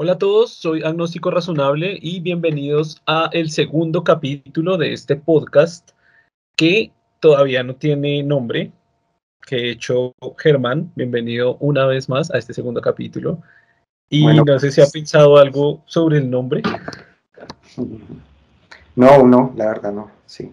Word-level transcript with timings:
Hola 0.00 0.12
a 0.12 0.18
todos, 0.18 0.52
soy 0.52 0.84
Agnóstico 0.84 1.28
Razonable 1.32 1.98
y 2.00 2.20
bienvenidos 2.20 3.02
a 3.04 3.30
el 3.32 3.50
segundo 3.50 4.04
capítulo 4.04 4.76
de 4.76 4.92
este 4.92 5.16
podcast 5.16 5.90
que 6.54 6.92
todavía 7.18 7.64
no 7.64 7.74
tiene 7.74 8.22
nombre, 8.22 8.70
que 9.44 9.56
he 9.56 9.70
hecho 9.72 10.14
Germán. 10.36 10.92
Bienvenido 10.94 11.56
una 11.56 11.84
vez 11.86 12.08
más 12.08 12.30
a 12.30 12.38
este 12.38 12.54
segundo 12.54 12.80
capítulo. 12.80 13.42
Y 14.08 14.24
no 14.24 14.58
sé 14.60 14.70
si 14.70 14.80
ha 14.80 14.84
pues, 14.84 14.92
pensado 14.92 15.36
algo 15.36 15.82
sobre 15.86 16.18
el 16.18 16.30
nombre. 16.30 16.62
No, 18.94 19.26
no, 19.26 19.52
la 19.56 19.66
verdad 19.66 19.92
no, 19.92 20.12
sí. 20.26 20.52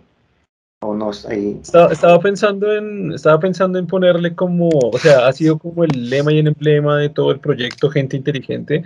O 0.82 0.96
no, 0.96 1.12
ahí. 1.30 1.60
Estaba, 1.62 1.92
estaba, 1.92 2.20
pensando 2.20 2.74
en, 2.74 3.14
estaba 3.14 3.40
pensando 3.40 3.78
en 3.78 3.86
ponerle 3.86 4.34
como, 4.34 4.70
o 4.70 4.98
sea, 4.98 5.28
ha 5.28 5.34
sido 5.34 5.60
como 5.60 5.84
el 5.84 6.10
lema 6.10 6.34
y 6.34 6.40
el 6.40 6.48
emblema 6.48 6.98
de 6.98 7.10
todo 7.10 7.30
el 7.30 7.40
proyecto 7.40 7.92
Gente 7.92 8.18
Inteligente, 8.18 8.84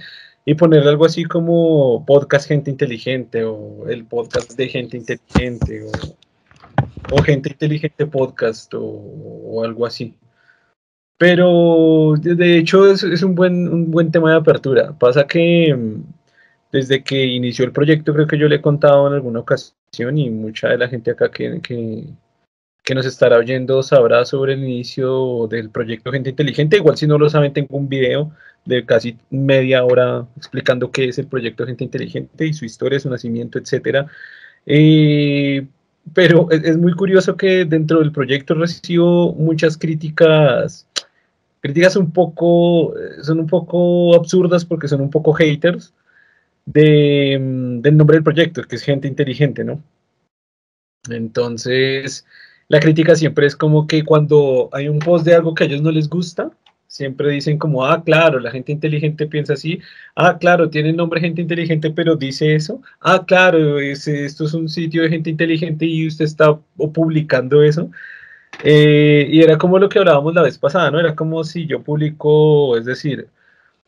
y 0.50 0.55
ponerle 0.55 0.89
algo 0.89 1.05
así 1.05 1.25
como 1.25 2.04
podcast 2.07 2.47
gente 2.47 2.71
inteligente 2.71 3.44
o 3.44 3.88
el 3.88 4.05
podcast 4.05 4.53
de 4.58 4.67
gente 4.67 4.98
inteligente 4.98 5.85
o, 7.12 7.22
gente 7.22 7.49
inteligente 7.49 8.08
podcast 8.08 8.73
o, 8.75 9.63
algo 9.63 9.85
así. 9.85 10.16
Pero 11.20 12.16
de 12.20 12.58
hecho 12.58 12.89
es, 12.89 13.03
es, 13.03 13.22
un, 13.22 13.35
buen, 13.35 13.72
un 13.72 13.91
buen 13.91 14.12
tema 14.12 14.31
de 14.31 14.38
apertura. 14.38 14.98
Pasa 14.98 15.27
que 15.27 15.72
mm, 15.72 16.02
desde 16.72 17.03
que 17.03 17.27
inició 17.27 17.63
el 17.66 17.72
proyecto 17.72 18.11
creo 18.16 18.25
que 18.25 18.39
yo 18.39 18.47
le 18.47 18.55
he 18.55 18.61
contado 18.61 19.08
en 19.08 19.13
alguna 19.13 19.41
ocasión 19.41 20.17
y 20.17 20.31
mucha 20.31 20.70
de 20.70 20.80
la 20.80 20.88
gente 20.88 21.11
acá 21.11 21.30
que, 21.30 21.61
que, 21.61 22.05
que 22.84 22.95
nos 22.95 23.05
estará 23.05 23.38
oyendo 23.38 23.84
sabrá 23.84 24.25
sobre 24.25 24.53
el 24.53 24.63
inicio 24.63 25.45
del 25.47 25.70
proyecto 25.70 26.11
Gente 26.11 26.31
Inteligente. 26.31 26.77
Igual 26.77 26.97
si 26.97 27.05
no 27.05 27.20
lo 27.20 27.30
saben 27.30 27.53
tengo 27.53 27.77
un 27.77 27.88
video 27.88 28.31
de 28.66 28.86
casi 28.86 29.18
media 29.30 29.84
hora 29.84 30.27
explicando 30.38 30.91
qué 30.91 31.09
es 31.09 31.17
el 31.17 31.27
proyecto 31.27 31.66
Gente 31.66 31.84
Inteligente 31.84 32.45
y 32.45 32.54
su 32.54 32.66
historia, 32.66 33.00
su 33.00 33.09
nacimiento, 33.09 33.59
etc. 33.59 34.08
Eh, 34.66 35.66
pero 36.14 36.50
es, 36.52 36.78
muy 36.78 36.94
curioso 36.94 37.36
que 37.38 37.66
dentro 37.66 38.00
del 38.00 38.11
proyecto 38.11 38.53
recibo 38.56 39.33
muchas 39.33 39.78
críticas, 39.78 40.88
críticas 41.61 41.95
un 41.95 42.11
poco, 42.11 42.94
son 43.22 43.39
un 43.39 43.48
poco 43.48 44.16
absurdas 44.16 44.66
porque 44.66 44.88
son 44.88 45.02
un 45.02 45.09
poco 45.09 45.33
haters 45.33 45.94
de, 46.66 47.38
del 47.81 47.98
nombre 47.98 48.17
del 48.17 48.23
proyecto, 48.23 48.64
que 48.64 48.76
es 48.76 48.83
Gente 48.83 49.08
Inteligente, 49.08 49.64
¿no? 49.64 49.81
Entonces, 51.09 52.26
la 52.67 52.80
crítica 52.80 53.16
siempre 53.16 53.48
es 53.48 53.55
como 53.55 53.88
que 53.88 54.03
cuando 54.03 54.70
hay 54.72 54.88
un 54.88 55.00
post 55.00 55.26
de 55.26 55.36
algo 55.36 55.53
que 55.55 55.64
a 55.64 55.67
ellos 55.67 55.81
no 55.81 55.92
les 55.92 56.09
gusta, 56.09 56.52
siempre 56.90 57.30
dicen 57.32 57.58
como, 57.59 57.86
ah, 57.86 58.04
claro, 58.04 58.40
la 58.40 58.52
gente 58.52 58.72
inteligente 58.72 59.28
piensa 59.28 59.54
así, 59.54 59.80
ah, 60.16 60.38
claro, 60.40 60.70
tiene 60.70 60.90
el 60.90 60.98
nombre 60.98 61.22
gente 61.22 61.42
inteligente, 61.42 61.92
pero 61.92 62.16
dice 62.16 62.56
eso, 62.56 62.82
ah, 63.02 63.26
claro, 63.26 63.80
esto 63.80 64.45
es 64.45 64.54
un 64.54 64.68
sitio 64.70 65.04
de 65.04 65.10
gente 65.10 65.30
inteligente 65.30 65.86
y 65.86 66.08
usted 66.08 66.26
está 66.26 66.60
publicando 66.94 67.64
eso. 67.64 67.92
Eh, 68.64 69.28
y 69.32 69.42
era 69.42 69.58
como 69.58 69.80
lo 69.80 69.90
que 69.90 70.00
hablábamos 70.00 70.34
la 70.36 70.44
vez 70.44 70.58
pasada, 70.58 70.92
¿no? 70.92 71.00
Era 71.00 71.16
como 71.16 71.44
si 71.44 71.67
yo 71.67 71.84
publico, 71.84 72.78
es 72.78 72.86
decir, 72.86 73.30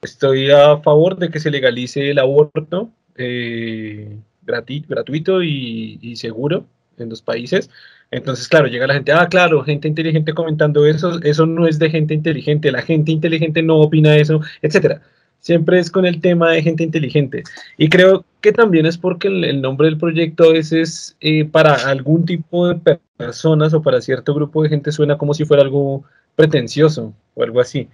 estoy 0.01 0.51
a 0.51 0.77
favor 0.79 1.17
de 1.17 1.29
que 1.29 1.39
se 1.39 1.51
legalice 1.51 2.11
el 2.11 2.19
aborto 2.19 2.91
eh, 3.15 4.17
gratuito 4.43 5.43
y 5.43 6.15
seguro 6.17 6.65
en 6.97 7.09
los 7.09 7.21
países, 7.21 7.69
entonces, 8.11 8.47
claro, 8.49 8.67
llega 8.67 8.87
la 8.87 8.95
gente, 8.95 9.13
ah, 9.13 9.27
claro, 9.29 9.63
gente 9.63 9.87
inteligente 9.87 10.33
comentando 10.33 10.85
eso, 10.85 11.21
eso 11.23 11.45
no 11.45 11.65
es 11.65 11.79
de 11.79 11.89
gente 11.89 12.13
inteligente, 12.13 12.69
la 12.71 12.81
gente 12.81 13.09
inteligente 13.11 13.63
no 13.63 13.77
opina 13.77 14.17
eso, 14.17 14.41
etcétera. 14.61 15.01
Siempre 15.39 15.79
es 15.79 15.89
con 15.89 16.05
el 16.05 16.21
tema 16.21 16.51
de 16.51 16.61
gente 16.61 16.83
inteligente. 16.83 17.43
Y 17.77 17.89
creo 17.89 18.25
que 18.41 18.51
también 18.51 18.85
es 18.85 18.97
porque 18.97 19.29
el, 19.29 19.61
nombre 19.61 19.87
del 19.87 19.97
proyecto 19.97 20.43
a 20.43 20.53
veces 20.53 21.15
eh, 21.21 21.45
para 21.45 21.73
algún 21.89 22.25
tipo 22.25 22.67
de 22.67 22.99
personas 23.17 23.73
o 23.73 23.81
para 23.81 24.01
cierto 24.01 24.35
grupo 24.35 24.61
de 24.61 24.69
gente 24.69 24.91
suena 24.91 25.17
como 25.17 25.33
si 25.33 25.45
fuera 25.45 25.63
algo 25.63 26.03
pretencioso 26.35 27.13
o 27.33 27.43
algo 27.43 27.61
así, 27.61 27.87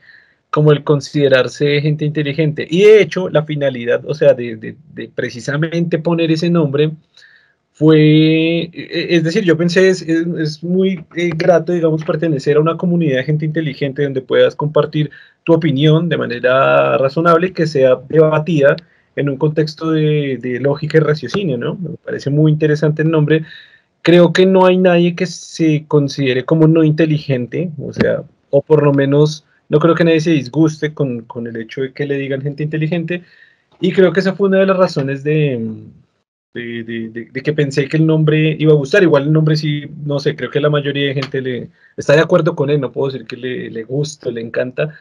como 0.50 0.72
el 0.72 0.84
considerarse 0.84 1.80
gente 1.82 2.06
inteligente. 2.06 2.68
Y 2.70 2.82
de 2.84 3.02
hecho, 3.02 3.30
la 3.30 3.44
finalidad, 3.44 4.04
o 4.06 4.16
sea, 4.16 4.34
de, 4.34 4.56
de 4.58 5.12
precisamente 5.16 6.00
poner 6.00 6.32
ese 6.32 6.50
nombre, 6.50 6.92
fue, 7.78 8.64
e, 8.64 8.72
e, 8.74 9.16
es 9.18 9.24
decir, 9.24 9.44
yo 9.44 9.56
pensé, 9.56 9.88
es, 9.90 10.02
es, 10.02 10.64
muy 10.64 11.06
eh, 11.16 11.30
grato, 11.36 11.74
digamos, 11.74 12.04
pertenecer 12.04 12.58
a 12.58 12.60
una 12.60 12.76
comunidad 12.76 13.18
de 13.18 13.24
gente 13.24 13.46
inteligente 13.46 14.04
donde 14.04 14.22
puedas 14.22 14.56
compartir 14.56 15.12
tu 15.44 15.54
opinión 15.54 16.10
de 16.10 16.18
manera 16.18 16.98
razonable, 16.98 17.54
que 17.54 17.68
sea 17.68 18.00
debatida 18.10 18.76
en 19.16 19.30
un 19.30 19.38
contexto 19.38 19.92
de, 19.92 20.40
de, 20.42 20.60
lógica 20.60 20.98
y 20.98 21.02
raciocinio, 21.02 21.58
¿no? 21.60 21.76
Me 21.76 21.98
parece 22.04 22.32
muy 22.32 22.52
interesante 22.52 23.04
el 23.04 23.12
nombre. 23.12 23.44
Creo 24.02 24.34
que 24.34 24.48
no 24.48 24.66
hay 24.66 24.78
nadie 24.78 25.16
que 25.16 25.28
se 25.28 25.86
considere 25.88 26.46
como 26.46 26.68
no 26.68 26.84
inteligente, 26.84 27.72
o 27.80 27.94
sea, 27.94 28.24
o 28.50 28.64
por 28.64 28.82
lo 28.84 28.92
menos 28.92 29.46
no 29.70 29.80
creo 29.80 29.94
que 29.94 30.04
nadie 30.04 30.22
se 30.22 30.32
disguste 30.32 30.96
con, 30.96 31.22
con 31.26 31.46
el 31.46 31.58
hecho 31.58 31.82
de 31.82 31.94
que 31.94 32.08
le 32.08 32.18
digan 32.18 32.42
gente 32.42 32.64
inteligente, 32.64 33.24
y 33.80 33.92
creo 33.92 34.12
que 34.14 34.22
esa 34.22 34.34
fue 34.34 34.48
una 34.50 34.60
de 34.60 34.66
las 34.66 34.78
razones 34.78 35.24
de 35.24 35.62
de, 36.54 37.30
que 37.44 37.54
pensé 37.54 37.88
que 37.88 37.98
el 37.98 38.06
nombre 38.06 38.56
iba 38.60 38.74
a 38.74 38.76
gustar. 38.76 39.04
Igual 39.04 39.24
el 39.24 39.34
nombre 39.34 39.56
sí, 39.56 39.86
no 40.06 40.20
sé, 40.20 40.36
creo 40.36 40.50
que 40.50 40.60
la 40.60 40.70
mayoría 40.70 41.08
de 41.08 41.14
gente 41.16 41.42
le 41.42 41.70
está 41.98 42.14
de 42.14 42.22
acuerdo 42.22 42.56
con 42.56 42.70
él, 42.70 42.82
no 42.82 42.92
puedo 42.92 43.12
decir 43.12 43.28
que 43.28 43.38
le, 43.38 43.70
le 43.70 43.84
gusta, 43.84 44.32
le 44.32 44.42
encanta, 44.42 44.94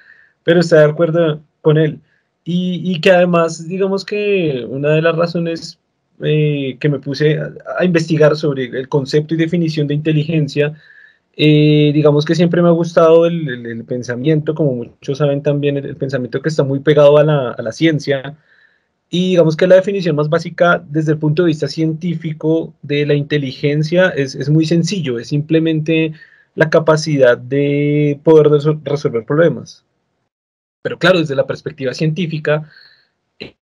pero 0.44 0.60
está 0.60 0.80
de 0.80 0.86
acuerdo 0.86 1.40
con 1.62 1.78
él. 1.78 2.00
Y, 2.48 3.00
que 3.00 3.10
además, 3.10 3.66
digamos 3.68 4.04
que 4.04 4.64
una 4.68 4.90
de 4.90 5.02
las 5.02 5.16
razones 5.16 5.80
eh, 6.22 6.76
que 6.78 6.88
me 6.88 7.00
puse 7.00 7.40
a, 7.78 7.84
investigar 7.84 8.36
sobre 8.36 8.66
el 8.66 8.88
concepto 8.88 9.34
y 9.34 9.36
definición 9.36 9.88
de 9.88 9.94
inteligencia, 9.94 10.72
eh, 11.36 11.90
digamos 11.92 12.24
que 12.24 12.36
siempre 12.36 12.62
me 12.62 12.68
ha 12.68 12.72
gustado 12.72 13.26
el, 13.26 13.84
pensamiento, 13.84 14.54
como 14.54 14.74
muchos 14.76 15.18
saben 15.18 15.42
también, 15.42 15.76
el, 15.76 15.96
pensamiento 15.96 16.40
que 16.40 16.48
está 16.48 16.62
muy 16.62 16.78
pegado 16.80 17.18
a 17.18 17.24
la, 17.24 17.50
a 17.50 17.62
la 17.62 17.72
ciencia, 17.72 18.36
y 19.08 19.30
digamos 19.30 19.56
que 19.56 19.66
la 19.66 19.76
definición 19.76 20.16
más 20.16 20.28
básica 20.28 20.84
desde 20.88 21.12
el 21.12 21.18
punto 21.18 21.42
de 21.42 21.48
vista 21.48 21.68
científico 21.68 22.74
de 22.82 23.06
la 23.06 23.14
inteligencia 23.14 24.08
es, 24.08 24.34
es 24.34 24.50
muy 24.50 24.66
sencillo, 24.66 25.18
es 25.18 25.28
simplemente 25.28 26.12
la 26.54 26.70
capacidad 26.70 27.38
de 27.38 28.18
poder 28.24 28.48
resolver 28.84 29.24
problemas. 29.24 29.84
Pero 30.82 30.98
claro, 30.98 31.20
desde 31.20 31.36
la 31.36 31.46
perspectiva 31.46 31.94
científica, 31.94 32.70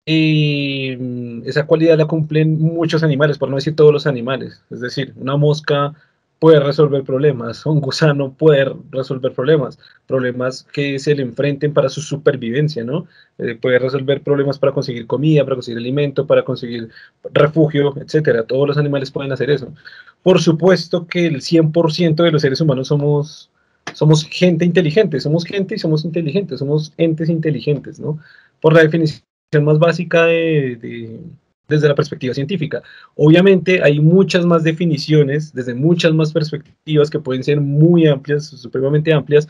eh, 0.05 1.41
esa 1.45 1.65
cualidad 1.65 1.97
la 1.97 2.05
cumplen 2.05 2.59
muchos 2.59 3.03
animales, 3.03 3.37
por 3.37 3.49
no 3.49 3.55
decir 3.55 3.75
todos 3.75 3.93
los 3.93 4.05
animales. 4.05 4.63
Es 4.69 4.81
decir, 4.81 5.13
una 5.15 5.37
mosca 5.37 5.93
puede 6.39 6.59
resolver 6.59 7.03
problemas, 7.03 7.65
un 7.65 7.79
gusano 7.79 8.33
puede 8.33 8.73
resolver 8.91 9.31
problemas, 9.31 9.79
problemas 10.07 10.63
que 10.73 10.99
se 10.99 11.15
le 11.15 11.23
enfrenten 11.23 11.73
para 11.73 11.89
su 11.89 12.01
supervivencia, 12.01 12.83
¿no? 12.83 13.07
Eh, 13.37 13.55
puede 13.55 13.79
resolver 13.79 14.21
problemas 14.21 14.59
para 14.59 14.73
conseguir 14.73 15.07
comida, 15.07 15.43
para 15.43 15.55
conseguir 15.55 15.77
alimento, 15.77 16.27
para 16.27 16.43
conseguir 16.43 16.89
refugio, 17.33 17.93
etcétera. 17.97 18.43
Todos 18.43 18.67
los 18.67 18.77
animales 18.77 19.09
pueden 19.09 19.31
hacer 19.31 19.49
eso. 19.49 19.73
Por 20.21 20.41
supuesto 20.41 21.07
que 21.07 21.27
el 21.27 21.41
100% 21.41 22.23
de 22.23 22.31
los 22.31 22.41
seres 22.41 22.59
humanos 22.61 22.89
somos, 22.89 23.49
somos 23.93 24.25
gente 24.25 24.65
inteligente, 24.65 25.19
somos 25.21 25.45
gente 25.45 25.75
y 25.75 25.79
somos 25.79 26.03
inteligentes, 26.03 26.59
somos 26.59 26.93
entes 26.97 27.29
inteligentes, 27.29 27.99
¿no? 27.99 28.19
Por 28.61 28.73
la 28.73 28.81
definición 28.81 29.23
más 29.61 29.79
básica 29.79 30.25
de 30.25 31.21
desde 31.67 31.87
la 31.87 31.95
perspectiva 31.95 32.33
científica. 32.33 32.81
Obviamente 33.15 33.81
hay 33.83 33.99
muchas 33.99 34.45
más 34.45 34.63
definiciones 34.63 35.53
desde 35.53 35.73
muchas 35.73 36.13
más 36.13 36.33
perspectivas 36.33 37.09
que 37.09 37.19
pueden 37.19 37.43
ser 37.43 37.61
muy 37.61 38.07
amplias, 38.07 38.45
supremamente 38.45 39.13
amplias, 39.13 39.47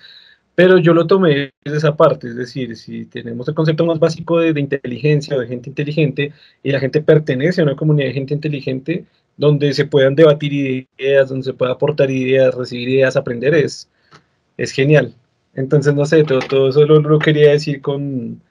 pero 0.56 0.78
yo 0.78 0.94
lo 0.94 1.08
tomé 1.08 1.52
desde 1.64 1.78
esa 1.78 1.96
parte, 1.98 2.28
es 2.28 2.36
decir, 2.36 2.76
si 2.78 3.06
tenemos 3.06 3.48
el 3.48 3.56
concepto 3.56 3.86
más 3.86 4.00
básico 4.00 4.40
de, 4.40 4.60
inteligencia 4.60 5.36
o 5.36 5.40
de 5.40 5.48
gente 5.48 5.70
inteligente 5.70 6.32
y 6.62 6.72
la 6.72 6.80
gente 6.80 7.02
pertenece 7.02 7.62
a 7.62 7.64
una 7.64 7.76
comunidad 7.76 8.08
de 8.10 8.14
gente 8.14 8.36
inteligente 8.36 9.06
donde 9.38 9.74
se 9.74 9.86
puedan 9.86 10.16
debatir 10.16 10.54
ideas, 11.00 11.30
donde 11.30 11.46
se 11.46 11.54
pueda 11.54 11.72
aportar 11.72 12.12
ideas, 12.12 12.54
recibir 12.54 12.90
ideas, 12.90 13.18
aprender, 13.18 13.56
es, 13.56 13.90
es 14.58 14.72
genial. 14.72 15.16
Entonces, 15.56 15.94
no 15.96 16.06
sé, 16.06 16.24
todo, 16.24 16.40
todo 16.40 16.70
eso 16.70 16.86
lo 16.86 17.20
quería 17.20 17.52
decir 17.52 17.82
con, 17.82 18.42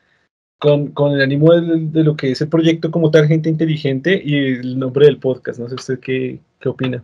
con, 0.63 1.13
el 1.13 1.21
ánimo 1.21 1.53
de, 1.53 2.05
lo 2.05 2.15
que 2.15 2.31
es 2.31 2.41
el 2.41 2.49
proyecto 2.49 2.93
como 2.93 3.11
tal, 3.11 3.27
gente 3.27 3.49
inteligente, 3.49 4.23
y 4.25 4.37
el 4.37 4.79
nombre 4.79 5.07
del 5.07 5.19
podcast. 5.19 5.59
No 5.59 5.69
sé 5.69 5.75
usted 5.75 5.99
qué, 5.99 6.39
qué 6.61 6.69
opina. 6.69 7.03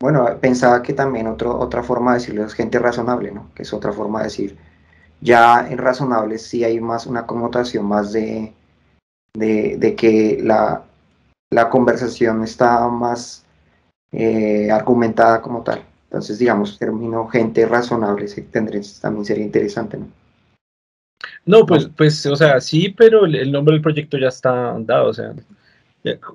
Bueno, 0.00 0.26
pensaba 0.40 0.82
que 0.82 0.94
también 0.94 1.26
otro, 1.26 1.58
otra 1.58 1.82
forma 1.82 2.12
de 2.12 2.20
decirlo 2.20 2.46
es 2.46 2.54
gente 2.54 2.78
razonable, 2.78 3.30
¿no? 3.30 3.50
Que 3.54 3.62
es 3.62 3.72
otra 3.74 3.92
forma 3.92 4.20
de 4.20 4.24
decir. 4.24 4.56
Ya 5.20 5.68
en 5.68 5.76
razonable 5.76 6.38
sí 6.38 6.64
hay 6.64 6.80
más 6.80 7.06
una 7.06 7.26
connotación 7.26 7.84
más 7.84 8.10
de, 8.12 8.54
de, 9.34 9.94
que 9.96 10.40
la, 10.42 10.82
la, 11.50 11.68
conversación 11.68 12.42
está 12.42 12.88
más 12.88 13.44
eh, 14.12 14.70
argumentada 14.70 15.42
como 15.42 15.62
tal. 15.62 15.82
Entonces, 16.04 16.38
digamos, 16.38 16.78
término 16.78 17.26
gente 17.28 17.66
razonable 17.66 18.26
tendría, 18.50 18.80
también 19.02 19.26
sería 19.26 19.44
interesante, 19.44 19.98
¿no? 19.98 20.06
No, 21.44 21.64
pues, 21.64 21.88
pues, 21.96 22.26
o 22.26 22.36
sea, 22.36 22.60
sí, 22.60 22.94
pero 22.96 23.24
el, 23.26 23.52
nombre 23.52 23.74
del 23.74 23.82
proyecto 23.82 24.18
ya 24.18 24.28
está 24.28 24.76
dado, 24.80 25.10
o 25.10 25.14
sea, 25.14 25.34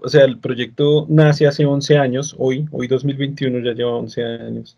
o 0.01 0.09
sea, 0.09 0.25
el 0.25 0.37
proyecto 0.39 1.05
nace 1.09 1.47
hace 1.47 1.65
11 1.65 1.97
años, 1.97 2.35
hoy, 2.37 2.67
hoy 2.71 2.87
2021 2.87 3.59
ya 3.59 3.73
lleva 3.73 3.95
11 3.97 4.23
años. 4.23 4.77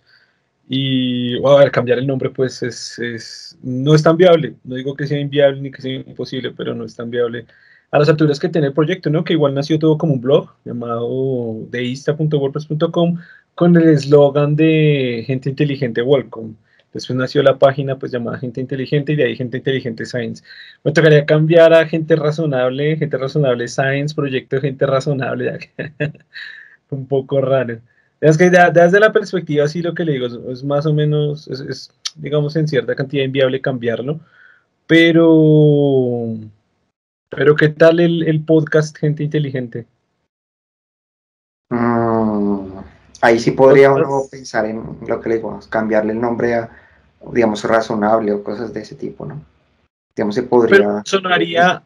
Y 0.67 1.35
a 1.45 1.55
ver, 1.57 1.71
cambiar 1.71 1.99
el 1.99 2.07
nombre, 2.07 2.29
pues 2.29 2.63
es, 2.63 2.97
es, 2.99 3.57
no 3.61 3.93
es 3.95 4.03
tan 4.03 4.17
viable. 4.17 4.55
No 4.63 4.75
digo 4.75 4.95
que 4.95 5.07
sea 5.07 5.19
inviable 5.19 5.61
ni 5.61 5.71
que 5.71 5.81
sea 5.81 5.93
imposible, 5.93 6.51
pero 6.51 6.73
no 6.73 6.85
es 6.85 6.95
tan 6.95 7.09
viable 7.09 7.45
a 7.91 7.99
las 7.99 8.09
alturas 8.09 8.39
que 8.39 8.49
tiene 8.49 8.67
el 8.67 8.73
proyecto, 8.73 9.09
¿no? 9.09 9.23
Que 9.23 9.33
igual 9.33 9.53
nació 9.53 9.77
todo 9.77 9.97
como 9.97 10.13
un 10.13 10.21
blog 10.21 10.49
llamado 10.65 11.57
deista.wordpress.com 11.69 13.17
con 13.55 13.75
el 13.75 13.89
eslogan 13.89 14.55
de 14.55 15.23
gente 15.27 15.49
inteligente 15.49 16.01
welcome. 16.01 16.55
Después 16.93 17.17
nació 17.17 17.41
la 17.43 17.57
página 17.57 17.97
pues 17.97 18.11
llamada 18.11 18.37
Gente 18.37 18.61
Inteligente 18.61 19.13
y 19.13 19.15
de 19.15 19.25
ahí 19.25 19.35
Gente 19.35 19.57
Inteligente 19.57 20.05
Science. 20.05 20.43
Me 20.83 20.91
tocaría 20.91 21.25
cambiar 21.25 21.73
a 21.73 21.87
Gente 21.87 22.15
Razonable, 22.15 22.97
Gente 22.97 23.17
Razonable 23.17 23.67
Science, 23.67 24.13
Proyecto 24.13 24.61
Gente 24.61 24.85
Razonable. 24.85 25.71
un 26.93 27.07
poco 27.07 27.41
raro. 27.41 27.79
Es 28.21 28.37
que 28.37 28.49
desde 28.49 28.99
la 28.99 29.11
perspectiva, 29.11 29.67
sí 29.67 29.81
lo 29.81 29.93
que 29.93 30.05
le 30.05 30.13
digo 30.13 30.27
es, 30.49 30.63
más 30.63 30.85
o 30.85 30.93
menos, 30.93 31.47
es, 31.49 31.91
digamos 32.15 32.55
en 32.55 32.67
cierta 32.67 32.95
cantidad 32.95 33.25
inviable 33.25 33.59
cambiarlo, 33.59 34.19
pero 34.87 36.35
pero 37.29 37.55
¿qué 37.55 37.69
tal 37.69 37.99
el, 37.99 38.43
podcast 38.45 38.97
Gente 38.97 39.23
Inteligente? 39.23 39.87
Mm, 41.69 42.77
ahí 43.21 43.39
sí 43.39 43.51
podría 43.51 43.91
uno 43.91 44.21
pensar 44.29 44.67
en 44.67 44.83
lo 45.05 45.19
que 45.19 45.29
le 45.29 45.35
digo, 45.35 45.59
cambiarle 45.69 46.13
el 46.13 46.21
nombre 46.21 46.53
a, 46.55 46.69
digamos, 47.31 47.63
razonable 47.63 48.31
o 48.31 48.43
cosas 48.43 48.73
de 48.73 48.81
ese 48.81 48.95
tipo, 48.95 49.25
¿no? 49.25 49.41
Digamos, 50.15 50.35
se 50.35 50.43
podría... 50.43 50.77
Pero 50.77 51.01
sonaría, 51.05 51.83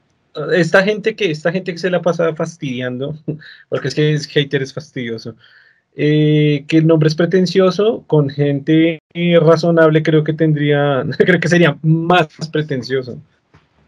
esta 0.54 0.84
gente 0.84 1.16
que, 1.16 1.31
esta 1.31 1.51
gente 1.51 1.72
que 1.72 1.80
se 1.80 1.89
la 1.89 2.01
pasa 2.01 2.36
fastidiando, 2.36 3.16
porque 3.69 3.88
es 3.88 3.95
que 3.95 4.13
es 4.13 4.28
hater 4.28 4.62
es 4.62 4.74
fastidioso, 4.74 5.36
eh, 5.95 6.63
que 6.68 6.78
el 6.78 6.88
nombre 6.88 7.07
es 7.07 7.16
pretencioso, 7.16 8.04
con 8.07 8.30
gente 8.30 9.00
razonable 9.42 10.04
creo 10.04 10.24
que 10.24 10.34
tendría, 10.34 11.04
creo 11.18 11.40
que 11.40 11.48
sería 11.48 11.78
más 11.81 12.28
pretencioso. 12.51 13.19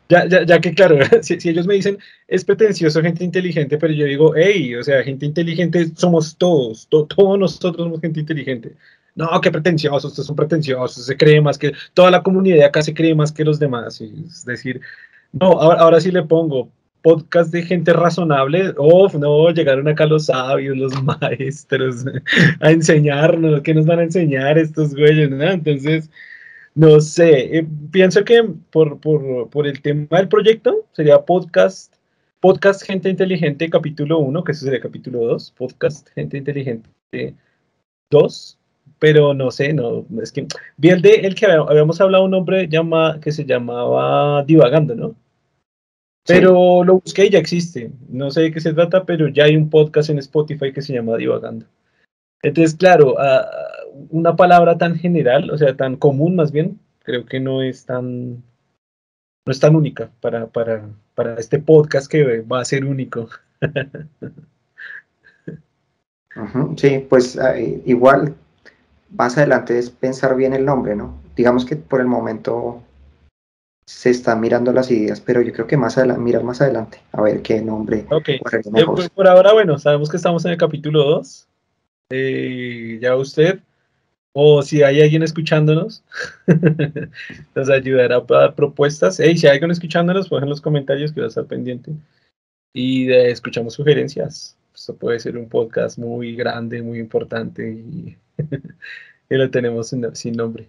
Ya, 0.09 0.27
ya, 0.27 0.43
ya 0.43 0.59
que 0.59 0.73
claro, 0.73 0.97
si, 1.21 1.37
ellos 1.47 1.67
me 1.67 1.75
dicen 1.75 1.99
es 2.27 2.43
pretencioso 2.43 3.01
gente 3.03 3.23
inteligente, 3.23 3.77
pero 3.77 3.93
yo 3.93 4.05
digo, 4.05 4.33
hey, 4.35 4.75
o 4.75 4.83
sea, 4.83 5.03
gente 5.03 5.27
inteligente 5.27 5.91
somos 5.95 6.35
todos, 6.35 6.87
todos 6.89 7.37
nosotros 7.37 7.77
somos 7.77 8.01
gente 8.01 8.21
inteligente. 8.21 8.75
No, 9.15 9.41
qué 9.41 9.51
pretenciosos, 9.51 10.05
ustedes 10.05 10.27
son 10.27 10.35
pretenciosos, 10.35 11.05
se 11.05 11.17
cree 11.17 11.41
más 11.41 11.57
que, 11.57 11.73
toda 11.93 12.11
la 12.11 12.23
comunidad 12.23 12.67
acá 12.67 12.81
se 12.81 12.93
cree 12.93 13.15
más 13.15 13.31
que 13.31 13.43
los 13.43 13.59
demás. 13.59 14.01
es 14.01 14.45
decir, 14.45 14.81
no, 15.31 15.51
ahora, 15.61 15.99
sí 16.01 16.11
le 16.11 16.23
pongo 16.23 16.71
podcast 17.01 17.51
de 17.51 17.63
gente 17.63 17.93
razonable, 17.93 18.73
oh, 18.77 19.09
no, 19.17 19.49
llegaron 19.51 19.87
acá 19.87 20.05
los 20.05 20.25
sabios, 20.25 20.77
los 20.77 21.03
maestros 21.21 22.05
a 22.59 22.71
enseñarnos, 22.71 23.61
¿qué 23.61 23.73
nos 23.73 23.85
van 23.85 23.99
a 23.99 24.03
enseñar 24.03 24.57
estos 24.57 24.95
güeyes? 24.95 25.29
¿no? 25.29 25.43
Entonces, 25.43 26.09
no 26.75 26.99
sé, 27.01 27.57
eh, 27.57 27.67
pienso 27.91 28.23
que 28.23 28.43
por, 28.71 29.67
el 29.67 29.81
tema 29.81 30.17
del 30.17 30.27
proyecto 30.27 30.85
sería 30.93 31.19
podcast, 31.25 31.93
podcast 32.39 32.83
Gente 32.83 33.09
Inteligente 33.09 33.69
capítulo 33.69 34.19
1, 34.19 34.43
que 34.43 34.51
ese 34.51 34.65
sería 34.65 34.79
capítulo 34.79 35.19
2, 35.25 35.51
podcast 35.57 36.09
Gente 36.09 36.37
Inteligente 36.37 37.35
2, 38.11 38.58
pero 38.99 39.33
no 39.33 39.49
sé, 39.49 39.73
no, 39.73 40.05
es 40.21 40.31
que 40.31 40.45
vi 40.77 40.89
el 40.89 41.01
de 41.01 41.15
el 41.15 41.35
que 41.35 41.45
habíamos 41.45 41.99
hablado 42.01 42.25
un 42.25 42.33
hombre 42.33 42.67
llama, 42.67 43.19
que 43.21 43.31
se 43.31 43.45
llamaba 43.45 44.43
Divagando, 44.43 44.93
¿no? 44.93 45.15
Pero 46.27 46.83
lo 46.83 46.99
busqué 46.99 47.25
y 47.25 47.29
ya 47.31 47.39
existe. 47.39 47.91
No 48.09 48.29
sé 48.29 48.41
de 48.41 48.51
qué 48.51 48.59
se 48.59 48.73
trata, 48.73 49.05
pero 49.05 49.29
ya 49.29 49.45
hay 49.45 49.55
un 49.55 49.69
podcast 49.69 50.09
en 50.09 50.19
Spotify 50.19 50.71
que 50.71 50.81
se 50.81 50.93
llama 50.93 51.17
Divagando. 51.17 51.65
Entonces, 52.43 52.75
claro, 52.75 53.15
una 54.09 54.35
palabra 54.35 54.77
tan 54.77 54.95
general, 54.95 55.49
o 55.49 55.57
sea, 55.57 55.75
tan 55.75 55.95
común 55.95 56.35
más 56.35 56.51
bien, 56.51 56.79
creo 57.03 57.25
que 57.25 57.39
no 57.39 57.63
es 57.63 57.85
tan, 57.85 58.33
no 58.33 59.51
es 59.51 59.59
tan 59.59 59.75
única 59.75 60.11
para, 60.21 60.47
para, 60.47 60.87
para 61.15 61.35
este 61.35 61.59
podcast 61.59 62.11
que 62.11 62.41
va 62.41 62.61
a 62.61 62.65
ser 62.65 62.85
único. 62.85 63.29
sí, 66.77 67.05
pues 67.09 67.37
igual 67.85 68.35
más 69.11 69.37
adelante 69.37 69.77
es 69.77 69.89
pensar 69.89 70.35
bien 70.35 70.53
el 70.53 70.65
nombre, 70.65 70.95
¿no? 70.95 71.21
Digamos 71.35 71.65
que 71.65 71.75
por 71.75 72.01
el 72.01 72.07
momento 72.07 72.81
se 73.85 74.11
están 74.11 74.39
mirando 74.39 74.71
las 74.71 74.91
ideas, 74.91 75.19
pero 75.19 75.41
yo 75.41 75.51
creo 75.51 75.65
que 75.65 75.77
más 75.77 75.97
adelante, 75.97 76.21
mirar 76.21 76.43
más 76.43 76.61
adelante, 76.61 77.01
a 77.11 77.21
ver 77.23 77.41
qué 77.41 77.59
nombre. 77.61 78.05
Ok, 78.11 78.29
eh, 78.29 78.39
por, 78.85 79.09
por, 79.09 79.27
ahora, 79.27 79.53
bueno, 79.53 79.79
sabemos 79.79 80.09
que 80.09 80.17
estamos 80.17 80.45
en 80.45 80.51
el 80.51 80.57
capítulo 80.57 81.03
2, 81.03 81.47
eh, 82.11 82.99
ya 83.01 83.15
usted, 83.15 83.61
o 84.33 84.61
si 84.61 84.83
hay 84.83 85.01
alguien 85.01 85.23
escuchándonos, 85.23 86.03
nos 87.55 87.69
ayudará 87.69 88.17
a 88.17 88.21
dar 88.27 88.55
propuestas. 88.55 89.19
Hey, 89.19 89.35
si 89.37 89.47
hay 89.47 89.53
alguien 89.53 89.71
escuchándonos, 89.71 90.31
en 90.31 90.49
los 90.49 90.61
comentarios 90.61 91.11
que 91.11 91.21
va 91.21 91.25
a 91.25 91.29
estar 91.29 91.45
pendiente. 91.45 91.91
Y 92.73 93.11
escuchamos 93.11 93.73
sugerencias. 93.73 94.55
Esto 94.73 94.95
puede 94.95 95.19
ser 95.19 95.37
un 95.37 95.49
podcast 95.49 95.97
muy 95.97 96.35
grande, 96.35 96.81
muy 96.81 96.99
importante 96.99 97.69
y, 97.69 98.17
lo 99.29 99.49
tenemos 99.51 99.93
sin, 100.13 100.33
nombre. 100.33 100.67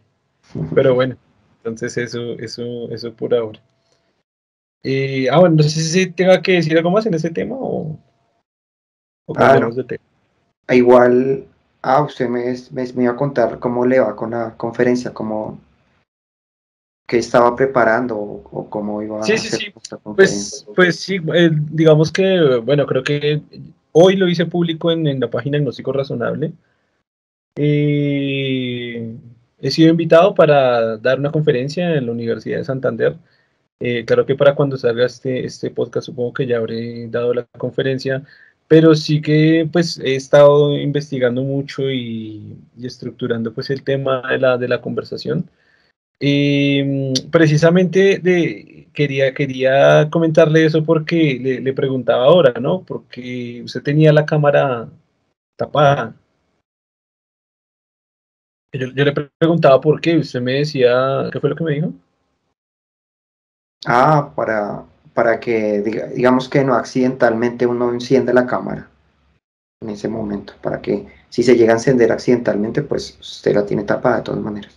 Pero 0.75 0.95
bueno, 0.95 1.17
entonces 1.59 1.97
eso, 1.97 2.33
eso, 2.39 2.91
eso 2.91 3.13
por 3.13 3.35
ahora. 3.35 3.61
Eh, 4.83 5.29
ah, 5.31 5.39
bueno, 5.41 5.57
no 5.57 5.63
sé 5.63 5.81
si 5.81 6.11
tenga 6.11 6.41
que 6.41 6.53
decir 6.53 6.77
algo 6.77 6.91
más 6.91 7.07
en 7.07 7.15
ese 7.15 7.31
tema 7.31 7.57
o, 7.57 7.99
o 9.27 9.35
cambiamos 9.35 9.77
de 9.77 9.85
tema. 9.85 10.05
Igual, 10.69 11.47
ah, 11.83 12.03
usted 12.03 12.29
me, 12.29 12.55
me, 12.73 13.03
iba 13.03 13.13
a 13.13 13.17
contar 13.17 13.59
cómo 13.59 13.85
le 13.85 14.01
va 14.01 14.17
con 14.17 14.31
la 14.31 14.57
conferencia, 14.57 15.13
cómo 15.13 15.59
que 17.07 17.19
estaba 17.19 17.57
preparando 17.57 18.17
o, 18.17 18.71
cómo 18.71 19.03
iba 19.03 19.21
a 19.21 19.25
sí, 19.25 19.33
hacer 19.33 19.51
sí, 19.51 19.73
sí. 19.83 19.97
Pues, 20.15 20.67
pues 20.77 21.01
sí, 21.01 21.17
eh, 21.35 21.51
digamos 21.53 22.13
que, 22.13 22.61
bueno, 22.65 22.87
creo 22.87 23.03
que 23.03 23.43
hoy 23.93 24.17
lo 24.17 24.29
hice 24.29 24.47
público 24.47 24.91
en, 24.91 25.21
la 25.21 25.31
página 25.31 25.59
Gnóstico 25.59 25.93
Razonable. 25.93 26.53
Eh, 27.57 29.15
he 29.61 29.71
sido 29.71 29.91
invitado 29.91 30.35
para 30.35 30.97
dar 30.99 31.19
una 31.19 31.33
conferencia 31.33 31.95
en 31.97 32.07
la 32.07 32.13
Universidad 32.13 32.59
de 32.59 32.65
Santander. 32.65 33.17
Eh, 33.81 34.05
claro 34.05 34.27
que 34.27 34.35
para 34.37 34.55
cuando 34.55 34.77
salga 34.77 35.07
este, 35.07 35.45
este 35.47 35.71
podcast 35.71 36.07
supongo 36.07 36.35
que 36.35 36.47
ya 36.47 36.59
habré 36.59 37.09
dado 37.09 37.33
la 37.33 37.45
conferencia 37.59 38.23
pero 38.71 38.95
sí 38.95 39.21
que 39.21 39.69
pues 39.73 39.99
he 39.99 40.15
estado 40.15 40.79
investigando 40.79 41.43
mucho 41.43 41.91
y, 41.91 42.57
estructurando 42.81 43.53
pues 43.53 43.69
el 43.71 43.83
tema 43.83 44.23
de 44.31 44.39
la, 44.39 44.59
de 44.59 44.69
la 44.69 44.81
conversación. 44.81 45.51
Em, 46.23 47.15
precisamente 47.31 48.19
de, 48.19 48.89
quería, 48.93 49.33
quería 49.33 50.11
comentarle 50.11 50.67
eso 50.67 50.85
porque 50.85 51.39
le, 51.41 51.61
le, 51.61 51.73
preguntaba 51.73 52.25
ahora, 52.27 52.61
¿no? 52.61 52.83
Porque 52.85 53.63
usted 53.65 53.83
tenía 53.83 54.13
la 54.13 54.27
cámara 54.27 54.89
tapada. 55.57 56.15
Yo, 58.73 58.89
yo 58.95 59.05
le 59.05 59.13
preguntaba 59.39 59.81
por 59.81 60.01
qué, 60.01 60.19
usted 60.19 60.41
me 60.41 60.59
decía, 60.59 61.29
¿qué 61.33 61.41
fue 61.41 61.51
lo 61.51 61.57
que 61.57 61.65
me 61.65 61.73
dijo? 61.73 61.93
Ah, 63.87 64.33
para, 64.37 64.85
para 65.15 65.41
que 65.41 65.81
digamos 66.15 66.49
que 66.49 66.63
no 66.65 66.75
accidentalmente 66.75 67.67
uno 67.67 67.93
enciende 67.93 68.35
la 68.35 68.47
cámara 68.47 68.89
en 69.83 69.89
ese 69.89 70.09
momento, 70.09 70.53
para 70.61 70.83
que 70.83 71.07
si 71.31 71.43
se 71.43 71.57
llega 71.57 71.73
a 71.73 71.77
encender 71.77 72.13
accidentalmente, 72.13 72.83
pues 72.83 73.17
usted 73.19 73.55
la 73.55 73.65
tiene 73.65 73.85
tapada 73.85 74.19
de 74.19 74.23
todas 74.23 74.41
maneras, 74.43 74.77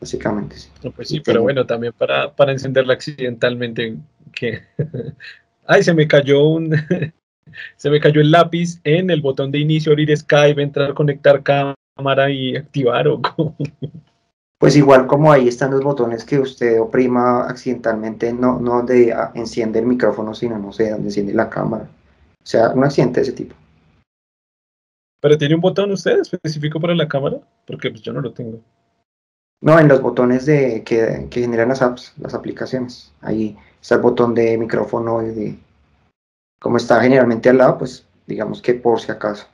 básicamente. 0.00 0.56
Sí. 0.56 0.70
pues 0.94 1.08
sí, 1.08 1.20
pero 1.20 1.42
bueno, 1.42 1.66
también 1.66 1.92
para, 1.92 2.34
para 2.34 2.52
encenderla 2.52 2.94
accidentalmente, 2.94 3.96
que, 4.32 4.62
ay, 5.66 5.82
se 5.82 5.94
me 5.94 6.06
cayó 6.06 6.44
un, 6.46 6.70
se 7.76 7.90
me 7.90 8.00
cayó 8.00 8.20
el 8.20 8.30
lápiz 8.30 8.80
en 8.84 9.10
el 9.10 9.20
botón 9.20 9.50
de 9.50 9.58
inicio, 9.58 9.92
abrir 9.92 10.16
Skype, 10.16 10.62
entrar, 10.62 10.94
conectar 10.94 11.42
cámara 11.42 12.30
y 12.30 12.56
activar 12.56 13.08
o 13.08 13.20
Pues 14.58 14.74
igual 14.74 15.06
como 15.06 15.30
ahí 15.30 15.48
están 15.48 15.70
los 15.70 15.82
botones 15.82 16.24
que 16.24 16.38
usted 16.38 16.80
oprima 16.80 17.46
accidentalmente, 17.46 18.32
no, 18.32 18.58
no 18.58 18.82
de 18.82 19.12
ah, 19.12 19.30
enciende 19.34 19.80
el 19.80 19.86
micrófono, 19.86 20.34
sino 20.34 20.58
no 20.58 20.72
sé, 20.72 20.90
donde 20.90 21.08
enciende 21.08 21.34
la 21.34 21.50
cámara. 21.50 21.84
O 22.42 22.46
sea, 22.46 22.70
un 22.70 22.84
accidente 22.84 23.20
de 23.20 23.26
ese 23.26 23.32
tipo. 23.32 23.54
¿Pero 25.20 25.36
tiene 25.36 25.56
un 25.56 25.60
botón 25.60 25.90
usted 25.90 26.20
específico 26.20 26.80
para 26.80 26.94
la 26.94 27.08
cámara? 27.08 27.38
Porque 27.66 27.90
pues 27.90 28.00
yo 28.02 28.12
no 28.12 28.20
lo 28.20 28.32
tengo. 28.32 28.60
No, 29.60 29.78
en 29.78 29.88
los 29.88 30.02
botones 30.02 30.46
de, 30.46 30.82
que, 30.84 31.28
que 31.30 31.40
generan 31.40 31.70
las 31.70 31.82
apps, 31.82 32.12
las 32.18 32.34
aplicaciones. 32.34 33.12
Ahí 33.20 33.56
está 33.80 33.96
el 33.96 34.02
botón 34.02 34.34
de 34.34 34.56
micrófono 34.58 35.22
y 35.22 35.30
de... 35.30 35.58
Como 36.60 36.76
está 36.76 37.00
generalmente 37.00 37.48
al 37.48 37.58
lado, 37.58 37.78
pues 37.78 38.06
digamos 38.26 38.60
que 38.60 38.74
por 38.74 39.00
si 39.00 39.10
acaso. 39.12 39.46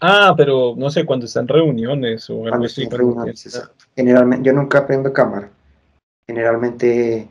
Ah, 0.00 0.34
pero 0.36 0.74
no 0.76 0.90
sé, 0.90 1.04
cuando 1.04 1.26
están 1.26 1.48
reuniones 1.48 2.30
o 2.30 2.46
algo 2.46 2.64
así. 2.64 2.88
Generalmente, 3.96 4.46
yo 4.46 4.52
nunca 4.52 4.86
prendo 4.86 5.12
cámara, 5.12 5.50
generalmente 6.26 7.28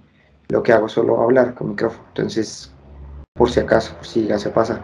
lo 0.50 0.62
que 0.64 0.74
hago 0.74 0.88
es 0.88 0.92
solo 0.92 1.22
hablar 1.22 1.54
con 1.54 1.70
micrófono. 1.70 2.04
Entonces, 2.10 2.72
por 3.34 3.50
si 3.50 3.62
acaso, 3.62 3.96
si 4.02 4.28
ya 4.28 4.38
se 4.38 4.50
pasa. 4.50 4.82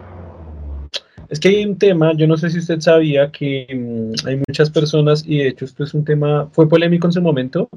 Es 1.28 1.40
que 1.40 1.48
hay 1.48 1.64
un 1.64 1.78
tema, 1.78 2.12
yo 2.14 2.26
no 2.26 2.36
sé 2.36 2.50
si 2.50 2.58
usted 2.58 2.80
sabía 2.80 3.30
que 3.30 3.66
mm, 3.72 4.26
hay 4.26 4.42
muchas 4.48 4.70
personas, 4.70 5.24
y 5.26 5.38
de 5.38 5.48
hecho 5.48 5.64
esto 5.64 5.84
es 5.84 5.94
un 5.94 6.04
tema, 6.04 6.48
fue 6.52 6.68
polémico 6.68 7.06
en 7.06 7.12
su 7.12 7.22
momento, 7.22 7.68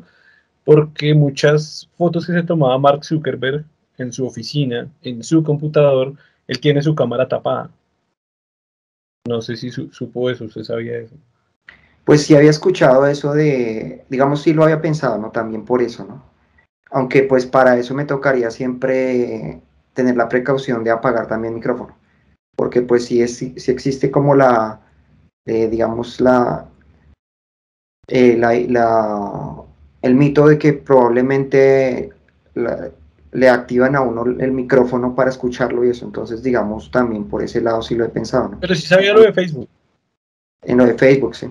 porque 0.64 1.14
muchas 1.14 1.90
fotos 1.98 2.26
que 2.26 2.34
se 2.34 2.44
tomaba 2.44 2.78
Mark 2.78 3.06
Zuckerberg 3.06 3.66
en 3.98 4.12
su 4.12 4.26
oficina, 4.26 4.90
en 5.02 5.24
su 5.24 5.44
computador, 5.44 6.14
él 6.48 6.60
tiene 6.60 6.82
su 6.82 6.94
cámara 6.96 7.28
tapada. 7.28 7.70
No 9.28 9.42
sé 9.42 9.58
si 9.58 9.70
supo 9.72 10.30
eso, 10.30 10.46
usted 10.46 10.64
sabía 10.64 11.00
eso. 11.00 11.16
Pues 12.06 12.24
sí 12.26 12.36
había 12.36 12.50
escuchado 12.50 13.06
eso 13.06 13.34
de, 13.34 14.06
digamos, 14.10 14.42
sí 14.42 14.54
lo 14.54 14.64
había 14.64 14.82
pensado, 14.82 15.18
¿no? 15.18 15.32
También 15.32 15.66
por 15.66 15.82
eso, 15.82 16.06
¿no? 16.06 16.24
Aunque 16.92 17.24
pues 17.24 17.46
para 17.46 17.78
eso 17.78 17.94
me 17.94 18.06
tocaría 18.06 18.50
siempre 18.50 19.62
tener 19.94 20.16
la 20.16 20.30
precaución 20.30 20.84
de 20.86 20.92
apagar 20.92 21.28
también 21.28 21.54
el 21.54 21.60
micrófono. 21.60 21.97
Porque 22.58 22.82
pues 22.82 23.06
si, 23.06 23.22
es, 23.22 23.38
si 23.38 23.72
existe 23.72 24.12
como 24.12 24.36
la, 24.36 24.82
eh, 25.46 25.70
digamos, 25.70 26.20
la, 26.20 26.66
eh, 28.08 28.36
la, 28.36 29.64
el 30.02 30.16
mito 30.16 30.48
de 30.48 30.58
que 30.58 30.74
probablemente 30.74 32.10
le 33.32 33.50
activan 33.50 33.96
a 33.96 34.02
uno 34.02 34.26
el 34.26 34.52
micrófono 34.52 35.16
para 35.16 35.30
escucharlo 35.30 35.86
y 35.86 35.90
eso. 35.90 36.06
Entonces, 36.06 36.42
digamos, 36.42 36.90
también 36.92 37.26
por 37.26 37.44
ese 37.44 37.62
lado 37.62 37.82
sí 37.82 37.96
lo 37.96 38.06
he 38.06 38.10
pensado. 38.10 38.50
¿no? 38.50 38.60
Pero 38.60 38.76
si 38.76 38.88
sabía 38.88 39.14
lo 39.14 39.22
de 39.22 39.32
Facebook. 39.32 39.70
En 40.64 40.78
lo 40.78 40.86
de 40.86 40.98
Facebook, 40.98 41.36
sí. 41.36 41.48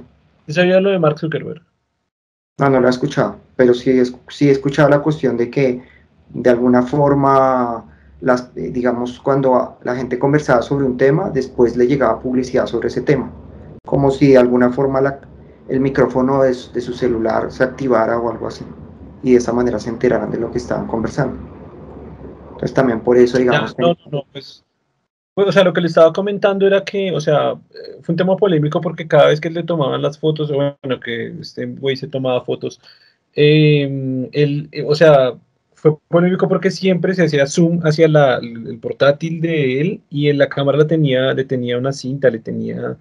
¿Sí 0.46 0.52
sabía 0.52 0.80
lo 0.80 0.90
de 0.90 0.98
Mark 0.98 1.18
Zuckerberg? 1.18 1.62
No, 2.58 2.70
no 2.70 2.80
lo 2.80 2.86
he 2.86 2.90
escuchado, 2.90 3.36
pero 3.54 3.74
sí, 3.74 4.02
sí 4.28 4.48
he 4.48 4.52
escuchado 4.52 4.88
la 4.88 5.00
cuestión 5.00 5.36
de 5.36 5.50
que 5.50 5.82
de 6.30 6.50
alguna 6.50 6.82
forma, 6.82 7.84
las, 8.20 8.50
eh, 8.56 8.70
digamos, 8.70 9.20
cuando 9.20 9.78
la 9.82 9.94
gente 9.94 10.18
conversaba 10.18 10.62
sobre 10.62 10.84
un 10.84 10.96
tema, 10.96 11.30
después 11.30 11.76
le 11.76 11.86
llegaba 11.86 12.20
publicidad 12.20 12.66
sobre 12.66 12.88
ese 12.88 13.02
tema, 13.02 13.30
como 13.84 14.10
si 14.10 14.28
de 14.28 14.38
alguna 14.38 14.70
forma 14.70 15.00
la, 15.00 15.20
el 15.68 15.80
micrófono 15.80 16.42
de, 16.42 16.48
de 16.48 16.80
su 16.80 16.92
celular 16.92 17.50
se 17.52 17.64
activara 17.64 18.18
o 18.18 18.30
algo 18.30 18.46
así, 18.46 18.64
y 19.22 19.32
de 19.32 19.38
esa 19.38 19.52
manera 19.52 19.78
se 19.78 19.90
enteraran 19.90 20.30
de 20.30 20.38
lo 20.38 20.50
que 20.50 20.58
estaban 20.58 20.86
conversando. 20.86 21.38
Entonces 22.52 22.72
también 22.72 23.00
por 23.00 23.18
eso, 23.18 23.38
digamos... 23.38 23.76
No, 23.78 23.88
no, 23.88 23.96
no, 24.10 24.22
pues, 24.32 24.64
pues, 25.34 25.48
o 25.48 25.52
sea, 25.52 25.64
lo 25.64 25.74
que 25.74 25.82
le 25.82 25.88
estaba 25.88 26.14
comentando 26.14 26.66
era 26.66 26.82
que, 26.82 27.12
o 27.12 27.20
sea, 27.20 27.52
eh, 27.52 27.98
fue 28.00 28.14
un 28.14 28.16
tema 28.16 28.36
polémico 28.38 28.80
porque 28.80 29.06
cada 29.06 29.26
vez 29.26 29.38
que 29.38 29.50
le 29.50 29.62
tomaban 29.64 30.00
las 30.00 30.18
fotos, 30.18 30.50
bueno, 30.50 30.98
que 31.04 31.34
este 31.38 31.66
güey 31.66 31.94
se 31.94 32.08
tomaba 32.08 32.40
fotos, 32.40 32.80
eh, 33.34 34.28
él, 34.32 34.68
eh, 34.72 34.84
o 34.88 34.94
sea, 34.94 35.34
fue 35.76 35.98
polémico 36.08 36.48
porque 36.48 36.70
siempre 36.70 37.14
se 37.14 37.24
hacía 37.24 37.46
zoom 37.46 37.80
hacia 37.84 38.06
el 38.06 38.78
portátil 38.80 39.40
de 39.40 39.80
él 39.80 40.02
y 40.10 40.28
en 40.28 40.38
la 40.38 40.48
cámara 40.48 40.78
le 40.78 40.86
tenía, 40.86 41.34
le 41.34 41.44
tenía 41.44 41.78
una 41.78 41.92
cinta, 41.92 42.30
le 42.30 42.38
tenía, 42.40 42.96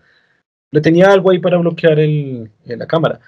le 0.71 0.81
tenía 0.81 1.11
algo 1.11 1.31
ahí 1.31 1.39
para 1.39 1.57
bloquear 1.57 1.99
el, 1.99 2.51
la 2.65 2.87
cámara. 2.87 3.19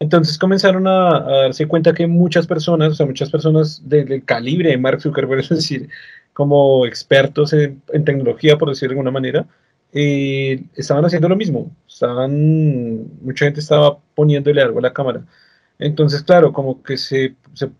Entonces 0.00 0.38
comenzaron 0.38 0.86
a, 0.88 1.20
darse 1.20 1.68
cuenta 1.68 1.92
que 1.92 2.06
muchas 2.06 2.46
personas, 2.46 2.92
o 2.92 2.94
sea, 2.94 3.06
muchas 3.06 3.30
personas 3.30 3.88
del, 3.88 4.24
calibre 4.24 4.70
de 4.70 4.78
Mark 4.78 5.00
Zuckerberg, 5.02 5.40
es 5.42 5.48
decir, 5.50 5.88
como 6.32 6.86
expertos 6.86 7.52
en, 7.52 7.82
tecnología, 8.04 8.56
por 8.58 8.70
decirlo 8.70 8.94
de 8.94 9.00
alguna 9.00 9.10
manera, 9.12 9.46
eh, 9.92 10.64
estaban 10.76 11.04
haciendo 11.04 11.28
lo 11.28 11.36
mismo. 11.36 11.70
Estaban, 11.86 13.20
mucha 13.22 13.44
gente 13.46 13.60
estaba 13.60 13.98
poniéndole 14.14 14.62
algo 14.62 14.78
a 14.78 14.82
la 14.82 14.92
cámara. 14.92 15.24
Entonces, 15.78 16.22
claro, 16.22 16.52
como 16.52 16.82
que 16.82 16.96
se, 16.96 17.34
se, 17.54 17.70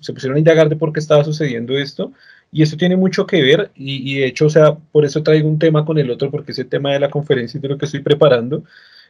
se, 0.00 0.12
pusieron 0.12 0.36
a 0.36 0.38
indagar 0.38 0.68
de 0.68 0.76
por 0.76 0.92
qué 0.92 1.00
estaba 1.00 1.24
sucediendo 1.24 1.76
esto. 1.76 2.12
Y 2.52 2.62
eso 2.62 2.76
tiene 2.76 2.96
mucho 2.96 3.26
que 3.26 3.42
ver, 3.42 3.70
y, 3.74 4.12
y, 4.12 4.20
de 4.20 4.26
hecho, 4.26 4.46
o 4.46 4.50
sea, 4.50 4.74
por 4.92 5.04
eso 5.04 5.22
traigo 5.22 5.48
un 5.48 5.58
tema 5.58 5.84
con 5.84 5.98
el 5.98 6.10
otro, 6.10 6.30
porque 6.30 6.52
es 6.52 6.58
el 6.58 6.68
tema 6.68 6.92
de 6.92 7.00
la 7.00 7.10
conferencia 7.10 7.58
y 7.58 7.60
de 7.60 7.68
lo 7.68 7.76
que 7.76 7.86
estoy 7.86 8.00
preparando. 8.00 8.62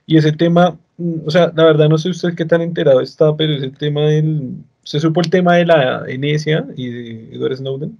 Y 0.06 0.16
ese 0.16 0.32
tema, 0.32 0.78
mm, 0.96 1.26
o 1.26 1.30
sea, 1.30 1.52
la 1.54 1.64
verdad 1.64 1.88
no 1.88 1.98
sé 1.98 2.10
usted 2.10 2.34
qué 2.34 2.44
tan 2.44 2.62
enterado 2.62 3.00
está, 3.00 3.36
pero 3.36 3.54
es 3.54 3.62
el 3.62 3.76
tema 3.76 4.02
del... 4.02 4.54
¿Se 4.84 5.00
supo 5.00 5.20
el 5.20 5.30
tema 5.30 5.56
de 5.56 5.66
la 5.66 6.04
NSA 6.06 6.66
y 6.76 6.88
de 6.88 7.34
Edward 7.34 7.56
Snowden? 7.56 7.98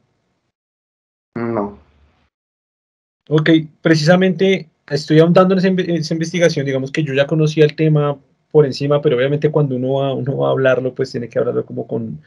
No. 1.34 1.78
Ok, 3.28 3.50
precisamente 3.82 4.68
estoy 4.88 5.18
ahondando 5.18 5.54
en 5.58 5.80
esa, 5.90 6.14
investigación, 6.14 6.64
digamos 6.64 6.92
que 6.92 7.02
yo 7.02 7.12
ya 7.12 7.26
conocía 7.26 7.64
el 7.64 7.74
tema 7.74 8.16
por 8.50 8.66
encima, 8.66 9.00
pero 9.02 9.16
obviamente 9.16 9.50
cuando 9.50 9.76
uno 9.76 9.94
va, 9.94 10.14
uno 10.14 10.36
va 10.36 10.48
a 10.48 10.50
hablarlo, 10.52 10.94
pues 10.94 11.10
tiene 11.12 11.28
que 11.28 11.38
hablarlo 11.38 11.66
como 11.66 11.86
con, 11.86 12.20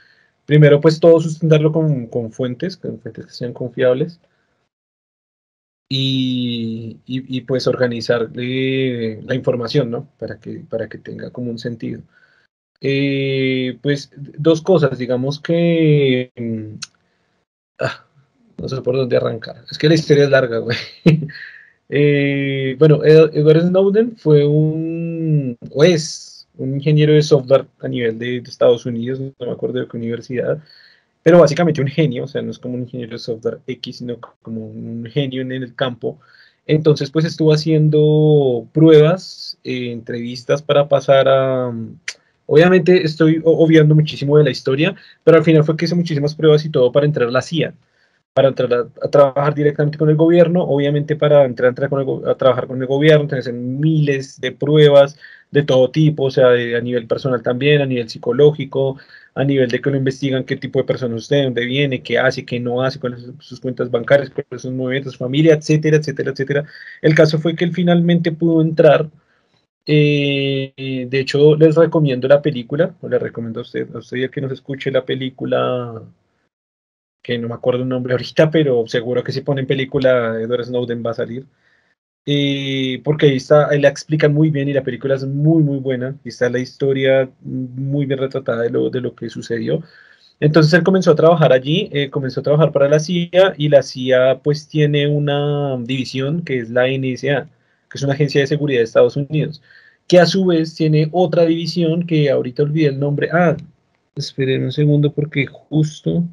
primero 0.45 0.81
pues 0.81 0.99
todo 0.99 1.19
sustentarlo 1.19 1.71
con, 1.71 2.07
con 2.07 2.31
fuentes, 2.31 2.77
con 2.77 2.99
fuentes 2.99 3.25
que 3.27 3.31
sean 3.31 3.53
confiables, 3.53 4.19
y, 5.91 6.99
y, 7.07 7.41
pues 7.41 7.65
organizar 7.67 8.29
la 8.35 9.35
información, 9.35 9.89
¿no? 9.89 10.07
Para 10.19 10.39
que, 10.39 10.63
para 10.69 10.87
que 10.87 10.99
tenga 10.99 11.31
como 11.31 11.49
un 11.49 11.57
sentido. 11.57 12.03
Eh, 12.81 13.77
pues 13.81 14.11
dos 14.15 14.61
cosas, 14.61 14.97
digamos 14.99 15.39
que... 15.41 16.31
Mm, 16.35 16.75
ah, 17.79 18.05
no 18.57 18.69
sé 18.69 18.81
por 18.81 18.95
dónde 18.95 19.17
arrancar. 19.17 19.65
Es 19.71 19.77
que 19.79 19.89
la 19.89 19.95
historia 19.95 20.25
es 20.25 20.29
larga, 20.29 20.59
güey. 20.59 20.77
Eh, 21.91 22.75
bueno, 22.77 23.03
Edward 23.03 23.61
Snowden 23.61 24.15
fue 24.15 24.45
un, 24.45 24.88
o 25.71 25.83
es, 25.83 26.47
un 26.57 26.75
ingeniero 26.75 27.13
de 27.13 27.21
software 27.21 27.65
a 27.79 27.87
nivel 27.87 28.19
de, 28.19 28.41
de 28.41 28.49
Estados 28.49 28.85
Unidos, 28.85 29.19
no 29.19 29.33
me 29.39 29.51
acuerdo 29.51 29.79
de 29.79 29.87
qué 29.87 29.97
universidad, 29.97 30.61
pero 31.23 31.39
básicamente 31.39 31.81
un 31.81 31.87
genio, 31.87 32.23
o 32.23 32.27
sea, 32.27 32.41
no 32.41 32.51
es 32.51 32.59
como 32.59 32.75
un 32.75 32.81
ingeniero 32.81 33.13
de 33.13 33.19
software 33.19 33.59
X, 33.67 33.97
sino 33.97 34.17
como 34.41 34.65
un 34.65 35.05
genio 35.11 35.41
en 35.41 35.51
el 35.51 35.75
campo. 35.75 36.19
Entonces, 36.65 37.11
pues 37.11 37.25
estuvo 37.25 37.51
haciendo 37.53 38.67
pruebas, 38.73 39.57
eh, 39.63 39.91
entrevistas 39.91 40.61
para 40.61 40.87
pasar 40.87 41.27
a... 41.27 41.73
Obviamente 42.45 43.03
estoy 43.03 43.41
obviando 43.43 43.95
muchísimo 43.95 44.37
de 44.37 44.43
la 44.43 44.49
historia, 44.49 44.95
pero 45.23 45.37
al 45.37 45.43
final 45.43 45.63
fue 45.63 45.77
que 45.77 45.85
hizo 45.85 45.95
muchísimas 45.95 46.35
pruebas 46.35 46.65
y 46.65 46.69
todo 46.69 46.91
para 46.91 47.05
entrar 47.05 47.27
a 47.27 47.31
la 47.31 47.41
CIA, 47.41 47.75
para 48.33 48.47
entrar 48.47 48.73
a, 48.73 49.07
trabajar 49.09 49.53
directamente 49.53 49.97
con 49.99 50.09
el 50.09 50.15
gobierno, 50.15 50.63
obviamente 50.63 51.15
para 51.15 51.45
entrar, 51.45 51.71
a 51.71 52.35
trabajar 52.35 52.67
con 52.67 52.81
el 52.81 52.87
gobierno, 52.87 53.27
tener 53.27 53.53
miles 53.53 54.41
de 54.41 54.51
pruebas 54.51 55.15
de 55.51 55.63
todo 55.63 55.91
tipo, 55.91 56.25
o 56.25 56.31
sea, 56.31 56.49
a 56.49 56.81
nivel 56.81 57.07
personal 57.07 57.41
también, 57.41 57.81
a 57.81 57.85
nivel 57.85 58.09
psicológico, 58.09 58.97
a 59.35 59.43
nivel 59.43 59.69
de 59.69 59.81
que 59.81 59.89
lo 59.89 59.97
investigan 59.97 60.43
qué 60.43 60.55
tipo 60.57 60.79
de 60.79 60.85
persona 60.85 61.15
usted, 61.15 61.43
dónde 61.43 61.65
viene, 61.65 62.03
qué 62.03 62.19
hace, 62.19 62.45
qué 62.45 62.59
no 62.59 62.83
hace, 62.83 62.99
cuáles 62.99 63.21
son 63.23 63.41
sus 63.41 63.59
cuentas 63.59 63.89
bancarias, 63.89 64.29
cuáles 64.29 64.61
sus 64.61 64.71
movimientos, 64.71 65.17
familia, 65.17 65.55
etcétera, 65.55 65.97
etcétera, 65.97 66.31
etcétera. 66.31 66.65
El 67.01 67.15
caso 67.15 67.39
fue 67.39 67.55
que 67.55 67.65
él 67.65 67.73
finalmente 67.73 68.31
pudo 68.31 68.61
entrar. 68.61 69.09
Eh, 69.85 71.07
de 71.09 71.19
hecho, 71.19 71.55
les 71.55 71.75
recomiendo 71.75 72.27
la 72.27 72.41
película, 72.41 72.95
o 73.01 73.09
le 73.09 73.17
recomiendo 73.19 73.61
a 73.61 73.63
usted, 73.63 73.87
a 73.95 73.99
usted 73.99 74.29
que 74.29 74.41
nos 74.41 74.51
escuche 74.51 74.91
la 74.91 75.05
película, 75.05 76.03
que 77.23 77.37
no 77.37 77.47
me 77.47 77.55
acuerdo 77.55 77.83
el 77.83 77.89
nombre 77.89 78.13
ahorita, 78.13 78.51
pero 78.51 78.85
seguro 78.87 79.23
que 79.23 79.31
si 79.31 79.41
ponen 79.41 79.67
película, 79.67 80.39
Edward 80.39 80.65
Snowden 80.65 81.03
va 81.05 81.11
a 81.11 81.13
salir. 81.15 81.45
Eh, 82.31 83.01
porque 83.03 83.25
ahí 83.25 83.37
está, 83.37 83.69
ahí 83.69 83.81
la 83.81 83.89
explican 83.89 84.35
muy 84.35 84.51
bien 84.51 84.69
y 84.69 84.73
la 84.73 84.83
película 84.83 85.15
es 85.15 85.25
muy, 85.25 85.63
muy 85.63 85.79
buena. 85.79 86.15
Y 86.23 86.29
está 86.29 86.47
la 86.47 86.59
historia 86.59 87.27
muy 87.41 88.05
bien 88.05 88.19
retratada 88.19 88.61
de 88.61 88.69
lo, 88.69 88.91
de 88.91 89.01
lo 89.01 89.15
que 89.15 89.31
sucedió. 89.31 89.81
Entonces 90.39 90.71
él 90.73 90.83
comenzó 90.83 91.11
a 91.11 91.15
trabajar 91.15 91.51
allí, 91.51 91.89
eh, 91.91 92.11
comenzó 92.11 92.41
a 92.41 92.43
trabajar 92.43 92.71
para 92.71 92.87
la 92.87 92.99
CIA 92.99 93.55
y 93.57 93.69
la 93.69 93.81
CIA 93.81 94.41
pues 94.43 94.67
tiene 94.67 95.07
una 95.07 95.75
división 95.79 96.43
que 96.43 96.59
es 96.59 96.69
la 96.69 96.87
NSA, 96.87 97.49
que 97.89 97.97
es 97.97 98.03
una 98.03 98.13
agencia 98.13 98.41
de 98.41 98.47
seguridad 98.47 98.81
de 98.81 98.83
Estados 98.85 99.17
Unidos, 99.17 99.61
que 100.07 100.19
a 100.19 100.27
su 100.27 100.45
vez 100.45 100.75
tiene 100.75 101.09
otra 101.11 101.45
división 101.45 102.05
que 102.05 102.29
ahorita 102.29 102.61
olvidé 102.61 102.89
el 102.89 102.99
nombre. 102.99 103.29
Ah, 103.33 103.57
esperen 104.15 104.65
un 104.65 104.71
segundo 104.71 105.11
porque 105.11 105.47
justo, 105.47 106.23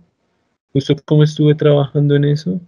justo 0.74 0.94
como 1.06 1.24
estuve 1.24 1.54
trabajando 1.54 2.14
en 2.16 2.26
eso. 2.26 2.60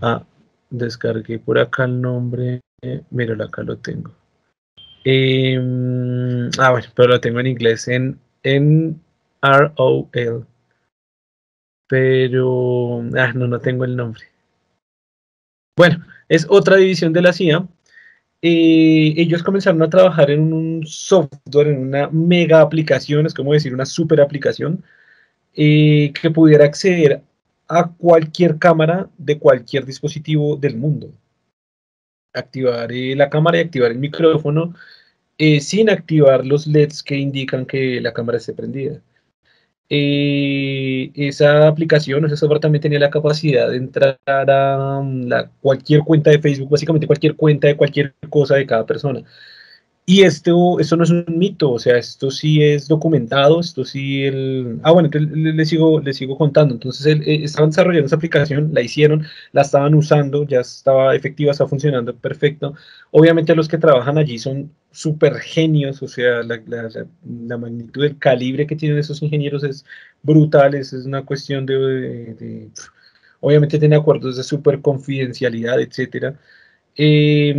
Ah, 0.00 0.24
descargué 0.70 1.38
por 1.38 1.58
acá 1.58 1.84
el 1.84 2.00
nombre. 2.00 2.60
mira, 3.10 3.44
acá 3.44 3.62
lo 3.62 3.76
tengo. 3.76 4.12
Em, 5.04 6.50
ah, 6.58 6.70
bueno, 6.72 6.88
pero 6.94 7.08
lo 7.08 7.20
tengo 7.20 7.40
en 7.40 7.46
inglés, 7.46 7.88
en, 7.88 8.18
en 8.42 9.00
ROL. 9.42 10.46
Pero, 11.88 13.02
ah, 13.16 13.32
no, 13.34 13.46
no 13.48 13.58
tengo 13.60 13.84
el 13.84 13.96
nombre. 13.96 14.22
Bueno, 15.76 16.04
es 16.28 16.46
otra 16.48 16.76
división 16.76 17.12
de 17.12 17.22
la 17.22 17.32
CIA. 17.32 17.66
Eh, 18.42 19.14
ellos 19.16 19.42
comenzaron 19.42 19.82
a 19.82 19.90
trabajar 19.90 20.30
en 20.30 20.52
un 20.52 20.86
software, 20.86 21.68
en 21.68 21.78
una 21.88 22.08
mega 22.10 22.60
aplicación, 22.60 23.26
es 23.26 23.34
como 23.34 23.52
decir, 23.52 23.74
una 23.74 23.86
super 23.86 24.20
aplicación, 24.20 24.82
eh, 25.54 26.12
que 26.20 26.30
pudiera 26.30 26.64
acceder 26.64 27.22
a 27.70 27.88
cualquier 27.88 28.58
cámara 28.58 29.08
de 29.16 29.38
cualquier 29.38 29.86
dispositivo 29.86 30.56
del 30.56 30.76
mundo. 30.76 31.12
Activar 32.34 32.92
eh, 32.92 33.14
la 33.16 33.30
cámara 33.30 33.58
y 33.58 33.60
activar 33.62 33.92
el 33.92 33.98
micrófono 33.98 34.74
eh, 35.38 35.60
sin 35.60 35.88
activar 35.90 36.44
los 36.44 36.66
LEDs 36.66 37.02
que 37.02 37.16
indican 37.16 37.66
que 37.66 38.00
la 38.00 38.12
cámara 38.12 38.38
esté 38.38 38.52
prendida. 38.54 39.00
eh, 39.90 41.10
esa 41.14 41.68
aplicación, 41.68 42.24
ese 42.24 42.36
software 42.36 42.60
también 42.60 42.82
tenía 42.82 42.98
la 43.00 43.10
capacidad 43.10 43.70
de 43.70 43.76
entrar 43.76 44.18
a 44.26 45.00
mm, 45.02 45.30
cualquier 45.60 46.02
cuenta 46.02 46.30
de 46.30 46.40
Facebook, 46.40 46.70
básicamente 46.70 47.06
cualquier 47.06 47.36
cuenta 47.36 47.68
de 47.68 47.76
cualquier 47.76 48.14
cosa 48.30 48.56
de 48.56 48.66
cada 48.66 48.86
persona. 48.86 49.22
Y 50.06 50.22
esto, 50.22 50.80
esto 50.80 50.96
no 50.96 51.04
es 51.04 51.10
un 51.10 51.24
mito, 51.28 51.70
o 51.70 51.78
sea, 51.78 51.96
esto 51.96 52.32
sí 52.32 52.62
es 52.64 52.88
documentado, 52.88 53.60
esto 53.60 53.84
sí 53.84 54.24
el... 54.24 54.80
Ah, 54.82 54.90
bueno, 54.90 55.06
entonces 55.06 55.30
le, 55.30 55.64
sigo, 55.64 56.00
le 56.00 56.12
sigo 56.12 56.36
contando. 56.36 56.74
Entonces, 56.74 57.06
eh, 57.06 57.44
estaban 57.44 57.70
desarrollando 57.70 58.06
esa 58.06 58.16
aplicación, 58.16 58.70
la 58.74 58.80
hicieron, 58.80 59.24
la 59.52 59.62
estaban 59.62 59.94
usando, 59.94 60.44
ya 60.44 60.60
estaba 60.60 61.14
efectiva, 61.14 61.52
está 61.52 61.68
funcionando 61.68 62.16
perfecto. 62.16 62.74
Obviamente 63.12 63.54
los 63.54 63.68
que 63.68 63.78
trabajan 63.78 64.18
allí 64.18 64.38
son 64.38 64.72
súper 64.90 65.34
genios, 65.36 66.02
o 66.02 66.08
sea, 66.08 66.42
la, 66.42 67.58
magnitud 67.58 68.02
del 68.02 68.18
calibre 68.18 68.66
que 68.66 68.76
tienen 68.76 68.98
esos 68.98 69.22
ingenieros 69.22 69.62
es 69.62 69.84
brutal, 70.22 70.74
es, 70.74 70.92
una 70.92 71.24
cuestión 71.24 71.66
de, 71.66 71.74
de, 72.34 72.70
obviamente 73.40 73.78
tiene 73.78 73.96
acuerdos 73.96 74.36
de 74.36 74.42
súper 74.42 74.80
confidencialidad, 74.80 75.80
etcétera. 75.80 76.38
Eh, 77.02 77.54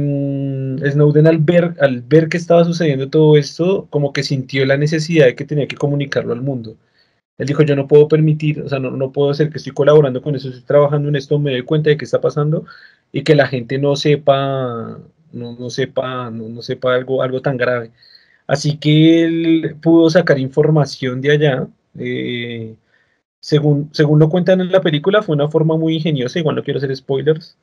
Snowden 0.92 1.26
al 1.26 1.40
ver, 1.40 1.76
al 1.80 2.02
ver 2.02 2.30
que 2.30 2.38
estaba 2.38 2.64
sucediendo 2.64 3.10
todo 3.10 3.38
esto, 3.38 3.88
como 3.90 4.14
que 4.14 4.22
sintió 4.22 4.66
la 4.68 4.78
necesidad 4.78 5.26
de 5.26 5.36
que 5.36 5.46
tenía 5.46 5.68
que 5.68 5.78
comunicarlo 5.78 6.34
al 6.34 6.42
mundo. 6.42 6.78
Él 7.40 7.48
dijo, 7.48 7.64
yo 7.64 7.76
no 7.76 7.88
puedo 7.88 8.08
permitir, 8.08 8.62
o 8.62 8.70
sea, 8.70 8.80
no, 8.80 8.92
no 8.92 9.12
puedo 9.12 9.32
hacer 9.32 9.50
que 9.50 9.58
estoy 9.58 9.74
colaborando 9.74 10.22
con 10.22 10.36
eso, 10.36 10.50
estoy 10.50 10.64
trabajando 10.64 11.10
en 11.10 11.16
esto, 11.16 11.40
me 11.40 11.52
doy 11.52 11.64
cuenta 11.64 11.90
de 11.90 11.98
qué 11.98 12.06
está 12.06 12.22
pasando 12.22 12.66
y 13.12 13.24
que 13.24 13.36
la 13.36 13.48
gente 13.48 13.80
no 13.80 13.96
sepa, 13.96 15.00
no, 15.32 15.54
no 15.58 15.70
sepa, 15.72 16.30
no, 16.30 16.50
no, 16.50 16.62
sepa 16.62 16.96
algo, 16.96 17.24
algo 17.24 17.42
tan 17.42 17.58
grave. 17.58 17.92
Así 18.48 18.78
que 18.78 19.24
él 19.24 19.78
pudo 19.82 20.10
sacar 20.10 20.40
información 20.40 21.22
de 21.22 21.32
allá. 21.32 21.68
Eh, 21.98 22.76
según, 23.40 23.90
según 23.94 24.20
lo 24.20 24.30
cuentan 24.30 24.62
en 24.62 24.72
la 24.72 24.82
película, 24.82 25.24
fue 25.24 25.36
una 25.36 25.50
forma 25.50 25.78
muy 25.78 25.96
ingeniosa, 25.96 26.40
igual 26.40 26.56
no 26.58 26.64
quiero 26.64 26.78
hacer 26.80 26.96
spoilers, 26.96 27.58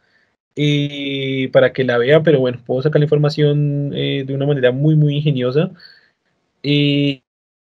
para 1.53 1.73
que 1.73 1.85
la 1.85 1.99
vean, 1.99 2.23
pero 2.23 2.41
bueno, 2.41 2.59
puedo 2.67 2.83
sacar 2.83 3.01
la 3.01 3.05
información 3.05 3.93
eh, 3.95 4.25
de 4.27 4.35
una 4.35 4.47
manera 4.47 4.73
muy, 4.73 4.97
muy 4.97 5.17
ingeniosa. 5.17 5.71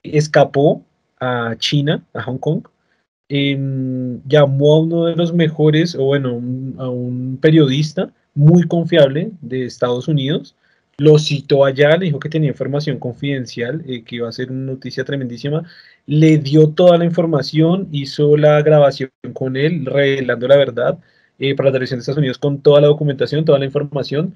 escapó 0.03 0.83
a 1.19 1.55
China, 1.57 2.03
a 2.13 2.23
Hong 2.23 2.37
Kong, 2.37 2.67
em, 3.29 4.21
llamó 4.27 4.73
a 4.75 4.79
uno 4.81 5.05
de 5.05 5.15
los 5.15 5.33
mejores, 5.33 5.95
o 5.95 6.05
bueno, 6.05 6.29
a 6.77 6.89
un 6.89 7.37
periodista 7.41 8.11
muy 8.35 8.63
confiable 8.63 9.31
de 9.41 9.65
Estados 9.65 10.07
Unidos, 10.07 10.55
lo 10.97 11.19
citó 11.19 11.65
allá, 11.65 11.95
le 11.97 12.05
dijo 12.07 12.19
que 12.19 12.29
tenía 12.29 12.49
información 12.49 12.99
confidencial, 12.99 13.83
eh, 13.87 14.03
que 14.03 14.17
iba 14.17 14.29
a 14.29 14.31
ser 14.31 14.51
una 14.51 14.71
noticia 14.73 15.03
tremendísima, 15.05 15.63
le 16.07 16.37
dio 16.39 16.69
toda 16.69 16.97
la 16.97 17.05
información, 17.05 17.87
hizo 17.91 18.37
la 18.37 18.61
grabación 18.61 19.11
con 19.33 19.57
él, 19.57 19.85
revelando 19.85 20.47
la 20.47 20.57
verdad 20.57 20.99
eh, 21.39 21.55
para 21.55 21.69
la 21.69 21.73
televisión 21.73 21.99
de 21.99 22.01
Estados 22.01 22.17
Unidos 22.17 22.37
con 22.37 22.61
toda 22.61 22.81
la 22.81 22.87
documentación, 22.87 23.45
toda 23.45 23.59
la 23.59 23.65
información, 23.65 24.35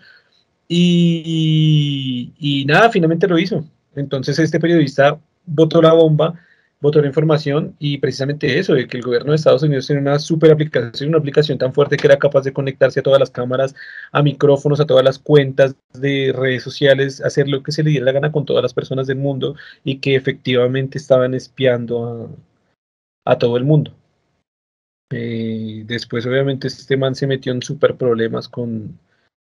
y, 0.67 2.33
y 2.39 2.65
nada, 2.65 2.89
finalmente 2.89 3.27
lo 3.27 3.37
hizo. 3.37 3.65
Entonces 3.95 4.39
este 4.39 4.59
periodista 4.59 5.19
botó 5.45 5.81
la 5.81 5.93
bomba 5.93 6.39
votó 6.81 6.99
la 6.99 7.07
información 7.07 7.75
y 7.79 7.99
precisamente 7.99 8.57
eso, 8.59 8.73
de 8.73 8.87
que 8.87 8.97
el 8.97 9.03
gobierno 9.03 9.31
de 9.31 9.35
Estados 9.35 9.61
Unidos 9.63 9.85
tiene 9.85 10.01
una 10.01 10.17
super 10.17 10.51
aplicación, 10.51 11.09
una 11.09 11.19
aplicación 11.19 11.57
tan 11.59 11.73
fuerte 11.73 11.95
que 11.95 12.07
era 12.07 12.17
capaz 12.17 12.41
de 12.41 12.53
conectarse 12.53 12.99
a 12.99 13.03
todas 13.03 13.19
las 13.19 13.29
cámaras, 13.29 13.75
a 14.11 14.23
micrófonos, 14.23 14.79
a 14.79 14.85
todas 14.85 15.05
las 15.05 15.19
cuentas 15.19 15.75
de 15.93 16.33
redes 16.35 16.63
sociales, 16.63 17.21
hacer 17.21 17.47
lo 17.47 17.61
que 17.61 17.71
se 17.71 17.83
le 17.83 17.91
diera 17.91 18.05
la 18.07 18.11
gana 18.11 18.31
con 18.31 18.45
todas 18.45 18.63
las 18.63 18.73
personas 18.73 19.07
del 19.07 19.17
mundo 19.17 19.55
y 19.83 19.99
que 19.99 20.15
efectivamente 20.15 20.97
estaban 20.97 21.35
espiando 21.35 22.35
a, 23.25 23.37
todo 23.37 23.57
el 23.57 23.63
mundo. 23.63 23.93
Eh, 25.11 25.83
después, 25.85 26.25
obviamente, 26.25 26.67
este 26.67 26.97
man 26.97 27.15
se 27.15 27.27
metió 27.27 27.51
en 27.51 27.61
super 27.61 27.95
problemas 27.97 28.47
con, 28.49 28.99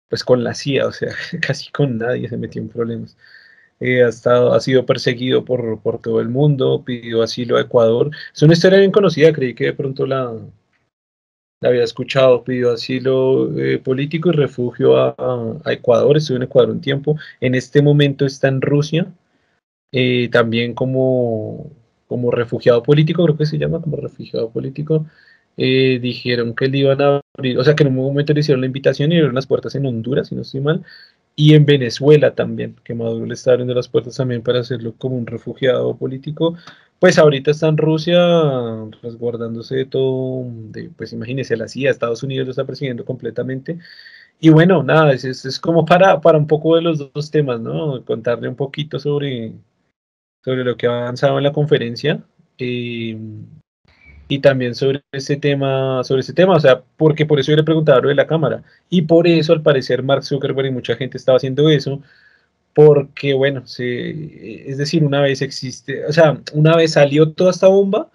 pues, 0.09 0.25
con 0.25 0.45
la 0.45 0.55
CIA, 0.55 0.87
o 0.87 0.93
sea, 0.93 1.11
casi 1.43 1.71
con 1.71 1.99
nadie 1.99 2.29
se 2.29 2.37
metió 2.37 2.63
en 2.63 2.69
problemas. 2.69 3.17
Eh, 3.81 4.03
ha, 4.05 4.09
estado, 4.09 4.55
ha 4.55 4.61
sido 4.61 4.87
perseguido 4.87 5.45
por, 5.45 5.81
por, 5.83 6.01
todo 6.01 6.21
el 6.21 6.29
mundo, 6.29 6.83
pidió 6.85 7.23
asilo 7.23 7.57
a 7.59 7.63
Ecuador. 7.63 8.11
Es 8.35 8.43
una 8.43 8.55
historia 8.55 8.79
bien 8.79 8.93
conocida, 8.93 9.33
creí 9.33 9.55
que 9.55 9.67
de 9.67 9.73
pronto 9.75 10.07
la, 10.07 10.33
la 11.61 11.69
había 11.69 11.85
escuchado, 11.85 12.45
pidió 12.45 12.73
asilo 12.73 13.59
eh, 13.59 13.79
político 13.79 14.31
y 14.31 14.33
refugio 14.33 14.97
a, 14.97 15.15
a, 15.65 15.73
Ecuador, 15.73 16.17
estuvo 16.17 16.37
en 16.37 16.45
Ecuador 16.45 16.71
un 16.71 16.81
tiempo, 16.81 17.17
en 17.41 17.55
este 17.55 17.83
momento 17.83 18.27
está 18.27 18.49
en 18.49 18.61
Rusia, 18.61 19.07
eh, 19.93 20.29
también 20.31 20.75
como, 20.75 21.71
como 22.07 22.31
refugiado 22.31 22.83
político, 22.83 23.25
creo 23.25 23.37
que 23.37 23.47
se 23.47 23.59
llama 23.59 23.81
como 23.81 23.97
refugiado 23.97 24.51
político. 24.51 25.07
Dijeron 25.57 26.55
que 26.55 26.69
le 26.69 26.79
iban 26.79 27.01
a 27.01 27.21
abrir, 27.37 27.59
o 27.59 27.65
sea 27.65 27.75
que 27.75 27.83
en 27.83 27.89
un 27.91 27.97
momento 27.97 28.33
le 28.33 28.41
hicieron 28.41 28.61
la 28.61 28.67
invitación 28.67 29.11
y 29.11 29.15
abrieron 29.15 29.35
las 29.35 29.47
puertas 29.47 29.75
en 29.75 29.87
Honduras, 29.87 30.29
si 30.29 30.35
no 30.35 30.43
estoy 30.43 30.61
mal, 30.61 30.85
y 31.37 31.55
en 31.55 31.67
Venezuela 31.67 32.35
también, 32.35 32.77
que 32.83 32.95
Maduro 32.95 33.27
le 33.27 33.35
está 33.35 33.53
abriendo 33.53 33.75
las 33.75 33.89
puertas 33.89 34.17
también 34.17 34.43
para 34.43 34.61
hacerlo 34.61 34.95
como 34.97 35.17
un 35.17 35.27
refugiado 35.27 35.97
político. 35.97 36.57
Pues 36.99 37.19
ahorita 37.19 37.51
está 37.51 37.69
en 37.69 37.77
Rusia 37.77 38.19
resguardándose 39.03 39.77
de 39.77 39.85
todo, 39.85 40.45
de, 40.71 40.91
pues 40.97 41.13
imagínese, 41.13 41.57
la 41.57 41.69
CIA, 41.69 41.91
Estados 41.91 42.23
Unidos 42.23 42.47
lo 42.47 42.53
está 42.53 42.65
persiguiendo 42.65 43.05
completamente. 43.05 43.79
Y 44.41 44.51
bueno, 44.51 44.83
nada, 44.83 45.13
es, 45.13 45.25
es, 45.25 45.61
como 45.61 45.85
para, 45.87 46.21
para 46.21 46.39
un 46.39 46.47
poco 46.47 46.77
de 46.77 46.83
los 46.83 47.13
dos 47.13 47.31
temas, 47.31 47.61
¿no? 47.61 48.05
Contarle 48.05 48.49
un 48.49 48.57
poquito 48.57 48.99
sobre, 48.99 49.53
sobre 50.45 50.65
lo 50.65 50.77
que 50.77 50.87
ha 50.87 51.03
avanzado 51.03 51.39
en 51.39 51.45
la 51.45 51.53
conferencia. 51.53 52.23
Eh, 52.59 53.19
y 54.29 54.41
también 54.41 54.75
sobre 54.75 55.03
ese 55.13 55.37
tema, 55.37 56.03
sobre 56.05 56.21
ese 56.21 56.33
tema, 56.33 56.57
o 56.57 56.61
sea, 56.61 56.83
porque 56.97 57.27
por 57.27 57.39
eso 57.41 57.53
yo 57.53 57.57
le 57.57 57.65
preguntaba 57.65 58.01
lo 58.01 58.09
de 58.09 58.15
la 58.15 58.27
cámara, 58.27 58.63
y 58.91 59.03
por 59.03 59.27
eso 59.27 59.53
al 59.53 59.63
parecer 59.63 60.03
Mark 60.03 60.25
Zuckerberg 60.25 60.69
y 60.69 60.73
mucha 60.73 60.97
gente 60.97 61.17
estaba 61.17 61.37
haciendo 61.37 61.69
eso, 61.71 62.03
porque 62.75 63.35
bueno, 63.35 63.67
se, 63.67 64.71
es 64.71 64.79
decir, 64.79 65.05
una 65.05 65.21
vez 65.23 65.43
existe, 65.43 66.05
o 66.07 66.13
sea, 66.13 66.41
una 66.53 66.77
vez 66.77 66.93
salió 66.93 67.33
toda 67.33 67.51
esta 67.51 67.69
bomba, 67.69 68.11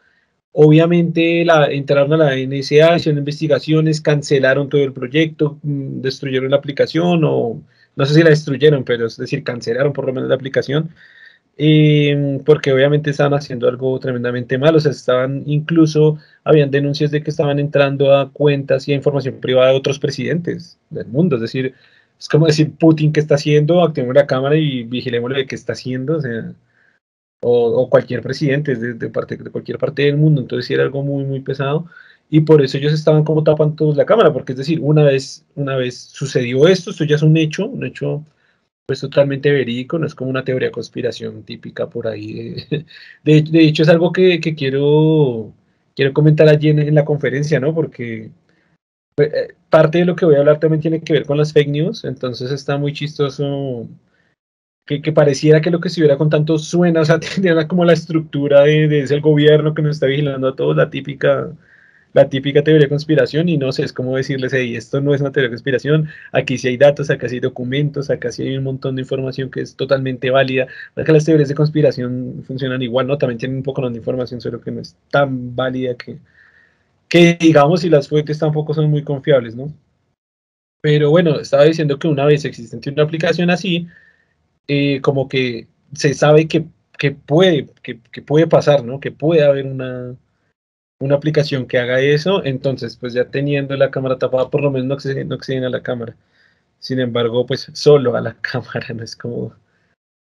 obviamente 0.54 1.45
la, 1.45 1.67
entraron 1.67 2.13
a 2.13 2.17
la 2.17 2.36
NSA, 2.36 2.97
hicieron 2.97 3.19
investigaciones, 3.19 4.02
cancelaron 4.02 4.69
todo 4.69 4.84
el 4.84 4.93
proyecto, 4.93 5.60
mm, 5.63 6.02
destruyeron 6.02 6.52
la 6.52 6.58
aplicación, 6.58 7.24
o 7.26 7.62
no 7.95 8.06
sé 8.06 8.13
si 8.13 8.24
la 8.24 8.30
destruyeron, 8.30 8.84
pero 8.84 9.08
es 9.08 9.17
decir, 9.17 9.43
cancelaron 9.43 9.93
por 9.93 10.06
lo 10.06 10.13
menos 10.13 10.30
la 10.30 10.36
aplicación, 10.36 10.91
porque 12.45 12.71
obviamente 12.74 13.12
estaban 13.12 13.34
haciendo 13.36 13.67
algo 13.67 14.00
tremendamente 14.00 14.58
malo, 14.58 14.78
o 14.78 14.82
sea, 14.82 14.91
estaban 14.91 15.43
incluso, 15.45 16.17
habían 16.43 16.71
denuncias 16.71 17.12
de 17.12 17.21
que 17.21 17.30
estaban 17.30 17.60
entrando 17.60 18.15
a 18.15 18.32
cuentas 18.32 18.88
y 18.88 18.93
a 18.93 18.95
información 18.95 19.39
privada 19.39 19.69
de 19.71 19.78
otros 19.78 20.00
presidentes 20.00 20.80
del 20.89 21.08
mundo, 21.08 21.36
es 21.36 21.41
decir, 21.41 21.76
es 22.19 22.28
como 22.30 22.47
decir 22.47 22.71
Putin 22.78 23.13
qué 23.13 23.19
está 23.19 23.36
haciendo, 23.36 23.84
activemos 23.84 24.15
la 24.15 24.28
cámara 24.28 24.56
y 24.56 24.84
vigilemos 24.84 25.34
de 25.36 25.45
qué 25.45 25.56
está 25.56 25.74
haciendo, 25.74 26.17
o, 26.17 26.21
sea, 26.21 26.54
o, 27.41 27.89
cualquier 27.89 28.21
presidente 28.24 28.76
de, 28.76 29.10
parte, 29.10 29.38
de 29.38 29.50
cualquier 29.52 29.78
parte 29.78 30.04
del 30.04 30.17
mundo, 30.17 30.41
entonces 30.41 30.71
era 30.71 30.84
algo 30.84 31.04
muy, 31.04 31.26
muy 31.26 31.41
pesado, 31.41 31.86
y 32.30 32.41
por 32.41 32.62
eso 32.63 32.78
ellos 32.78 32.93
estaban 32.93 33.24
como 33.24 33.43
tapando 33.43 33.93
la 33.93 34.06
cámara, 34.06 34.34
porque 34.34 34.54
es 34.54 34.58
decir, 34.58 34.80
una 34.82 35.04
vez, 35.04 35.45
una 35.56 35.76
vez 35.76 35.95
sucedió 35.95 36.67
esto, 36.67 36.91
esto 36.91 37.04
ya 37.04 37.17
es 37.17 37.24
un 37.24 37.38
hecho, 37.38 37.67
un 37.67 37.86
hecho 37.86 38.26
pues, 38.91 38.99
totalmente 38.99 39.49
verídico, 39.49 39.97
no 39.97 40.06
es 40.06 40.13
como 40.13 40.30
una 40.30 40.43
teoría 40.43 40.69
conspiración 40.69 41.43
típica 41.43 41.89
por 41.89 42.08
ahí. 42.08 42.56
De, 43.23 43.41
de 43.51 43.63
hecho, 43.63 43.84
es 43.84 43.89
algo 43.89 44.12
que, 44.12 44.41
que, 44.41 44.54
quiero, 44.54 45.54
quiero 45.95 46.13
comentar 46.13 46.49
allí 46.49 46.69
en, 46.69 46.93
la 46.93 47.06
conferencia, 47.06 47.58
¿no? 47.62 47.73
Porque 47.73 48.32
pues, 49.15 49.34
eh, 49.34 49.56
parte 49.69 49.99
de 49.99 50.06
lo 50.06 50.15
que 50.17 50.25
voy 50.25 50.36
a 50.36 50.39
hablar 50.39 50.60
también 50.60 50.82
tiene 50.82 51.01
que 51.01 51.13
ver 51.13 51.25
con 51.25 51.38
las 51.38 51.54
fake 51.54 51.69
news, 51.69 52.04
entonces 52.04 52.51
está 52.51 52.77
muy 52.77 52.91
chistoso 52.91 53.88
que, 54.86 55.01
que 55.01 55.13
pareciera 55.13 55.62
que 55.62 55.71
lo 55.71 55.80
que 55.80 55.89
se 55.89 56.17
con 56.17 56.30
tanto 56.30 56.58
suena, 56.58 57.01
o 57.01 57.06
sea, 57.06 57.19
tendría 57.21 57.67
como 57.69 57.86
la 57.86 57.93
estructura 57.93 58.62
de, 58.63 58.89
de 58.89 59.01
ese 59.04 59.21
gobierno 59.21 59.73
que 59.73 59.84
nos 59.84 59.95
está 59.95 60.08
vigilando 60.08 60.49
a 60.49 60.56
todos, 60.58 60.75
la 60.75 60.89
típica 60.89 61.49
la 62.13 62.30
típica 62.30 62.63
teoría 62.63 62.84
de 62.84 62.89
conspiración 62.89 63.47
y 63.50 63.58
no 63.58 63.71
sé, 63.71 63.84
es 63.84 63.93
como 63.93 64.15
decirles, 64.17 64.54
hey, 64.54 64.76
esto 64.76 65.00
no 65.02 65.13
es 65.13 65.21
una 65.21 65.32
teoría 65.32 65.50
de 65.50 65.54
conspiración, 65.54 66.10
aquí 66.32 66.58
sí 66.58 66.67
hay 66.67 66.78
datos, 66.78 67.10
acá 67.10 67.30
sí 67.30 67.36
hay 67.36 67.39
documentos, 67.41 68.10
acá 68.10 68.32
sí 68.32 68.43
hay 68.43 68.58
un 68.58 68.65
montón 68.65 68.95
de 68.95 69.04
información 69.04 69.50
que 69.50 69.62
es 69.62 69.76
totalmente 69.76 70.30
válida, 70.30 70.67
que 70.95 71.12
las 71.12 71.26
teorías 71.26 71.50
de 71.50 71.56
conspiración 71.56 72.43
funcionan 72.45 72.82
igual, 72.82 73.08
¿no? 73.08 73.17
También 73.17 73.38
tienen 73.38 73.58
un 73.58 73.63
poco 73.63 73.88
de 73.89 73.97
información, 73.97 74.41
solo 74.41 74.62
que 74.62 74.71
no 74.71 74.82
es 74.82 74.95
tan 75.10 75.56
válida 75.56 75.95
que, 75.95 76.17
que 77.08 77.38
digamos, 77.39 77.82
si 77.82 77.89
las 77.89 78.10
fuentes 78.10 78.39
tampoco 78.39 78.74
son 78.74 78.89
muy 78.89 79.04
confiables, 79.04 79.56
¿no? 79.56 79.74
Pero 80.82 81.12
bueno, 81.12 81.39
estaba 81.39 81.63
diciendo 81.65 82.00
que 82.00 82.08
una 82.08 82.26
vez 82.26 82.43
existe 82.45 82.89
una 82.89 83.04
aplicación 83.04 83.50
así, 83.52 83.88
eh, 84.67 85.00
como 85.02 85.28
que 85.30 85.67
se 85.93 86.13
sabe 86.13 86.47
que, 86.47 86.65
que 86.97 87.12
puede, 87.12 87.67
que, 87.84 88.00
que 88.12 88.21
puede 88.21 88.47
pasar, 88.47 88.84
¿no? 88.84 89.00
Que 89.00 89.12
puede 89.12 89.43
haber 89.43 89.65
una 89.67 90.15
una 91.01 91.15
aplicación 91.15 91.65
que 91.65 91.79
haga 91.79 91.99
eso, 91.99 92.45
entonces 92.45 92.95
pues 92.95 93.13
ya 93.13 93.25
teniendo 93.25 93.75
la 93.75 93.89
cámara 93.89 94.19
tapada, 94.19 94.49
por 94.49 94.61
lo 94.61 94.71
menos 94.71 94.87
no 94.87 94.93
acceden, 94.93 95.27
no 95.27 95.35
a 95.67 95.69
la 95.69 95.81
cámara. 95.81 96.15
Sin 96.79 96.99
embargo, 96.99 97.45
pues 97.45 97.69
solo 97.73 98.15
a 98.15 98.21
la 98.21 98.35
cámara, 98.41 98.85
no 98.93 99.03
es 99.03 99.15
como, 99.15 99.47
no 99.47 99.55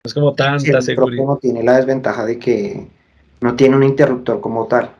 es 0.04 0.12
como 0.12 0.34
tanta 0.34 0.82
seguridad. 0.82 1.36
tiene 1.40 1.62
la 1.62 1.76
desventaja 1.76 2.26
de 2.26 2.38
que 2.38 2.88
no 3.40 3.54
tiene 3.54 3.76
un 3.76 3.84
interruptor 3.84 4.40
como 4.40 4.66
tal, 4.66 4.90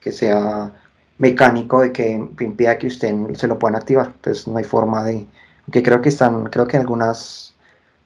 que 0.00 0.12
sea 0.12 0.72
mecánico 1.18 1.80
de 1.80 1.92
que 1.92 2.10
impida 2.40 2.78
que 2.78 2.86
usted 2.86 3.14
se 3.34 3.48
lo 3.48 3.58
puedan 3.58 3.76
activar. 3.76 4.12
Entonces 4.14 4.46
no 4.46 4.56
hay 4.56 4.64
forma 4.64 5.04
de, 5.04 5.26
que 5.70 5.82
creo 5.82 6.00
que 6.00 6.10
están, 6.10 6.44
creo 6.44 6.68
que 6.68 6.76
en 6.76 6.82
algunas, 6.82 7.56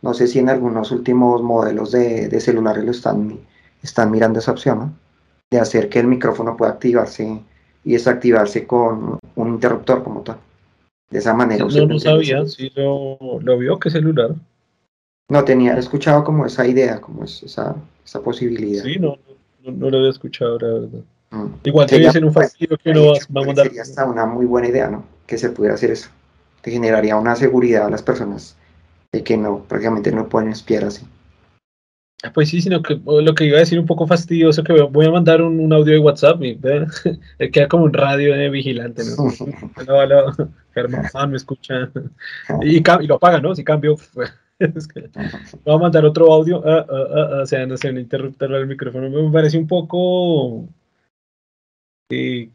no 0.00 0.14
sé 0.14 0.26
si 0.26 0.38
en 0.38 0.48
algunos 0.48 0.92
últimos 0.92 1.42
modelos 1.42 1.92
de, 1.92 2.28
de 2.28 2.40
celulares 2.40 2.84
lo 2.84 2.90
están, 2.90 3.40
están 3.82 4.10
mirando 4.10 4.38
esa 4.38 4.52
opción, 4.52 4.78
¿no? 4.78 5.05
De 5.56 5.62
hacer 5.62 5.88
que 5.88 5.98
el 5.98 6.06
micrófono 6.06 6.56
pueda 6.56 6.72
activarse 6.72 7.40
y 7.84 7.92
desactivarse 7.92 8.66
con 8.66 9.18
un 9.34 9.48
interruptor 9.48 10.02
como 10.02 10.22
tal. 10.22 10.36
De 11.10 11.18
esa 11.18 11.34
manera. 11.34 11.64
No, 11.64 11.86
no 11.86 11.98
sabía, 11.98 12.44
sí 12.46 12.70
lo, 12.74 13.18
lo 13.40 13.58
vio, 13.58 13.78
¿qué 13.78 13.90
celular? 13.90 14.34
No, 15.28 15.44
tenía, 15.44 15.74
he 15.74 15.78
escuchado 15.78 16.24
como 16.24 16.46
esa 16.46 16.66
idea, 16.66 17.00
como 17.00 17.24
esa, 17.24 17.76
esa 18.04 18.20
posibilidad. 18.20 18.84
Sí, 18.84 18.98
no, 18.98 19.18
no, 19.64 19.90
lo 19.90 19.98
había 19.98 20.10
escuchado, 20.10 20.58
la 20.58 20.68
verdad. 20.68 21.00
Mm. 21.30 21.46
Igual 21.64 21.86
debe 21.88 22.12
ser 22.12 22.24
un 22.24 22.32
fastidio 22.32 22.76
que 22.78 22.92
no 22.92 23.06
va 23.06 23.42
a 23.42 23.46
mandar. 23.46 23.66
Sería 23.66 23.82
hasta 23.82 24.04
una 24.04 24.26
muy 24.26 24.46
buena 24.46 24.68
idea, 24.68 24.88
¿no? 24.88 25.04
Que 25.26 25.38
se 25.38 25.50
pudiera 25.50 25.74
hacer 25.74 25.90
eso. 25.90 26.10
Te 26.62 26.70
generaría 26.70 27.16
una 27.16 27.34
seguridad 27.34 27.86
a 27.86 27.90
las 27.90 28.02
personas 28.02 28.56
de 29.12 29.22
que 29.24 29.36
no, 29.36 29.64
prácticamente 29.64 30.12
no 30.12 30.28
pueden 30.28 30.50
espiar 30.50 30.84
así. 30.84 31.06
Ah, 32.22 32.32
pues 32.32 32.48
sí, 32.48 32.62
sino 32.62 32.80
que 32.82 32.98
lo 33.04 33.34
que 33.34 33.44
iba 33.44 33.58
a 33.58 33.60
decir 33.60 33.78
un 33.78 33.84
poco 33.84 34.06
fastidioso, 34.06 34.64
que 34.64 34.72
voy 34.72 35.06
a 35.06 35.10
mandar 35.10 35.42
un, 35.42 35.70
audio 35.72 35.92
de 35.92 35.98
WhatsApp 35.98 36.42
y 36.42 36.58
queda 37.52 37.68
como 37.68 37.84
un 37.84 37.92
radio 37.92 38.34
de 38.34 38.48
vigilante, 38.48 39.02
¿no? 39.04 39.30
Germán, 40.74 41.04
me 41.30 41.36
escucha. 41.36 41.90
Y, 42.62 42.78
y, 42.78 43.06
lo 43.06 43.16
apaga, 43.16 43.40
¿no? 43.40 43.54
Si 43.54 43.62
cambio, 43.62 43.96
voy 45.64 45.74
a 45.74 45.78
mandar 45.78 46.06
otro 46.06 46.32
audio, 46.32 46.62
ah, 46.64 46.86
ah, 46.88 47.40
o 47.42 47.46
sea, 47.46 47.66
no 47.66 47.76
sé, 47.76 47.90
un 47.90 47.98
interruptor 47.98 48.54
al 48.54 48.66
micrófono. 48.66 49.10
Me 49.10 49.30
parece 49.30 49.58
un 49.58 49.66
poco, 49.66 50.66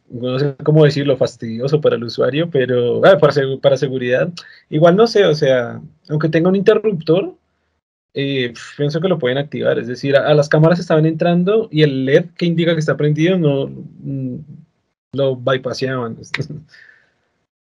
no 0.09 0.39
sé 0.39 0.55
cómo 0.63 0.85
decirlo, 0.85 1.17
fastidioso 1.17 1.79
para 1.81 1.97
el 1.97 2.03
usuario, 2.03 2.49
pero 2.49 2.99
para, 3.01 3.33
para 3.61 3.77
seguridad. 3.77 4.27
Igual 4.71 4.95
no 4.95 5.05
sé, 5.05 5.25
o 5.25 5.35
sea, 5.35 5.79
aunque 6.09 6.29
tenga 6.29 6.49
un 6.49 6.55
interruptor, 6.55 7.35
eh, 8.13 8.53
pienso 8.75 8.99
que 8.99 9.07
lo 9.07 9.19
pueden 9.19 9.37
activar. 9.37 9.79
Es 9.79 9.87
decir, 9.87 10.15
a, 10.15 10.33
las 10.33 10.49
cámaras 10.49 10.79
estaban 10.79 11.05
entrando 11.05 11.69
y 11.71 11.83
el 11.83 12.05
LED 12.05 12.31
que 12.37 12.45
indica 12.45 12.73
que 12.73 12.79
está 12.79 12.97
prendido 12.97 13.37
no 13.37 13.67
mm, 13.67 14.37
lo 15.13 15.35
bypaseaban. 15.35 16.17
o 16.19 16.23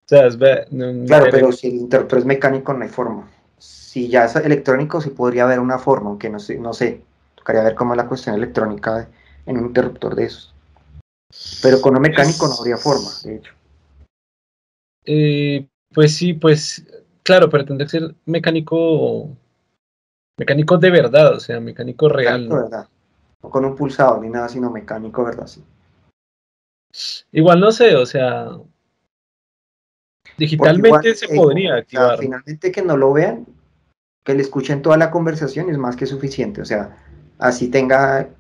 sea, 0.07 0.27
es, 0.27 0.37
claro, 0.37 1.27
pero 1.31 1.53
si 1.53 1.69
el 1.69 1.75
interruptor 1.75 2.19
es 2.19 2.25
mecánico 2.25 2.73
no 2.73 2.83
hay 2.83 2.89
forma. 2.89 3.31
Si 3.59 4.09
ya 4.09 4.25
es 4.25 4.37
electrónico, 4.37 5.01
sí 5.01 5.11
podría 5.11 5.45
haber 5.45 5.61
una 5.61 5.79
forma, 5.79 6.11
aunque 6.11 6.31
no 6.31 6.39
sé, 6.41 6.59
no 6.59 6.73
sé. 6.73 7.03
Tocaría 7.37 7.63
ver 7.63 7.75
cómo 7.75 7.95
es 7.95 7.99
la 7.99 8.09
cuestión 8.09 8.35
electrónica 8.35 9.09
en 9.47 9.59
un 9.59 9.67
interruptor 9.67 10.15
de 10.15 10.25
esos. 10.25 10.55
Pero 11.63 11.81
con 11.81 11.95
un 11.95 12.03
mecánico 12.03 12.49
no 12.49 12.55
habría 12.55 12.77
forma, 12.77 13.09
de 13.25 13.37
hecho. 13.37 13.53
Eh, 15.05 15.67
pues 15.93 16.15
sí, 16.17 16.35
pues 16.35 16.85
claro, 17.23 17.49
pero 17.49 17.65
tendría 17.65 17.87
que 17.87 17.99
ser 17.99 18.15
mecánico 18.27 19.37
Mecánico 20.41 20.79
de 20.79 20.91
verdad, 20.91 21.35
o 21.35 21.41
sea, 21.41 21.61
mecánico 21.61 22.09
real. 22.09 22.49
¿no? 22.49 22.63
verdad. 22.63 22.89
No 23.43 23.51
con 23.51 23.63
un 23.67 23.77
pulsador 23.77 24.23
ni 24.23 24.31
nada, 24.31 24.49
sino 24.49 24.71
mecánico, 24.71 25.23
¿verdad? 25.23 25.47
Sí. 25.47 25.63
Igual 27.31 27.61
no 27.61 27.71
sé, 27.71 27.95
o 27.95 28.07
sea. 28.07 28.49
Digitalmente 30.39 31.15
se 31.15 31.29
podría 31.29 31.75
activar. 31.75 32.19
finalmente 32.19 32.73
que 32.73 32.81
no 32.81 32.97
lo 32.97 33.13
vean, 33.13 33.47
que 34.25 34.33
le 34.33 34.41
escuchen 34.41 34.81
toda 34.81 34.97
la 34.97 35.11
conversación 35.11 35.69
es 35.69 35.77
más 35.77 35.95
que 35.95 36.07
suficiente. 36.07 36.63
O 36.63 36.65
sea, 36.65 36.97
así 37.39 37.69
tenga 37.69 38.31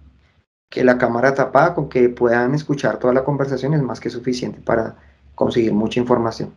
que 0.71 0.83
la 0.83 0.97
cámara 0.97 1.35
tapada, 1.35 1.75
con 1.75 1.91
que 1.91 2.09
puedan 2.09 2.55
escuchar 2.55 2.99
toda 2.99 3.13
la 3.13 3.25
conversación 3.25 3.75
es 3.75 3.83
más 3.83 4.01
que 4.01 4.09
suficiente 4.09 4.63
para 4.63 4.97
conseguir 5.35 5.75
mucha 5.75 6.01
información. 6.01 6.55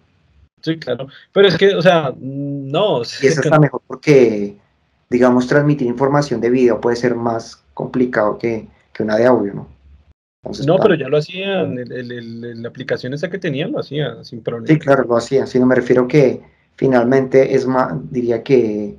Sí, 0.61 0.79
claro. 0.79 1.07
Pero 1.33 1.49
es 1.49 1.57
que, 1.57 1.75
o 1.75 1.81
sea, 1.81 2.13
no. 2.17 3.01
Y 3.21 3.27
eso 3.27 3.41
está 3.41 3.59
mejor 3.59 3.81
porque 3.85 4.62
digamos, 5.09 5.47
transmitir 5.47 5.87
información 5.87 6.41
de 6.41 6.49
video 6.49 6.81
puede 6.81 6.95
ser 6.95 7.15
más 7.15 7.63
complicado 7.73 8.37
que, 8.37 8.67
una 8.99 9.17
de 9.17 9.25
audio, 9.25 9.53
¿no? 9.53 9.67
no, 10.65 10.77
pero 10.77 10.95
ya 10.95 11.07
lo 11.07 11.17
hacían, 11.17 11.75
la 11.75 12.69
aplicación 12.69 13.13
esa 13.13 13.29
que 13.29 13.39
tenían 13.39 13.71
lo 13.71 13.79
hacía 13.79 14.23
sin 14.23 14.41
problema. 14.41 14.67
Sí, 14.67 14.77
claro, 14.77 15.03
lo 15.03 15.15
hacía, 15.15 15.45
no 15.59 15.65
me 15.65 15.75
refiero 15.75 16.07
que 16.07 16.41
finalmente 16.75 17.55
es 17.55 17.65
más, 17.65 17.93
diría 18.11 18.43
que 18.43 18.97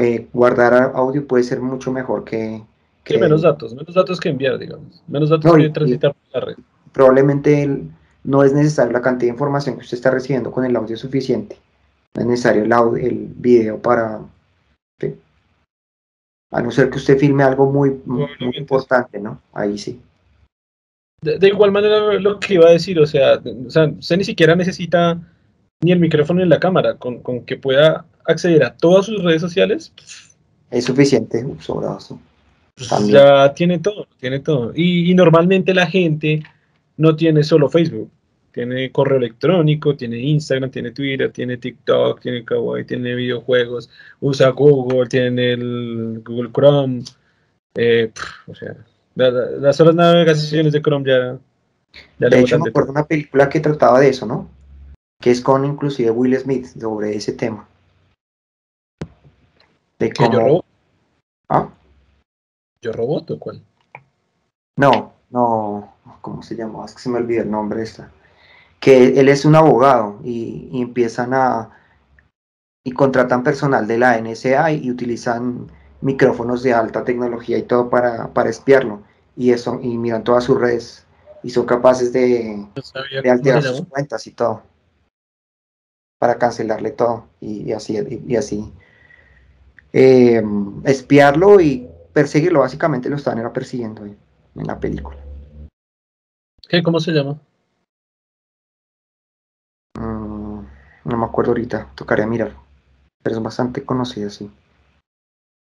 eh, 0.00 0.28
guardar 0.32 0.92
audio 0.94 1.26
puede 1.26 1.44
ser 1.44 1.60
mucho 1.60 1.92
mejor 1.92 2.24
que, 2.24 2.62
que... 3.04 3.18
menos 3.18 3.42
datos, 3.42 3.74
menos 3.74 3.94
datos 3.94 4.20
que 4.20 4.30
enviar, 4.30 4.58
digamos, 4.58 5.02
menos 5.06 5.30
datos 5.30 5.56
que 5.56 5.70
transitar 5.70 6.14
por 6.14 6.40
la 6.40 6.46
red. 6.46 6.56
Probablemente 6.92 7.82
no 8.24 8.42
es 8.42 8.52
necesario 8.52 8.92
la 8.92 9.02
cantidad 9.02 9.30
de 9.30 9.34
información 9.34 9.76
que 9.76 9.82
usted 9.82 9.96
está 9.96 10.10
recibiendo 10.10 10.50
con 10.50 10.64
el 10.64 10.74
audio 10.74 10.96
suficiente, 10.96 11.56
no 12.14 12.22
es 12.22 12.26
necesario 12.26 12.64
el, 12.64 12.72
audio, 12.72 13.06
el 13.06 13.28
video 13.36 13.80
para, 13.80 14.20
a 16.54 16.62
no 16.62 16.70
ser 16.70 16.88
que 16.88 16.98
usted 16.98 17.18
filme 17.18 17.42
algo 17.42 17.70
muy, 17.70 18.00
muy, 18.06 18.28
importante, 18.56 19.18
¿no? 19.18 19.40
Ahí 19.52 19.76
sí. 19.76 20.00
De, 21.20 21.48
igual 21.48 21.72
manera 21.72 22.12
lo 22.20 22.38
que 22.38 22.54
iba 22.54 22.68
a 22.68 22.72
decir, 22.72 23.00
o 23.00 23.06
sea, 23.06 23.40
o 23.66 23.70
sea, 23.70 23.86
usted 23.86 24.18
ni 24.18 24.24
siquiera 24.24 24.54
necesita 24.54 25.20
ni 25.82 25.90
el 25.90 25.98
micrófono 25.98 26.40
ni 26.40 26.48
la 26.48 26.60
cámara, 26.60 26.94
con, 26.94 27.18
con 27.22 27.44
que 27.44 27.56
pueda 27.56 28.06
acceder 28.24 28.62
a 28.62 28.72
todas 28.72 29.06
sus 29.06 29.24
redes 29.24 29.40
sociales. 29.40 29.92
Es 30.70 30.84
suficiente, 30.84 31.44
sobrado. 31.58 31.98
Pues 32.76 32.88
ya 33.08 33.52
tiene 33.54 33.80
todo, 33.80 34.06
tiene 34.20 34.38
todo. 34.38 34.72
Y, 34.76 35.10
y, 35.10 35.14
normalmente 35.14 35.74
la 35.74 35.88
gente 35.88 36.44
no 36.96 37.16
tiene 37.16 37.42
solo 37.42 37.68
Facebook, 37.68 38.10
tiene 38.54 38.92
correo 38.92 39.18
electrónico, 39.18 39.96
tiene 39.96 40.16
Instagram, 40.16 40.70
tiene 40.70 40.92
Twitter, 40.92 41.32
tiene 41.32 41.56
TikTok, 41.56 42.20
tiene 42.20 42.44
Kawaii, 42.44 42.84
tiene 42.84 43.16
videojuegos, 43.16 43.90
usa 44.20 44.50
Google, 44.50 45.08
tiene 45.08 45.54
el 45.54 46.22
Google 46.24 46.52
Chrome. 46.52 47.02
Eh, 47.74 48.12
o 48.46 48.54
sea, 48.54 48.76
las 49.16 49.76
solas 49.76 49.96
navegaciones 49.96 50.72
de 50.72 50.80
Chrome 50.80 51.04
ya... 51.04 51.36
ya 52.20 52.28
de 52.28 52.40
hecho, 52.40 52.60
me 52.60 52.70
acuerdo 52.70 52.92
una 52.92 53.04
película 53.04 53.48
que 53.48 53.58
trataba 53.58 53.98
de 53.98 54.10
eso, 54.10 54.24
¿no? 54.24 54.48
Que 55.20 55.32
es 55.32 55.40
con 55.40 55.64
inclusive 55.64 56.12
Will 56.12 56.38
Smith 56.38 56.66
sobre 56.66 57.16
ese 57.16 57.32
tema. 57.32 57.66
De 59.98 60.12
cómo... 60.12 60.32
¿Yo 60.32 60.38
robot? 60.38 60.64
¿Ah? 61.48 61.68
¿Yo 62.80 62.92
robot 62.92 63.30
o 63.32 63.38
cuál? 63.40 63.60
No, 64.76 65.12
no, 65.30 65.92
¿cómo 66.20 66.40
se 66.44 66.54
llama? 66.54 66.84
Es 66.84 66.94
que 66.94 67.00
se 67.00 67.08
me 67.08 67.18
olvidó 67.18 67.42
el 67.42 67.50
nombre 67.50 67.82
esta 67.82 68.12
que 68.84 69.18
él 69.18 69.30
es 69.30 69.46
un 69.46 69.54
abogado 69.54 70.20
y, 70.22 70.68
empiezan 70.74 71.32
a 71.32 71.70
y 72.84 72.92
contratan 72.92 73.42
personal 73.42 73.86
de 73.86 73.96
la 73.96 74.20
NSA 74.20 74.72
y, 74.72 74.90
utilizan 74.90 75.72
micrófonos 76.02 76.62
de 76.62 76.74
alta 76.74 77.02
tecnología 77.02 77.56
y 77.56 77.62
todo 77.62 77.88
para, 77.88 78.34
para 78.34 78.50
espiarlo. 78.50 79.02
Y 79.38 79.52
eso 79.52 79.80
y 79.82 79.96
miran 79.96 80.22
todas 80.22 80.44
sus 80.44 80.60
redes 80.60 81.06
y 81.42 81.48
son 81.48 81.64
capaces 81.64 82.12
de, 82.12 82.66
de 83.22 83.30
alterar 83.30 83.62
sus 83.62 83.86
cuentas 83.86 84.26
y 84.26 84.32
todo. 84.32 84.62
Para 86.18 86.36
cancelarle 86.36 86.90
todo 86.90 87.24
y, 87.40 87.72
así 87.72 87.96
y, 88.28 88.36
así. 88.36 88.70
Em, 89.94 90.82
espiarlo 90.84 91.58
y 91.58 91.88
perseguirlo 92.12 92.60
básicamente 92.60 93.08
lo 93.08 93.16
están 93.16 93.50
persiguiendo 93.50 94.04
en 94.04 94.16
la 94.66 94.78
película. 94.78 95.16
¿Qué, 96.68 96.82
¿Cómo 96.82 97.00
se 97.00 97.12
llama? 97.12 97.40
No 101.04 101.16
me 101.16 101.24
acuerdo 101.24 101.52
ahorita, 101.52 101.88
tocaría 101.94 102.26
mirar. 102.26 102.52
Pero 103.22 103.36
es 103.36 103.42
bastante 103.42 103.84
conocida, 103.84 104.30
sí. 104.30 104.50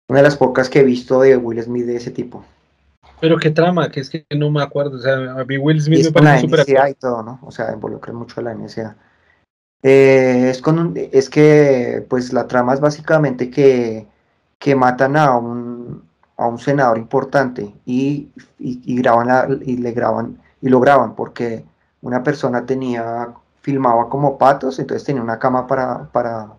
Una 0.09 0.19
de 0.19 0.25
las 0.25 0.37
pocas 0.37 0.69
que 0.69 0.81
he 0.81 0.85
visto 0.85 1.21
de 1.21 1.37
Will 1.37 1.63
Smith 1.63 1.87
de 1.87 1.97
ese 1.97 2.11
tipo. 2.11 2.45
Pero 3.21 3.39
qué 3.39 3.51
trama, 3.51 3.91
que 3.91 4.01
es 4.01 4.11
que 4.11 4.27
no 4.37 4.51
me 4.51 4.63
acuerdo. 4.63 4.97
O 4.97 5.01
sea, 5.01 5.15
a 5.41 5.45
mí 5.45 5.57
Will 5.57 5.81
Smith 5.81 6.05
me 6.05 6.13
parece 6.13 6.41
súper. 6.43 6.61
NSA 6.61 6.91
y 6.91 6.95
todo, 6.95 7.23
¿no? 7.23 7.39
O 7.43 7.51
sea, 7.51 7.73
involucra 7.73 8.13
mucho 8.13 8.41
a 8.41 8.45
la 8.45 8.55
NSA. 8.55 8.97
Eh, 9.83 10.49
es, 10.51 10.61
con 10.61 10.95
es 10.97 11.31
que, 11.31 12.05
pues, 12.09 12.33
la 12.33 12.47
trama 12.47 12.75
es 12.75 12.81
básicamente 12.81 13.51
que, 13.51 14.07
que 14.59 14.75
matan 14.75 15.17
a 15.17 15.37
un, 15.37 16.03
a 16.37 16.47
un 16.47 16.59
senador 16.59 16.99
importante 16.99 17.75
y, 17.85 18.31
y, 18.59 18.97
graban 18.97 19.61
y 19.65 19.77
le 19.77 19.93
graban 19.93 20.39
y 20.61 20.69
lo 20.69 20.81
graban 20.81 21.15
porque 21.15 21.65
una 22.03 22.23
persona 22.23 22.67
tenía 22.67 23.29
filmaba 23.65 24.11
como 24.11 24.37
patos, 24.37 24.79
entonces 24.79 25.07
tenía 25.07 25.23
una 25.23 25.39
cama 25.39 25.67
para, 25.67 26.05
para, 26.13 26.53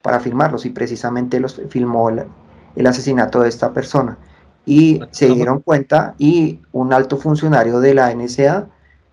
para 0.00 0.20
filmarlos 0.20 0.64
y 0.64 0.70
precisamente 0.70 1.40
los 1.40 1.60
filmó 1.68 2.10
el, 2.10 2.86
asesinato 2.86 3.40
de 3.40 3.48
esta 3.48 3.72
persona. 3.72 4.16
Y 4.64 5.00
se 5.10 5.28
dieron 5.28 5.60
cuenta 5.60 6.14
y 6.16 6.60
un 6.72 6.92
alto 6.92 7.16
funcionario 7.16 7.80
de 7.80 7.94
la 7.94 8.14
NSA 8.14 8.66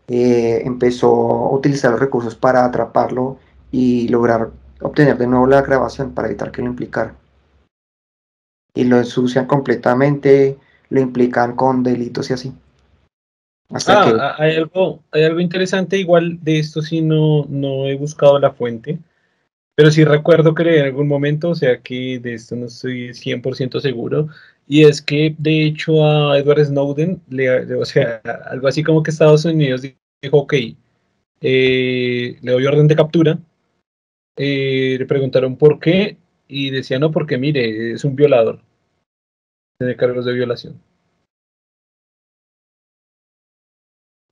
eh, 0.07 0.61
empezó 0.65 1.09
a 1.09 1.51
utilizar 1.51 1.91
los 1.91 1.99
recursos 1.99 2.35
para 2.35 2.63
atraparlo 2.63 3.37
y 3.71 4.07
lograr 4.09 4.51
obtener 4.79 5.17
de 5.17 5.27
nuevo 5.27 5.47
la 5.47 5.63
grabación 5.63 6.11
para 6.11 6.27
evitar 6.27 6.51
que 6.51 6.61
lo 6.61 6.67
implicara. 6.67 7.15
Y 8.75 8.83
lo 8.83 8.97
ensucian 8.97 9.47
completamente, 9.47 10.59
lo 10.89 11.01
implican 11.01 11.55
con 11.55 11.81
delitos 11.81 12.29
y 12.29 12.33
así. 12.33 12.53
Ah, 13.87 14.35
hay, 14.37 14.55
algo, 14.55 15.03
hay 15.11 15.23
algo 15.23 15.39
interesante, 15.39 15.97
igual 15.97 16.39
de 16.41 16.59
esto 16.59 16.81
sí 16.81 17.01
no, 17.01 17.45
no 17.49 17.87
he 17.87 17.95
buscado 17.95 18.39
la 18.39 18.51
fuente, 18.51 18.99
pero 19.75 19.91
sí 19.91 20.03
recuerdo 20.03 20.53
que 20.53 20.79
en 20.79 20.85
algún 20.85 21.07
momento, 21.07 21.49
o 21.49 21.55
sea 21.55 21.81
que 21.81 22.19
de 22.19 22.33
esto 22.33 22.55
no 22.55 22.67
estoy 22.67 23.09
100% 23.13 23.79
seguro, 23.79 24.27
y 24.67 24.83
es 24.83 25.01
que 25.01 25.35
de 25.37 25.65
hecho 25.65 26.05
a 26.05 26.37
Edward 26.37 26.65
Snowden, 26.65 27.21
le, 27.29 27.75
o 27.75 27.85
sea, 27.85 28.21
algo 28.49 28.67
así 28.67 28.83
como 28.83 29.03
que 29.03 29.11
Estados 29.11 29.45
Unidos 29.45 29.81
dijo, 29.81 30.37
ok, 30.37 30.53
eh, 31.41 32.37
le 32.41 32.51
doy 32.51 32.65
orden 32.65 32.87
de 32.87 32.95
captura, 32.95 33.39
eh, 34.37 34.95
le 34.99 35.05
preguntaron 35.05 35.57
por 35.57 35.79
qué, 35.79 36.17
y 36.47 36.69
decía, 36.69 36.99
no, 36.99 37.11
porque 37.11 37.37
mire, 37.37 37.93
es 37.93 38.03
un 38.03 38.15
violador, 38.15 38.61
tiene 39.79 39.95
cargos 39.95 40.25
de 40.25 40.33
violación. 40.33 40.90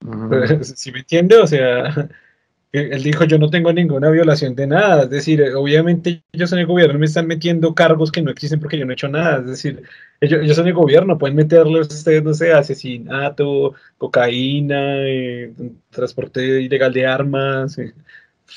Si 0.63 0.91
me 0.91 1.00
entiende, 1.00 1.38
o 1.38 1.48
sea, 1.48 2.10
él 2.72 3.04
dijo, 3.04 3.24
yo 3.26 3.38
no 3.38 3.50
tengo 3.50 3.74
ninguna 3.74 4.10
violación 4.10 4.56
de 4.56 4.67
nada. 4.67 5.04
Es 5.04 5.10
decir, 5.10 5.43
obviamente 5.56 6.24
ellos 6.32 6.52
en 6.54 6.60
el 6.60 6.67
gobierno 6.67 7.00
me 7.00 7.06
están 7.06 7.28
metiendo 7.28 7.74
cargos 7.74 8.12
que 8.12 8.22
no 8.22 8.32
existen 8.32 8.60
porque 8.60 8.78
yo 8.78 8.86
no 8.86 8.91
he 8.91 8.93
hecho 8.93 9.08
nada. 9.08 9.39
Es 9.39 9.45
decir, 9.48 9.84
ellos, 10.22 10.41
ellos 10.43 10.58
en 10.60 10.67
el 10.67 10.74
gobierno 10.74 11.17
pueden 11.17 11.36
meterle 11.36 11.82
ustedes, 11.82 12.24
no 12.24 12.34
sé, 12.34 12.54
asesinato, 12.54 13.74
cocaína, 13.98 15.08
eh, 15.08 15.54
transporte 15.89 16.62
ilegal 16.62 16.93
de 16.93 17.08
armas, 17.08 17.78
eh, 17.78 17.93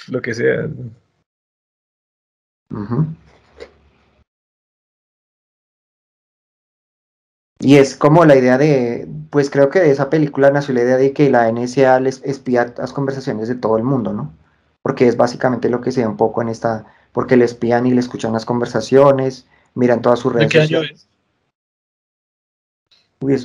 lo 0.08 0.20
que 0.20 0.34
sea. 0.34 0.68
Y 7.62 7.76
es 7.76 7.94
como 7.94 8.24
la 8.24 8.34
idea 8.34 8.58
de, 8.58 9.06
pues 9.30 9.48
creo 9.48 9.70
que 9.70 9.78
de 9.78 9.92
esa 9.92 10.10
película 10.10 10.50
nació 10.50 10.74
la 10.74 10.82
idea 10.82 10.96
de 10.96 11.12
que 11.12 11.30
la 11.30 11.50
NSA 11.50 12.00
les 12.00 12.20
espía 12.24 12.74
las 12.76 12.92
conversaciones 12.92 13.46
de 13.46 13.54
todo 13.54 13.76
el 13.76 13.84
mundo, 13.84 14.12
¿no? 14.12 14.34
Porque 14.82 15.06
es 15.06 15.16
básicamente 15.16 15.70
lo 15.70 15.80
que 15.80 15.92
se 15.92 16.00
ve 16.00 16.08
un 16.08 16.16
poco 16.16 16.42
en 16.42 16.48
esta, 16.48 16.84
porque 17.12 17.36
le 17.36 17.44
espían 17.44 17.86
y 17.86 17.92
le 17.92 18.00
escuchan 18.00 18.32
las 18.32 18.44
conversaciones, 18.44 19.46
miran 19.76 20.02
todas 20.02 20.18
sus 20.18 20.32
redes 20.32 20.48
¿De 20.48 20.52
qué 20.52 20.60
año 20.60 20.82
es? 20.82 21.06
Uy, 23.20 23.36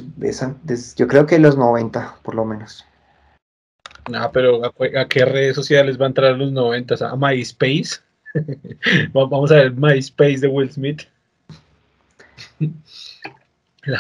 yo 0.96 1.08
creo 1.08 1.28
que 1.28 1.38
los 1.38 1.56
90, 1.56 2.18
por 2.24 2.34
lo 2.34 2.44
menos. 2.44 2.84
No, 4.10 4.32
pero 4.32 4.66
¿a, 4.66 5.08
qué 5.08 5.26
redes 5.26 5.56
sociales 5.56 6.02
va 6.02 6.06
a 6.06 6.08
entrar 6.08 6.36
los 6.36 6.52
90? 6.52 6.96
¿A 7.08 7.16
MySpace? 7.16 8.00
Vamos 9.14 9.52
a 9.52 9.58
ver 9.58 9.74
MySpace 9.74 10.40
de 10.40 10.48
Will 10.48 10.72
Smith. 10.72 11.04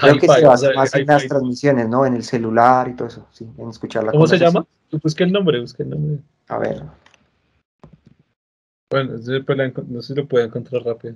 Creo 0.01 0.19
que 0.19 0.27
se 0.27 0.45
basa 0.45 0.71
más 0.75 0.93
en 0.95 1.05
las 1.05 1.27
transmisiones, 1.27 1.87
¿no? 1.87 2.05
En 2.05 2.15
el 2.15 2.23
celular 2.23 2.89
y 2.89 2.93
todo 2.93 3.07
eso, 3.07 3.27
sí, 3.31 3.47
en 3.57 3.69
escuchar 3.69 4.03
la 4.03 4.11
¿Cómo 4.11 4.27
se 4.27 4.37
llama? 4.37 4.65
Busque 4.91 5.23
el 5.23 5.31
nombre, 5.31 5.61
busque 5.61 5.83
el 5.83 5.89
nombre. 5.89 6.19
A 6.49 6.57
ver. 6.57 6.83
Bueno, 8.89 9.13
no 9.13 10.01
sé 10.01 10.07
si 10.07 10.15
lo 10.15 10.27
puede 10.27 10.45
encontrar 10.45 10.83
rápido. 10.83 11.15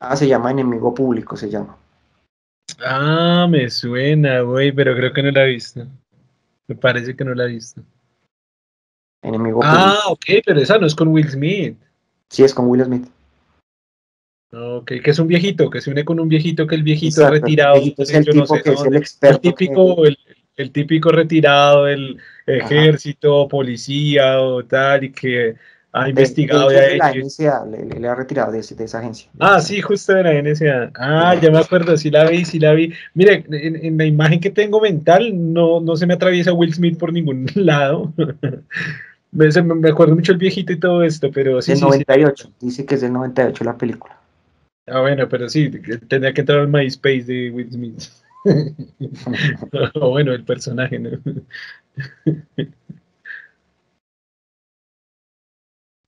Ah, 0.00 0.16
se 0.16 0.28
llama 0.28 0.50
Enemigo 0.50 0.94
Público, 0.94 1.36
se 1.36 1.50
llama. 1.50 1.76
Ah, 2.84 3.46
me 3.48 3.70
suena, 3.70 4.40
güey, 4.40 4.72
pero 4.72 4.94
creo 4.94 5.12
que 5.12 5.22
no 5.22 5.30
la 5.30 5.44
he 5.44 5.48
visto. 5.48 5.86
Me 6.66 6.74
parece 6.74 7.16
que 7.16 7.24
no 7.24 7.34
la 7.34 7.44
he 7.44 7.48
visto. 7.48 7.82
Enemigo 9.22 9.60
ah, 9.64 9.98
ok, 10.08 10.24
pero 10.44 10.60
esa 10.60 10.78
no 10.78 10.86
es 10.86 10.94
con 10.94 11.08
Will 11.08 11.28
Smith. 11.28 11.78
Sí, 12.28 12.44
es 12.44 12.52
con 12.52 12.68
Will 12.68 12.84
Smith. 12.84 13.08
Ok, 14.52 14.92
que 15.02 15.10
es 15.10 15.18
un 15.18 15.26
viejito, 15.26 15.68
que 15.70 15.80
se 15.80 15.90
une 15.90 16.04
con 16.04 16.20
un 16.20 16.28
viejito, 16.28 16.66
que 16.66 16.76
el 16.76 16.82
viejito 16.82 17.22
es 17.22 17.30
retirado. 17.30 17.76
El 17.76 17.94
es 17.98 18.14
el 18.14 18.24
tipo 18.24 18.54
que 18.62 18.72
es 18.72 18.84
el 18.84 18.96
experto. 18.96 19.40
típico, 19.40 20.04
el, 20.04 20.70
típico 20.70 21.10
retirado 21.10 21.84
del 21.84 22.18
ejército, 22.46 23.48
policía 23.48 24.40
o 24.40 24.64
tal, 24.64 25.04
y 25.04 25.12
que 25.12 25.56
ha 25.92 26.08
investigado. 26.08 26.68
De, 26.68 26.96
la 26.96 27.12
NSA, 27.12 27.66
le, 27.66 28.08
ha 28.08 28.14
retirado 28.14 28.52
de, 28.52 28.60
esa 28.60 28.98
agencia. 29.00 29.30
Ah, 29.40 29.60
sí, 29.60 29.80
justo 29.80 30.14
de 30.14 30.22
la 30.22 30.40
NSA. 30.40 30.92
Ah, 30.94 31.34
ya 31.40 31.50
me 31.50 31.58
acuerdo, 31.58 31.96
sí 31.96 32.10
la 32.10 32.28
vi, 32.30 32.44
sí 32.44 32.60
la 32.60 32.72
vi. 32.72 32.92
Mire, 33.14 33.44
en, 33.50 33.98
la 33.98 34.04
imagen 34.04 34.38
que 34.38 34.50
tengo 34.50 34.80
mental, 34.80 35.32
no, 35.52 35.80
no 35.80 35.96
se 35.96 36.06
me 36.06 36.14
atraviesa 36.14 36.52
Will 36.52 36.72
Smith 36.72 36.98
por 36.98 37.12
ningún 37.12 37.46
lado. 37.56 38.12
me, 39.32 39.48
me 39.62 39.90
acuerdo 39.90 40.14
mucho 40.14 40.30
el 40.30 40.38
viejito 40.38 40.72
y 40.72 40.78
todo 40.78 41.02
esto, 41.02 41.32
pero 41.32 41.60
sí. 41.60 41.72
Del 41.72 41.80
98, 41.80 42.52
dice 42.60 42.86
que 42.86 42.94
es 42.94 43.00
del 43.00 43.12
98 43.12 43.64
la 43.64 43.76
película. 43.76 44.16
Ah, 44.86 45.00
bueno, 45.00 45.28
pero 45.28 45.48
sí, 45.48 45.70
tenía 46.08 46.32
que 46.32 46.42
entrar 46.42 46.60
al 46.60 46.68
MySpace 46.68 47.24
de 47.24 47.50
Will 47.50 47.72
Smith. 47.72 48.02
o 49.94 50.10
bueno, 50.10 50.32
el 50.32 50.44
personaje, 50.44 50.98
¿no? 50.98 51.10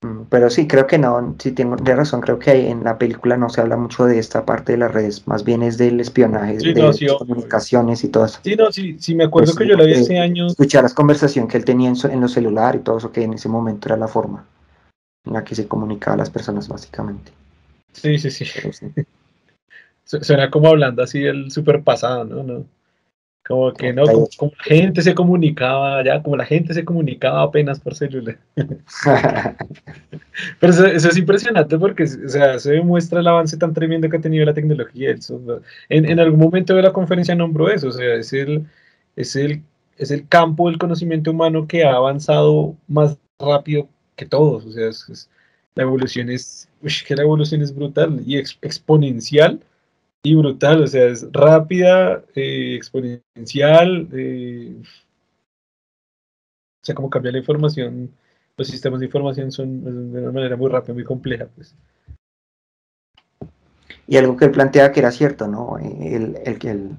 Mm, 0.01 0.27
pero 0.31 0.49
sí, 0.49 0.69
creo 0.69 0.87
que 0.87 0.97
no, 0.97 1.35
sí 1.41 1.51
tengo 1.51 1.75
de 1.75 1.97
razón, 1.97 2.21
creo 2.21 2.39
que 2.39 2.71
en 2.71 2.85
la 2.85 2.99
película 2.99 3.37
no 3.37 3.49
se 3.49 3.61
habla 3.61 3.77
mucho 3.77 4.05
de 4.05 4.21
esta 4.21 4.45
parte 4.45 4.73
de 4.73 4.79
las 4.79 4.93
redes, 4.93 5.27
más 5.27 5.43
bien 5.43 5.65
es 5.65 5.77
del 5.77 5.99
espionaje, 5.99 6.59
de 6.59 6.73
las 6.73 7.01
comunicaciones 7.19 8.05
y 8.05 8.09
todo 8.09 8.27
eso. 8.27 8.39
Sí, 8.45 8.55
no, 8.55 8.71
sí, 8.71 8.97
sí 9.01 9.17
me 9.17 9.25
acuerdo 9.25 9.53
pues 9.55 9.59
que 9.59 9.69
yo 9.69 9.77
lo 9.77 9.87
vi 9.87 9.95
hace 9.95 10.19
años. 10.21 10.53
Escuchar 10.53 10.85
las 10.85 10.95
conversaciones 10.95 11.51
que 11.51 11.59
él 11.59 11.65
tenía 11.65 11.89
en, 11.89 11.97
en 12.13 12.21
los 12.21 12.33
celulares 12.33 12.81
y 12.81 12.85
todo 12.85 12.99
eso, 12.99 13.11
que 13.11 13.25
en 13.25 13.33
ese 13.33 13.49
momento 13.49 13.89
era 13.89 13.97
la 13.97 14.07
forma 14.07 14.45
en 15.25 15.33
la 15.33 15.43
que 15.43 15.57
se 15.57 15.67
comunicaba 15.67 16.15
a 16.15 16.19
las 16.19 16.31
personas 16.31 16.69
básicamente. 16.69 17.33
Sí, 18.01 18.19
sí, 18.19 18.31
sí. 18.31 18.45
Suena 20.05 20.51
como 20.51 20.69
hablando 20.69 21.03
así 21.03 21.21
del 21.21 21.51
super 21.51 21.83
pasado, 21.83 22.25
¿no? 22.25 22.67
Como 23.47 23.73
que 23.73 23.95
no, 23.95 24.05
como, 24.05 24.53
la 24.59 24.65
gente 24.65 25.01
se 25.01 25.15
comunicaba 25.15 26.05
ya, 26.05 26.23
como 26.23 26.37
la 26.37 26.45
gente 26.45 26.75
se 26.75 26.85
comunicaba 26.85 27.43
apenas 27.43 27.81
por 27.81 27.95
celular. 27.95 28.39
Pero 30.61 30.73
eso, 30.73 31.09
es 31.09 31.17
impresionante 31.17 31.79
porque, 31.79 32.03
o 32.03 32.29
sea, 32.29 32.59
se 32.59 32.73
demuestra 32.73 33.21
el 33.21 33.27
avance 33.27 33.57
tan 33.57 33.73
tremendo 33.73 34.09
que 34.11 34.19
ha 34.19 34.21
tenido 34.21 34.45
la 34.45 34.53
tecnología. 34.53 35.15
En, 35.89 36.05
en 36.11 36.21
algún 36.21 36.41
momento 36.41 36.75
de 36.75 36.83
la 36.83 36.93
conferencia 36.93 37.35
nombró 37.35 37.71
eso, 37.71 37.89
o 37.89 37.93
sea, 37.93 38.17
es 38.17 38.35
el, 38.35 38.67
es 39.17 39.35
el, 39.35 39.63
es 39.97 40.11
el 40.11 40.29
campo 40.29 40.69
del 40.69 40.79
conocimiento 40.79 41.31
humano 41.31 41.67
que 41.67 41.85
ha 41.85 41.95
avanzado 41.95 42.77
más 42.87 43.19
rápido 43.39 43.89
que 44.15 44.27
todos, 44.27 44.67
o 44.67 44.73
sea, 44.73 44.89
es, 44.89 45.31
la 45.79 45.85
evolución 45.85 46.29
es, 46.29 46.69
que 47.07 47.15
la 47.15 47.23
evolución 47.23 47.63
es 47.63 47.73
brutal 47.73 48.21
y 48.27 48.37
exponencial 48.37 49.63
y 50.25 50.35
brutal, 50.35 50.83
o 50.83 50.87
sea, 50.89 51.05
es 51.05 51.25
rápida, 51.31 52.25
eh, 52.35 52.75
exponencial, 52.75 54.09
eh, 54.13 54.75
o 56.83 56.85
sea, 56.85 56.97
como 56.97 57.09
cambia 57.09 57.31
la 57.31 57.39
información, 57.39 58.11
los 58.57 58.67
sistemas 58.67 58.99
de 58.99 59.07
información 59.07 59.53
son 59.53 60.13
de 60.13 60.21
una 60.21 60.33
manera 60.33 60.57
muy 60.57 60.69
rápida, 60.69 60.95
muy 60.95 61.05
compleja, 61.05 61.47
pues. 61.55 61.77
Y 64.09 64.17
algo 64.17 64.37
que 64.37 64.47
él 64.47 64.51
planteaba 64.51 64.91
que 64.91 64.99
era 64.99 65.13
cierto, 65.13 65.47
¿no? 65.47 65.79
El, 65.79 66.39
el, 66.45 66.59
el 66.67 66.91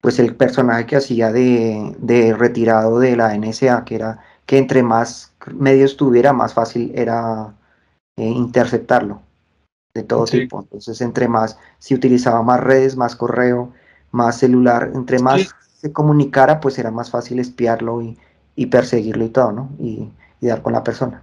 pues 0.00 0.18
el 0.18 0.34
personaje 0.36 0.86
que 0.86 0.96
hacía 0.96 1.32
de, 1.32 1.94
de 1.98 2.34
retirado 2.34 2.98
de 2.98 3.14
la 3.14 3.36
NSA, 3.36 3.84
que 3.84 3.96
era 3.96 4.20
que 4.46 4.56
entre 4.56 4.82
más 4.82 5.34
medios 5.52 5.98
tuviera, 5.98 6.32
más 6.32 6.54
fácil 6.54 6.92
era 6.94 7.52
interceptarlo 8.16 9.22
de 9.94 10.02
todo 10.02 10.24
tipo. 10.24 10.60
Entonces, 10.60 11.00
entre 11.00 11.28
más, 11.28 11.58
si 11.78 11.94
utilizaba 11.94 12.42
más 12.42 12.60
redes, 12.60 12.96
más 12.96 13.16
correo, 13.16 13.72
más 14.12 14.38
celular, 14.38 14.90
entre 14.94 15.18
más 15.18 15.54
se 15.76 15.92
comunicara, 15.92 16.60
pues 16.60 16.78
era 16.78 16.90
más 16.90 17.10
fácil 17.10 17.38
espiarlo 17.38 18.02
y, 18.02 18.66
perseguirlo 18.66 19.24
y 19.24 19.28
todo, 19.28 19.52
¿no? 19.52 19.70
Y, 19.78 20.08
dar 20.40 20.62
con 20.62 20.74
la 20.74 20.84
persona. 20.84 21.22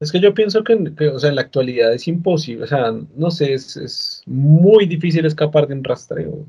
Es 0.00 0.12
que 0.12 0.20
yo 0.20 0.32
pienso 0.32 0.62
que, 0.62 0.74
o 1.08 1.18
sea, 1.18 1.30
en 1.30 1.36
la 1.36 1.42
actualidad 1.42 1.92
es 1.92 2.06
imposible, 2.06 2.64
o 2.64 2.66
sea, 2.66 2.92
no 3.16 3.30
sé, 3.30 3.54
es, 3.54 3.76
es 3.76 4.22
muy 4.26 4.86
difícil 4.86 5.24
escapar 5.24 5.66
de 5.66 5.74
un 5.74 5.84
rastreo. 5.84 6.46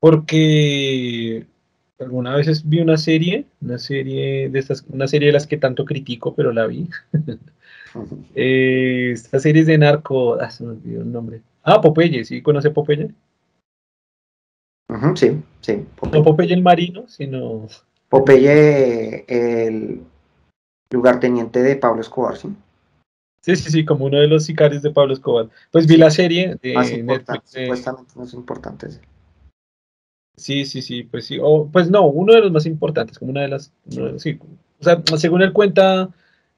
Porque 0.00 1.46
alguna 1.98 2.36
vez 2.36 2.68
vi 2.68 2.80
una 2.80 2.96
serie, 2.96 3.44
una 3.60 3.78
serie 3.78 4.48
de 4.48 4.58
estas, 4.58 4.84
una 4.88 5.08
serie 5.08 5.28
de 5.28 5.32
las 5.32 5.46
que 5.46 5.56
tanto 5.56 5.84
critico, 5.84 6.34
pero 6.34 6.52
la 6.52 6.66
vi. 6.66 6.88
eh, 8.34 9.10
esta 9.12 9.38
serie 9.38 9.62
es 9.62 9.66
de 9.66 9.78
narco, 9.78 10.40
ah, 10.40 10.50
se 10.50 10.64
me 10.64 10.70
olvidó 10.70 11.02
el 11.02 11.12
nombre. 11.12 11.42
Ah, 11.62 11.80
Popeye, 11.80 12.24
¿sí 12.24 12.42
conoce 12.42 12.70
Popeye? 12.70 13.10
sí, 15.14 15.42
sí. 15.60 15.86
No 16.12 16.22
Popeye 16.22 16.54
el 16.54 16.62
marino, 16.62 17.06
sino... 17.08 17.68
Popeye 18.08 19.24
el 19.28 20.00
lugarteniente 20.90 21.62
de 21.62 21.76
Pablo 21.76 22.00
Escobar, 22.00 22.36
sí. 22.36 22.48
Sí, 23.40 23.56
sí, 23.56 23.70
sí, 23.70 23.84
como 23.84 24.06
uno 24.06 24.18
de 24.18 24.28
los 24.28 24.44
sicarios 24.44 24.82
de 24.82 24.90
Pablo 24.90 25.12
Escobar. 25.12 25.48
Pues 25.70 25.86
vi 25.86 25.96
la 25.96 26.10
serie 26.10 26.56
de 26.60 27.02
Netflix. 27.02 27.50
Supuestamente 27.50 28.12
no 28.16 28.24
es 28.24 28.34
importante. 28.34 28.88
Sí, 30.36 30.64
sí, 30.64 30.82
sí, 30.82 31.02
pues 31.02 31.26
sí. 31.26 31.38
O, 31.40 31.66
pues 31.66 31.90
no, 31.90 32.06
uno 32.06 32.32
de 32.32 32.40
los 32.40 32.52
más 32.52 32.66
importantes, 32.66 33.18
como 33.18 33.30
una 33.32 33.42
de 33.42 33.48
las. 33.48 33.72
sí, 34.18 34.38
o 34.80 34.84
sea, 34.84 35.02
según 35.16 35.42
él 35.42 35.52
cuenta, 35.52 36.10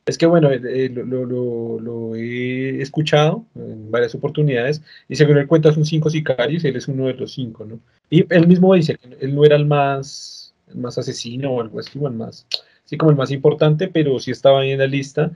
Es 0.07 0.19
que 0.19 0.27
bueno, 0.27 0.51
eh, 0.51 0.61
eh, 0.65 0.89
lo, 0.89 1.25
lo, 1.25 1.79
lo, 1.79 2.17
he 2.17 2.81
escuchado 2.81 3.45
en 3.55 3.91
varias 3.91 4.15
oportunidades 4.15 4.83
y 5.09 5.17
según 5.17 5.39
él 5.39 5.47
cuenta 5.47 5.73
son 5.73 5.85
cinco 5.85 6.11
sicarios 6.11 6.65
y 6.65 6.69
él 6.69 6.77
es 6.77 6.89
uno 6.89 7.07
de 7.07 7.15
los 7.15 7.33
cinco, 7.33 7.65
¿no? 7.65 7.79
Y 8.09 8.25
él 8.33 8.49
mismo 8.49 8.75
dice 8.75 8.97
que 8.97 9.17
él 9.21 9.35
no 9.35 9.45
era 9.45 9.57
el 9.57 9.67
más, 9.67 10.55
el 10.69 10.79
más 10.79 10.99
asesino 10.99 11.53
o 11.53 11.61
algo 11.61 11.79
así, 11.79 11.99
o 11.99 12.09
el 12.09 12.15
más, 12.15 12.47
sí 12.85 12.97
como 12.97 13.11
el 13.11 13.17
más 13.17 13.31
importante, 13.31 13.89
pero 13.89 14.19
sí 14.19 14.31
estaba 14.31 14.61
ahí 14.61 14.73
en 14.73 14.79
la 14.79 14.87
lista 14.87 15.33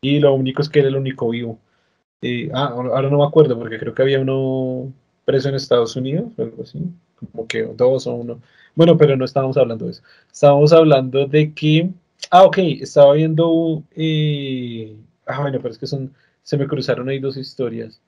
y 0.00 0.20
lo 0.20 0.34
único 0.34 0.62
es 0.62 0.68
que 0.68 0.80
era 0.80 0.88
el 0.88 0.96
único 0.96 1.28
vivo. 1.30 1.58
ah, 2.52 2.72
ahora 2.74 3.10
no 3.10 3.18
me 3.18 3.24
acuerdo 3.24 3.58
porque 3.58 3.78
creo 3.78 3.94
que 3.94 4.02
había 4.02 4.20
uno 4.20 4.92
preso 5.24 5.48
en 5.48 5.56
Estados 5.56 5.96
Unidos 5.96 6.32
o 6.38 6.42
algo 6.42 6.62
así, 6.62 6.78
como 7.30 7.46
que 7.46 7.62
dos 7.62 8.06
o 8.06 8.14
uno. 8.14 8.40
Bueno, 8.74 8.96
pero 8.96 9.16
no 9.16 9.24
estábamos 9.24 9.56
hablando 9.56 9.86
de 9.86 9.92
eso. 9.92 10.02
Estábamos 10.32 10.72
hablando 10.72 11.26
de 11.26 11.52
que 11.52 11.90
Ah, 12.30 12.44
ok, 12.44 12.58
estaba 12.80 13.14
viendo. 13.14 13.84
Eh, 13.96 14.96
ah, 15.26 15.40
bueno, 15.42 15.58
pero 15.58 15.70
es 15.72 15.78
que 15.78 15.86
son. 15.86 16.14
Se 16.42 16.56
me 16.56 16.66
cruzaron 16.66 17.08
ahí 17.08 17.18
dos 17.18 17.36
historias. 17.36 18.00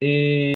Eh, 0.00 0.52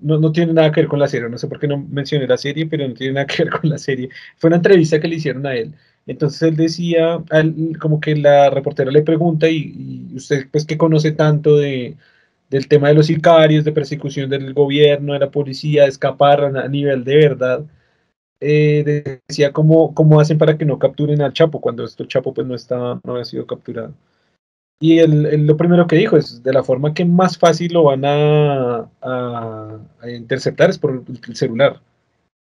no, 0.00 0.18
no 0.18 0.32
tiene 0.32 0.52
nada 0.54 0.72
que 0.72 0.80
ver 0.80 0.88
con 0.88 0.98
la 0.98 1.08
serie, 1.08 1.28
no 1.28 1.38
sé 1.38 1.48
por 1.48 1.60
qué 1.60 1.68
no 1.68 1.78
mencioné 1.78 2.26
la 2.26 2.38
serie, 2.38 2.66
pero 2.66 2.88
no 2.88 2.94
tiene 2.94 3.14
nada 3.14 3.26
que 3.26 3.44
ver 3.44 3.52
con 3.52 3.70
la 3.70 3.78
serie. 3.78 4.08
Fue 4.38 4.48
una 4.48 4.56
entrevista 4.56 5.00
que 5.00 5.08
le 5.08 5.16
hicieron 5.16 5.46
a 5.46 5.54
él. 5.54 5.74
Entonces 6.06 6.42
él 6.42 6.56
decía, 6.56 7.22
como 7.80 8.00
que 8.00 8.16
la 8.16 8.50
reportera 8.50 8.90
le 8.90 9.02
pregunta, 9.02 9.48
y, 9.48 10.10
usted 10.14 10.48
pues 10.50 10.66
que 10.66 10.78
conoce 10.78 11.12
tanto 11.12 11.56
de, 11.56 11.96
del 12.50 12.68
tema 12.68 12.88
de 12.88 12.94
los 12.94 13.06
sicarios, 13.06 13.64
de 13.64 13.72
persecución 13.72 14.30
del 14.30 14.54
gobierno, 14.54 15.14
de 15.14 15.20
la 15.20 15.30
policía, 15.30 15.82
de 15.84 15.88
escapar 15.90 16.44
a 16.44 16.68
nivel 16.68 17.04
de 17.04 17.16
verdad, 17.16 17.64
eh, 18.44 19.20
decía 19.28 19.52
cómo, 19.52 19.94
cómo 19.94 20.20
hacen 20.20 20.38
para 20.38 20.58
que 20.58 20.64
no 20.64 20.78
capturen 20.78 21.22
al 21.22 21.32
Chapo 21.32 21.60
cuando 21.60 21.84
este 21.84 22.06
Chapo 22.06 22.34
pues 22.34 22.46
no 22.46 22.54
está, 22.54 23.00
no 23.02 23.12
había 23.12 23.24
sido 23.24 23.46
capturado. 23.46 23.94
Y 24.80 24.98
el, 24.98 25.46
lo 25.46 25.56
primero 25.56 25.86
que 25.86 25.96
dijo 25.96 26.16
es 26.16 26.42
de 26.42 26.52
la 26.52 26.62
forma 26.62 26.92
que 26.92 27.04
más 27.04 27.38
fácil 27.38 27.72
lo 27.72 27.84
van 27.84 28.04
a, 28.04 28.88
a, 29.00 29.80
interceptar 30.10 30.68
es 30.68 30.78
por 30.78 31.02
el 31.26 31.36
celular. 31.36 31.80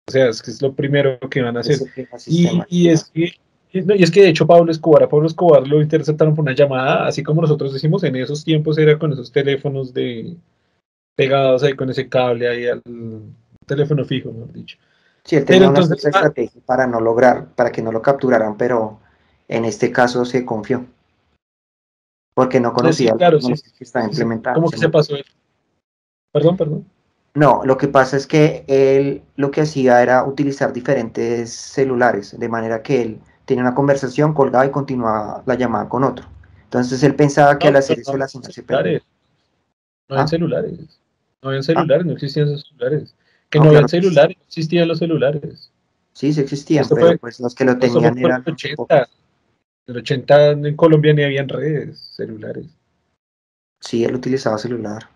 O 0.07 0.13
sea, 0.13 0.29
es 0.29 0.41
que 0.41 0.51
es 0.51 0.63
lo 0.63 0.73
primero 0.73 1.19
que 1.31 1.43
van 1.43 1.57
a 1.57 1.61
hacer. 1.61 1.79
Y, 2.27 2.49
y, 2.69 2.89
es 2.91 3.05
que 3.05 3.33
y 3.73 4.03
es 4.03 4.11
que 4.11 4.23
de 4.23 4.29
hecho 4.29 4.47
Pablo 4.47 4.71
Escobar, 4.71 5.03
a 5.03 5.09
Pablo 5.09 5.27
Escobar 5.27 5.67
lo 5.67 5.83
interceptaron 5.83 6.35
por 6.35 6.43
una 6.43 6.55
llamada, 6.55 7.07
así 7.07 7.23
como 7.23 7.43
nosotros 7.43 7.73
decimos, 7.73 8.03
en 8.03 8.17
esos 8.17 8.45
tiempos 8.45 8.79
era 8.79 8.99
con 8.99 9.13
esos 9.13 9.31
teléfonos 9.31 9.93
de 9.93 10.37
pegados 11.15 11.63
ahí 11.63 11.75
con 11.75 11.91
ese 11.91 12.09
cable 12.09 12.49
ahí 12.49 12.67
al 12.67 12.83
teléfono 13.67 14.05
fijo, 14.05 14.33
mejor 14.33 14.53
dicho. 14.53 14.79
Sí, 15.25 15.37
él 15.37 15.45
tenía 15.45 15.69
una 15.69 15.81
ah, 15.81 15.83
estrategia 15.83 16.61
para 16.65 16.87
no 16.87 17.01
lograr, 17.01 17.49
para 17.55 17.71
que 17.71 17.83
no 17.83 17.93
lo 17.93 18.01
capturaran, 18.01 18.57
pero 18.57 19.01
en 19.47 19.65
este 19.65 19.93
caso 19.93 20.25
se 20.25 20.45
confió. 20.45 20.87
Porque 22.35 22.61
no 22.61 22.73
conocía 22.73 23.15
claro, 23.15 23.39
que 23.41 23.85
está 23.85 24.05
implementando. 24.05 24.61
¿Cómo 24.61 24.71
que 24.71 24.79
se 24.79 24.89
pasó? 24.89 25.15
Perdón, 26.33 26.57
perdón. 26.57 26.87
No, 27.35 27.63
lo 27.65 27.77
que 27.77 27.89
pasa 27.89 28.17
es 28.17 28.27
que 28.27 28.65
él 28.67 29.23
lo 29.37 29.51
que 29.51 29.61
hacía 29.61 30.03
era 30.03 30.25
utilizar 30.25 30.73
diferentes 30.73 31.51
celulares, 31.53 32.39
de 32.39 32.49
manera 32.49 32.83
que 32.83 33.03
él 33.03 33.21
tenía 33.45 33.63
una 33.63 33.75
conversación, 33.75 34.35
colgaba 34.35 34.67
y 34.67 34.71
continuaba 34.71 35.43
la 35.47 35.55
llamada 35.55 35.89
con 35.89 36.05
otro. 36.05 36.27
Entonces 36.65 37.03
él 37.03 37.15
pensaba 37.15 37.59
que 37.59 37.69
al 37.69 37.77
hacer 37.77 37.99
eso 37.99 38.17
la 38.17 38.29
señal 38.29 38.53
se 38.53 38.63
perdía. 38.63 39.01
No 40.09 40.17
había 40.17 40.25
¿Ah? 40.25 40.29
celulares. 40.29 41.01
No 41.43 41.51
había 41.51 41.63
celulares, 41.63 42.07
no 42.07 42.13
existían 42.13 42.49
esos 42.49 42.69
celulares. 42.69 43.15
Que 43.51 43.59
no, 43.59 43.67
había 43.67 43.89
celulares, 43.89 44.37
no 44.37 44.45
existían 44.47 44.89
los 44.89 44.99
celulares. 44.99 45.71
Sí, 46.13 46.33
sí 46.33 46.41
existían, 46.41 46.85
pero 46.89 47.17
pues 47.19 47.41
los 47.41 47.55
que 47.55 47.65
lo 47.65 47.79
tenían 47.79 48.19
eran. 48.19 48.43
En 48.45 48.53
80. 48.53 49.09
En 49.87 49.95
el 49.95 49.97
80 49.99 50.51
en 50.51 50.77
Colombia 50.77 51.15
ni 51.15 51.23
habían 51.23 51.49
redes 51.49 51.99
celulares. 52.15 52.67
Sí, 53.81 54.05
él 54.05 54.15
utilizaba 54.15 54.59
celular. 54.59 55.09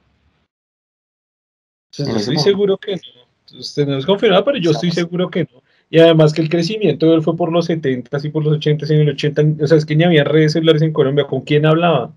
yo 1.96 2.04
estoy 2.16 2.38
seguro 2.38 2.78
que 2.78 2.96
no. 2.96 3.58
Usted 3.58 3.86
no 3.86 3.98
es 3.98 4.06
confirmado, 4.06 4.44
pero 4.44 4.58
yo 4.58 4.70
estoy 4.70 4.90
seguro 4.92 5.28
que 5.30 5.44
no. 5.44 5.62
Y 5.90 5.98
además 5.98 6.32
que 6.32 6.40
el 6.40 6.48
crecimiento 6.48 7.06
de 7.06 7.16
él 7.16 7.22
fue 7.22 7.36
por 7.36 7.52
los 7.52 7.66
70 7.66 8.18
y 8.22 8.30
por 8.30 8.44
los 8.44 8.54
80 8.54 8.86
y 8.86 8.94
en 8.94 9.00
el 9.02 9.10
80. 9.10 9.42
O 9.62 9.66
sea, 9.66 9.76
es 9.76 9.84
que 9.84 9.94
ni 9.94 10.04
había 10.04 10.24
redes 10.24 10.52
celulares 10.52 10.80
en 10.80 10.92
Colombia. 10.92 11.26
¿Con 11.26 11.42
quién 11.42 11.66
hablaba? 11.66 12.14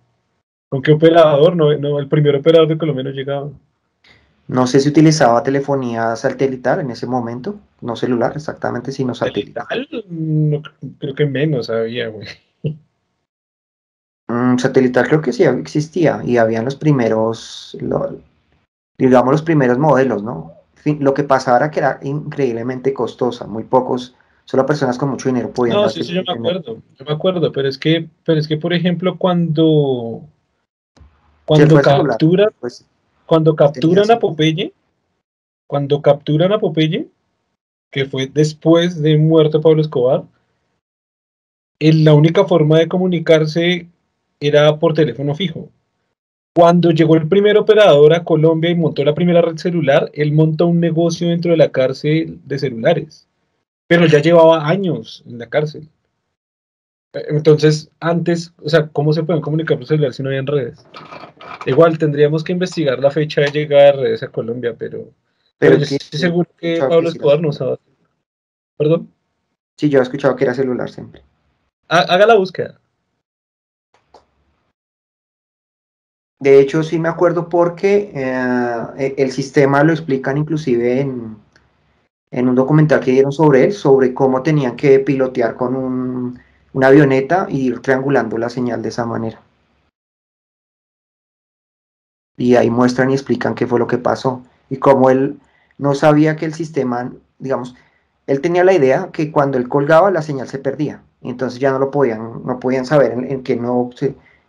¿Con 0.70 0.82
qué 0.82 0.94
operador? 0.94 1.56
No, 1.58 1.76
no 1.78 2.00
el 2.00 2.08
primer 2.08 2.36
operador 2.38 2.70
de 2.70 2.78
Colombia 2.78 3.04
no 3.04 3.12
llegaba. 3.12 3.52
No 4.48 4.68
sé 4.68 4.80
si 4.80 4.90
utilizaba 4.90 5.42
telefonía 5.42 6.16
satelital 6.16 6.80
en 6.80 6.92
ese 6.92 7.08
momento, 7.08 7.60
no 7.82 7.96
celular 7.96 8.34
exactamente, 8.36 8.92
sino 8.92 9.16
satelital. 9.16 9.66
No, 10.08 10.62
creo 11.00 11.16
que 11.16 11.26
menos 11.26 11.70
había, 11.70 12.10
güey. 12.10 12.28
Mm, 14.28 14.58
satelital 14.58 15.08
creo 15.08 15.22
que 15.22 15.34
sí 15.34 15.44
existía 15.44 16.22
y 16.24 16.38
habían 16.38 16.66
los 16.66 16.76
primeros, 16.76 17.78
digamos 18.98 19.32
los 19.32 19.42
primeros 19.44 19.78
modelos, 19.78 20.24
¿no? 20.24 20.54
Lo 21.00 21.14
que 21.14 21.24
pasaba 21.24 21.58
era 21.58 21.72
que 21.72 21.80
era 21.80 22.00
increíblemente 22.04 22.94
costosa, 22.94 23.46
muy 23.46 23.64
pocos, 23.64 24.16
solo 24.46 24.66
personas 24.66 24.98
con 24.98 25.10
mucho 25.10 25.30
dinero 25.30 25.52
podían. 25.52 25.78
No, 25.78 25.90
sí, 25.90 26.04
sí, 26.04 26.14
yo 26.14 26.24
me 26.26 26.34
acuerdo, 26.34 26.78
yo 26.98 27.06
me 27.06 27.12
acuerdo, 27.12 27.52
pero 27.52 27.68
es 27.68 27.78
que, 27.78 28.08
pero 28.24 28.40
es 28.40 28.48
que 28.48 28.58
por 28.58 28.74
ejemplo 28.74 29.18
cuando 29.18 30.22
cuando 31.46 31.82
captura, 31.82 32.52
pues, 32.60 32.86
cuando 33.26 33.56
capturan 33.56 34.10
a 34.12 34.20
Popeye, 34.20 34.74
cuando 35.68 36.02
capturan 36.02 36.52
a 36.52 36.60
Popeye, 36.60 37.08
que 37.92 38.06
fue 38.06 38.28
después 38.28 39.02
de 39.02 39.18
muerto 39.18 39.62
Pablo 39.62 39.82
Escobar, 39.82 40.24
la 41.80 42.14
única 42.14 42.46
forma 42.46 42.80
de 42.80 42.88
comunicarse 42.88 43.88
era 44.40 44.78
por 44.80 44.94
teléfono 44.94 45.36
fijo. 45.36 45.70
Cuando 46.56 46.92
llegó 46.92 47.16
el 47.16 47.28
primer 47.28 47.58
operador 47.58 48.14
a 48.14 48.24
Colombia 48.24 48.70
y 48.70 48.76
montó 48.76 49.04
la 49.04 49.14
primera 49.14 49.42
red 49.42 49.58
celular, 49.58 50.10
él 50.14 50.32
montó 50.32 50.68
un 50.68 50.80
negocio 50.80 51.28
dentro 51.28 51.52
de 51.52 51.58
la 51.58 51.72
cárcel 51.72 52.40
de 52.46 52.60
celulares, 52.60 53.28
pero 53.88 54.06
ya 54.06 54.22
llevaba 54.22 54.68
años 54.68 55.24
en 55.28 55.38
la 55.38 55.50
cárcel. 55.50 55.90
Entonces, 57.28 57.90
antes, 58.00 58.54
o 58.62 58.70
sea, 58.70 58.88
¿cómo 58.88 59.14
se 59.14 59.24
pueden 59.24 59.42
comunicar 59.42 59.78
por 59.78 59.88
celular 59.88 60.14
si 60.14 60.22
no 60.22 60.30
habían 60.30 60.48
redes? 60.48 60.86
Igual 61.66 61.98
tendríamos 61.98 62.44
que 62.44 62.52
investigar 62.52 63.00
la 63.00 63.12
fecha 63.12 63.42
de 63.42 63.52
llegar 63.52 63.96
de 63.96 64.02
redes 64.02 64.24
a 64.24 64.30
Colombia, 64.30 64.76
pero, 64.78 65.10
pero, 65.58 65.78
yo 65.78 65.84
estoy 65.84 66.20
seguro 66.20 66.50
que 66.58 66.78
Pablo 66.80 67.10
Escobar 67.10 67.40
no 67.40 67.52
sabe. 67.54 67.78
¿Perdón? 68.78 69.10
Sí, 69.78 69.90
yo 69.90 70.00
he 70.00 70.04
escuchado 70.04 70.36
que 70.36 70.44
era 70.44 70.54
celular 70.54 70.90
siempre. 70.90 71.24
Haga 71.88 72.26
la 72.26 72.36
búsqueda. 72.36 72.80
De 76.40 76.60
hecho, 76.60 76.84
sí 76.84 77.00
me 77.00 77.10
acuerdo 77.10 77.48
porque 77.48 78.12
eh, 78.14 79.16
el 79.18 79.32
sistema 79.32 79.84
lo 79.84 79.94
explican 79.94 80.38
inclusive 80.38 81.00
en, 81.00 81.38
en 82.32 82.50
un 82.50 82.56
documental 82.56 83.00
que 83.00 83.12
dieron 83.12 83.32
sobre 83.32 83.64
él, 83.64 83.74
sobre 83.74 84.14
cómo 84.14 84.44
tenían 84.44 84.76
que 84.76 85.00
pilotear 85.00 85.56
con 85.56 85.76
un 85.76 86.45
una 86.76 86.88
avioneta 86.88 87.48
y 87.50 87.68
ir 87.68 87.80
triangulando 87.80 88.38
la 88.38 88.50
señal 88.50 88.82
de 88.82 88.90
esa 88.90 89.06
manera. 89.06 89.40
Y 92.36 92.58
ahí 92.58 92.70
muestran 92.70 93.10
y 93.10 93.14
explican 93.14 93.56
qué 93.56 93.66
fue 93.66 93.80
lo 93.80 93.88
que 93.88 93.98
pasó. 93.98 94.42
Y 94.70 94.76
cómo 94.76 95.10
él 95.10 95.40
no 95.78 95.96
sabía 95.96 96.36
que 96.36 96.44
el 96.44 96.54
sistema, 96.54 97.14
digamos, 97.40 97.76
él 98.28 98.42
tenía 98.42 98.66
la 98.66 98.74
idea 98.74 99.10
que 99.14 99.32
cuando 99.32 99.58
él 99.58 99.70
colgaba 99.70 100.12
la 100.12 100.22
señal 100.22 100.50
se 100.50 100.60
perdía. 100.60 101.02
Entonces 101.22 101.62
ya 101.62 101.72
no 101.72 101.80
lo 101.80 101.92
podían, 101.92 102.44
no 102.44 102.60
podían 102.60 102.86
saber 102.86 103.14
en, 103.14 103.42
qué, 103.44 103.56
no, 103.56 103.90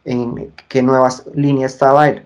en 0.05 0.53
qué 0.69 0.83
nuevas 0.83 1.27
líneas 1.33 1.75
estaba 1.75 2.09
él. 2.09 2.25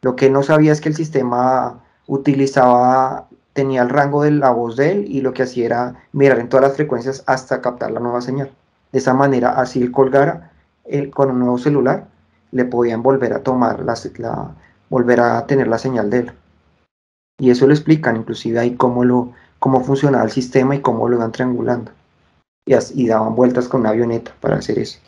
Lo 0.00 0.16
que 0.16 0.30
no 0.30 0.42
sabía 0.42 0.72
es 0.72 0.80
que 0.80 0.88
el 0.88 0.96
sistema 0.96 1.78
utilizaba, 2.06 3.28
tenía 3.52 3.82
el 3.82 3.90
rango 3.90 4.22
de 4.22 4.30
la 4.30 4.50
voz 4.50 4.76
de 4.76 4.92
él 4.92 5.04
y 5.08 5.20
lo 5.20 5.34
que 5.34 5.42
hacía 5.42 5.66
era 5.66 5.94
mirar 6.12 6.38
en 6.38 6.48
todas 6.48 6.68
las 6.68 6.76
frecuencias 6.76 7.22
hasta 7.26 7.60
captar 7.60 7.90
la 7.90 8.00
nueva 8.00 8.22
señal. 8.22 8.50
De 8.92 8.98
esa 8.98 9.14
manera, 9.14 9.52
así 9.52 9.82
él 9.82 9.90
colgara 9.90 10.52
con 11.14 11.30
un 11.30 11.38
nuevo 11.38 11.58
celular, 11.58 12.08
le 12.50 12.64
podían 12.66 13.02
volver 13.02 13.32
a 13.32 13.42
tomar, 13.42 13.84
la, 13.84 14.54
volver 14.90 15.20
a 15.20 15.46
tener 15.46 15.68
la 15.68 15.78
señal 15.78 16.10
de 16.10 16.18
él. 16.18 16.32
Y 17.38 17.50
eso 17.50 17.66
lo 17.66 17.72
explican 17.72 18.16
inclusive 18.16 18.58
ahí 18.58 18.76
cómo, 18.76 19.04
lo, 19.04 19.32
cómo 19.58 19.82
funcionaba 19.82 20.24
el 20.24 20.30
sistema 20.30 20.76
y 20.76 20.80
cómo 20.80 21.08
lo 21.08 21.16
iban 21.16 21.32
triangulando. 21.32 21.90
Y, 22.66 22.74
así, 22.74 23.06
daban 23.06 23.34
vueltas 23.34 23.66
con 23.68 23.80
una 23.80 23.90
avioneta 23.90 24.32
para 24.40 24.56
hacer 24.56 24.78
eso. 24.78 25.00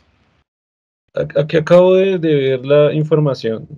Aquí 1.14 1.57
acabo 1.57 1.95
de, 1.95 2.18
ver 2.18 2.66
la 2.66 2.93
información. 2.93 3.68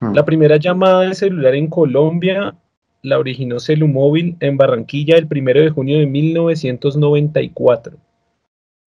Mm. 0.00 0.14
La 0.14 0.24
primera 0.24 0.56
llamada 0.56 1.02
de 1.02 1.14
celular 1.14 1.54
en 1.54 1.68
Colombia 1.68 2.56
la 3.02 3.18
originó 3.18 3.60
Celumóvil 3.60 4.36
en 4.40 4.56
Barranquilla 4.56 5.16
el 5.16 5.28
1 5.30 5.52
de 5.52 5.70
junio 5.70 5.98
de 5.98 6.06
1994. 6.06 7.96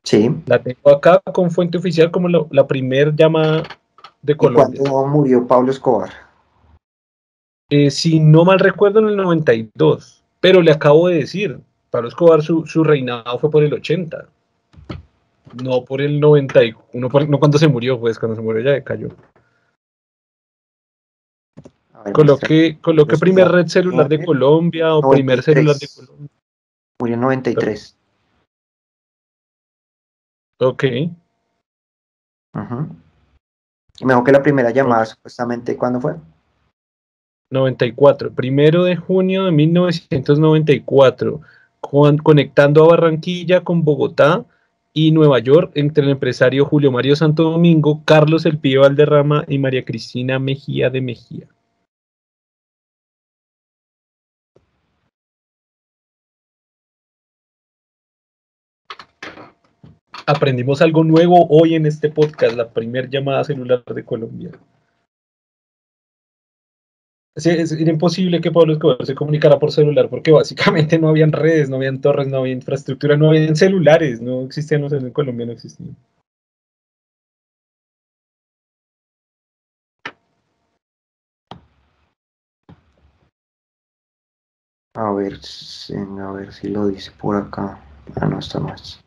Sí. 0.08 0.34
La 0.45 0.64
tengo 0.64 0.89
acá 0.89 1.22
con 1.34 1.51
fuente 1.51 1.78
oficial 1.78 2.12
como 2.12 2.30
la 2.30 2.66
primera 2.66 3.12
llamada 3.14 3.64
de 4.22 4.38
Colombia. 4.38 4.80
¿Cuándo 4.80 5.08
murió 5.08 5.45
Pablo 5.45 5.70
Escobar? 5.70 6.10
Eh, 7.70 7.91
si 7.91 8.22
no 8.22 8.45
mal 8.45 8.58
recuerdo, 8.60 8.99
en 8.99 9.10
el 9.10 9.18
92. 9.18 10.24
Pero 10.39 10.62
le 10.62 10.72
acabo 10.72 11.10
de 11.10 11.16
decir, 11.16 11.60
Pablo 11.89 12.08
Escobar, 12.08 12.41
su, 12.41 12.64
reinado 12.86 13.38
fue 13.38 13.51
por 13.51 13.66
el 13.66 13.74
80. 13.74 14.30
No 15.62 15.84
por 15.84 15.99
el 15.99 16.22
91, 16.22 17.10
por, 17.10 17.28
no 17.28 17.38
cuando 17.38 17.58
se 17.58 17.68
murió, 17.68 17.99
pues 17.99 18.18
cuando 18.18 18.38
se 18.38 18.41
murió 18.41 18.62
ya 18.62 18.82
cayó. 18.86 19.10
Coloque, 22.14 22.78
coloque 22.80 23.18
primer 23.18 23.49
red 23.49 23.68
celular 23.68 24.08
de 24.08 24.24
Colombia 24.24 24.95
o 24.95 25.12
primer 25.12 25.43
celular 25.43 25.76
de 25.76 25.89
Colombia. 25.93 26.30
Murió 26.97 27.16
en 27.16 27.22
93. 27.22 27.97
Ok. 30.60 30.84
Mejor 34.01 34.24
que 34.24 34.32
la 34.32 34.41
primera 34.41 34.72
llamada, 34.72 35.05
supuestamente, 35.05 35.78
¿cuándo 35.78 36.01
fue? 36.01 36.16
94, 37.49 38.32
primero 38.32 38.84
de 38.84 38.95
junio 38.95 39.45
de 39.45 39.51
1994, 39.51 41.41
conectando 41.80 42.84
a 42.84 42.88
Barranquilla 42.89 43.64
con 43.64 43.84
Bogotá 43.84 44.45
y 44.93 45.12
Nueva 45.12 45.39
York 45.39 45.72
entre 45.76 46.03
el 46.03 46.10
empresario 46.10 46.66
Julio 46.66 46.91
Mario 46.91 47.16
Santo 47.16 47.43
Domingo, 47.43 48.01
Carlos 48.03 48.45
El 48.45 48.58
Pío 48.58 48.82
Valderrama 48.82 49.45
y 49.47 49.60
María 49.60 49.86
Cristina 49.86 50.39
Mejía 50.39 50.89
de 50.89 51.01
Mejía. 51.01 51.47
Aprendimos 60.30 60.82
algo 60.82 61.05
nuevo 61.05 61.47
hoy 61.49 61.75
en 61.75 61.86
este 61.86 62.09
podcast, 62.09 62.53
la 62.53 62.69
primera 62.69 63.07
llamada 63.07 63.45
celular 63.45 63.82
de 63.86 64.03
Colombia. 64.03 64.51
Sí, 67.38 67.49
era 67.49 67.91
imposible 67.91 68.41
que 68.41 68.51
Pablo 68.51 68.73
Escobar 68.73 69.05
se 69.05 69.15
comunicara 69.15 69.57
por 69.57 69.71
celular 69.71 70.09
porque 70.09 70.32
básicamente 70.34 70.99
no 70.99 71.07
habían 71.07 71.32
redes, 71.32 71.69
no 71.69 71.78
habían 71.78 72.01
torres, 72.01 72.28
no 72.28 72.39
había 72.39 72.51
infraestructura, 72.51 73.15
no 73.15 73.30
habían 73.30 73.55
celulares, 73.55 74.19
no 74.21 74.41
existían, 74.41 74.82
no 74.82 74.88
en 74.88 75.11
Colombia 75.11 75.45
no 75.45 75.53
existían. 75.53 75.95
A 84.93 85.13
ver, 85.13 85.39
a 86.19 86.32
ver 86.34 86.51
si 86.51 86.67
lo 86.67 86.88
dice 86.88 87.11
por 87.17 87.38
acá. 87.38 87.80
Ah, 88.19 88.25
no, 88.25 88.39
está 88.39 88.59
más. 88.59 88.99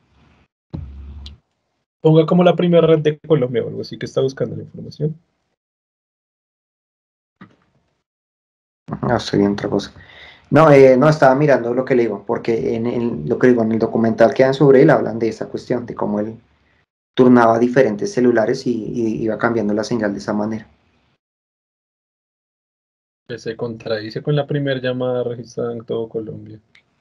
Ponga 2.00 2.24
como 2.26 2.42
la 2.42 2.56
primera 2.56 2.86
red 2.86 3.00
de 3.00 3.18
Colombia 3.18 3.62
o 3.62 3.68
algo 3.68 3.82
así 3.82 3.98
que 3.98 4.06
está 4.06 4.20
buscando 4.20 4.56
la 4.56 4.62
información. 4.62 5.14
No, 9.02 9.16
estoy 9.16 9.40
en 9.40 9.52
otra 9.52 9.68
cosa. 9.68 9.92
No, 10.50 10.70
eh, 10.70 10.96
no, 10.96 11.08
estaba 11.08 11.34
mirando 11.36 11.72
lo 11.74 11.84
que 11.84 11.94
le 11.94 12.02
digo, 12.02 12.24
porque 12.26 12.74
en 12.74 12.86
el, 12.86 13.28
lo 13.28 13.38
que 13.38 13.48
digo, 13.48 13.62
en 13.62 13.72
el 13.72 13.78
documental 13.78 14.34
que 14.34 14.42
dan 14.42 14.54
sobre 14.54 14.82
él 14.82 14.90
hablan 14.90 15.18
de 15.18 15.28
esa 15.28 15.48
cuestión, 15.48 15.86
de 15.86 15.94
cómo 15.94 16.18
él 16.18 16.36
turnaba 17.14 17.58
diferentes 17.58 18.12
celulares 18.12 18.66
y, 18.66 19.22
iba 19.22 19.38
cambiando 19.38 19.74
la 19.74 19.84
señal 19.84 20.12
de 20.12 20.18
esa 20.18 20.32
manera. 20.32 20.66
se 23.36 23.56
contradice 23.56 24.22
con 24.22 24.34
la 24.34 24.46
primera 24.46 24.80
llamada 24.80 25.22
registrada 25.22 25.72
en 25.72 25.84
todo 25.84 26.08
Colombia. 26.08 26.58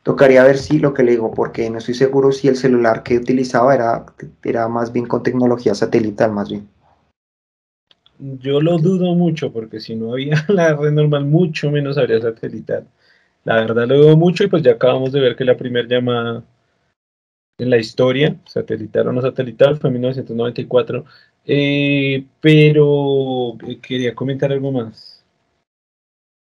Tocaría 0.10 0.43
ver 0.43 0.57
si 0.57 0.80
lo 0.80 0.91
que 0.91 1.03
le 1.03 1.12
digo, 1.12 1.32
porque 1.32 1.70
no 1.70 1.78
estoy 1.78 1.93
seguro 1.93 2.32
si 2.32 2.47
el 2.47 2.55
celular 2.55 3.03
que 3.03 3.18
utilizaba 3.18 3.76
era, 3.76 4.07
era 4.43 4.68
más 4.68 4.91
bien 4.91 5.05
con 5.05 5.22
tecnología 5.22 5.76
satelital, 5.76 6.32
más 6.32 6.49
bien. 6.49 6.68
Yo 8.18 8.60
lo 8.60 8.80
dudo 8.80 9.14
mucho, 9.14 9.53
porque 9.53 9.80
si 9.80 9.95
no 9.95 10.14
había 10.14 10.43
la 10.47 10.74
red 10.76 10.93
normal, 10.93 11.26
mucho 11.26 11.70
menos 11.70 11.99
habría 11.99 12.20
satelital. 12.20 12.88
La 13.43 13.57
verdad 13.57 13.88
lo 13.88 13.99
dudo 13.99 14.18
mucho 14.18 14.43
y 14.43 14.47
pues 14.47 14.64
ya 14.64 14.72
acabamos 14.72 15.12
de 15.12 15.20
ver 15.20 15.36
que 15.36 15.45
la 15.45 15.55
primera 15.55 15.88
llamada 15.88 16.43
en 17.60 17.70
la 17.70 17.78
historia, 17.78 18.36
satelital 18.45 19.10
o 19.10 19.12
no 19.12 19.22
satelital, 19.22 19.78
fue 19.78 19.91
en 19.91 19.93
1994. 19.93 21.05
Eh, 21.45 22.26
pero 22.41 23.60
eh, 23.68 23.78
quería 23.80 24.16
comentar 24.16 24.51
algo 24.51 24.72
más. 24.72 25.18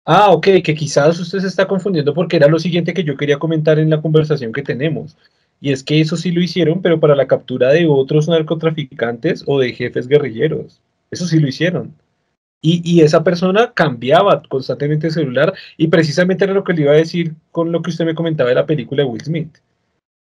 Ah, 0.06 0.32
ok, 0.32 0.48
que 0.64 0.76
quizás 0.76 1.20
usted 1.20 1.40
se 1.40 1.48
está 1.48 1.68
confundiendo 1.68 2.14
porque 2.14 2.38
era 2.38 2.48
lo 2.48 2.60
siguiente 2.60 2.94
que 2.94 3.04
yo 3.04 3.18
quería 3.18 3.40
comentar 3.40 3.80
en 3.80 3.90
la 3.90 4.02
conversación 4.02 4.54
que 4.54 4.62
tenemos. 4.62 5.18
Y 5.60 5.72
es 5.72 5.84
que 5.84 6.00
eso 6.00 6.16
sí 6.16 6.32
lo 6.32 6.42
hicieron, 6.42 6.82
pero 6.82 7.00
para 7.00 7.16
la 7.16 7.28
captura 7.28 7.72
de 7.72 7.88
otros 7.88 8.28
narcotraficantes 8.28 9.44
o 9.48 9.60
de 9.60 9.74
jefes 9.74 10.08
guerrilleros. 10.08 10.80
Eso 11.10 11.26
sí 11.26 11.40
lo 11.40 11.48
hicieron. 11.48 11.96
Y, 12.62 13.02
esa 13.02 13.24
persona 13.24 13.74
cambiaba 13.74 14.42
constantemente 14.50 15.08
el 15.08 15.14
celular 15.14 15.54
y 15.78 15.88
precisamente 15.88 16.46
era 16.46 16.54
lo 16.54 16.64
que 16.64 16.74
le 16.74 16.82
iba 16.82 16.94
a 16.94 16.96
decir 16.96 17.36
con 17.52 17.72
lo 17.72 17.82
que 17.84 17.92
usted 17.92 18.06
me 18.06 18.16
comentaba 18.16 18.50
de 18.50 18.56
la 18.56 18.66
película 18.66 19.04
de 19.04 19.10
Will 19.10 19.22
Smith. 19.22 19.58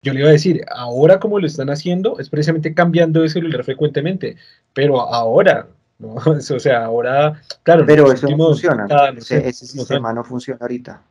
Yo 0.01 0.13
le 0.13 0.21
iba 0.21 0.29
a 0.29 0.33
decir, 0.33 0.63
ahora 0.73 1.19
como 1.19 1.39
lo 1.39 1.47
están 1.47 1.69
haciendo 1.69 2.17
es 2.17 2.29
precisamente 2.29 2.73
cambiando 2.73 3.21
de 3.21 3.29
celular 3.29 3.65
frecuentemente, 3.65 4.37
pero 4.73 5.01
ahora, 5.01 5.67
¿no? 5.99 6.15
o 6.25 6.59
sea, 6.59 6.85
ahora, 6.85 7.41
claro. 7.63 7.85
Pero 7.85 8.11
eso 8.11 8.27
no 8.29 8.37
funciona, 8.37 8.87
ese, 9.15 9.51
sistema 9.53 10.11
no 10.13 10.23
funciona 10.23 10.59
ahorita. 10.61 11.01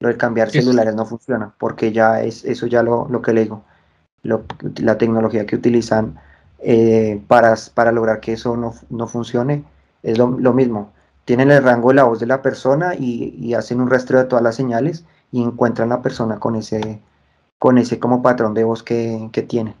Lo 0.00 0.08
de 0.08 0.16
cambiar 0.16 0.50
celulares 0.50 0.94
no 0.94 1.04
funciona, 1.04 1.52
porque 1.58 1.92
ya 1.92 2.22
es 2.22 2.44
eso 2.44 2.66
ya 2.66 2.82
lo, 2.82 3.08
lo 3.08 3.20
que 3.20 3.32
le 3.32 3.42
digo. 3.42 3.64
la 4.22 4.96
tecnología 4.96 5.44
que 5.44 5.56
utilizan 5.56 6.20
eh, 6.60 7.20
para, 7.26 7.54
para, 7.74 7.92
lograr 7.92 8.20
que 8.20 8.32
eso 8.32 8.56
no, 8.56 8.74
no 8.90 9.06
funcione, 9.08 9.64
es 10.02 10.18
lo, 10.18 10.28
mismo. 10.28 10.92
Tienen 11.24 11.50
el 11.50 11.62
rango 11.62 11.88
de 11.90 11.96
la 11.96 12.04
voz 12.04 12.20
de 12.20 12.26
la 12.26 12.42
persona 12.42 12.94
y, 12.94 13.54
hacen 13.54 13.80
un 13.80 13.90
rastreo 13.90 14.20
de 14.20 14.26
todas 14.26 14.42
las 14.42 14.56
señales 14.56 15.04
y 15.32 15.42
encuentran 15.42 15.88
la 15.88 16.00
persona 16.02 16.38
con 16.38 16.56
ese, 16.56 17.00
con 17.58 17.78
ese 17.78 17.98
como 17.98 18.22
patrón 18.22 18.54
de 18.54 18.64
voz 18.64 18.82
que, 18.82 19.28
que 19.32 19.42
tiene. 19.42 19.74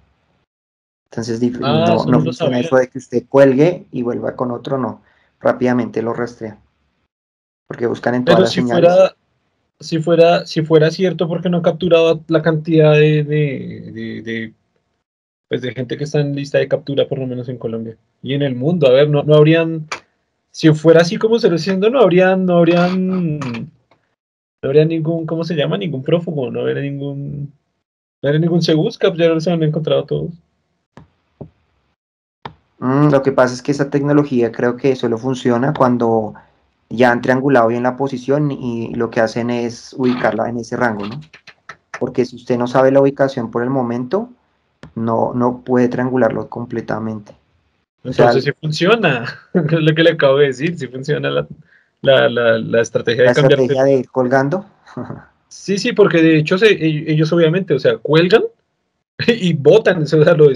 Entonces 1.10 1.40
ah, 1.62 1.96
no, 2.06 2.12
no 2.12 2.20
funciona 2.22 2.60
eso 2.60 2.76
de 2.76 2.88
que 2.88 2.98
usted 2.98 3.24
cuelgue 3.28 3.86
y 3.90 4.02
vuelva 4.02 4.36
con 4.36 4.50
otro, 4.50 4.78
no. 4.78 5.02
Rápidamente 5.40 6.02
lo 6.02 6.12
rastrea. 6.12 6.58
Porque 7.66 7.86
buscan 7.86 8.14
en 8.14 8.24
todas 8.24 8.40
las 8.40 8.50
si 8.50 8.60
señales. 8.60 8.90
Fuera, 8.90 9.16
si 9.80 9.98
fuera, 10.00 10.46
si 10.46 10.62
fuera 10.62 10.90
cierto, 10.90 11.28
porque 11.28 11.48
no 11.48 11.58
ha 11.58 11.62
capturado 11.62 12.22
la 12.28 12.42
cantidad 12.42 12.92
de, 12.92 13.24
de 13.24 14.54
pues 15.48 15.62
de 15.62 15.72
gente 15.72 15.96
que 15.96 16.04
está 16.04 16.20
en 16.20 16.36
lista 16.36 16.58
de 16.58 16.68
captura, 16.68 17.08
por 17.08 17.18
lo 17.18 17.26
menos 17.26 17.48
en 17.48 17.56
Colombia. 17.56 17.96
Y 18.22 18.34
en 18.34 18.42
el 18.42 18.54
mundo, 18.54 18.86
a 18.86 18.92
ver, 18.92 19.08
no, 19.08 19.22
no 19.22 19.34
habrían, 19.34 19.88
si 20.50 20.70
fuera 20.72 21.00
así 21.00 21.16
como 21.16 21.38
se 21.38 21.48
lo 21.48 21.56
diciendo, 21.56 21.88
no 21.88 22.00
habrían, 22.00 22.44
no 22.44 22.58
habrían, 22.58 23.38
no 23.38 23.68
habría 24.62 24.84
ningún, 24.84 25.26
¿cómo 25.26 25.44
se 25.44 25.54
llama? 25.54 25.78
Ningún 25.78 26.02
prófugo, 26.02 26.50
no 26.50 26.60
habría 26.60 26.82
ningún, 26.82 27.52
no 28.22 28.28
habría 28.28 28.40
ningún 28.40 28.62
se 28.62 28.74
busca, 28.74 29.12
ya 29.14 29.40
se 29.40 29.50
han 29.50 29.62
encontrado 29.62 30.04
todos. 30.04 30.32
Mm, 32.78 33.10
lo 33.10 33.22
que 33.22 33.32
pasa 33.32 33.54
es 33.54 33.62
que 33.62 33.72
esa 33.72 33.90
tecnología 33.90 34.52
creo 34.52 34.76
que 34.76 34.94
solo 34.96 35.18
funciona 35.18 35.72
cuando 35.72 36.34
ya 36.88 37.10
han 37.10 37.20
triangulado 37.20 37.68
bien 37.68 37.82
la 37.82 37.96
posición 37.96 38.50
y 38.50 38.94
lo 38.94 39.10
que 39.10 39.20
hacen 39.20 39.50
es 39.50 39.94
ubicarla 39.96 40.48
en 40.48 40.58
ese 40.58 40.76
rango, 40.76 41.06
¿no? 41.06 41.20
Porque 41.98 42.24
si 42.24 42.36
usted 42.36 42.56
no 42.56 42.66
sabe 42.66 42.92
la 42.92 43.00
ubicación 43.00 43.50
por 43.50 43.62
el 43.62 43.70
momento, 43.70 44.30
no, 44.94 45.32
no 45.34 45.62
puede 45.62 45.88
triangularlo 45.88 46.48
completamente. 46.48 47.34
Entonces 48.04 48.44
sí 48.44 48.52
funciona, 48.60 49.24
es 49.52 49.72
lo 49.72 49.94
que 49.94 50.02
le 50.02 50.12
acabo 50.12 50.38
de 50.38 50.46
decir, 50.46 50.78
sí 50.78 50.86
funciona 50.86 51.30
la, 51.30 51.46
la, 52.00 52.58
la, 52.58 52.80
estrategia 52.80 53.24
de 53.24 53.34
cambiar. 53.34 53.60
estrategia 53.60 53.84
de 53.84 53.94
ir 53.98 54.08
colgando. 54.08 54.64
sí, 55.48 55.78
sí, 55.78 55.92
porque 55.92 56.22
de 56.22 56.38
hecho 56.38 56.56
e, 56.64 57.12
ellos 57.12 57.32
obviamente, 57.32 57.74
o 57.74 57.78
sea, 57.78 57.98
cuelgan 57.98 58.44
y 59.26 59.52
botan, 59.52 60.02
o 60.02 60.06
sea, 60.06 60.34
lo 60.34 60.48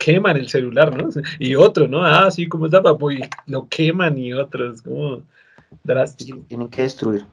queman 0.00 0.36
el 0.36 0.48
celular, 0.48 0.96
¿no? 0.96 1.10
Y 1.38 1.54
otro, 1.54 1.86
¿no? 1.86 2.04
Ah, 2.04 2.30
sí, 2.30 2.48
como 2.48 2.66
está, 2.66 2.82
papo, 2.82 3.12
y 3.12 3.20
lo 3.46 3.68
queman 3.68 4.18
y 4.18 4.32
otros, 4.32 4.82
como 4.82 5.22
drástico. 5.84 6.40
Tienen 6.48 6.68
que 6.68 6.82
destruir. 6.82 7.24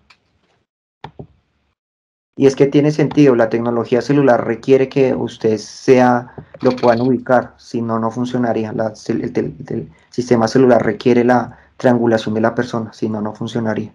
Y 2.36 2.46
es 2.46 2.56
que 2.56 2.68
tiene 2.68 2.92
sentido, 2.92 3.36
la 3.36 3.50
tecnología 3.50 4.02
celular 4.02 4.46
requiere 4.46 4.90
que 4.90 5.16
usted 5.16 5.58
sea, 5.58 6.36
lo 6.62 6.72
puedan 6.72 7.02
ubicar, 7.02 7.56
si 7.58 7.82
no, 7.82 7.98
no 7.98 8.12
funcionaría. 8.12 8.72
el, 8.78 9.90
sistema 10.12 10.48
celular 10.48 10.86
requiere 10.86 11.24
la 11.24 11.58
triangulación 11.78 12.36
de 12.36 12.42
la 12.42 12.54
persona, 12.54 12.94
si 12.94 13.10
no, 13.10 13.22
no 13.22 13.34
funcionaría. 13.34 13.92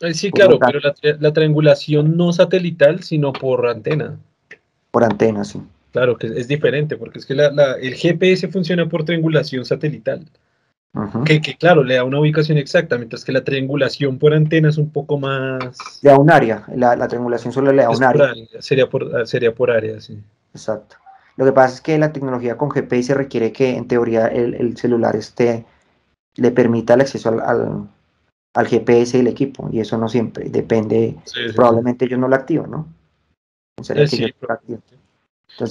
Eh, 0.00 0.14
sí, 0.14 0.30
claro, 0.32 0.58
pero 0.58 0.80
la, 1.20 1.32
triangulación 1.32 2.16
no 2.16 2.32
satelital, 2.32 3.02
sino 3.02 3.32
por 3.32 3.66
antena. 3.68 4.18
Por 4.90 5.04
antena, 5.04 5.44
sí. 5.44 5.60
Claro, 5.92 6.16
que 6.16 6.28
es 6.28 6.46
diferente, 6.46 6.96
porque 6.96 7.18
es 7.18 7.26
que 7.26 7.34
el 7.34 7.94
GPS 7.94 8.48
funciona 8.48 8.88
por 8.88 9.04
triangulación 9.04 9.64
satelital 9.64 10.26
que, 11.24 11.56
claro, 11.56 11.84
le 11.84 11.94
da 11.94 12.04
una 12.04 12.18
ubicación 12.18 12.58
exacta, 12.58 12.98
mientras 12.98 13.24
que 13.24 13.32
la 13.32 13.44
triangulación 13.44 14.18
por 14.18 14.34
antena 14.34 14.68
es 14.68 14.78
un 14.78 14.90
poco 14.90 15.18
más... 15.18 15.78
Le 16.02 16.10
da 16.10 16.18
un 16.18 16.30
área, 16.30 16.64
la, 16.74 17.06
triangulación 17.06 17.52
solo 17.52 17.72
le 17.72 17.82
da 17.82 17.90
un 17.90 18.02
área. 18.02 18.32
Sería, 18.58 18.88
por, 18.88 19.26
sería 19.26 19.54
por 19.54 19.70
área, 19.70 20.00
sí. 20.00 20.20
Exacto. 20.52 20.96
Lo 21.36 21.44
que 21.44 21.52
pasa 21.52 21.74
es 21.76 21.80
que 21.80 21.96
la 21.96 22.12
tecnología 22.12 22.56
con 22.56 22.70
GPS 22.70 23.14
requiere 23.14 23.52
que 23.52 23.76
en 23.76 23.86
teoría 23.86 24.26
el, 24.26 24.76
celular 24.76 25.14
esté, 25.14 25.64
le 26.34 26.50
permita 26.50 26.94
el 26.94 27.02
acceso 27.02 27.28
al, 27.28 27.88
al, 28.52 28.66
GPS 28.66 29.16
del 29.16 29.28
equipo, 29.28 29.70
y 29.72 29.80
eso 29.80 29.96
no 29.96 30.08
siempre, 30.08 30.50
depende, 30.50 31.16
probablemente 31.54 32.06
ellos 32.06 32.18
no 32.18 32.28
lo 32.28 32.34
activan, 32.34 32.70
¿no? 32.70 32.88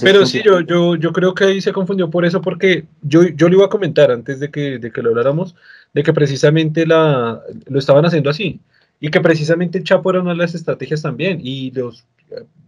Pero 0.01 0.25
sí, 0.25 0.41
yo, 0.43 0.61
yo, 0.61 0.95
yo 0.95 1.11
creo 1.11 1.33
que 1.33 1.45
ahí 1.45 1.61
se 1.61 1.73
confundió 1.73 2.09
por 2.09 2.25
eso, 2.25 2.41
porque 2.41 2.85
yo, 3.01 3.23
yo 3.23 3.49
le 3.49 3.55
iba 3.55 3.65
a 3.65 3.69
comentar 3.69 4.11
antes 4.11 4.39
de 4.39 4.51
que, 4.51 4.77
de 4.77 4.91
que 4.91 5.01
lo 5.01 5.09
habláramos, 5.09 5.55
de 5.93 6.03
que 6.03 6.13
precisamente 6.13 6.85
la, 6.85 7.41
lo 7.67 7.79
estaban 7.79 8.05
haciendo 8.05 8.29
así, 8.29 8.59
y 8.99 9.09
que 9.09 9.21
precisamente 9.21 9.77
el 9.77 9.83
Chapo 9.83 10.09
era 10.11 10.21
una 10.21 10.31
de 10.31 10.37
las 10.37 10.53
estrategias 10.53 11.01
también, 11.01 11.39
y 11.41 11.71
los, 11.71 12.05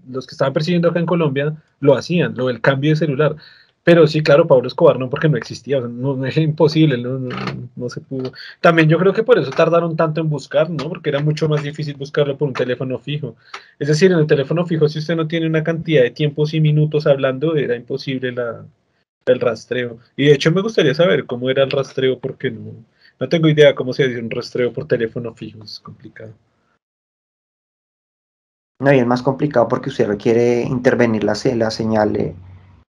los 0.10 0.26
que 0.26 0.34
estaban 0.34 0.54
persiguiendo 0.54 0.90
acá 0.90 1.00
en 1.00 1.06
Colombia 1.06 1.56
lo 1.80 1.96
hacían, 1.96 2.36
lo 2.36 2.48
del 2.48 2.62
cambio 2.62 2.92
de 2.92 2.96
celular. 2.96 3.36
Pero 3.84 4.06
sí, 4.06 4.22
claro, 4.22 4.46
Pablo 4.46 4.68
Escobar 4.68 5.00
no, 5.00 5.10
porque 5.10 5.28
no 5.28 5.38
existía, 5.38 5.80
no, 5.80 6.24
es 6.26 6.38
imposible, 6.38 6.98
no, 7.00 7.18
no, 7.76 7.90
se 7.90 8.00
pudo. 8.02 8.32
También 8.60 8.88
yo 8.88 9.00
creo 9.00 9.12
que 9.12 9.24
por 9.24 9.40
eso 9.40 9.50
tardaron 9.50 9.96
tanto 9.96 10.22
en 10.22 10.30
buscar, 10.30 10.70
¿no? 10.70 10.88
Porque 10.88 11.10
era 11.10 11.20
mucho 11.20 11.50
más 11.50 11.64
difícil 11.64 11.96
buscarlo 11.96 12.38
por 12.38 12.48
un 12.48 12.54
teléfono 12.54 13.00
fijo. 13.00 13.36
Es 13.80 13.88
decir, 13.88 14.12
en 14.12 14.20
el 14.20 14.28
teléfono 14.28 14.68
fijo, 14.68 14.88
si 14.88 15.00
usted 15.00 15.16
no 15.16 15.28
tiene 15.28 15.48
una 15.48 15.64
cantidad 15.64 16.04
de 16.04 16.12
tiempos 16.12 16.54
y 16.54 16.62
minutos 16.62 17.08
hablando, 17.08 17.56
era 17.56 17.76
imposible 17.76 18.36
el 19.26 19.40
rastreo. 19.40 19.98
Y 20.16 20.26
de 20.26 20.34
hecho 20.34 20.52
me 20.52 20.62
gustaría 20.62 20.94
saber 20.94 21.26
cómo 21.26 21.50
era 21.50 21.64
el 21.64 21.72
rastreo, 21.72 22.20
porque 22.20 22.52
no, 22.52 22.74
no 23.20 23.30
tengo 23.30 23.48
idea 23.48 23.74
cómo 23.74 23.94
se 23.94 24.04
hace 24.04 24.20
un 24.20 24.30
rastreo 24.30 24.72
por 24.72 24.88
teléfono 24.88 25.34
fijo, 25.34 25.64
es 25.64 25.80
complicado. 25.80 26.34
No, 28.80 28.94
y 28.94 29.00
es 29.00 29.08
más 29.08 29.24
complicado 29.24 29.68
porque 29.68 29.90
usted 29.90 30.08
requiere 30.08 30.62
intervenir 30.62 31.24
la, 31.24 31.34
la 31.56 31.72
señal. 31.72 32.14
de 32.14 32.36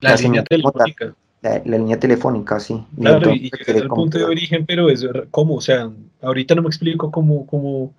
la, 0.00 0.16
línea 0.16 0.44
telefónica. 0.44 1.14
La, 1.42 1.58
línea 1.58 1.98
telefónica, 1.98 2.60
sí. 2.60 2.84
Claro, 2.98 3.32
y, 3.32 3.50
llegar 3.50 3.82
al 3.82 3.88
punto 3.88 4.18
de 4.18 4.24
origen, 4.24 4.66
pero 4.66 4.88
es 4.88 5.06
como, 5.30 5.54
o 5.56 5.60
sea, 5.60 5.90
ahorita 6.22 6.54
no 6.54 6.62
me 6.62 6.68
explico 6.68 7.10
cómo, 7.10 7.46
cómo, 7.46 7.94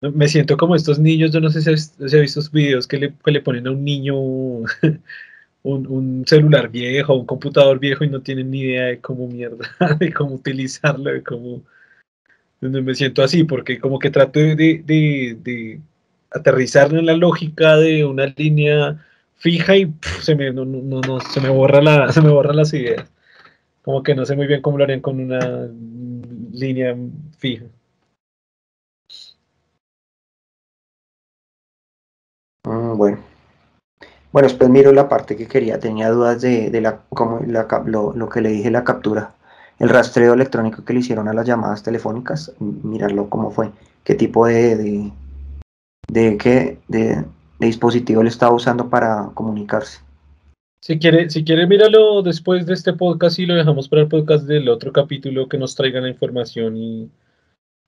me 0.00 0.28
siento 0.28 0.56
como 0.56 0.76
estos 0.76 0.98
niños, 0.98 1.32
yo 1.32 1.40
no 1.40 1.50
sé 1.50 1.62
si 1.62 1.76
se 1.76 2.16
ha 2.16 2.20
visto 2.20 2.40
videos 2.52 2.86
que 2.86 2.98
le, 2.98 3.14
que 3.24 3.30
le 3.30 3.40
ponen 3.40 3.66
a 3.66 3.70
un 3.72 3.84
niño 3.84 4.14
un, 5.66 5.86
un, 5.88 6.24
celular 6.26 6.70
viejo, 6.70 7.14
un 7.14 7.26
computador 7.26 7.78
viejo 7.78 8.04
y 8.04 8.08
no 8.08 8.20
tienen 8.20 8.50
ni 8.50 8.60
idea 8.60 8.84
de 8.86 9.00
cómo 9.00 9.26
mierda, 9.26 9.68
de 9.98 10.12
cómo 10.12 10.34
utilizarlo, 10.34 11.10
de 11.10 11.22
cómo... 11.22 11.62
Me 12.58 12.94
siento 12.94 13.22
así, 13.22 13.44
porque 13.44 13.78
como 13.78 13.98
que 13.98 14.10
trato 14.10 14.40
de, 14.40 14.56
de, 14.56 15.36
de 15.42 15.80
aterrizarlo 16.30 16.98
en 16.98 17.06
la 17.06 17.14
lógica 17.14 17.76
de 17.76 18.04
una 18.04 18.26
línea 18.34 19.04
fija 19.36 19.76
y 19.76 19.94
se, 20.20 20.34
me, 20.34 20.52
no, 20.52 20.64
no, 20.64 21.00
no, 21.00 21.20
se, 21.20 21.40
me 21.40 21.48
borra 21.48 21.80
la, 21.80 22.12
se 22.12 22.20
me 22.20 22.30
borran 22.30 22.56
las 22.56 22.72
ideas. 22.74 23.06
Como 23.82 24.02
que 24.02 24.14
no 24.14 24.26
sé 24.26 24.34
muy 24.34 24.46
bien 24.46 24.62
cómo 24.62 24.78
lo 24.78 24.84
harían 24.84 25.00
con 25.00 25.20
una 25.20 25.68
línea 26.52 26.96
fija. 27.38 27.66
Mm, 32.64 32.96
bueno. 32.96 33.18
Bueno, 34.32 34.48
después 34.48 34.68
miro 34.68 34.92
la 34.92 35.08
parte 35.08 35.36
que 35.36 35.46
quería. 35.46 35.78
Tenía 35.78 36.10
dudas 36.10 36.40
de, 36.40 36.70
de 36.70 36.80
la, 36.80 37.02
como 37.10 37.40
la, 37.46 37.66
lo, 37.86 38.12
lo, 38.12 38.28
que 38.28 38.40
le 38.40 38.50
dije, 38.50 38.70
la 38.70 38.84
captura. 38.84 39.34
El 39.78 39.88
rastreo 39.88 40.34
electrónico 40.34 40.84
que 40.84 40.92
le 40.92 41.00
hicieron 41.00 41.28
a 41.28 41.32
las 41.32 41.46
llamadas 41.46 41.82
telefónicas. 41.82 42.52
Mirarlo 42.58 43.30
cómo 43.30 43.50
fue. 43.50 43.70
¿Qué 44.04 44.14
tipo 44.14 44.46
de, 44.46 44.76
de, 44.76 45.12
de, 46.08 46.36
qué, 46.36 46.78
de 46.88 47.24
dispositivo 47.58 48.20
él 48.20 48.26
estaba 48.28 48.54
usando 48.54 48.88
para 48.88 49.30
comunicarse. 49.34 50.00
Si 50.80 50.98
quiere, 50.98 51.30
si 51.30 51.42
quiere, 51.44 51.66
míralo 51.66 52.22
después 52.22 52.66
de 52.66 52.74
este 52.74 52.92
podcast 52.92 53.38
y 53.38 53.46
lo 53.46 53.54
dejamos 53.54 53.88
para 53.88 54.02
el 54.02 54.08
podcast 54.08 54.44
del 54.46 54.68
otro 54.68 54.92
capítulo 54.92 55.48
que 55.48 55.58
nos 55.58 55.74
traiga 55.74 56.00
la 56.00 56.08
información 56.08 56.76
y, 56.76 57.10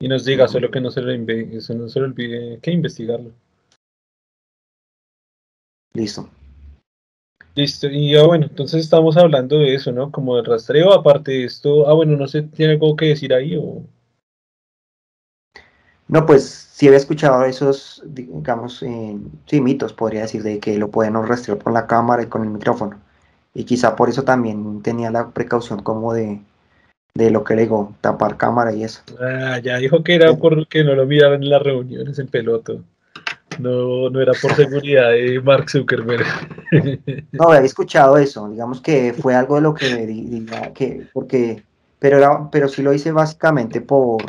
nos 0.00 0.24
diga, 0.24 0.48
solo 0.48 0.70
que 0.70 0.80
no 0.80 0.90
se, 0.90 1.02
le 1.02 1.18
no 1.18 1.88
se 1.88 2.00
le 2.00 2.04
olvide 2.04 2.58
que 2.60 2.70
investigarlo. 2.72 3.32
Listo. 5.94 6.28
Listo, 7.54 7.88
y 7.88 8.12
ya 8.12 8.24
bueno, 8.24 8.46
entonces 8.46 8.80
estamos 8.84 9.16
hablando 9.16 9.58
de 9.58 9.74
eso, 9.74 9.92
¿no? 9.92 10.10
Como 10.12 10.36
de 10.36 10.42
rastreo, 10.42 10.92
aparte 10.92 11.32
de 11.32 11.44
esto, 11.44 11.88
ah, 11.88 11.92
bueno, 11.92 12.16
no 12.16 12.28
sé, 12.28 12.42
¿tiene 12.42 12.74
algo 12.74 12.96
que 12.96 13.06
decir 13.06 13.34
ahí 13.34 13.56
o...? 13.56 13.82
No, 16.08 16.24
pues 16.24 16.68
sí 16.72 16.86
había 16.86 16.98
escuchado 16.98 17.44
esos, 17.44 18.02
digamos, 18.06 18.82
eh, 18.82 19.16
sí, 19.46 19.60
mitos, 19.60 19.92
podría 19.92 20.22
decir, 20.22 20.42
de 20.42 20.58
que 20.58 20.78
lo 20.78 20.88
pueden 20.88 21.14
rastrear 21.14 21.58
con 21.58 21.74
la 21.74 21.86
cámara 21.86 22.22
y 22.22 22.26
con 22.26 22.42
el 22.42 22.50
micrófono. 22.50 22.98
Y 23.54 23.64
quizá 23.64 23.94
por 23.94 24.08
eso 24.08 24.22
también 24.22 24.82
tenía 24.82 25.10
la 25.10 25.30
precaución 25.30 25.82
como 25.82 26.14
de, 26.14 26.40
de 27.14 27.30
lo 27.30 27.44
que 27.44 27.56
le 27.56 27.62
digo, 27.62 27.94
tapar 28.00 28.36
cámara 28.36 28.72
y 28.72 28.84
eso. 28.84 29.02
Ah, 29.20 29.58
ya 29.58 29.76
dijo 29.76 30.02
que 30.02 30.14
era 30.14 30.34
porque 30.34 30.82
no 30.82 30.94
lo 30.94 31.04
miraban 31.04 31.42
en 31.42 31.50
las 31.50 31.62
reuniones 31.62 32.18
en 32.18 32.28
peloto. 32.28 32.82
No, 33.58 34.08
no 34.08 34.20
era 34.20 34.32
por 34.40 34.54
seguridad 34.54 35.10
de 35.10 35.40
Mark 35.40 35.68
Zuckerberg. 35.68 36.24
No, 37.32 37.48
había 37.48 37.66
escuchado 37.66 38.18
eso, 38.18 38.48
digamos 38.48 38.80
que 38.80 39.14
fue 39.14 39.34
algo 39.34 39.56
de 39.56 39.62
lo 39.62 39.74
que 39.74 40.72
que, 40.74 41.06
porque, 41.12 41.62
pero 41.98 42.18
era, 42.18 42.50
pero 42.50 42.68
sí 42.68 42.82
lo 42.82 42.92
hice 42.92 43.10
básicamente 43.10 43.80
por 43.80 44.22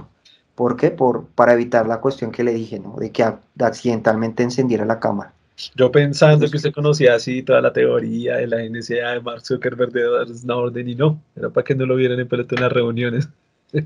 ¿Por 0.60 0.76
qué? 0.76 0.92
Por, 0.92 1.28
para 1.36 1.54
evitar 1.54 1.88
la 1.88 2.02
cuestión 2.02 2.34
que 2.34 2.44
le 2.44 2.54
dije, 2.54 2.82
¿no? 2.82 2.98
De 2.98 3.14
que 3.14 3.24
accidentalmente 3.60 4.44
encendiera 4.44 4.84
la 4.84 5.00
cámara. 5.00 5.34
Yo 5.74 5.90
pensando 5.90 6.50
que 6.50 6.58
usted 6.58 6.74
conocía 6.74 7.16
así 7.16 7.44
toda 7.44 7.62
la 7.62 7.72
teoría 7.72 8.36
de 8.36 8.48
la 8.48 8.58
NSA 8.58 9.14
de 9.14 9.22
Mark 9.22 9.46
Zuckerberg 9.46 9.94
de 9.94 10.06
una 10.44 10.56
orden 10.58 10.90
y 10.90 10.96
no, 10.96 11.24
era 11.34 11.50
para 11.50 11.64
que 11.64 11.76
no 11.76 11.86
lo 11.86 11.96
vieran 11.96 12.20
en 12.20 12.28
pelota 12.28 12.56
en 12.56 12.62
las 12.62 12.74
reuniones. 12.74 13.30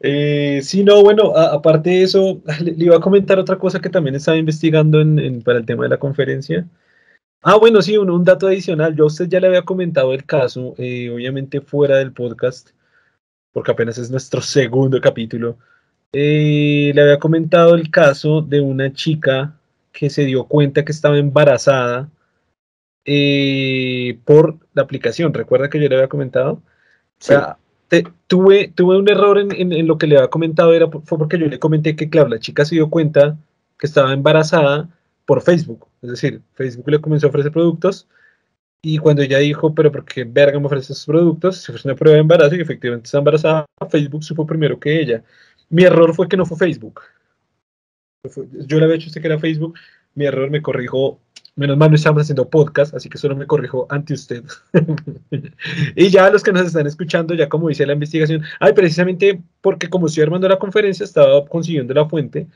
eh, 0.00 0.60
sí, 0.62 0.82
no, 0.82 1.02
bueno, 1.02 1.36
aparte 1.36 1.90
de 1.90 2.04
eso, 2.04 2.40
le, 2.62 2.72
iba 2.82 2.96
a 2.96 3.00
comentar 3.00 3.38
otra 3.38 3.58
cosa 3.58 3.82
que 3.82 3.90
también 3.90 4.14
estaba 4.14 4.38
investigando 4.38 4.98
en, 4.98 5.42
para 5.42 5.58
el 5.58 5.66
tema 5.66 5.82
de 5.82 5.90
la 5.90 5.98
conferencia. 5.98 6.66
Ah, 7.42 7.56
bueno, 7.56 7.82
sí, 7.82 7.98
un, 7.98 8.24
dato 8.24 8.46
adicional. 8.46 8.96
Yo 8.96 9.04
a 9.04 9.08
usted 9.08 9.28
ya 9.28 9.40
le 9.40 9.48
había 9.48 9.66
comentado 9.66 10.14
el 10.14 10.24
caso, 10.24 10.74
eh, 10.78 11.10
obviamente 11.10 11.60
fuera 11.60 11.98
del 11.98 12.14
podcast, 12.14 12.70
porque 13.58 13.72
apenas 13.72 13.98
es 13.98 14.08
nuestro 14.08 14.40
segundo 14.56 15.00
capítulo, 15.00 15.58
eh, 16.12 16.92
le 16.94 17.02
había 17.02 17.18
comentado 17.18 17.74
el 17.74 17.90
caso 17.90 18.40
de 18.40 18.60
una 18.60 18.92
chica 18.92 19.58
que 19.90 20.10
se 20.10 20.24
dio 20.24 20.44
cuenta 20.44 20.84
que 20.84 20.92
estaba 20.92 21.18
embarazada 21.18 22.08
eh, 23.04 24.16
por 24.24 24.58
la 24.74 24.82
aplicación. 24.82 25.34
¿Recuerda 25.34 25.68
que 25.68 25.80
yo 25.80 25.88
le 25.88 25.96
había 25.96 26.08
comentado? 26.08 26.52
O 26.52 26.62
sea, 27.18 27.58
tuve, 28.28 28.68
tuve 28.72 28.96
un 28.96 29.08
error 29.08 29.40
en, 29.40 29.86
lo 29.88 29.98
que 29.98 30.06
le 30.06 30.18
había 30.18 30.30
comentado, 30.30 30.72
era, 30.72 30.86
fue 30.86 31.18
porque 31.18 31.36
yo 31.36 31.46
le 31.46 31.58
comenté 31.58 31.96
que, 31.96 32.08
claro, 32.08 32.28
la 32.28 32.38
chica 32.38 32.64
se 32.64 32.76
dio 32.76 32.88
cuenta 32.90 33.36
que 33.76 33.88
estaba 33.88 34.12
embarazada 34.12 34.88
por 35.26 35.42
Facebook. 35.42 35.88
Es 36.00 36.10
decir, 36.10 36.42
Facebook 36.54 36.88
le 36.88 37.00
comenzó 37.00 37.26
a 37.26 37.30
ofrecer 37.30 37.50
productos 37.50 38.06
y 38.82 38.98
cuando 38.98 39.22
ella 39.22 39.38
dijo, 39.38 39.74
pero 39.74 39.90
¿por 39.90 40.04
qué 40.04 40.24
verga 40.24 40.58
me 40.60 40.66
ofrece 40.66 40.92
esos 40.92 41.06
productos? 41.06 41.58
Se 41.58 41.72
fue 41.72 41.80
una 41.84 41.96
prueba 41.96 42.14
de 42.14 42.20
embarazo 42.20 42.54
y 42.54 42.60
efectivamente 42.60 43.06
está 43.06 43.18
embarazada. 43.18 43.66
Facebook 43.90 44.22
supo 44.22 44.46
primero 44.46 44.78
que 44.78 45.00
ella. 45.00 45.24
Mi 45.68 45.82
error 45.84 46.14
fue 46.14 46.28
que 46.28 46.36
no 46.36 46.46
fue 46.46 46.56
Facebook. 46.56 47.00
Yo 48.66 48.78
le 48.78 48.84
había 48.84 48.96
hecho 48.96 49.08
usted 49.08 49.20
que 49.20 49.26
era 49.26 49.38
Facebook. 49.38 49.74
Mi 50.14 50.26
error 50.26 50.48
me 50.50 50.62
corrijo. 50.62 51.20
Menos 51.56 51.76
mal 51.76 51.90
no 51.90 51.96
estamos 51.96 52.22
haciendo 52.22 52.48
podcast, 52.48 52.94
así 52.94 53.08
que 53.08 53.18
solo 53.18 53.34
me 53.34 53.46
corrijo 53.46 53.88
ante 53.90 54.14
usted. 54.14 54.44
y 55.96 56.08
ya 56.08 56.30
los 56.30 56.44
que 56.44 56.52
nos 56.52 56.66
están 56.66 56.86
escuchando, 56.86 57.34
ya 57.34 57.48
como 57.48 57.68
dice 57.68 57.84
la 57.84 57.94
investigación, 57.94 58.44
ay, 58.60 58.74
precisamente 58.74 59.42
porque 59.60 59.88
como 59.90 60.06
estoy 60.06 60.22
armando 60.22 60.48
la 60.48 60.58
conferencia, 60.60 61.02
estaba 61.02 61.44
consiguiendo 61.46 61.92
la 61.94 62.08
fuente 62.08 62.46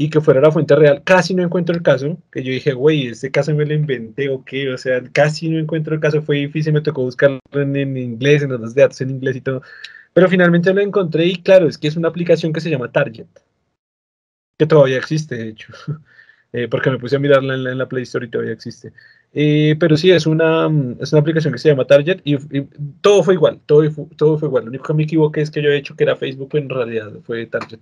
y 0.00 0.10
que 0.10 0.20
fuera 0.20 0.40
la 0.40 0.52
fuente 0.52 0.76
real, 0.76 1.02
casi 1.02 1.34
no 1.34 1.42
encuentro 1.42 1.74
el 1.74 1.82
caso, 1.82 2.18
que 2.30 2.44
yo 2.44 2.52
dije, 2.52 2.72
güey, 2.72 3.08
este 3.08 3.32
caso 3.32 3.52
me 3.52 3.66
lo 3.66 3.74
inventé 3.74 4.28
o 4.28 4.44
qué, 4.44 4.72
o 4.72 4.78
sea, 4.78 5.02
casi 5.12 5.48
no 5.50 5.58
encuentro 5.58 5.92
el 5.92 6.00
caso, 6.00 6.22
fue 6.22 6.36
difícil, 6.36 6.72
me 6.72 6.80
tocó 6.80 7.02
buscarlo 7.02 7.40
en, 7.52 7.96
inglés, 7.96 8.44
en 8.44 8.50
los 8.50 8.76
datos 8.76 9.00
en 9.00 9.10
inglés 9.10 9.36
y 9.36 9.40
todo, 9.40 9.60
pero 10.12 10.28
finalmente 10.28 10.72
lo 10.72 10.80
encontré 10.82 11.26
y 11.26 11.42
claro, 11.42 11.66
es 11.66 11.78
que 11.78 11.88
es 11.88 11.96
una 11.96 12.08
aplicación 12.08 12.52
que 12.52 12.60
se 12.60 12.70
llama 12.70 12.92
Target, 12.92 13.26
que 14.56 14.66
todavía 14.66 14.98
existe, 14.98 15.34
de 15.34 15.48
hecho, 15.48 15.72
eh, 16.52 16.68
porque 16.68 16.90
me 16.90 16.98
puse 16.98 17.16
a 17.16 17.18
mirarla 17.18 17.54
en 17.54 17.78
la, 17.78 17.88
Play 17.88 18.04
Store 18.04 18.24
y 18.26 18.30
todavía 18.30 18.52
existe. 18.52 18.92
Eh, 19.32 19.76
pero 19.80 19.96
sí, 19.96 20.12
es 20.12 20.26
una, 20.26 20.70
es 21.00 21.12
una 21.12 21.20
aplicación 21.22 21.52
que 21.52 21.58
se 21.58 21.70
llama 21.70 21.86
Target 21.86 22.20
y, 22.24 22.36
todo 23.00 23.24
fue 23.24 23.34
igual, 23.34 23.60
todo, 23.66 23.82
todo 24.16 24.38
fue 24.38 24.48
igual. 24.48 24.64
Lo 24.64 24.70
único 24.70 24.84
que 24.84 24.94
me 24.94 25.02
equivoqué 25.02 25.40
es 25.40 25.50
que 25.50 25.60
yo 25.60 25.70
he 25.70 25.76
hecho 25.76 25.96
que 25.96 26.04
era 26.04 26.14
Facebook, 26.16 26.50
pero 26.52 26.62
en 26.62 26.70
realidad 26.70 27.12
fue 27.24 27.46
Target. 27.46 27.80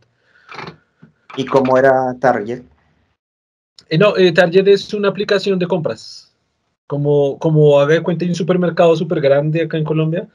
¿Y 1.37 1.45
cómo 1.45 1.77
era 1.77 2.17
Target? 2.19 2.63
Eh, 3.89 3.99
no, 3.99 4.17
eh, 4.17 4.33
Target 4.33 4.67
es 4.69 4.93
una 4.95 5.09
aplicación 5.09 5.59
de 5.59 5.67
compras. 5.67 6.35
Como, 6.87 7.39
como 7.39 7.81
haga 7.81 7.95
de 7.95 8.03
cuenta, 8.03 8.25
hay 8.25 8.31
un 8.31 8.35
supermercado 8.35 8.95
súper 8.97 9.21
grande 9.21 9.63
acá 9.63 9.77
en 9.77 9.85
Colombia. 9.85 10.29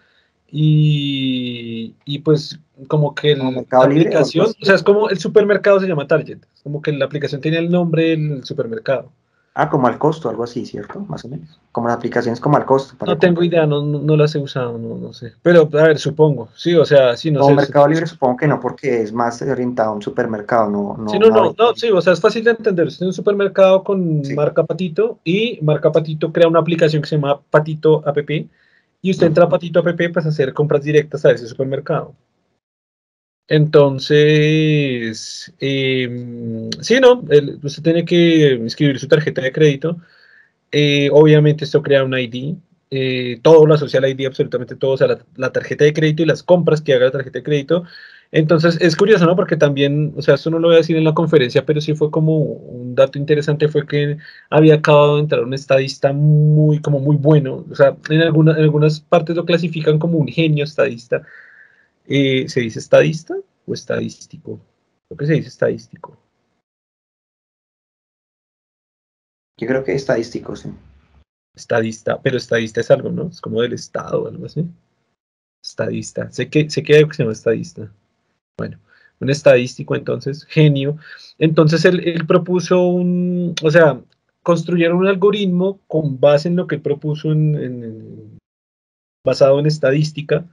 Y, 0.54 1.96
y 2.04 2.20
pues 2.20 2.60
como 2.88 3.16
que 3.16 3.38
la 3.38 3.64
aplicación, 3.72 4.48
o 4.48 4.66
sea, 4.66 4.76
es 4.76 4.84
como 4.84 5.10
el 5.10 5.18
supermercado 5.18 5.80
se 5.80 5.88
llama 5.88 6.08
Target, 6.08 6.40
como 6.64 6.82
que 6.82 6.92
la 6.92 7.06
aplicación 7.06 7.40
tiene 7.40 7.58
el 7.58 7.70
nombre 7.70 8.10
del 8.10 8.44
supermercado. 8.44 9.12
Ah, 9.54 9.70
como 9.70 9.88
al 9.88 9.98
costo, 9.98 10.30
algo 10.30 10.46
así, 10.46 10.66
¿cierto? 10.66 11.02
Más 11.10 11.26
o 11.26 11.28
menos. 11.28 11.60
Como 11.74 11.88
las 11.88 11.98
aplicaciones 11.98 12.40
como 12.40 12.56
al 12.56 12.66
costo. 12.66 12.96
no 13.06 13.18
tengo 13.18 13.44
idea, 13.44 13.66
no, 13.66 13.82
no, 13.82 14.16
las 14.16 14.34
he 14.34 14.40
usado, 14.40 14.78
no, 14.78 14.96
no, 14.96 15.12
sé. 15.12 15.34
Pero, 15.42 15.64
a 15.74 15.84
ver, 15.84 16.00
supongo. 16.00 16.48
Sí, 16.56 16.74
o 16.74 16.86
sea, 16.86 17.18
sí, 17.18 17.32
no 17.32 17.44
sé. 17.44 17.54
Mercado 17.54 17.86
Libre 17.90 18.08
supongo 18.08 18.38
que 18.38 18.48
no, 18.48 18.62
porque 18.62 19.02
es 19.02 19.12
más 19.12 19.42
orientado 19.42 19.92
a 19.92 19.96
un 19.96 20.02
supermercado, 20.02 20.70
no. 20.70 20.96
no 20.98 21.10
sí, 21.10 21.20
no, 21.20 21.30
no, 21.30 21.54
no, 21.58 21.76
sí, 21.76 21.90
o 21.90 22.00
sea, 22.00 22.14
es 22.14 22.22
fácil 22.22 22.46
de 22.46 22.52
entender. 22.52 22.88
Es 22.88 23.02
un 23.02 23.12
supermercado 23.12 23.84
con 23.84 24.22
marca 24.36 24.64
Patito 24.64 25.20
y 25.26 25.60
marca 25.62 25.92
Patito 25.92 26.32
crea 26.32 26.48
una 26.48 26.60
aplicación 26.60 27.02
que 27.02 27.10
se 27.10 27.16
llama 27.16 27.42
Patito 27.50 28.08
App 28.08 28.18
y 29.02 29.12
usted 29.12 29.28
entra 29.28 29.46
a 29.46 29.50
Patito 29.50 29.80
App 29.80 29.86
para 29.86 30.14
pues, 30.14 30.26
hacer 30.28 30.54
compras 30.54 30.84
directas 30.84 31.26
a 31.26 31.32
ese 31.32 31.48
supermercado. 31.48 32.14
Entonces, 33.48 35.54
eh, 35.60 36.70
sí, 36.82 37.00
no, 37.02 37.24
usted 37.64 37.84
tiene 37.84 38.06
que 38.06 38.54
inscribir 38.54 39.00
su 39.00 39.08
tarjeta 39.08 39.42
de 39.42 39.52
crédito. 39.52 39.98
Eh, 40.72 41.10
obviamente 41.12 41.66
esto 41.66 41.84
crea 41.84 42.04
un 42.04 42.18
ID, 42.18 42.56
eh, 42.94 43.40
todo 43.42 43.66
lo 43.66 43.74
asocia 43.74 44.06
ID, 44.06 44.26
absolutamente 44.28 44.76
todo, 44.76 44.92
o 44.92 44.98
sea, 44.98 45.08
la, 45.38 45.52
tarjeta 45.54 45.86
de 45.86 45.94
crédito 45.94 46.24
y 46.24 46.26
las 46.26 46.44
compras 46.44 46.82
que 46.82 46.94
haga 46.94 47.06
la 47.06 47.12
tarjeta 47.12 47.40
de 47.40 47.44
crédito. 47.44 47.84
Entonces, 48.34 48.78
es 48.82 48.96
curioso, 48.98 49.26
¿no? 49.26 49.36
Porque 49.36 49.56
también, 49.58 50.14
o 50.18 50.22
sea, 50.22 50.36
esto 50.36 50.50
no 50.50 50.60
lo 50.60 50.68
voy 50.68 50.76
a 50.76 50.80
decir 50.80 50.98
en 50.98 51.06
la 51.06 51.14
conferencia, 51.14 51.66
pero 51.66 51.80
sí 51.82 51.96
fue 51.96 52.12
como 52.12 52.38
un 52.38 52.96
dato 52.96 53.18
interesante, 53.18 53.70
fue 53.70 53.88
que 53.88 54.18
había 54.50 54.76
acabado 54.76 55.16
de 55.16 55.22
entrar 55.22 55.44
un 55.44 55.54
estadista 55.54 56.14
muy, 56.14 56.82
como 56.82 57.00
muy 57.00 57.16
bueno, 57.18 57.66
o 57.70 57.76
sea, 57.76 57.96
en, 58.10 58.22
algunas 58.22 58.58
en 58.58 58.64
algunas 58.64 59.00
partes 59.02 59.36
lo 59.36 59.46
clasifican 59.46 60.00
como 60.00 60.18
un 60.18 60.28
genio 60.28 60.64
estadista, 60.66 61.24
eh, 62.12 62.50
¿Se 62.50 62.60
dice 62.60 62.80
estadista 62.80 63.36
o 63.66 63.74
estadístico? 63.74 64.60
Creo 65.08 65.18
que 65.18 65.26
se 65.26 65.34
dice 65.34 65.48
estadístico. 65.48 66.18
Yo 69.58 69.68
creo 69.68 69.84
que 69.84 69.94
estadístico, 69.94 70.56
sí. 70.56 70.70
Estadista, 71.56 72.22
pero 72.22 72.38
estadista 72.38 72.82
es 72.82 72.92
algo, 72.92 73.10
¿no? 73.12 73.28
Es 73.28 73.40
como 73.40 73.62
del 73.62 73.74
Estado 73.74 74.24
o 74.24 74.28
algo 74.28 74.46
así. 74.46 74.66
Estadista. 75.64 76.30
Sé 76.32 76.50
que, 76.50 76.70
sé 76.70 76.84
que 76.84 76.94
hay 76.94 77.00
algo 77.00 77.10
que 77.10 77.16
se 77.16 77.24
llama 77.24 77.34
estadista. 77.34 77.94
Bueno, 78.58 78.80
un 79.20 79.30
estadístico, 79.30 79.96
entonces, 79.96 80.44
genio. 80.46 80.98
Entonces 81.38 81.86
él, 81.86 82.26
propuso 82.28 82.88
un, 82.88 83.56
o 83.64 83.72
sea, 83.72 84.02
construyeron 84.44 84.98
un 84.98 85.08
algoritmo 85.08 85.80
con 85.88 86.20
base 86.20 86.50
en 86.50 86.56
lo 86.58 86.68
que 86.68 86.76
él 86.76 86.82
propuso 86.82 87.32
en, 87.32 88.38
basado 89.24 89.60
en 89.60 89.68
estadística 89.68 90.46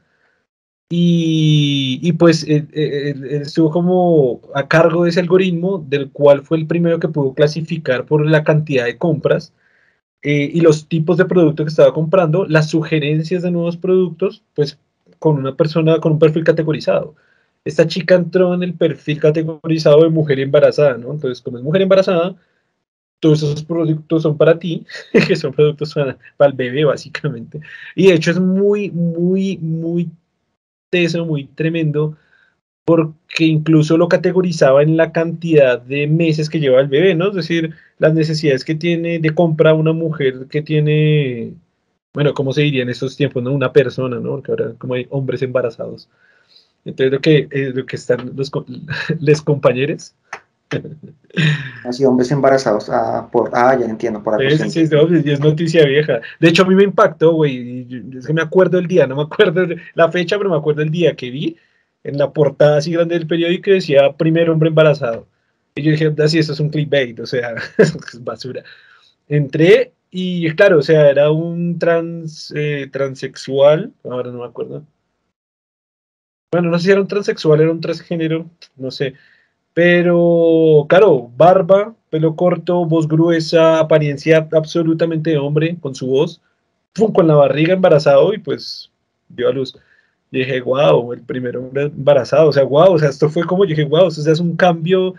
y, 0.91 2.13
pues 2.15 2.45
eh, 2.49 2.67
eh, 2.73 3.15
estuvo 3.43 3.71
como 3.71 4.41
a 4.55 4.69
cargo 4.69 5.05
de 5.05 5.11
ese 5.11 5.21
algoritmo, 5.21 5.85
del 5.87 6.11
cual 6.11 6.43
fue 6.43 6.59
el 6.59 6.67
primero 6.67 6.99
que 6.99 7.09
pudo 7.09 7.35
clasificar 7.35 8.07
por 8.07 8.27
la 8.27 8.43
cantidad 8.43 8.87
de 8.87 8.97
compras 8.97 9.53
eh, 10.23 10.51
y 10.53 10.61
los 10.61 10.89
tipos 10.89 11.17
de 11.19 11.27
productos 11.27 11.67
que 11.67 11.71
estaba 11.71 11.95
comprando, 11.95 12.47
las 12.47 12.71
sugerencias 12.71 13.43
de 13.43 13.51
nuevos 13.51 13.77
productos, 13.77 14.43
pues 14.55 14.79
con 15.19 15.37
una 15.39 15.57
persona 15.57 15.99
con 16.01 16.13
un 16.13 16.19
perfil 16.19 16.45
categorizado. 16.45 17.15
Esta 17.65 17.87
chica 17.87 18.15
entró 18.15 18.55
en 18.55 18.63
el 18.63 18.75
perfil 18.75 19.21
categorizado 19.21 20.03
de 20.05 20.11
mujer 20.11 20.41
embarazada, 20.41 20.97
¿no? 20.99 21.13
Entonces, 21.13 21.43
como 21.43 21.59
es 21.59 21.65
mujer 21.65 21.83
embarazada, 21.83 22.37
todos 23.21 23.43
esos 23.43 23.65
productos 23.65 24.23
son 24.23 24.37
para 24.39 24.59
ti, 24.59 24.87
que 25.29 25.37
son 25.37 25.53
productos 25.53 25.95
para, 25.95 26.19
para 26.37 26.51
el 26.51 26.57
bebé, 26.57 26.85
básicamente. 26.85 27.61
Y 27.95 28.09
de 28.09 28.15
hecho 28.15 28.31
es 28.31 28.41
muy, 28.41 28.91
muy, 28.91 29.59
muy 29.59 30.11
eso 30.93 31.25
muy 31.27 31.45
tremendo 31.45 32.17
porque 32.85 33.45
incluso 33.45 33.99
lo 33.99 34.09
categorizaba 34.09 34.83
en 34.83 34.97
la 34.97 35.13
cantidad 35.13 35.79
de 35.81 36.07
meses 36.07 36.49
que 36.49 36.59
lleva 36.59 36.81
el 36.81 36.89
bebé, 36.89 37.15
¿no? 37.15 37.29
Es 37.29 37.35
decir, 37.35 37.75
las 37.99 38.15
necesidades 38.15 38.65
que 38.65 38.75
tiene 38.75 39.19
de 39.19 39.35
compra 39.35 39.75
una 39.75 39.93
mujer 39.93 40.47
que 40.51 40.63
tiene, 40.63 41.53
bueno, 42.15 42.33
¿cómo 42.33 42.55
se 42.55 42.63
diría 42.63 42.83
en 42.83 42.89
estos 42.89 43.17
tiempos, 43.17 43.43
no? 43.43 43.53
Una 43.53 43.73
persona, 43.75 44.19
¿no? 44.19 44.31
Porque 44.31 44.53
ahora 44.53 44.75
como 44.79 44.95
hay 44.95 45.07
hombres 45.11 45.43
embarazados. 45.43 46.09
Entonces 46.87 47.13
lo 47.13 47.21
que, 47.21 47.49
eh, 47.51 47.73
lo 47.75 47.85
que 47.85 47.97
están 47.97 48.33
los, 48.35 48.51
les 49.21 49.43
compañeros. 49.43 50.15
Así, 51.85 52.05
hombres 52.05 52.31
embarazados. 52.31 52.89
Ah, 52.91 53.29
por, 53.31 53.51
ah, 53.55 53.77
ya 53.79 53.87
entiendo, 53.87 54.23
por 54.23 54.35
algo. 54.35 54.49
Es 54.49 55.41
noticia 55.41 55.85
vieja. 55.87 56.21
De 56.41 56.49
hecho, 56.49 56.63
a 56.63 56.67
mí 56.67 56.75
me 56.75 56.85
impactó, 56.85 57.33
güey. 57.33 57.87
Es 58.17 58.27
que 58.27 58.33
me 58.33 58.43
acuerdo 58.43 58.79
el 58.79 58.87
día, 58.87 59.07
no 59.07 59.17
me 59.17 59.23
acuerdo 59.23 59.67
la 59.95 60.11
fecha, 60.11 60.37
pero 60.37 60.51
me 60.51 60.57
acuerdo 60.57 60.83
el 60.83 60.91
día 60.91 61.17
que 61.17 61.31
vi 61.31 61.57
en 62.05 62.19
la 62.19 62.33
portada 62.33 62.79
así 62.79 62.93
grande 62.93 63.19
del 63.19 63.27
periódico 63.27 63.65
que 63.65 63.73
decía 63.73 64.13
primer 64.17 64.51
hombre 64.51 64.69
embarazado. 64.69 65.27
Y 65.75 65.83
yo 65.83 65.93
dije, 65.93 66.13
así, 66.23 66.39
eso 66.39 66.53
es 66.53 66.61
un 66.61 66.71
clickbait, 66.71 67.19
o 67.21 67.27
sea, 67.27 67.55
es 67.79 68.25
basura. 68.25 68.65
Entré 69.29 69.93
y, 70.11 70.51
claro, 70.55 70.79
o 70.79 70.83
sea, 70.83 71.11
era 71.11 71.31
un 71.31 71.79
trans, 71.79 72.53
eh, 72.57 72.89
transexual, 72.91 73.93
ahora 74.05 74.31
no 74.31 74.39
me 74.39 74.47
acuerdo. 74.47 74.85
Bueno, 76.51 76.71
no 76.71 76.79
sé 76.79 76.87
si 76.87 76.91
era 76.93 77.01
un 77.03 77.09
transexual, 77.09 77.61
era 77.61 77.71
un 77.71 77.81
transgénero, 77.81 78.51
no 78.77 78.91
sé 78.91 79.15
pero, 79.75 80.87
claro, 80.89 81.31
barba, 81.37 81.95
pelo 82.11 82.35
corto, 82.37 82.85
voz 82.85 83.07
gruesa, 83.07 83.79
apariencia 83.79 84.49
absolutamente 84.53 85.31
de 85.31 85.39
hombre 85.39 85.77
con 85.81 85.95
su 85.95 86.07
voz, 86.09 86.41
con 87.15 87.29
la 87.29 87.37
barriga 87.37 87.75
embarazado 87.75 88.35
y 88.35 88.39
pues 88.39 88.91
dio 89.29 89.49
a 89.49 89.53
luz. 89.53 89.77
Y 90.31 90.41
dije, 90.41 90.61
wow, 90.61 91.13
el 91.13 91.23
primer 91.23 91.57
hombre 91.57 91.85
embarazado, 91.85 92.49
o 92.49 92.53
sea, 92.53 92.65
wow, 92.65 92.93
o 92.95 92.99
sea, 92.99 93.09
esto 93.09 93.31
fue 93.31 93.45
como, 93.45 93.65
dije, 93.65 93.85
wow, 93.85 94.07
o 94.07 94.11
sea, 94.11 94.33
es 94.33 94.41
un 94.41 94.57
cambio 94.57 95.15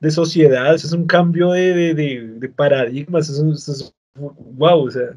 de 0.00 0.10
sociedad, 0.10 0.74
es 0.74 0.92
un 0.92 1.06
cambio 1.06 1.52
de, 1.52 1.94
de, 1.94 2.34
de, 2.38 2.48
paradigmas, 2.48 3.28
es, 3.28 3.38
es, 3.68 3.94
wow, 4.14 4.86
o 4.86 4.90
sea. 4.90 5.10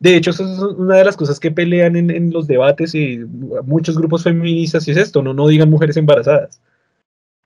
De 0.00 0.16
hecho, 0.16 0.30
eso 0.30 0.44
es 0.44 0.58
una 0.76 0.96
de 0.96 1.04
las 1.04 1.16
cosas 1.16 1.38
que 1.38 1.50
pelean 1.52 1.94
en, 1.96 2.10
en 2.10 2.32
los 2.32 2.48
debates 2.48 2.94
y 2.94 3.18
muchos 3.64 3.96
grupos 3.96 4.24
feministas 4.24 4.86
y 4.88 4.90
es 4.90 4.96
esto, 4.96 5.22
no, 5.22 5.32
no 5.32 5.46
digan 5.46 5.70
mujeres 5.70 5.96
embarazadas 5.96 6.60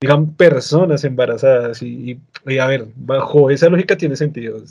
digan 0.01 0.35
personas 0.35 1.05
embarazadas 1.05 1.83
y, 1.83 2.21
a 2.61 2.67
ver, 2.67 2.87
bajo 2.97 3.51
esa 3.51 3.69
lógica 3.69 3.97
tiene 3.97 4.17
sentido. 4.17 4.63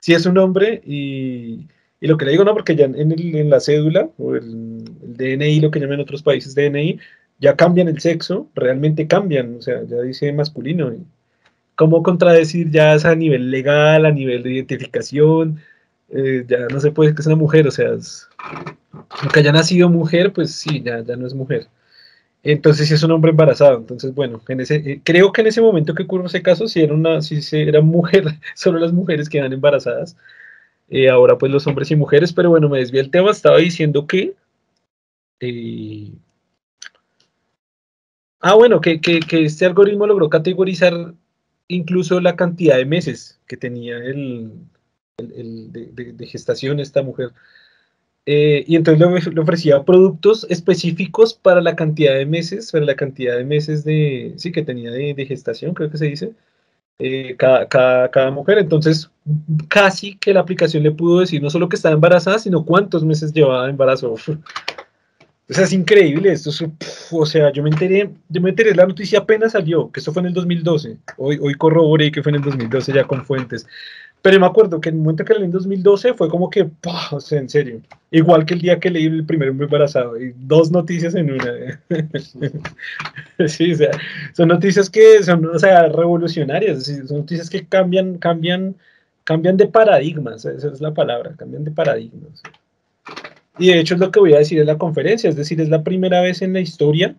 Si 0.00 0.12
es 0.12 0.26
un 0.26 0.36
hombre 0.38 0.82
y, 0.84 1.66
y 2.00 2.06
lo 2.06 2.16
que 2.16 2.26
le 2.26 2.32
digo 2.32 2.44
no, 2.44 2.52
porque 2.52 2.76
ya 2.76 2.84
en, 2.84 3.12
el, 3.12 3.34
en 3.36 3.50
la 3.50 3.60
cédula 3.60 4.10
o 4.18 4.34
el, 4.36 4.84
DNI, 5.16 5.60
lo 5.60 5.70
que 5.70 5.80
llaman 5.80 6.00
otros 6.00 6.22
países 6.22 6.54
DNI, 6.54 6.98
ya 7.38 7.56
cambian 7.56 7.88
el 7.88 8.00
sexo, 8.00 8.48
realmente 8.54 9.06
cambian, 9.06 9.56
o 9.56 9.62
sea, 9.62 9.82
ya 9.84 10.00
dice 10.02 10.32
masculino. 10.32 10.92
¿Cómo 11.76 12.02
contradecir 12.02 12.70
ya 12.70 12.94
es 12.94 13.04
a 13.04 13.14
nivel 13.14 13.50
legal, 13.50 14.06
a 14.06 14.12
nivel 14.12 14.42
de 14.42 14.52
identificación? 14.52 15.60
Eh, 16.10 16.44
ya 16.46 16.68
no 16.70 16.78
se 16.80 16.92
puede 16.92 17.14
que 17.14 17.22
es 17.22 17.26
una 17.26 17.36
mujer, 17.36 17.66
o 17.66 17.70
sea, 17.70 17.88
aunque 19.08 19.40
haya 19.40 19.52
nacido 19.52 19.88
mujer, 19.88 20.32
pues 20.32 20.52
sí, 20.54 20.82
ya, 20.82 21.00
ya 21.00 21.16
no 21.16 21.26
es 21.26 21.34
mujer. 21.34 21.68
Entonces, 22.44 22.90
es 22.90 23.02
un 23.02 23.10
hombre 23.10 23.30
embarazado. 23.30 23.78
Entonces, 23.78 24.14
bueno, 24.14 24.42
en 24.48 24.60
ese, 24.60 24.76
eh, 24.76 25.00
creo 25.02 25.32
que 25.32 25.40
en 25.40 25.46
ese 25.48 25.62
momento 25.62 25.94
que 25.94 26.02
ocurrió 26.02 26.26
ese 26.26 26.42
caso, 26.42 26.68
si 26.68 26.82
era 26.82 26.92
una, 26.94 27.22
si 27.22 27.40
era 27.52 27.80
mujer, 27.80 28.24
solo 28.54 28.78
las 28.78 28.92
mujeres 28.92 29.28
quedan 29.30 29.52
embarazadas. 29.52 30.16
Eh, 30.90 31.08
ahora, 31.08 31.38
pues 31.38 31.50
los 31.50 31.66
hombres 31.66 31.90
y 31.90 31.96
mujeres, 31.96 32.32
pero 32.34 32.50
bueno, 32.50 32.68
me 32.68 32.78
desvié 32.78 33.00
el 33.00 33.10
tema. 33.10 33.30
Estaba 33.30 33.58
diciendo 33.58 34.06
que. 34.06 34.34
Eh, 35.40 36.12
ah, 38.40 38.54
bueno, 38.54 38.80
que, 38.80 39.00
este 39.30 39.64
algoritmo 39.64 40.06
logró 40.06 40.28
categorizar 40.28 41.14
incluso 41.68 42.20
la 42.20 42.36
cantidad 42.36 42.76
de 42.76 42.84
meses 42.84 43.40
que 43.46 43.56
tenía 43.56 43.96
el, 43.96 44.52
de 45.16 46.26
gestación 46.26 46.78
esta 46.78 47.02
mujer. 47.02 47.32
Eh, 48.26 48.64
y 48.66 48.76
entonces 48.76 49.26
le, 49.34 49.40
ofrecía 49.40 49.82
productos 49.84 50.46
específicos 50.48 51.34
para 51.34 51.60
la 51.60 51.76
cantidad 51.76 52.14
de 52.14 52.24
meses, 52.24 52.72
para 52.72 52.84
la 52.84 52.96
cantidad 52.96 53.36
de 53.36 53.44
meses 53.44 53.84
de, 53.84 54.32
sí, 54.36 54.50
que 54.50 54.62
tenía 54.62 54.90
de, 54.90 55.26
gestación, 55.26 55.74
creo 55.74 55.90
que 55.90 55.98
se 55.98 56.06
dice, 56.06 56.32
eh, 56.98 57.36
cada, 57.36 57.68
cada, 57.68 58.30
mujer. 58.30 58.58
Entonces, 58.58 59.10
casi 59.68 60.16
que 60.16 60.32
la 60.32 60.40
aplicación 60.40 60.82
le 60.82 60.92
pudo 60.92 61.20
decir 61.20 61.42
no 61.42 61.50
solo 61.50 61.68
que 61.68 61.76
estaba 61.76 61.94
embarazada, 61.94 62.38
sino 62.38 62.64
cuántos 62.64 63.04
meses 63.04 63.32
llevaba 63.32 63.64
de 63.64 63.70
embarazo. 63.70 64.12
O 64.12 65.52
sea, 65.52 65.64
es 65.64 65.72
increíble 65.74 66.32
esto. 66.32 66.50
o 67.12 67.26
sea, 67.26 67.52
yo 67.52 67.62
me 67.62 67.68
enteré, 67.70 68.10
yo 68.30 68.40
me 68.40 68.50
enteré, 68.50 68.74
la 68.74 68.86
noticia 68.86 69.18
apenas 69.18 69.52
salió, 69.52 69.90
que 69.92 70.00
esto 70.00 70.12
fue 70.12 70.20
en 70.22 70.28
el 70.28 70.34
2012. 70.34 70.96
Hoy, 71.18 71.38
hoy 71.42 71.54
corroboré 71.54 72.10
que 72.10 72.22
fue 72.22 72.30
en 72.30 72.36
el 72.36 72.42
2012 72.42 72.92
ya 72.92 73.04
con 73.04 73.24
fuentes. 73.26 73.66
Pero 74.24 74.40
me 74.40 74.46
acuerdo 74.46 74.80
que 74.80 74.88
en 74.88 74.94
el 74.94 75.02
momento 75.02 75.22
que 75.22 75.34
leí 75.34 75.44
en 75.44 75.50
2012 75.50 76.14
fue 76.14 76.30
como 76.30 76.48
que, 76.48 76.66
o 77.10 77.20
sea, 77.20 77.38
en 77.38 77.50
serio. 77.50 77.82
Igual 78.10 78.46
que 78.46 78.54
el 78.54 78.62
día 78.62 78.80
que 78.80 78.88
leí 78.88 79.04
el 79.04 79.26
primer 79.26 79.50
hombre 79.50 79.66
embarazado. 79.66 80.18
Y 80.18 80.32
dos 80.38 80.70
noticias 80.70 81.14
en 81.14 81.30
una. 81.30 81.82
sí, 83.46 83.72
o 83.72 83.76
sea, 83.76 83.90
son 84.32 84.48
noticias 84.48 84.88
que 84.88 85.22
son, 85.22 85.44
o 85.44 85.58
sea, 85.58 85.88
revolucionarias. 85.88 86.84
Son 86.84 87.18
noticias 87.18 87.50
que 87.50 87.66
cambian, 87.66 88.16
cambian, 88.16 88.74
cambian 89.24 89.58
de 89.58 89.66
paradigmas. 89.66 90.46
Esa 90.46 90.68
es 90.68 90.80
la 90.80 90.94
palabra, 90.94 91.34
cambian 91.36 91.64
de 91.64 91.70
paradigmas. 91.72 92.42
Y 93.58 93.66
de 93.66 93.80
hecho 93.80 93.92
es 93.92 94.00
lo 94.00 94.10
que 94.10 94.20
voy 94.20 94.32
a 94.32 94.38
decir 94.38 94.58
en 94.58 94.68
la 94.68 94.78
conferencia. 94.78 95.28
Es 95.28 95.36
decir, 95.36 95.60
es 95.60 95.68
la 95.68 95.84
primera 95.84 96.22
vez 96.22 96.40
en 96.40 96.54
la 96.54 96.60
historia 96.60 97.14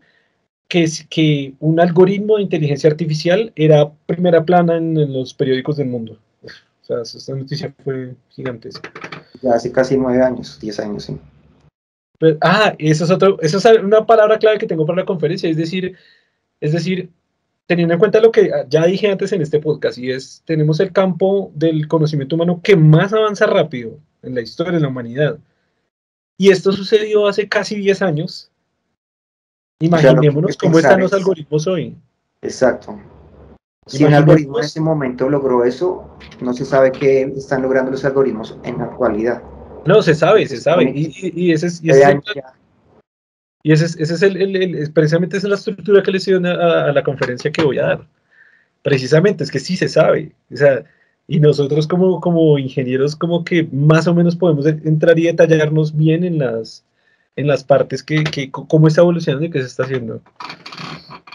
que, 0.69 0.81
es, 0.81 1.05
que 1.07 1.53
un 1.59 1.79
algoritmo 1.79 2.37
de 2.37 2.41
inteligencia 2.41 2.89
artificial 2.89 3.53
era 3.55 3.91
primera 4.07 4.43
plana 4.43 4.77
en 4.77 5.13
los 5.13 5.35
periódicos 5.35 5.77
del 5.77 5.89
mundo. 5.89 6.19
O 6.87 7.03
sea, 7.03 7.19
esta 7.19 7.33
noticia 7.33 7.73
fue 7.83 8.15
gigantesca. 8.29 8.91
Ya 9.41 9.53
hace 9.53 9.71
casi 9.71 9.97
nueve 9.97 10.21
años, 10.21 10.59
diez 10.61 10.79
años, 10.79 11.05
sí. 11.05 11.17
ah, 12.41 12.75
eso 12.77 13.05
es, 13.05 13.11
otro, 13.11 13.39
eso 13.41 13.57
es 13.57 13.65
una 13.79 14.05
palabra 14.05 14.37
clave 14.37 14.59
que 14.59 14.67
tengo 14.67 14.85
para 14.85 14.99
la 14.99 15.05
conferencia, 15.05 15.49
es 15.49 15.57
decir, 15.57 15.95
es 16.61 16.73
decir, 16.73 17.09
teniendo 17.65 17.95
en 17.95 17.99
cuenta 17.99 18.19
lo 18.19 18.31
que 18.31 18.51
ya 18.69 18.85
dije 18.85 19.09
antes 19.09 19.31
en 19.31 19.41
este 19.41 19.59
podcast, 19.59 19.97
y 19.97 20.11
es, 20.11 20.43
tenemos 20.45 20.79
el 20.79 20.91
campo 20.91 21.51
del 21.55 21.87
conocimiento 21.87 22.35
humano 22.35 22.61
que 22.63 22.75
más 22.75 23.13
avanza 23.13 23.47
rápido 23.47 23.97
en 24.21 24.35
la 24.35 24.41
historia 24.41 24.73
de 24.73 24.79
la 24.79 24.87
humanidad. 24.87 25.39
Y 26.37 26.51
esto 26.51 26.71
sucedió 26.71 27.27
hace 27.27 27.47
casi 27.47 27.75
10 27.75 28.01
años. 28.01 28.51
Imaginémonos 29.79 30.57
cómo 30.57 30.77
están 30.77 30.99
los 30.99 31.13
algoritmos 31.13 31.65
hoy. 31.65 31.95
Exacto. 32.41 32.99
Si 33.87 34.03
un 34.03 34.13
algoritmo 34.13 34.59
en 34.59 34.65
ese 34.65 34.81
momento 34.81 35.29
logró 35.29 35.63
eso, 35.63 36.09
no 36.41 36.53
se 36.53 36.65
sabe 36.65 36.91
qué 36.91 37.21
están 37.35 37.61
logrando 37.61 37.91
los 37.91 38.03
algoritmos 38.03 38.57
en 38.63 38.79
la 38.79 38.85
actualidad. 38.85 39.43
No, 39.85 40.01
se 40.01 40.15
sabe, 40.15 40.47
se 40.47 40.57
sabe. 40.57 40.91
Y, 40.95 41.51
ese 41.51 41.67
es, 41.67 41.83
y 41.83 41.91
ese 43.71 43.85
es, 43.85 43.95
ese 43.99 44.13
es 44.13 44.21
el, 44.23 44.91
precisamente 44.93 45.37
esa 45.37 45.47
es 45.47 45.49
la 45.49 45.55
estructura 45.55 46.01
que 46.01 46.11
le 46.11 46.19
dio 46.19 46.37
a, 46.37 46.85
a, 46.85 46.91
la 46.91 47.03
conferencia 47.03 47.51
que 47.51 47.63
voy 47.63 47.77
a 47.77 47.83
dar. 47.83 48.07
Precisamente, 48.81 49.43
es 49.43 49.51
que 49.51 49.59
sí 49.59 49.77
se 49.77 49.87
sabe. 49.87 50.33
O 50.51 50.57
sea, 50.57 50.83
y 51.27 51.39
nosotros 51.39 51.87
como, 51.87 52.19
como 52.21 52.57
ingenieros 52.57 53.15
como 53.15 53.43
que 53.43 53.67
más 53.71 54.07
o 54.07 54.13
menos 54.13 54.35
podemos 54.35 54.65
entrar 54.65 55.17
y 55.17 55.25
detallarnos 55.25 55.95
bien 55.95 56.23
en 56.23 56.39
las, 56.39 56.83
en 57.35 57.47
las 57.47 57.63
partes 57.63 58.03
que, 58.03 58.23
que 58.23 58.51
cómo 58.51 58.87
está 58.87 59.01
evolucionando 59.01 59.45
y 59.45 59.49
qué 59.49 59.59
se 59.59 59.67
está 59.67 59.83
haciendo. 59.83 60.21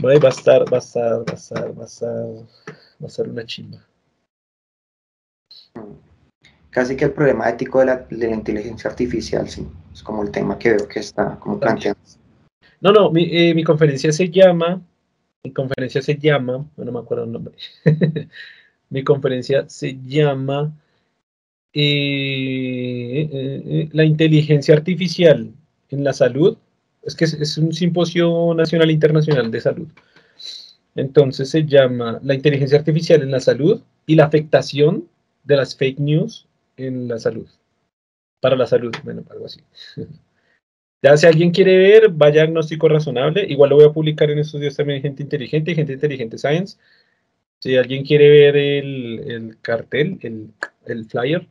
Va 0.05 0.13
a 0.13 0.29
estar, 0.29 0.73
va 0.73 0.77
a 0.77 0.81
estar, 0.81 1.19
va 1.29 1.33
a 1.33 1.35
estar, 1.35 1.79
va 1.79 1.83
a 1.83 1.87
estar, 1.87 2.11
va 2.11 3.05
a 3.05 3.07
estar 3.07 3.29
una 3.29 3.45
chimba. 3.45 3.79
Casi 6.71 6.97
que 6.97 7.05
el 7.05 7.13
problema 7.13 7.49
ético 7.49 7.81
de 7.81 7.87
la, 7.87 7.97
de 7.97 8.29
la 8.29 8.35
inteligencia 8.35 8.89
artificial, 8.89 9.49
sí, 9.49 9.67
es 9.93 10.03
como 10.03 10.23
el 10.23 10.31
tema 10.31 10.59
que 10.59 10.71
veo 10.71 10.89
que 10.89 11.01
está 11.01 11.39
como 11.41 11.59
planteando. 11.59 12.01
No, 12.81 12.93
no, 12.93 13.11
mi, 13.11 13.25
eh, 13.31 13.55
mi 13.55 13.63
conferencia 13.63 14.13
se 14.13 14.31
llama, 14.31 14.81
mi 15.45 15.53
conferencia 15.53 16.01
se 16.01 16.17
llama, 16.17 16.67
no 16.77 16.93
me 16.93 16.99
acuerdo 16.99 17.25
el 17.25 17.33
nombre. 17.33 17.55
Mi 18.91 19.05
conferencia 19.05 19.69
se 19.69 19.99
llama 20.03 20.77
eh, 21.73 23.29
eh, 23.33 23.89
La 23.93 24.05
inteligencia 24.05 24.75
artificial 24.75 25.53
en 25.91 26.05
la 26.05 26.13
salud. 26.13 26.59
Es 27.03 27.15
que 27.15 27.25
es, 27.25 27.59
un 27.59 27.73
simposio 27.73 28.55
nacional 28.55 28.91
e 28.91 28.93
internacional 28.93 29.51
de 29.51 29.61
salud. 29.61 29.89
Entonces 30.95 31.49
se 31.49 31.65
llama 31.65 32.19
La 32.23 32.35
inteligencia 32.35 32.79
artificial 32.79 33.23
en 33.23 33.31
la 33.31 33.41
salud 33.41 33.81
y 34.07 34.17
la 34.17 34.27
afectación 34.27 35.09
de 35.45 35.57
las 35.57 35.77
fake 35.77 35.99
news 35.99 36.47
en 36.77 37.09
la 37.09 37.19
salud. 37.19 37.49
Para 38.41 38.57
la 38.57 38.67
salud, 38.67 38.93
bueno, 39.05 39.25
algo 39.31 39.47
así. 39.47 39.61
Ya 41.03 41.17
si 41.17 41.27
alguien 41.27 41.51
quiere 41.51 41.79
ver, 41.79 42.11
vaya 42.11 42.43
diagnóstico 42.43 42.87
razonable. 42.89 43.47
Igual 43.49 43.71
lo 43.71 43.77
voy 43.77 43.87
a 43.87 43.93
publicar 43.93 44.31
en 44.31 44.39
estos 44.39 44.61
días 44.61 44.77
también 44.77 45.01
Gente 45.01 45.23
Inteligente 45.23 45.71
y 45.71 45.75
Gente 45.75 45.95
Inteligente 45.95 46.37
Science. 46.37 46.77
Si 47.59 47.77
alguien 47.77 48.05
quiere 48.05 48.29
ver 48.29 48.57
el, 48.57 49.57
cartel, 49.63 50.19
el, 50.23 51.05
flyer, 51.07 51.47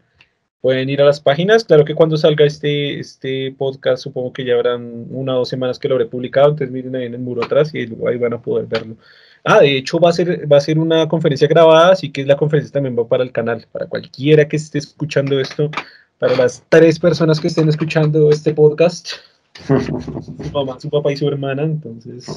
pueden 0.61 0.89
ir 0.89 1.01
a 1.01 1.05
las 1.05 1.19
páginas. 1.19 1.63
Claro 1.63 1.85
que 1.85 1.95
cuando 1.95 2.17
salga 2.17 2.45
este, 2.45 2.99
este 2.99 3.53
podcast, 3.57 4.03
supongo 4.03 4.33
que 4.33 4.45
ya 4.45 4.55
habrán 4.55 5.05
una 5.09 5.35
o 5.35 5.39
dos 5.39 5.49
semanas 5.49 5.79
que 5.79 5.87
lo 5.87 5.95
habré 5.95 6.07
publicado. 6.07 6.49
Entonces 6.49 6.71
miren 6.71 6.95
ahí 6.95 7.05
en 7.05 7.13
el 7.13 7.21
muro 7.21 7.43
atrás 7.43 7.73
y 7.73 7.79
ahí 7.79 8.17
van 8.17 8.33
a 8.33 8.41
poder 8.41 8.65
verlo. 8.65 8.97
Ah, 9.43 9.61
de 9.61 9.77
hecho 9.77 9.99
va 9.99 10.09
a 10.09 10.13
ser, 10.13 10.51
va 10.51 10.57
a 10.57 10.61
ser 10.61 10.77
una 10.77 11.07
conferencia 11.07 11.47
grabada, 11.47 11.93
así 11.93 12.11
que 12.11 12.25
la 12.25 12.35
conferencia 12.35 12.73
también 12.73 12.97
va 12.97 13.07
para 13.07 13.23
el 13.23 13.31
canal, 13.31 13.65
para 13.71 13.87
cualquiera 13.87 14.47
que 14.47 14.57
esté 14.57 14.79
escuchando 14.79 15.39
esto, 15.39 15.71
para 16.17 16.35
las 16.35 16.63
tres 16.67 16.99
personas 16.99 17.39
que 17.39 17.47
estén 17.47 17.69
escuchando 17.69 18.29
este 18.31 18.53
podcast. 18.53 19.11
su 19.67 20.51
mamá, 20.53 20.79
su 20.79 20.89
papá 20.89 21.11
y 21.11 21.17
su 21.17 21.27
hermana, 21.27 21.63
entonces. 21.63 22.27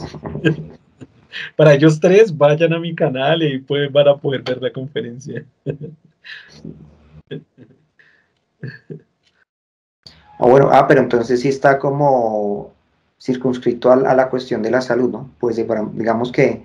para 1.57 1.75
ellos 1.75 1.99
tres, 1.99 2.37
vayan 2.37 2.73
a 2.73 2.79
mi 2.79 2.95
canal 2.95 3.43
y 3.43 3.59
pueden, 3.59 3.93
van 3.93 4.09
a 4.09 4.16
poder 4.16 4.43
ver 4.43 4.62
la 4.62 4.70
conferencia. 4.73 5.45
Ah, 10.39 10.47
bueno, 10.47 10.71
ah, 10.73 10.87
pero 10.89 11.01
entonces 11.01 11.41
sí 11.41 11.49
está 11.49 11.79
como 11.79 12.73
circunscrito 13.21 13.93
a, 13.93 13.97
la 13.97 14.29
cuestión 14.29 14.63
de 14.63 14.71
la 14.71 14.81
salud, 14.81 15.11
¿no? 15.11 15.31
Pues 15.39 15.57
digamos 15.57 16.33
que 16.33 16.65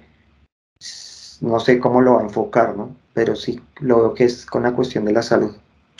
no 1.42 1.60
sé 1.60 1.80
cómo 1.80 2.02
lo 2.02 2.16
va 2.16 2.22
a 2.22 2.24
enfocar, 2.24 2.76
¿no? 2.76 2.96
Pero 3.14 3.36
sí, 3.36 3.60
lo 3.80 3.98
veo 3.98 4.14
que 4.14 4.24
es 4.24 4.46
con 4.46 4.64
la 4.64 4.74
cuestión 4.74 5.06
de 5.06 5.14
la 5.14 5.22
salud. 5.22 5.52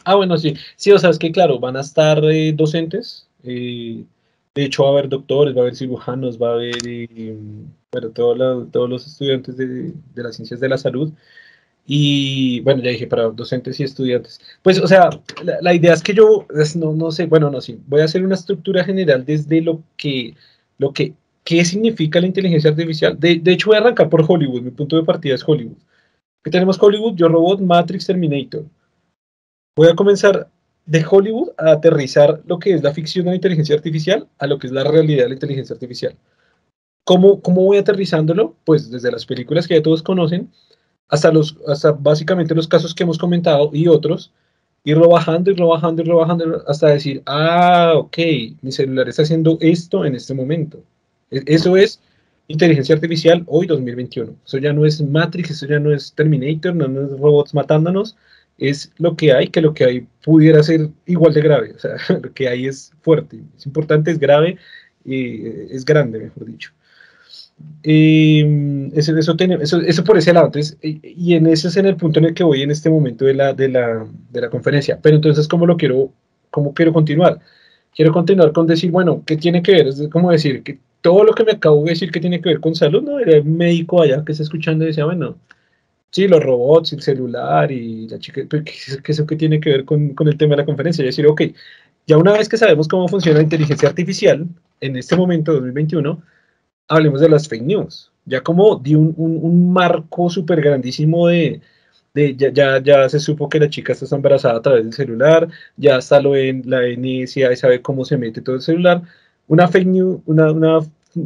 Ah, 0.06 0.16
bueno, 0.16 0.38
sí. 0.38 0.56
Sí, 0.76 0.92
o 0.92 1.00
sea, 1.00 1.10
es 1.10 1.20
que 1.20 1.32
claro, 1.32 1.60
van 1.60 1.76
a 1.76 1.82
estar 1.82 2.24
eh, 2.24 2.54
docentes. 2.54 3.28
Eh, 3.44 4.04
de 4.56 4.64
hecho, 4.64 4.84
va 4.84 4.90
a 4.90 4.92
haber 4.94 5.10
doctores, 5.10 5.54
va 5.54 5.60
a 5.60 5.62
haber 5.64 5.76
cirujanos, 5.76 6.42
va 6.42 6.50
a 6.50 6.54
haber 6.54 6.78
eh, 6.88 7.38
bueno, 7.92 8.10
todos 8.10 8.90
los 8.90 9.06
estudiantes 9.06 9.58
de, 9.58 9.94
las 10.16 10.36
ciencias 10.36 10.60
de 10.60 10.70
la 10.70 10.78
salud. 10.78 11.12
Y 11.90 12.60
bueno, 12.62 12.84
ya 12.84 12.92
dije, 12.92 13.08
para 13.08 13.30
docentes 13.30 13.80
y 13.80 13.84
estudiantes. 13.84 14.42
Pues, 14.62 14.80
o 14.80 14.88
sea, 14.88 15.10
la, 15.62 15.74
idea 15.74 15.94
es 15.94 16.04
que 16.04 16.14
yo, 16.14 16.46
no, 16.76 16.94
no 16.94 17.12
sé, 17.12 17.28
bueno, 17.28 17.50
no, 17.50 17.62
sí, 17.62 17.80
voy 17.88 18.02
a 18.02 18.04
hacer 18.06 18.26
una 18.26 18.36
estructura 18.36 18.84
general 18.84 19.26
desde 19.26 19.62
lo 19.62 19.82
que, 19.96 20.36
lo 20.78 20.92
que, 20.92 21.14
qué 21.46 21.64
significa 21.64 22.20
la 22.20 22.28
inteligencia 22.28 22.72
artificial. 22.72 23.18
De, 23.18 23.40
de 23.40 23.54
hecho, 23.54 23.70
voy 23.70 23.78
a 23.78 23.80
arrancar 23.80 24.10
por 24.10 24.26
Hollywood, 24.28 24.64
mi 24.64 24.72
punto 24.72 24.98
de 24.98 25.04
partida 25.04 25.36
es 25.36 25.48
Hollywood. 25.48 25.78
¿Qué 26.44 26.52
tenemos 26.52 26.78
Hollywood? 26.82 27.16
Yo 27.16 27.30
Robot, 27.30 27.62
Matrix, 27.62 28.08
Terminator. 28.08 28.66
Voy 29.78 29.88
a 29.88 29.96
comenzar 29.96 30.50
de 30.86 31.06
Hollywood 31.10 31.52
a 31.58 31.72
aterrizar 31.72 32.42
lo 32.48 32.60
que 32.60 32.74
es 32.74 32.84
la 32.84 32.94
ficción 32.94 33.26
de 33.26 33.32
la 33.32 33.36
inteligencia 33.36 33.76
artificial 33.76 34.28
a 34.40 34.48
lo 34.48 34.60
que 34.60 34.68
es 34.68 34.74
la 34.74 34.84
realidad 34.84 35.24
de 35.24 35.30
la 35.30 35.36
inteligencia 35.36 35.74
artificial. 35.74 36.16
¿Cómo, 37.06 37.42
cómo 37.42 37.64
voy 37.64 37.78
aterrizándolo? 37.78 38.56
Pues 38.66 38.92
desde 38.92 39.10
las 39.10 39.26
películas 39.26 39.68
que 39.68 39.76
ya 39.76 39.82
todos 39.82 40.04
conocen 40.04 40.50
hasta, 41.10 41.32
los, 41.32 41.58
hasta 41.68 41.92
básicamente 41.92 42.56
los 42.56 42.68
casos 42.68 42.94
que 42.94 43.04
hemos 43.04 43.18
comentado 43.18 43.70
y 43.74 43.88
otros, 43.88 44.32
irlo 44.84 45.10
bajando, 45.10 45.52
irlo 45.52 45.68
bajando, 45.68 46.02
irlo 46.02 46.18
bajando 46.18 46.64
hasta 46.68 46.88
decir, 46.88 47.22
ah, 47.26 47.94
ok, 47.96 48.18
mi 48.62 48.72
celular 48.72 49.08
está 49.10 49.24
haciendo 49.24 49.58
esto 49.62 50.06
en 50.06 50.16
este 50.16 50.34
momento. 50.34 50.84
E, 51.32 51.44
eso 51.46 51.76
es 51.78 52.00
inteligencia 52.48 52.96
artificial 52.96 53.44
hoy 53.48 53.68
2021. 53.68 54.34
Eso 54.46 54.58
ya 54.58 54.74
no 54.74 54.86
es 54.86 55.02
Matrix, 55.02 55.52
eso 55.52 55.68
ya 55.68 55.80
no 55.80 55.94
es 55.94 56.14
Terminator, 56.14 56.76
no, 56.76 56.88
no 56.88 57.06
es 57.06 57.20
robots 57.20 57.54
matándonos, 57.54 58.16
es 58.58 58.92
lo 58.98 59.16
que 59.16 59.34
hay, 59.34 59.50
que 59.50 59.62
lo 59.62 59.74
que 59.74 59.86
hay 59.86 60.08
pudiera 60.24 60.64
ser 60.64 60.90
igual 61.06 61.34
de 61.34 61.42
grave. 61.42 61.74
O 61.76 61.80
sea, 61.80 61.98
lo 62.22 62.34
que 62.34 62.48
hay 62.48 62.68
es 62.68 62.92
fuerte, 63.02 63.40
es 63.58 63.66
importante, 63.66 64.12
es 64.12 64.20
grave 64.20 64.58
y 65.06 65.48
eh, 65.48 65.68
es 65.72 65.86
grande, 65.86 66.20
mejor 66.20 66.46
dicho. 66.46 66.72
Eso, 67.84 69.36
eso, 69.40 69.80
eso, 69.80 70.04
por 70.04 70.18
ese 70.18 70.34
lado. 70.34 70.48
Entonces, 70.48 70.78
y 70.82 71.34
en 71.36 71.48
ese 71.48 71.68
es 71.70 71.78
en 71.78 71.86
el 71.86 71.96
punto 71.96 72.20
en 72.20 72.26
el 72.26 72.34
que 72.34 72.44
voy 72.44 72.62
en 72.62 72.72
este 72.72 72.90
momento 72.90 73.26
de 73.26 73.34
la, 73.34 73.54
de 73.54 73.70
la, 73.70 74.06
de 74.32 74.42
la 74.42 74.50
conferencia. 74.50 75.00
Pero 75.02 75.16
entonces, 75.16 75.48
¿cómo 75.48 75.66
lo 75.66 75.78
quiero, 75.78 76.12
cómo 76.52 76.74
quiero 76.74 76.94
continuar? 76.94 77.40
Quiero 77.96 78.12
continuar 78.14 78.52
con 78.52 78.68
decir, 78.68 78.92
bueno, 78.92 79.24
¿qué 79.26 79.38
tiene 79.38 79.62
que 79.64 79.72
ver? 79.72 79.88
Es 79.88 80.08
como 80.10 80.32
decir 80.32 80.64
que 80.64 80.80
todo 81.02 81.24
lo 81.24 81.34
que 81.34 81.44
me 81.44 81.54
acabo 81.54 81.84
de 81.84 81.92
decir 81.92 82.12
que 82.12 82.20
tiene 82.20 82.42
que 82.42 82.50
ver 82.50 82.60
con 82.60 82.76
salud, 82.76 83.04
¿no? 83.04 83.20
El 83.20 83.44
médico 83.46 84.02
allá 84.02 84.24
que 84.26 84.34
está 84.34 84.44
escuchando 84.44 84.86
decía, 84.86 85.06
bueno, 85.06 85.38
Sí, 86.12 86.28
los 86.28 86.42
robots, 86.42 86.94
el 86.94 87.02
celular 87.02 87.72
y 87.72 88.08
la 88.08 88.18
chica, 88.18 88.42
¿qué, 88.50 88.64
qué, 88.64 89.12
eso 89.12 89.28
que 89.28 89.36
tiene 89.36 89.60
que 89.60 89.70
ver 89.70 89.86
con, 89.86 90.14
con, 90.16 90.28
el 90.28 90.38
tema 90.38 90.52
de 90.52 90.62
la 90.62 90.66
conferencia? 90.66 91.04
Y 91.04 91.08
decir, 91.08 91.28
ok, 91.28 91.42
ya 92.08 92.18
una 92.18 92.32
vez 92.32 92.48
que 92.50 92.58
sabemos 92.58 92.88
cómo 92.88 93.08
funciona 93.08 93.38
la 93.40 93.44
inteligencia 93.44 93.90
artificial, 93.90 94.48
en 94.80 94.96
este 94.96 95.16
momento, 95.16 95.54
2021, 95.54 96.22
hablemos 96.88 97.22
de 97.22 97.30
las 97.30 97.48
fake 97.48 97.64
news. 97.64 98.12
Ya 98.26 98.42
como 98.42 98.76
di 98.78 98.96
un, 98.96 99.14
un, 99.18 99.40
un 99.42 99.72
marco 99.72 100.30
súper 100.30 100.62
grandísimo 100.62 101.28
de, 101.28 101.62
de 102.14 102.36
ya, 102.36 102.50
ya, 102.52 102.80
ya, 102.82 103.10
se 103.10 103.20
supo 103.20 103.50
que 103.50 103.60
la 103.60 103.70
chica 103.70 103.94
está 103.94 104.16
embarazada 104.16 104.58
a 104.58 104.62
través 104.62 104.84
del 104.84 104.94
celular, 104.94 105.48
ya 105.78 105.98
está 105.98 106.22
lo 106.22 106.36
en 106.36 106.64
la 106.66 106.82
NSA 106.82 107.54
y 107.54 107.56
sabe 107.56 107.82
cómo 107.82 108.06
se 108.06 108.18
mete 108.18 108.42
todo 108.42 108.56
el 108.56 108.62
celular. 108.62 109.02
Una 109.48 109.68
fake 109.68 109.88
news, 109.88 110.22
una, 110.26 110.52
una, 110.52 110.80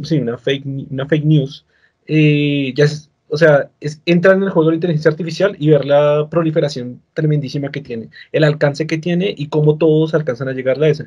sí, 0.04 0.18
una 0.18 0.38
fake, 0.38 0.64
una 0.90 1.06
fake 1.06 1.24
news, 1.24 1.66
eh, 2.06 2.72
ya 2.76 2.86
o 3.32 3.38
sea, 3.38 3.70
es 3.80 4.02
entrar 4.04 4.36
en 4.36 4.42
el 4.42 4.50
juego 4.50 4.66
de 4.66 4.72
la 4.72 4.76
inteligencia 4.76 5.10
artificial 5.10 5.56
y 5.58 5.70
ver 5.70 5.86
la 5.86 6.28
proliferación 6.30 7.00
tremendísima 7.14 7.70
que 7.70 7.80
tiene, 7.80 8.10
el 8.30 8.44
alcance 8.44 8.86
que 8.86 8.98
tiene 8.98 9.34
y 9.34 9.48
cómo 9.48 9.78
todos 9.78 10.12
alcanzan 10.12 10.48
a 10.48 10.52
llegar 10.52 10.82
a 10.82 10.88
eso. 10.88 11.04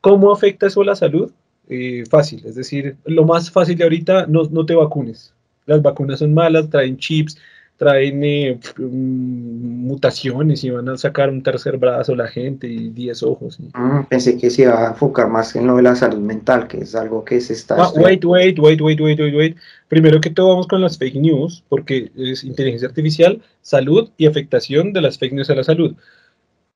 ¿Cómo 0.00 0.32
afecta 0.32 0.68
eso 0.68 0.82
a 0.82 0.84
la 0.84 0.94
salud? 0.94 1.32
Eh, 1.68 2.04
fácil, 2.08 2.42
es 2.46 2.54
decir, 2.54 2.96
lo 3.04 3.24
más 3.24 3.50
fácil 3.50 3.76
de 3.76 3.84
ahorita, 3.84 4.26
no, 4.26 4.44
no 4.44 4.64
te 4.64 4.74
vacunes. 4.74 5.34
Las 5.66 5.82
vacunas 5.82 6.20
son 6.20 6.32
malas, 6.32 6.70
traen 6.70 6.96
chips, 6.96 7.36
traen 7.76 8.22
eh, 8.22 8.58
mm, 8.78 9.86
mutaciones 9.86 10.62
y 10.64 10.70
van 10.70 10.88
a 10.88 10.96
sacar 10.96 11.28
un 11.28 11.42
tercer 11.42 11.76
brazo 11.76 12.14
la 12.14 12.28
gente 12.28 12.68
y 12.68 12.90
10 12.90 13.22
ojos. 13.24 13.58
Mm, 13.74 14.04
pensé 14.08 14.38
que 14.38 14.48
se 14.48 14.62
iba 14.62 14.86
a 14.86 14.90
enfocar 14.90 15.28
más 15.28 15.56
en 15.56 15.66
lo 15.66 15.76
de 15.76 15.82
la 15.82 15.96
salud 15.96 16.20
mental, 16.20 16.68
que 16.68 16.78
es 16.78 16.94
algo 16.94 17.24
que 17.24 17.40
se 17.40 17.52
está... 17.52 17.74
Ah, 17.76 17.90
wait, 17.96 18.24
wait, 18.24 18.58
wait, 18.58 18.80
wait, 18.80 19.00
wait, 19.00 19.20
wait, 19.20 19.34
wait. 19.34 19.56
Primero 19.88 20.20
que 20.20 20.30
todo 20.30 20.50
vamos 20.50 20.68
con 20.68 20.80
las 20.80 20.96
fake 20.98 21.16
news, 21.16 21.64
porque 21.68 22.10
es 22.16 22.44
inteligencia 22.44 22.88
artificial, 22.88 23.42
salud 23.60 24.10
y 24.16 24.26
afectación 24.26 24.92
de 24.92 25.02
las 25.02 25.18
fake 25.18 25.34
news 25.34 25.50
a 25.50 25.56
la 25.56 25.64
salud. 25.64 25.94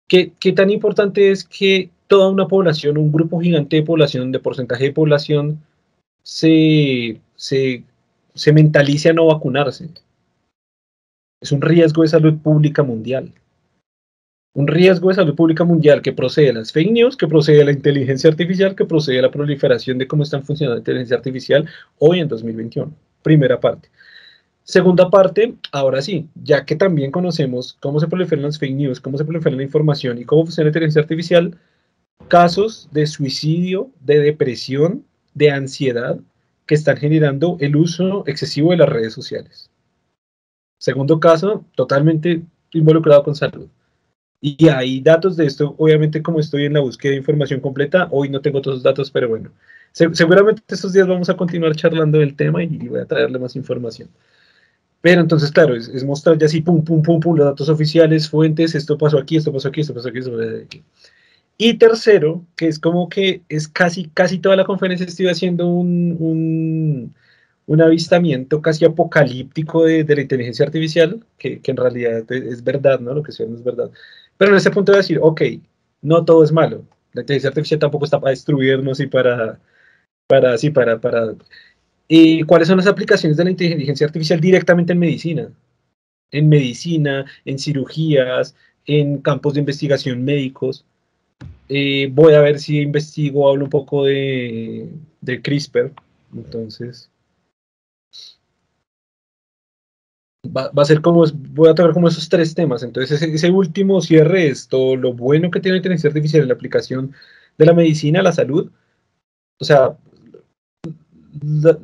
¿Qué, 0.08 0.32
qué 0.40 0.52
tan 0.52 0.70
importante 0.70 1.30
es 1.30 1.44
que 1.44 1.90
toda 2.10 2.28
una 2.28 2.48
población, 2.48 2.98
un 2.98 3.12
grupo 3.12 3.40
gigante 3.40 3.76
de 3.76 3.82
población, 3.84 4.32
de 4.32 4.40
porcentaje 4.40 4.82
de 4.82 4.92
población, 4.92 5.62
se, 6.24 7.20
se, 7.36 7.84
se 8.34 8.52
mentalice 8.52 9.10
a 9.10 9.12
no 9.12 9.26
vacunarse? 9.26 9.88
Es 11.40 11.52
un 11.52 11.62
riesgo 11.62 12.02
de 12.02 12.08
salud 12.08 12.36
pública 12.38 12.82
mundial. 12.82 13.32
Un 14.54 14.66
riesgo 14.66 15.10
de 15.10 15.14
salud 15.14 15.36
pública 15.36 15.62
mundial 15.62 16.02
que 16.02 16.12
procede 16.12 16.46
de 16.46 16.54
las 16.54 16.72
fake 16.72 16.90
news, 16.90 17.16
que 17.16 17.28
procede 17.28 17.58
de 17.58 17.66
la 17.66 17.72
inteligencia 17.72 18.28
artificial, 18.28 18.74
que 18.74 18.84
procede 18.84 19.16
de 19.16 19.22
la 19.22 19.30
proliferación 19.30 19.96
de 19.96 20.08
cómo 20.08 20.24
están 20.24 20.42
funcionando 20.42 20.74
la 20.74 20.80
inteligencia 20.80 21.16
artificial 21.16 21.68
hoy 22.00 22.18
en 22.18 22.26
2021. 22.26 22.92
Primera 23.22 23.60
parte. 23.60 23.88
Segunda 24.64 25.08
parte, 25.10 25.54
ahora 25.70 26.02
sí, 26.02 26.28
ya 26.34 26.64
que 26.64 26.74
también 26.74 27.12
conocemos 27.12 27.74
cómo 27.78 28.00
se 28.00 28.08
proliferan 28.08 28.42
las 28.42 28.58
fake 28.58 28.74
news, 28.74 29.00
cómo 29.00 29.16
se 29.16 29.24
prolifera 29.24 29.54
la 29.54 29.62
información 29.62 30.18
y 30.18 30.24
cómo 30.24 30.42
funciona 30.42 30.64
la 30.64 30.70
inteligencia 30.70 31.02
artificial, 31.02 31.56
casos 32.28 32.88
de 32.92 33.06
suicidio, 33.06 33.90
de 34.00 34.20
depresión, 34.20 35.04
de 35.34 35.50
ansiedad 35.50 36.18
que 36.66 36.74
están 36.74 36.96
generando 36.96 37.56
el 37.60 37.76
uso 37.76 38.24
excesivo 38.26 38.70
de 38.70 38.76
las 38.76 38.88
redes 38.88 39.12
sociales. 39.12 39.70
Segundo 40.78 41.20
caso, 41.20 41.64
totalmente 41.74 42.42
involucrado 42.72 43.22
con 43.22 43.34
salud. 43.34 43.68
Y 44.40 44.68
hay 44.68 45.00
datos 45.00 45.36
de 45.36 45.44
esto, 45.44 45.74
obviamente 45.76 46.22
como 46.22 46.40
estoy 46.40 46.64
en 46.64 46.72
la 46.72 46.80
búsqueda 46.80 47.10
de 47.10 47.18
información 47.18 47.60
completa, 47.60 48.08
hoy 48.10 48.30
no 48.30 48.40
tengo 48.40 48.62
todos 48.62 48.76
los 48.76 48.82
datos, 48.82 49.10
pero 49.10 49.28
bueno, 49.28 49.50
seguramente 49.92 50.62
estos 50.68 50.94
días 50.94 51.06
vamos 51.06 51.28
a 51.28 51.36
continuar 51.36 51.76
charlando 51.76 52.18
del 52.18 52.36
tema 52.36 52.62
y 52.62 52.88
voy 52.88 53.00
a 53.00 53.04
traerle 53.04 53.38
más 53.38 53.54
información. 53.56 54.08
Pero 55.02 55.20
entonces, 55.20 55.50
claro, 55.50 55.74
es, 55.74 56.04
mostrar 56.04 56.38
ya 56.38 56.46
así, 56.46 56.60
pum, 56.60 56.84
pum, 56.84 57.02
pum, 57.02 57.20
pum, 57.20 57.36
los 57.36 57.46
datos 57.46 57.68
oficiales, 57.68 58.28
fuentes, 58.28 58.74
esto 58.74 58.98
pasó 58.98 59.18
aquí, 59.18 59.36
esto 59.36 59.52
pasó 59.52 59.68
aquí, 59.68 59.80
esto 59.80 59.94
pasó 59.94 60.08
aquí, 60.08 60.18
esto 60.18 60.30
pasó 60.30 60.56
aquí. 60.62 60.82
Y 61.60 61.74
tercero, 61.74 62.44
que 62.56 62.68
es 62.68 62.78
como 62.78 63.08
que 63.08 63.42
es 63.48 63.68
casi, 63.68 64.06
casi 64.14 64.38
toda 64.38 64.56
la 64.56 64.64
conferencia 64.64 65.06
estoy 65.06 65.28
haciendo 65.28 65.68
un 65.68 67.14
un 67.70 67.80
avistamiento 67.80 68.60
casi 68.60 68.84
apocalíptico 68.84 69.84
de, 69.84 70.04
la 70.04 70.22
inteligencia 70.22 70.66
artificial, 70.66 71.24
que, 71.38 71.60
en 71.62 71.76
realidad 71.76 72.30
es 72.32 72.64
verdad, 72.64 72.98
¿no? 72.98 73.14
Lo 73.14 73.22
que 73.22 73.32
no 73.46 73.54
es 73.54 73.62
verdad. 73.62 73.92
Pero 74.36 74.50
en 74.50 74.56
ese 74.56 74.72
punto 74.72 74.90
de 74.90 74.98
decir, 74.98 75.20
ok, 75.22 75.42
no 76.02 76.24
todo 76.24 76.42
es 76.42 76.50
malo. 76.50 76.84
La 77.12 77.20
inteligencia 77.20 77.50
artificial 77.50 77.78
tampoco 77.78 78.06
está 78.06 78.18
para 78.18 78.30
destruirnos 78.30 78.98
y 78.98 79.06
para, 79.06 79.60
para, 80.26 80.58
sí, 80.58 80.70
para, 80.70 81.00
para... 81.00 81.34
¿Y 82.08 82.42
cuáles 82.42 82.66
son 82.66 82.78
las 82.78 82.88
aplicaciones 82.88 83.36
de 83.36 83.44
la 83.44 83.50
inteligencia 83.50 84.04
artificial 84.04 84.40
directamente 84.40 84.92
en 84.92 84.98
medicina? 84.98 85.48
En 86.32 86.48
medicina, 86.48 87.24
en 87.44 87.60
cirugías, 87.60 88.56
en 88.84 89.18
campos 89.18 89.54
de 89.54 89.60
investigación 89.60 90.24
médicos. 90.24 90.84
Eh, 91.72 92.08
voy 92.10 92.34
a 92.34 92.40
ver 92.40 92.58
si 92.58 92.80
investigo, 92.80 93.48
hablo 93.48 93.64
un 93.64 93.70
poco 93.70 94.04
de, 94.04 94.90
de 95.20 95.40
CRISPR. 95.40 95.92
Entonces, 96.34 97.08
va, 100.46 100.70
a 100.74 100.84
ser 100.84 101.00
como, 101.00 101.24
voy 101.52 101.68
a 101.68 101.74
tocar 101.74 101.92
como 101.92 102.08
esos 102.08 102.28
tres 102.28 102.54
temas. 102.54 102.82
Entonces, 102.82 103.22
ese, 103.22 103.50
último 103.50 104.00
cierre 104.00 104.48
es 104.48 104.66
todo 104.66 104.96
lo 104.96 105.12
bueno 105.12 105.50
que 105.50 105.60
tiene 105.60 105.74
la 105.74 105.78
inteligencia 105.78 106.08
artificial 106.08 106.42
en 106.42 106.48
la 106.48 106.54
aplicación 106.54 107.14
de 107.56 107.66
la 107.66 107.72
medicina, 107.72 108.20
la 108.20 108.32
salud. 108.32 108.70
O 109.60 109.64
sea, 109.64 109.96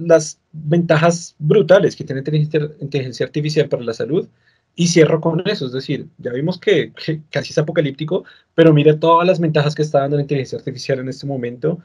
las 0.01 0.41
ventajas 0.53 1.37
brutales 1.39 1.95
que 1.95 2.03
tiene 2.03 2.20
inteligencia, 2.20 2.68
inteligencia 2.80 3.26
artificial 3.26 3.68
para 3.68 3.84
la 3.84 3.95
salud. 3.95 4.28
Y 4.78 4.88
cierro 4.88 5.22
con 5.22 5.42
eso, 5.48 5.66
es 5.66 5.72
decir, 5.72 6.06
ya 6.18 6.32
vimos 6.32 6.60
que, 6.60 6.92
casi 7.30 7.52
es 7.52 7.58
apocalíptico, 7.58 8.24
pero 8.54 8.74
mira 8.74 9.00
todas 9.00 9.26
las 9.26 9.40
ventajas 9.40 9.74
que 9.74 9.82
está 9.82 10.00
dando 10.00 10.16
la 10.16 10.22
inteligencia 10.22 10.58
artificial 10.58 10.98
en 10.98 11.08
este 11.08 11.26
momento 11.26 11.78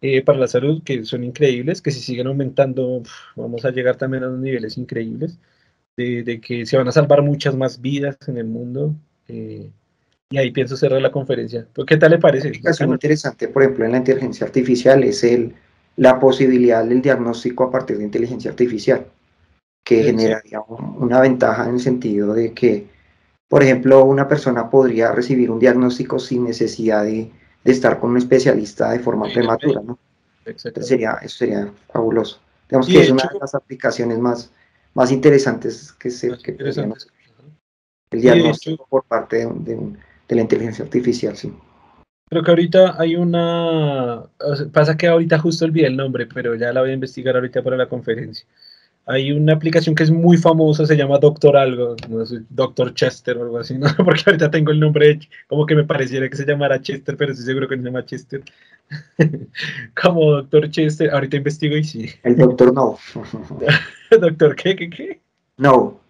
eh, 0.00 0.22
para 0.22 0.38
la 0.38 0.48
salud, 0.48 0.82
que 0.82 1.04
son 1.04 1.22
increíbles, 1.22 1.80
que 1.80 1.92
si 1.92 2.00
siguen 2.00 2.26
aumentando, 2.26 3.04
vamos 3.36 3.64
a 3.64 3.70
llegar 3.70 3.96
también 3.96 4.24
a 4.24 4.28
unos 4.28 4.40
niveles 4.40 4.76
increíbles 4.76 5.38
de, 5.96 6.40
que 6.44 6.66
se 6.66 6.76
van 6.76 6.88
a 6.88 6.92
salvar 6.92 7.22
muchas 7.22 7.54
más 7.54 7.80
vidas 7.80 8.16
en 8.26 8.38
el 8.38 8.46
mundo. 8.46 8.94
Eh, 9.28 9.70
y 10.30 10.38
ahí 10.38 10.50
pienso 10.50 10.76
cerrar 10.76 11.00
la 11.00 11.12
conferencia. 11.12 11.68
¿Qué 11.86 11.96
tal 11.96 12.10
le 12.10 12.18
parece? 12.18 12.50
Es 12.64 12.80
muy 12.80 12.94
interesante, 12.94 13.48
por 13.48 13.62
ejemplo, 13.62 13.84
en 13.84 13.92
la 13.92 13.98
inteligencia 13.98 14.46
artificial 14.46 15.04
es 15.04 15.22
el, 15.22 15.54
la 15.96 16.18
posibilidad 16.18 16.84
del 16.84 17.02
diagnóstico 17.02 17.64
a 17.64 17.70
partir 17.70 17.98
de 17.98 18.04
inteligencia 18.04 18.50
artificial, 18.50 19.06
que 19.84 20.04
generaría 20.04 20.60
una 20.68 21.20
ventaja 21.20 21.64
en 21.64 21.74
el 21.74 21.80
sentido 21.80 22.34
de 22.34 22.52
que, 22.52 22.86
por 23.48 23.62
ejemplo, 23.62 24.04
una 24.04 24.28
persona 24.28 24.70
podría 24.70 25.12
recibir 25.12 25.50
un 25.50 25.58
diagnóstico 25.58 26.18
sin 26.18 26.44
necesidad 26.44 27.04
de, 27.04 27.30
de 27.64 27.72
estar 27.72 27.98
con 27.98 28.10
un 28.10 28.18
especialista 28.18 28.90
de 28.90 29.00
forma 29.00 29.26
prematura, 29.32 29.80
¿no? 29.82 29.98
sería, 30.56 31.18
eso 31.22 31.38
sería 31.38 31.72
fabuloso. 31.92 32.40
Digamos 32.68 32.86
que 32.86 33.00
es 33.00 33.10
una 33.10 33.28
de 33.32 33.38
las 33.38 33.54
aplicaciones 33.54 34.18
más, 34.18 34.50
más 34.94 35.12
interesantes 35.12 35.92
que 35.92 36.10
se 36.10 36.36
que 36.38 36.56
el 38.10 38.20
diagnóstico 38.20 38.86
por 38.88 39.04
parte 39.04 39.46
de, 39.46 39.96
la 40.28 40.40
inteligencia 40.40 40.84
artificial, 40.84 41.36
sí. 41.36 41.52
Creo 42.30 42.42
que 42.42 42.50
ahorita 42.50 42.98
hay 42.98 43.16
una, 43.16 44.22
pasa 44.72 44.96
que 44.96 45.06
ahorita 45.06 45.38
justo 45.38 45.66
olvidé 45.66 45.88
el 45.88 45.96
nombre, 45.96 46.26
pero 46.26 46.54
ya 46.54 46.72
la 46.72 46.80
voy 46.80 46.90
a 46.90 46.94
investigar 46.94 47.36
ahorita 47.36 47.62
para 47.62 47.76
la 47.76 47.88
conferencia. 47.88 48.46
Hay 49.04 49.32
una 49.32 49.54
aplicación 49.54 49.94
que 49.94 50.04
es 50.04 50.10
muy 50.10 50.36
famosa, 50.36 50.86
se 50.86 50.96
llama 50.96 51.18
Doctor 51.18 51.56
Algo, 51.56 51.96
no 52.08 52.24
sé, 52.24 52.42
Doctor 52.48 52.94
Chester 52.94 53.36
o 53.36 53.42
algo 53.42 53.58
así, 53.58 53.76
¿no? 53.76 53.88
porque 54.04 54.22
ahorita 54.26 54.50
tengo 54.50 54.70
el 54.70 54.78
nombre, 54.78 55.18
como 55.48 55.66
que 55.66 55.74
me 55.74 55.84
pareciera 55.84 56.28
que 56.28 56.36
se 56.36 56.46
llamara 56.46 56.80
Chester, 56.80 57.16
pero 57.16 57.32
estoy 57.32 57.46
seguro 57.46 57.68
que 57.68 57.76
no 57.76 57.82
se 57.82 57.88
llama 57.88 58.04
Chester. 58.04 58.42
como 60.02 60.30
Doctor 60.30 60.70
Chester, 60.70 61.10
ahorita 61.10 61.36
investigo 61.36 61.76
y 61.76 61.84
sí. 61.84 62.10
El 62.22 62.36
Doctor 62.36 62.72
No. 62.72 62.98
¿Doctor 64.20 64.54
qué, 64.54 64.76
qué, 64.76 64.88
qué? 64.88 65.20
No, 65.56 66.00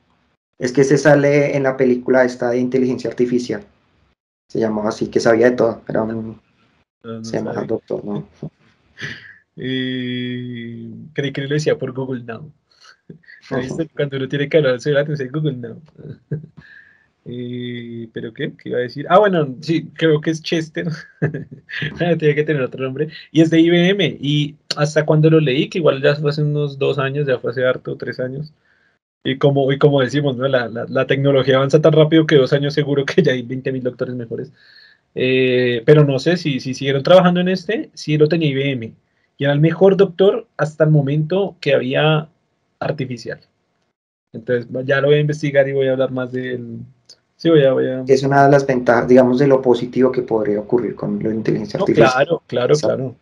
es 0.58 0.72
que 0.72 0.84
se 0.84 0.98
sale 0.98 1.56
en 1.56 1.62
la 1.62 1.76
película 1.76 2.24
esta 2.24 2.50
de 2.50 2.58
inteligencia 2.58 3.08
artificial. 3.08 3.64
Se 4.48 4.60
llamaba 4.60 4.90
así, 4.90 5.08
que 5.08 5.18
sabía 5.18 5.50
de 5.50 5.56
todo, 5.56 5.82
pero 5.86 6.36
se 7.22 7.38
llamaba 7.38 7.64
Doctor 7.64 8.04
No. 8.04 8.28
creí 9.54 11.32
que 11.32 11.40
lo 11.40 11.48
decía 11.48 11.78
por 11.78 11.92
Google 11.92 12.24
Now. 12.24 12.52
Cuando 13.96 14.16
uno 14.16 14.28
tiene 14.28 14.48
que 14.48 14.56
hablar 14.58 14.80
sobre 14.80 14.94
la 14.94 15.00
atención 15.00 15.30
Google 15.32 15.56
Now. 15.56 15.82
Eh, 17.24 18.08
¿Pero 18.12 18.32
qué? 18.34 18.52
¿Qué 18.56 18.70
iba 18.70 18.78
a 18.78 18.82
decir? 18.82 19.06
Ah, 19.08 19.20
bueno, 19.20 19.54
sí, 19.60 19.88
creo 19.94 20.20
que 20.20 20.30
es 20.30 20.42
Chester. 20.42 20.88
Tiene 22.18 22.34
que 22.34 22.42
tener 22.42 22.62
otro 22.62 22.82
nombre. 22.82 23.10
Y 23.30 23.42
es 23.42 23.50
de 23.50 23.60
IBM. 23.60 24.18
Y 24.20 24.56
hasta 24.76 25.06
cuando 25.06 25.30
lo 25.30 25.38
leí, 25.38 25.68
que 25.68 25.78
igual 25.78 26.02
ya 26.02 26.16
fue 26.16 26.30
hace 26.30 26.42
unos 26.42 26.78
dos 26.78 26.98
años, 26.98 27.26
ya 27.26 27.38
fue 27.38 27.52
hace 27.52 27.64
harto, 27.64 27.96
tres 27.96 28.18
años. 28.18 28.52
Y 29.24 29.38
como, 29.38 29.70
y 29.72 29.78
como 29.78 30.00
decimos, 30.00 30.36
¿no? 30.36 30.48
la, 30.48 30.68
la, 30.68 31.06
tecnología 31.06 31.56
avanza 31.56 31.80
tan 31.80 31.92
rápido 31.92 32.26
que 32.26 32.36
dos 32.36 32.52
años 32.52 32.74
seguro 32.74 33.04
que 33.04 33.22
ya 33.22 33.32
hay 33.32 33.42
20.000 33.44 33.82
doctores 33.82 34.16
mejores. 34.16 34.52
Eh, 35.14 35.82
pero 35.86 36.04
no 36.04 36.18
sé 36.18 36.36
si, 36.36 36.58
si 36.60 36.74
siguieron 36.74 37.02
trabajando 37.02 37.40
en 37.40 37.48
este, 37.48 37.90
sí 37.94 38.18
lo 38.18 38.28
tenía 38.28 38.48
IBM. 38.50 38.94
Y 39.38 39.44
era 39.44 39.52
el 39.52 39.60
mejor 39.60 39.96
doctor 39.96 40.48
hasta 40.56 40.84
el 40.84 40.90
momento 40.90 41.56
que 41.60 41.74
había 41.74 42.28
artificial. 42.84 43.40
Entonces 44.32 44.66
ya 44.84 45.00
lo 45.00 45.08
voy 45.08 45.16
a 45.16 45.20
investigar 45.20 45.68
y 45.68 45.72
voy 45.72 45.88
a 45.88 45.92
hablar 45.92 46.10
más 46.10 46.32
del, 46.32 46.80
Sí, 47.42 47.50
voy 47.50 47.64
a, 47.64 47.72
voy 47.72 47.86
a... 47.88 48.04
Es 48.06 48.22
una 48.22 48.44
de 48.44 48.52
las 48.52 48.64
ventajas, 48.64 49.08
digamos, 49.08 49.40
de 49.40 49.48
lo 49.48 49.60
positivo 49.60 50.12
que 50.12 50.22
podría 50.22 50.60
ocurrir 50.60 50.94
con 50.94 51.20
la 51.20 51.34
inteligencia 51.34 51.80
artificial. 51.80 52.12
Claro, 52.12 52.42
claro, 52.46 52.74
claro. 52.76 53.16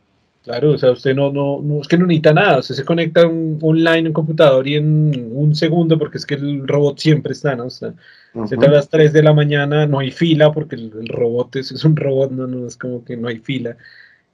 Claro, 0.44 0.72
o 0.72 0.78
sea, 0.78 0.90
usted 0.90 1.14
no, 1.14 1.32
no, 1.32 1.60
no, 1.62 1.80
es 1.80 1.88
que 1.88 1.96
no 1.96 2.06
necesita 2.06 2.34
nada, 2.34 2.58
usted 2.58 2.74
se 2.74 2.84
conecta 2.84 3.26
online 3.26 3.98
en 3.98 4.06
un 4.08 4.12
computador 4.12 4.66
y 4.68 4.76
en 4.76 5.30
un 5.34 5.54
segundo, 5.54 5.98
porque 5.98 6.18
es 6.18 6.26
que 6.26 6.34
el 6.34 6.68
robot 6.68 6.98
siempre 6.98 7.32
está, 7.32 7.56
¿no? 7.56 7.64
O 7.66 7.70
sea, 7.70 7.94
a 8.34 8.68
las 8.68 8.90
3 8.90 9.12
de 9.12 9.22
la 9.22 9.32
mañana, 9.32 9.86
no 9.86 9.98
hay 9.98 10.10
fila, 10.10 10.52
porque 10.52 10.76
el, 10.76 11.08
robot 11.08 11.56
es, 11.56 11.72
es, 11.72 11.84
un 11.84 11.96
robot, 11.96 12.30
no, 12.30 12.46
no, 12.46 12.66
es 12.66 12.76
como 12.76 13.02
que 13.02 13.16
no 13.16 13.28
hay 13.28 13.38
fila. 13.38 13.76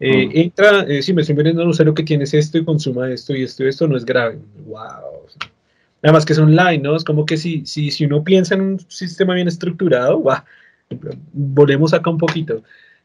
Eh, 0.01 0.31
entra, 0.35 0.83
eh, 0.83 1.01
si 1.01 1.13
me 1.13 1.23
estoy 1.23 1.37
viendo 1.37 1.63
un 1.63 1.71
usuario 1.71 1.95
que 1.95 2.03
tienes 2.03 2.35
esto 2.35 2.59
y 2.59 2.65
consuma 2.65 3.09
esto 3.11 3.35
y 3.35 3.45
esto 3.45 3.65
y 3.65 3.69
esto, 3.69 3.87
no 3.87 3.97
es 3.97 4.05
grave. 4.05 4.39
¡Wow! 4.67 5.16
Nada 6.07 6.19
más 6.19 6.25
que 6.25 6.35
es 6.35 6.39
online, 6.39 6.79
¿no? 6.79 6.95
Es 6.95 7.03
como 7.03 7.27
que 7.27 7.37
si, 7.37 7.67
si, 7.67 7.91
si 7.91 8.05
uno 8.05 8.23
piensa 8.23 8.55
en 8.55 8.61
un 8.61 8.81
sistema 8.89 9.35
bien 9.35 9.49
estructurado, 9.49 10.23
volvemos 11.33 11.93
acá 11.93 12.11
un 12.11 12.19
poquito. 12.19 12.63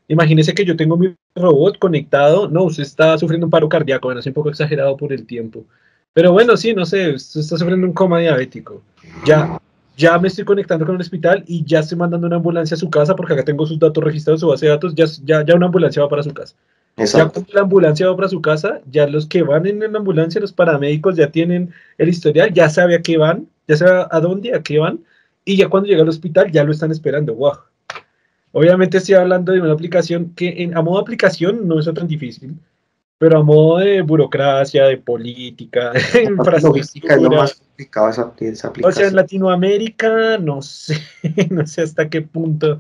Imagínese 0.08 0.54
que 0.54 0.64
yo 0.64 0.76
tengo 0.76 0.98
mi 0.98 1.16
robot 1.34 1.80
conectado, 1.80 2.48
no, 2.48 2.66
usted 2.66 2.84
está 2.84 3.18
sufriendo 3.18 3.48
un 3.48 3.50
paro 3.50 3.68
cardíaco, 3.68 4.08
bueno, 4.08 4.20
es 4.20 4.28
un 4.28 4.34
poco 4.34 4.52
exagerado 4.52 4.96
por 4.98 5.12
el 5.12 5.26
tiempo. 5.26 5.66
Pero 6.14 6.32
bueno, 6.32 6.56
sí, 6.56 6.76
no 6.76 6.86
sé, 6.86 7.12
usted 7.16 7.40
está 7.42 7.58
sufriendo 7.58 7.88
un 7.88 7.94
coma 7.94 8.20
diabético. 8.20 8.84
Ya, 9.26 9.60
ya 9.98 10.20
me 10.20 10.28
estoy 10.28 10.46
conectando 10.46 10.86
con 10.86 10.94
el 10.94 11.02
hospital 11.02 11.44
y 11.48 11.66
ya 11.66 11.80
estoy 11.80 11.98
mandando 11.98 12.28
una 12.28 12.36
ambulancia 12.36 12.76
a 12.76 12.78
su 12.78 12.92
casa 12.92 13.16
porque 13.16 13.34
acá 13.34 13.44
tengo 13.44 13.66
sus 13.66 13.80
datos 13.80 14.04
registrados, 14.04 14.42
su 14.42 14.48
base 14.48 14.68
de 14.68 14.74
datos, 14.74 14.94
ya, 14.94 15.06
ya, 15.24 15.44
ya 15.44 15.56
una 15.56 15.66
ambulancia 15.66 16.04
va 16.04 16.10
para 16.10 16.22
su 16.22 16.36
casa. 16.36 16.56
Ya 16.98 17.30
cuando 17.30 17.54
la 17.54 17.62
ambulancia 17.62 18.08
va 18.08 18.16
para 18.16 18.28
su 18.28 18.42
casa, 18.42 18.82
ya 18.92 19.08
los 19.08 19.26
que 19.26 19.44
van 19.44 19.66
en 19.66 19.80
la 19.80 19.98
ambulancia, 19.98 20.42
los 20.42 20.54
paramédicos 20.54 21.16
ya 21.16 21.32
tienen 21.32 21.74
el 21.98 22.10
historial, 22.10 22.54
ya 22.54 22.70
sabe 22.70 22.96
a 22.96 23.02
qué 23.02 23.18
van, 23.18 23.48
ya 23.68 23.78
sabe 23.78 24.06
a 24.10 24.20
dónde, 24.20 24.54
a 24.54 24.62
qué 24.62 24.78
van, 24.78 25.00
y 25.46 25.58
ya 25.58 25.70
cuando 25.70 25.88
llega 25.88 26.04
al 26.04 26.10
hospital 26.10 26.52
ya 26.52 26.64
lo 26.64 26.72
están 26.72 26.92
esperando. 26.92 27.34
¡Wow! 27.34 27.54
Obviamente 28.52 28.98
estoy 28.98 29.16
hablando 29.16 29.54
de 29.54 29.62
una 29.62 29.72
aplicación 29.72 30.34
que 30.36 30.64
en, 30.64 30.78
a 30.78 30.82
modo 30.82 31.00
aplicación 31.00 31.68
no 31.68 31.80
es 31.80 31.90
tan 31.94 32.08
difícil, 32.08 32.56
pero 33.18 33.40
a 33.40 33.44
modo 33.44 33.78
de 33.80 34.02
burocracia, 34.02 34.86
de 34.86 34.98
política, 34.98 35.92
de 35.92 36.24
infraestructura. 36.30 37.16
Es 37.16 37.22
lo 37.22 37.30
más 37.30 37.54
complicado 37.56 38.10
esa, 38.10 38.34
esa 38.40 38.68
aplicación. 38.68 38.92
O 38.92 38.92
sea, 38.92 39.08
en 39.08 39.16
Latinoamérica 39.16 40.38
no 40.38 40.62
sé, 40.62 41.02
no 41.50 41.66
sé 41.66 41.84
hasta 41.84 42.10
qué 42.10 42.22
punto 42.22 42.78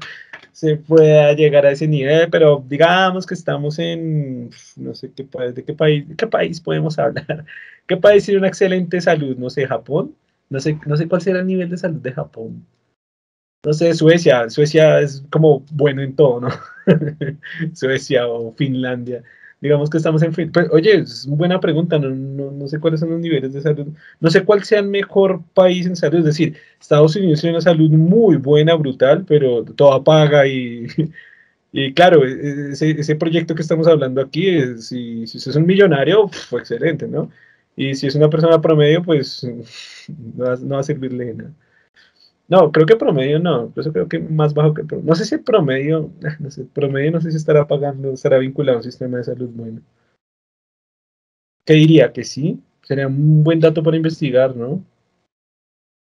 se 0.51 0.77
pueda 0.77 1.33
llegar 1.33 1.65
a 1.65 1.71
ese 1.71 1.87
nivel, 1.87 2.29
pero 2.29 2.63
digamos 2.67 3.25
que 3.25 3.33
estamos 3.33 3.79
en, 3.79 4.49
no 4.75 4.93
sé 4.93 5.11
qué 5.13 5.23
país, 5.23 5.55
de 5.55 5.63
qué 5.63 5.73
país, 5.73 6.05
qué 6.17 6.27
país 6.27 6.61
podemos 6.61 6.99
hablar, 6.99 7.45
qué 7.87 7.97
país 7.97 8.25
tiene 8.25 8.39
una 8.39 8.47
excelente 8.47 9.01
salud, 9.01 9.37
no 9.37 9.49
sé, 9.49 9.67
Japón, 9.67 10.15
no 10.49 10.59
sé, 10.59 10.79
no 10.85 10.97
sé 10.97 11.07
cuál 11.07 11.21
será 11.21 11.39
el 11.39 11.47
nivel 11.47 11.69
de 11.69 11.77
salud 11.77 12.01
de 12.01 12.11
Japón. 12.13 12.65
No 13.63 13.73
sé, 13.73 13.93
Suecia, 13.93 14.49
Suecia 14.49 14.99
es 15.01 15.23
como 15.29 15.63
bueno 15.71 16.01
en 16.01 16.15
todo, 16.15 16.41
¿no? 16.41 16.49
Suecia 17.73 18.27
o 18.27 18.53
Finlandia 18.53 19.23
digamos 19.61 19.89
que 19.89 19.97
estamos 19.97 20.21
en. 20.23 20.33
Pues, 20.33 20.67
oye, 20.71 20.97
es 20.97 21.25
una 21.25 21.37
buena 21.37 21.59
pregunta, 21.59 21.99
no, 21.99 22.09
no, 22.09 22.67
sé 22.67 22.79
cuáles 22.79 22.99
son 22.99 23.11
los 23.11 23.19
niveles 23.21 23.53
de 23.53 23.61
salud, 23.61 23.87
no 24.19 24.29
sé 24.29 24.43
cuál 24.43 24.63
sea 24.63 24.79
el 24.79 24.87
mejor 24.87 25.43
país 25.53 25.85
en 25.85 25.95
salud, 25.95 26.19
es 26.19 26.25
decir, 26.25 26.57
Estados 26.79 27.15
Unidos 27.15 27.41
tiene 27.41 27.55
una 27.55 27.61
salud 27.61 27.89
muy 27.91 28.37
buena, 28.37 28.75
brutal, 28.75 29.23
pero 29.27 29.63
toda 29.63 30.03
paga 30.03 30.47
y, 30.47 30.87
y 31.71 31.93
claro, 31.93 32.25
e, 32.25 32.31
e, 32.31 32.71
ese, 32.71 32.91
ese, 32.91 33.15
proyecto 33.15 33.55
que 33.55 33.61
estamos 33.61 33.87
hablando 33.87 34.21
aquí, 34.21 34.77
si, 34.79 35.27
si 35.27 35.37
usted 35.37 35.51
es 35.51 35.57
un 35.57 35.65
millonario, 35.65 36.27
fue 36.27 36.61
excelente, 36.61 37.07
¿no? 37.07 37.29
Y 37.75 37.95
si 37.95 38.07
es 38.07 38.15
una 38.15 38.29
persona 38.29 38.59
promedio, 38.61 39.03
pues 39.03 39.43
no 40.07 40.45
va, 40.45 40.55
no 40.57 40.75
va 40.75 40.81
a 40.81 40.83
servirle 40.83 41.33
nada. 41.35 41.53
No, 42.51 42.69
creo 42.69 42.85
que 42.85 42.97
promedio 42.97 43.39
no, 43.39 43.71
eso 43.77 43.93
creo 43.93 44.09
que 44.09 44.19
más 44.19 44.53
bajo 44.53 44.73
que 44.73 44.83
promedio. 44.83 45.09
No 45.09 45.15
sé 45.15 45.23
si 45.23 45.37
promedio, 45.37 46.11
no 46.39 46.51
sé, 46.51 46.65
promedio 46.65 47.11
no 47.11 47.21
sé 47.21 47.31
si 47.31 47.37
estará 47.37 47.65
pagando, 47.65 48.11
estará 48.11 48.37
vinculado 48.39 48.75
a 48.75 48.79
un 48.79 48.83
sistema 48.83 49.17
de 49.17 49.23
salud 49.23 49.49
bueno. 49.53 49.79
¿Qué 51.65 51.75
diría? 51.75 52.11
Que 52.11 52.25
sí, 52.25 52.59
sería 52.81 53.07
un 53.07 53.41
buen 53.45 53.61
dato 53.61 53.81
para 53.81 53.95
investigar, 53.95 54.53
¿no? 54.53 54.83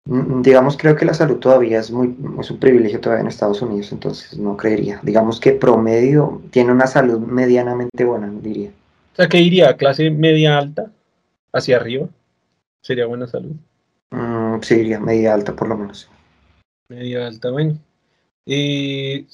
Mm, 0.03 0.41
digamos, 0.41 0.75
creo 0.75 0.93
que 0.97 1.05
la 1.05 1.13
salud 1.13 1.37
todavía 1.37 1.79
es 1.79 1.89
muy 1.89 2.17
es 2.37 2.51
un 2.51 2.59
privilegio 2.59 2.99
todavía 2.99 3.21
en 3.21 3.27
Estados 3.27 3.61
Unidos, 3.61 3.93
entonces 3.93 4.37
no 4.37 4.57
creería. 4.57 4.99
Digamos 5.03 5.39
que 5.39 5.53
promedio 5.53 6.41
tiene 6.51 6.73
una 6.73 6.87
salud 6.87 7.19
medianamente 7.19 8.03
buena, 8.03 8.29
diría. 8.29 8.71
O 9.13 9.15
sea, 9.15 9.29
¿qué 9.29 9.37
diría? 9.37 9.77
¿Clase 9.77 10.11
media 10.11 10.57
alta? 10.57 10.91
¿Hacia 11.53 11.77
arriba? 11.77 12.09
¿Sería 12.81 13.05
buena 13.05 13.27
salud? 13.27 13.55
Mm, 14.09 14.59
sí, 14.63 14.75
diría 14.75 14.99
media 14.99 15.33
alta 15.33 15.55
por 15.55 15.69
lo 15.69 15.77
menos. 15.77 16.10
Media 16.91 17.25
alta, 17.25 17.51
bueno. 17.51 17.79
Eh, 18.45 19.25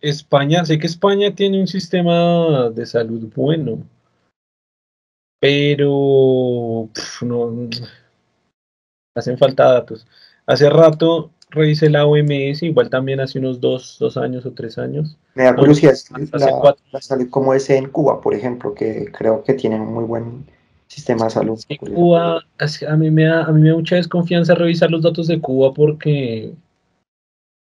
España, 0.00 0.64
sé 0.64 0.78
que 0.78 0.86
España 0.86 1.34
tiene 1.34 1.60
un 1.60 1.66
sistema 1.66 2.70
de 2.70 2.86
salud 2.86 3.30
bueno, 3.36 3.82
pero 5.38 6.88
no, 7.20 7.68
hacen 9.14 9.36
falta 9.36 9.72
datos. 9.72 10.06
Hace 10.46 10.70
rato 10.70 11.32
revisé 11.50 11.90
la 11.90 12.06
OMS, 12.06 12.62
igual 12.62 12.88
también 12.88 13.20
hace 13.20 13.40
unos 13.40 13.60
dos, 13.60 14.00
años 14.16 14.46
o 14.46 14.52
tres 14.52 14.78
años. 14.78 15.18
Me 15.34 15.44
da 15.44 15.54
curiosidad 15.54 15.92
la, 16.32 17.00
salud 17.02 17.28
como 17.28 17.52
es 17.52 17.68
en 17.68 17.90
Cuba, 17.90 18.22
por 18.22 18.32
ejemplo, 18.32 18.72
que 18.72 19.12
creo 19.12 19.44
que 19.44 19.52
tienen 19.52 19.82
un 19.82 19.92
muy 19.92 20.04
buen 20.04 20.46
sistema 20.86 21.26
de 21.26 21.30
salud. 21.30 21.60
Cuba, 21.94 22.42
a 22.88 22.96
mí, 22.96 23.10
me 23.10 23.24
da, 23.24 23.44
a 23.44 23.52
mí 23.52 23.60
me 23.60 23.68
da 23.68 23.74
mucha 23.74 23.96
desconfianza 23.96 24.54
revisar 24.54 24.90
los 24.90 25.02
datos 25.02 25.26
de 25.26 25.42
Cuba 25.42 25.74
porque 25.74 26.54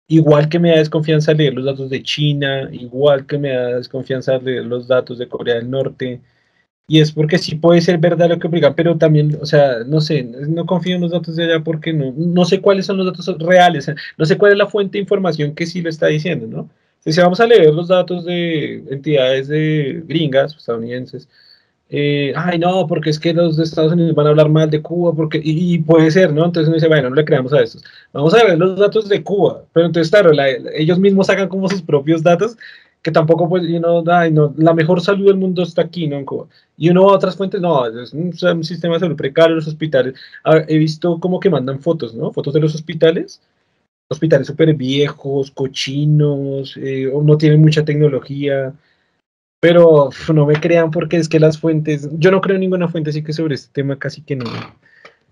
Igual 0.10 0.48
que 0.50 0.60
me 0.60 0.70
da 0.70 0.78
desconfianza 0.78 1.34
leer 1.34 1.54
los 1.54 1.66
datos 1.66 1.90
de 1.90 2.02
China, 2.02 2.70
igual 2.72 3.26
que 3.26 3.38
me 3.38 3.50
da 3.50 3.78
desconfianza 3.78 4.38
leer 4.38 4.66
los 4.66 4.88
datos 4.88 5.18
de 5.18 5.28
Corea 5.28 5.56
del 5.56 5.70
Norte. 5.70 6.22
Y 6.88 7.02
es 7.02 7.12
porque 7.12 7.38
sí 7.38 7.56
puede 7.56 7.82
ser 7.82 7.98
verdad 7.98 8.30
lo 8.30 8.40
que 8.40 8.48
obligan, 8.48 8.76
pero 8.76 8.98
también, 8.98 9.38
o 9.42 9.46
sea, 9.46 9.80
no 9.86 10.00
sé, 10.02 10.24
no 10.24 10.66
confío 10.66 10.96
en 10.96 11.02
los 11.02 11.12
datos 11.12 11.36
de 11.36 11.44
allá 11.46 11.64
porque 11.64 11.92
no, 11.94 12.14
no 12.16 12.46
sé 12.46 12.62
cuáles 12.62 12.86
son 12.86 12.98
los 12.98 13.08
datos 13.08 13.38
reales, 13.40 13.92
no 14.18 14.26
sé 14.26 14.38
cuál 14.38 14.54
es 14.54 14.58
la 14.58 14.68
fuente 14.68 14.98
de 14.98 15.02
información 15.02 15.54
que 15.56 15.66
sí 15.66 15.82
lo 15.82 15.90
está 15.90 16.08
diciendo, 16.08 16.48
¿no? 16.48 16.70
Si 17.00 17.20
vamos 17.22 17.40
a 17.42 17.48
leer 17.48 17.74
los 17.74 17.90
datos 17.90 18.26
de 18.26 18.84
entidades 18.90 19.48
de 19.50 20.04
gringas, 20.08 20.56
estadounidenses, 20.56 21.28
eh, 21.90 22.34
ay 22.36 22.60
no, 22.60 22.86
porque 22.86 23.10
es 23.10 23.20
que 23.20 23.34
los 23.34 23.56
de 23.56 23.64
Estados 23.64 23.94
Unidos 23.94 24.14
van 24.14 24.28
a 24.28 24.30
hablar 24.32 24.50
mal 24.50 24.70
de 24.70 24.82
Cuba, 24.82 25.14
porque, 25.14 25.40
y, 25.42 25.80
puede 25.80 26.12
ser, 26.12 26.34
¿no? 26.34 26.46
Entonces 26.46 26.68
uno 26.68 26.76
dice, 26.76 26.88
bueno, 26.88 27.10
no 27.10 27.16
le 27.16 27.26
creamos 27.26 27.54
a 27.54 27.62
estos. 27.62 27.84
Vamos 28.12 28.34
a 28.34 28.44
ver 28.44 28.58
los 28.58 28.78
datos 28.78 29.08
de 29.08 29.24
Cuba, 29.24 29.64
pero 29.74 29.86
entonces, 29.86 30.12
claro, 30.12 30.32
ellos 30.76 31.00
mismos 31.00 31.28
sacan 31.28 31.48
como 31.48 31.70
sus 31.70 31.82
propios 31.82 32.24
datos, 32.24 32.58
que 33.02 33.12
tampoco, 33.12 33.48
pues, 33.48 33.64
you 33.64 33.80
know, 33.80 34.04
ay, 34.10 34.32
no, 34.32 34.54
la 34.58 34.74
mejor 34.74 35.00
salud 35.02 35.28
del 35.28 35.38
mundo 35.38 35.64
está 35.64 35.84
aquí, 35.84 36.08
¿no? 36.08 36.18
En 36.18 36.26
Cuba. 36.26 36.48
Y 36.78 36.90
uno 36.90 37.06
va 37.06 37.14
a 37.14 37.16
otras 37.16 37.38
fuentes, 37.38 37.62
no, 37.62 37.86
es 37.88 38.14
un, 38.14 38.34
sistema 38.64 38.96
de 38.96 39.02
salud 39.02 39.16
precario, 39.16 39.56
los 39.56 39.68
hospitales. 39.68 40.16
he 40.68 40.78
visto 40.78 41.20
como 41.20 41.40
que 41.40 41.50
mandan 41.50 41.80
fotos, 41.80 42.14
¿no? 42.16 42.34
Fotos 42.34 42.54
de 42.54 42.60
los 42.60 42.76
hospitales, 42.76 43.42
hospitales 44.10 44.48
súper 44.48 44.74
viejos, 44.74 45.52
cochinos, 45.52 46.78
eh, 46.78 47.12
no 47.24 47.38
tienen 47.38 47.62
mucha 47.62 47.86
tecnología 47.86 48.74
pero 49.60 50.10
no 50.34 50.46
me 50.46 50.60
crean 50.60 50.92
porque 50.92 51.18
es 51.18 51.30
que 51.30 51.40
las 51.40 51.60
fuentes, 51.60 52.10
yo 52.14 52.32
no 52.32 52.42
creo 52.42 52.56
en 52.56 52.62
ninguna 52.62 52.88
fuente, 52.88 53.10
así 53.10 53.24
que 53.24 53.34
sobre 53.34 53.56
este 53.56 53.72
tema 53.74 53.98
casi 53.98 54.22
que 54.22 54.36
no, 54.36 54.46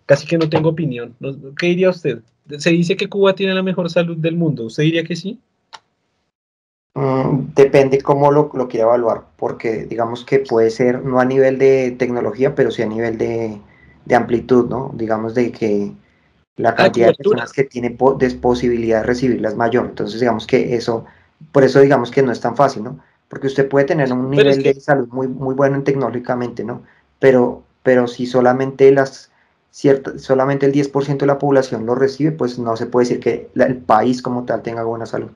casi 0.06 0.28
que 0.28 0.38
no 0.38 0.50
tengo 0.50 0.70
opinión. 0.70 1.16
¿Qué 1.58 1.68
diría 1.68 1.90
usted? 1.90 2.20
Se 2.58 2.72
dice 2.72 2.96
que 2.96 3.10
Cuba 3.10 3.36
tiene 3.36 3.54
la 3.54 3.64
mejor 3.64 3.90
salud 3.90 4.18
del 4.18 4.36
mundo. 4.36 4.66
¿Usted 4.66 4.84
diría 4.84 5.04
que 5.04 5.16
sí? 5.16 5.40
Mm, 6.96 7.54
depende 7.56 8.02
cómo 8.02 8.32
lo, 8.32 8.50
lo, 8.54 8.68
quiera 8.68 8.86
evaluar, 8.86 9.26
porque 9.36 9.86
digamos 9.86 10.24
que 10.24 10.40
puede 10.40 10.70
ser 10.70 11.04
no 11.04 11.20
a 11.20 11.26
nivel 11.26 11.58
de 11.58 11.92
tecnología, 11.92 12.56
pero 12.56 12.72
sí 12.72 12.82
a 12.82 12.88
nivel 12.88 13.18
de, 13.18 13.60
amplitud, 14.16 14.70
¿no? 14.70 14.92
Digamos 14.96 15.36
de 15.36 15.52
que 15.52 15.92
la 16.56 16.70
ah, 16.70 16.76
cantidad 16.76 17.08
de 17.08 17.16
personas 17.16 17.52
que 17.52 17.66
tiene 17.66 17.92
posibilidad 17.92 19.02
de 19.02 19.08
recibirla 19.08 19.50
es 19.50 19.56
mayor. 19.56 19.88
Entonces, 19.88 20.20
digamos 20.22 20.48
que 20.48 20.76
eso, 20.76 21.06
por 21.52 21.64
eso 21.64 21.82
digamos 21.82 22.12
que 22.12 22.24
no 22.24 22.32
es 22.32 22.40
tan 22.40 22.56
fácil, 22.56 22.84
¿no? 22.84 23.00
Porque 23.30 23.48
usted 23.48 23.68
puede 23.68 23.86
tener 23.86 24.12
un 24.14 24.30
nivel 24.30 24.62
de 24.62 24.80
salud 24.80 25.08
muy, 25.10 25.28
muy 25.28 25.56
bueno 25.56 25.82
tecnológicamente, 25.84 26.64
¿no? 26.64 26.84
Pero, 27.20 27.64
pero 27.84 28.08
si 28.08 28.26
solamente 28.26 28.92
las 28.92 29.32
cierto, 29.76 30.18
solamente 30.20 30.66
el 30.66 30.72
10% 30.72 31.18
de 31.18 31.26
la 31.26 31.38
población 31.38 31.86
lo 31.86 31.96
recibe, 31.96 32.32
pues 32.32 32.58
no 32.58 32.78
se 32.78 32.86
puede 32.86 33.08
decir 33.08 33.20
que 33.20 33.50
el 33.56 33.76
país 33.76 34.22
como 34.22 34.46
tal 34.46 34.62
tenga 34.62 34.84
buena 34.84 35.06
salud. 35.06 35.32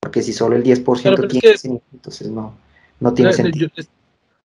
Porque 0.00 0.22
si 0.22 0.32
solo 0.32 0.56
el 0.56 0.64
10% 0.64 1.28
tiene, 1.28 1.82
entonces 1.92 2.30
no, 2.30 2.56
no 2.98 3.12
tiene 3.12 3.34
sentido. 3.34 3.68
Yo 3.76 3.84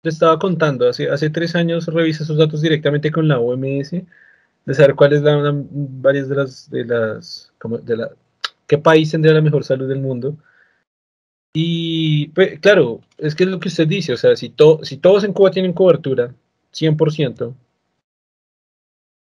le 0.04 0.10
estaba 0.10 0.38
contando, 0.38 0.88
hace, 0.88 1.10
hace 1.10 1.30
tres 1.30 1.56
años 1.56 1.86
revisé 1.86 2.22
esos 2.22 2.36
datos 2.36 2.60
directamente 2.60 3.10
con 3.10 3.26
la 3.26 3.40
OMS, 3.40 3.90
de 3.90 4.74
saber 4.74 4.94
cuáles 4.94 5.22
son 5.22 5.68
varias 5.72 6.28
de 6.28 6.36
las, 6.36 6.70
de 6.70 6.84
las, 6.84 7.52
como 7.58 7.78
de 7.78 7.96
la, 7.96 8.10
qué 8.68 8.78
país 8.78 9.10
tendría 9.10 9.34
la 9.34 9.40
mejor 9.40 9.64
salud 9.64 9.88
del 9.88 10.00
mundo 10.00 10.36
y 11.54 12.28
pues, 12.28 12.60
claro, 12.60 13.00
es 13.18 13.34
que 13.34 13.44
es 13.44 13.50
lo 13.50 13.60
que 13.60 13.68
usted 13.68 13.86
dice, 13.86 14.12
o 14.14 14.16
sea, 14.16 14.36
si, 14.36 14.54
si 14.82 14.96
todos 14.98 15.24
en 15.24 15.32
Cuba 15.32 15.50
tienen 15.50 15.72
cobertura, 15.72 16.34
100%, 16.72 17.54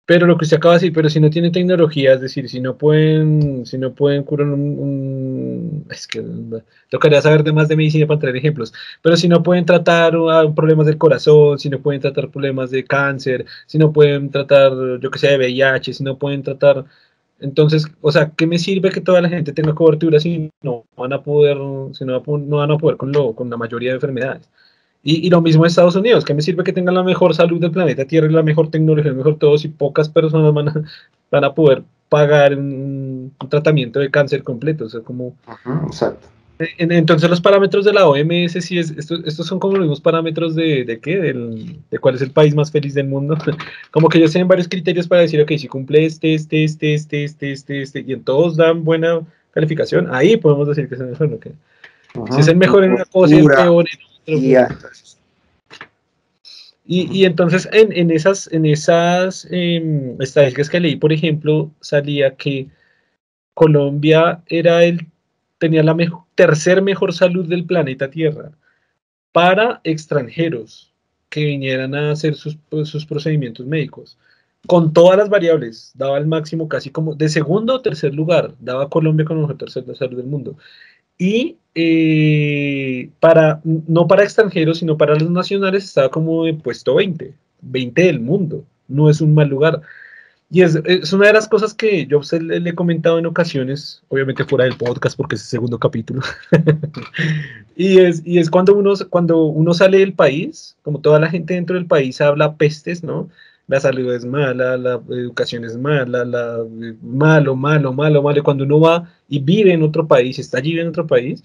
pero 0.05 0.27
lo 0.27 0.37
que 0.37 0.43
usted 0.43 0.57
acaba 0.57 0.73
de 0.73 0.81
decir, 0.81 0.93
pero 0.93 1.09
si 1.09 1.19
no 1.21 1.29
tienen 1.29 1.53
tecnología, 1.53 2.13
es 2.13 2.21
decir, 2.21 2.49
si 2.49 2.59
no 2.59 2.77
pueden, 2.77 3.65
si 3.65 3.77
no 3.77 3.93
pueden 3.93 4.23
curar 4.23 4.47
un, 4.49 5.85
es 5.89 6.07
que 6.07 6.21
tocaría 6.89 7.21
saber 7.21 7.43
de 7.43 7.53
más 7.53 7.69
de 7.69 7.77
medicina 7.77 8.05
para 8.05 8.19
traer 8.19 8.35
ejemplos, 8.35 8.73
pero 9.01 9.15
si 9.15 9.29
no 9.29 9.41
pueden 9.43 9.65
tratar 9.65 10.13
problemas 10.55 10.87
del 10.87 10.97
corazón, 10.97 11.57
si 11.57 11.69
no 11.69 11.79
pueden 11.81 12.01
tratar 12.01 12.29
problemas 12.29 12.69
de 12.71 12.83
cáncer, 12.83 13.45
si 13.65 13.77
no 13.77 13.93
pueden 13.93 14.29
tratar, 14.29 14.73
yo 14.99 15.09
que 15.09 15.19
sé, 15.19 15.29
de 15.29 15.37
VIH, 15.37 15.93
si 15.93 16.03
no 16.03 16.17
pueden 16.17 16.43
tratar 16.43 16.85
entonces, 17.39 17.85
o 18.01 18.11
sea, 18.11 18.31
¿qué 18.35 18.47
me 18.47 18.57
sirve 18.57 18.91
que 18.91 19.01
toda 19.01 19.21
la 19.21 19.29
gente 19.29 19.53
tenga 19.53 19.75
cobertura 19.75 20.19
si 20.19 20.49
no 20.61 20.85
van 20.95 21.13
a 21.13 21.21
poder, 21.21 21.57
si 21.93 22.05
no, 22.05 22.21
van 22.21 22.71
a 22.71 22.77
poder 22.77 22.97
con, 22.97 23.11
lo, 23.11 23.33
con 23.33 23.49
la 23.49 23.57
mayoría 23.57 23.89
de 23.89 23.95
enfermedades? 23.95 24.49
Y, 25.05 25.29
lo 25.29 25.41
mismo 25.41 25.65
en 25.65 25.67
Estados 25.67 25.97
Unidos, 25.97 26.23
¿qué 26.23 26.33
me 26.33 26.41
sirve 26.41 26.63
que 26.63 26.71
tengan 26.71 26.95
la 26.95 27.03
mejor 27.03 27.35
salud 27.35 27.59
del 27.59 27.71
planeta 27.71 28.05
Tierra 28.05 28.27
y 28.27 28.31
la 28.31 28.41
mejor 28.41 28.71
tecnología, 28.71 29.11
el 29.11 29.17
mejor 29.17 29.37
todo, 29.37 29.57
si 29.57 29.67
pocas 29.67 30.07
personas 30.07 30.53
van 30.53 30.69
a, 30.69 30.83
van 31.29 31.43
a 31.43 31.53
poder 31.53 31.83
pagar 32.07 32.57
un, 32.57 33.33
tratamiento 33.49 33.99
de 33.99 34.09
cáncer 34.09 34.43
completo? 34.43 34.85
O 34.85 34.89
sea, 34.89 35.01
como... 35.01 35.35
exacto. 35.85 36.29
Entonces 36.59 37.29
los 37.29 37.41
parámetros 37.41 37.83
de 37.83 37.93
la 37.93 38.07
OMS, 38.07 38.53
sí 38.63 38.77
es, 38.77 38.91
estos, 38.91 39.47
son 39.47 39.59
como 39.59 39.73
los 39.73 39.81
mismos 39.81 40.01
parámetros 40.01 40.55
de, 40.55 40.85
de 40.85 40.99
qué, 40.99 41.17
de 41.17 41.99
cuál 41.99 42.15
es 42.15 42.21
el 42.21 42.31
país 42.31 42.53
más 42.53 42.71
feliz 42.71 42.93
del 42.93 43.07
mundo. 43.07 43.37
como 43.91 44.07
que 44.07 44.19
ellos 44.19 44.31
tienen 44.31 44.47
varios 44.47 44.67
criterios 44.67 45.07
para 45.07 45.21
decir, 45.21 45.41
ok, 45.41 45.51
si 45.57 45.67
cumple 45.67 46.05
este, 46.05 46.35
este, 46.35 46.63
este, 46.63 46.93
este, 46.93 47.23
este, 47.23 47.51
este, 47.51 47.81
este, 47.81 48.03
y 48.05 48.13
en 48.13 48.23
todos 48.23 48.55
dan 48.55 48.83
buena 48.83 49.21
calificación, 49.51 50.13
ahí 50.13 50.37
podemos 50.37 50.67
decir 50.67 50.87
que 50.87 50.95
es 50.95 51.01
el 51.01 51.07
mejor. 51.07 51.39
Si 52.31 52.39
es 52.39 52.47
el 52.47 52.57
mejor 52.57 52.83
en 52.83 52.93
una 52.93 53.05
cosa 53.05 53.35
y 53.35 53.39
el 53.39 53.45
peor 53.47 53.85
en 54.27 54.57
otra. 54.65 54.89
Y, 56.85 57.17
y, 57.17 57.25
entonces 57.25 57.67
en, 57.71 57.93
en, 57.93 58.11
esas, 58.11 58.51
en 58.51 58.65
esas 58.65 59.47
em, 59.49 60.21
estadísticas 60.21 60.69
que 60.69 60.81
leí, 60.81 60.97
por 60.97 61.13
ejemplo, 61.13 61.71
salía 61.79 62.35
que 62.35 62.67
Colombia 63.53 64.41
era 64.47 64.83
el 64.83 65.07
tenía 65.63 65.81
la 65.81 65.93
mejor, 65.93 66.23
tercer 66.35 66.81
mejor 66.81 67.13
salud 67.13 67.47
del 67.47 67.63
planeta 67.63 68.09
Tierra 68.09 68.51
para 69.31 69.79
extranjeros 69.85 70.91
que 71.29 71.45
vinieran 71.45 71.95
a 71.95 72.11
hacer 72.11 72.35
sus, 72.35 72.57
pues, 72.67 72.89
sus 72.89 73.05
procedimientos 73.05 73.65
médicos. 73.65 74.17
Con 74.67 74.91
todas 74.91 75.17
las 75.17 75.29
variables, 75.29 75.93
daba 75.95 76.17
el 76.17 76.27
máximo 76.27 76.67
casi 76.67 76.89
como 76.89 77.15
de 77.15 77.29
segundo 77.29 77.75
o 77.75 77.81
tercer 77.81 78.13
lugar, 78.13 78.53
daba 78.59 78.89
Colombia 78.89 79.25
como 79.25 79.39
mejor 79.39 79.57
tercer 79.57 79.85
de 79.85 79.95
salud 79.95 80.17
del 80.17 80.25
mundo. 80.25 80.57
Y 81.17 81.55
eh, 81.75 83.09
para, 83.21 83.61
no 83.63 84.05
para 84.05 84.23
extranjeros, 84.23 84.79
sino 84.79 84.97
para 84.97 85.15
los 85.15 85.29
nacionales, 85.29 85.85
estaba 85.85 86.09
como 86.09 86.43
de 86.43 86.55
puesto 86.55 86.95
20, 86.95 87.33
20 87.61 88.01
del 88.01 88.19
mundo. 88.19 88.65
No 88.89 89.09
es 89.09 89.21
un 89.21 89.33
mal 89.33 89.47
lugar. 89.47 89.81
Y 90.53 90.61
es, 90.61 91.11
una 91.11 91.25
de 91.25 91.33
las 91.33 91.47
cosas 91.47 91.73
que 91.73 92.05
yo 92.05 92.21
le, 92.39 92.59
le, 92.59 92.69
he 92.69 92.75
comentado 92.75 93.17
en 93.17 93.25
ocasiones, 93.25 94.03
obviamente 94.07 94.45
fuera 94.45 94.65
del 94.65 94.77
podcast 94.77 95.17
porque 95.17 95.33
es 95.33 95.41
el 95.41 95.47
segundo 95.47 95.79
capítulo. 95.79 96.21
y, 97.75 97.97
es, 97.97 98.21
y 98.23 98.37
es 98.37 98.51
cuando 98.51 98.75
uno, 98.75 98.93
cuando 99.09 99.45
uno 99.45 99.73
sale 99.73 99.97
del 99.97 100.13
país, 100.13 100.77
como 100.83 101.01
toda 101.01 101.19
la 101.19 101.31
gente 101.31 101.55
dentro 101.55 101.75
del 101.75 101.87
país 101.87 102.21
habla 102.21 102.55
pestes, 102.55 103.03
¿no? 103.03 103.29
La 103.65 103.79
salud 103.79 104.13
es 104.13 104.25
mala, 104.25 104.77
la 104.77 105.01
educación 105.09 105.65
es 105.65 105.75
mala, 105.75 106.23
la, 106.23 106.59
malo, 107.01 107.55
malo, 107.55 107.91
malo, 107.91 108.21
malo. 108.21 108.39
Y 108.39 108.43
cuando 108.43 108.63
uno 108.63 108.79
va 108.79 109.11
y 109.27 109.39
vive 109.39 109.73
en 109.73 109.81
otro 109.81 110.07
país, 110.07 110.37
está 110.37 110.59
allí 110.59 110.79
en 110.79 110.89
otro 110.89 111.07
país, 111.07 111.43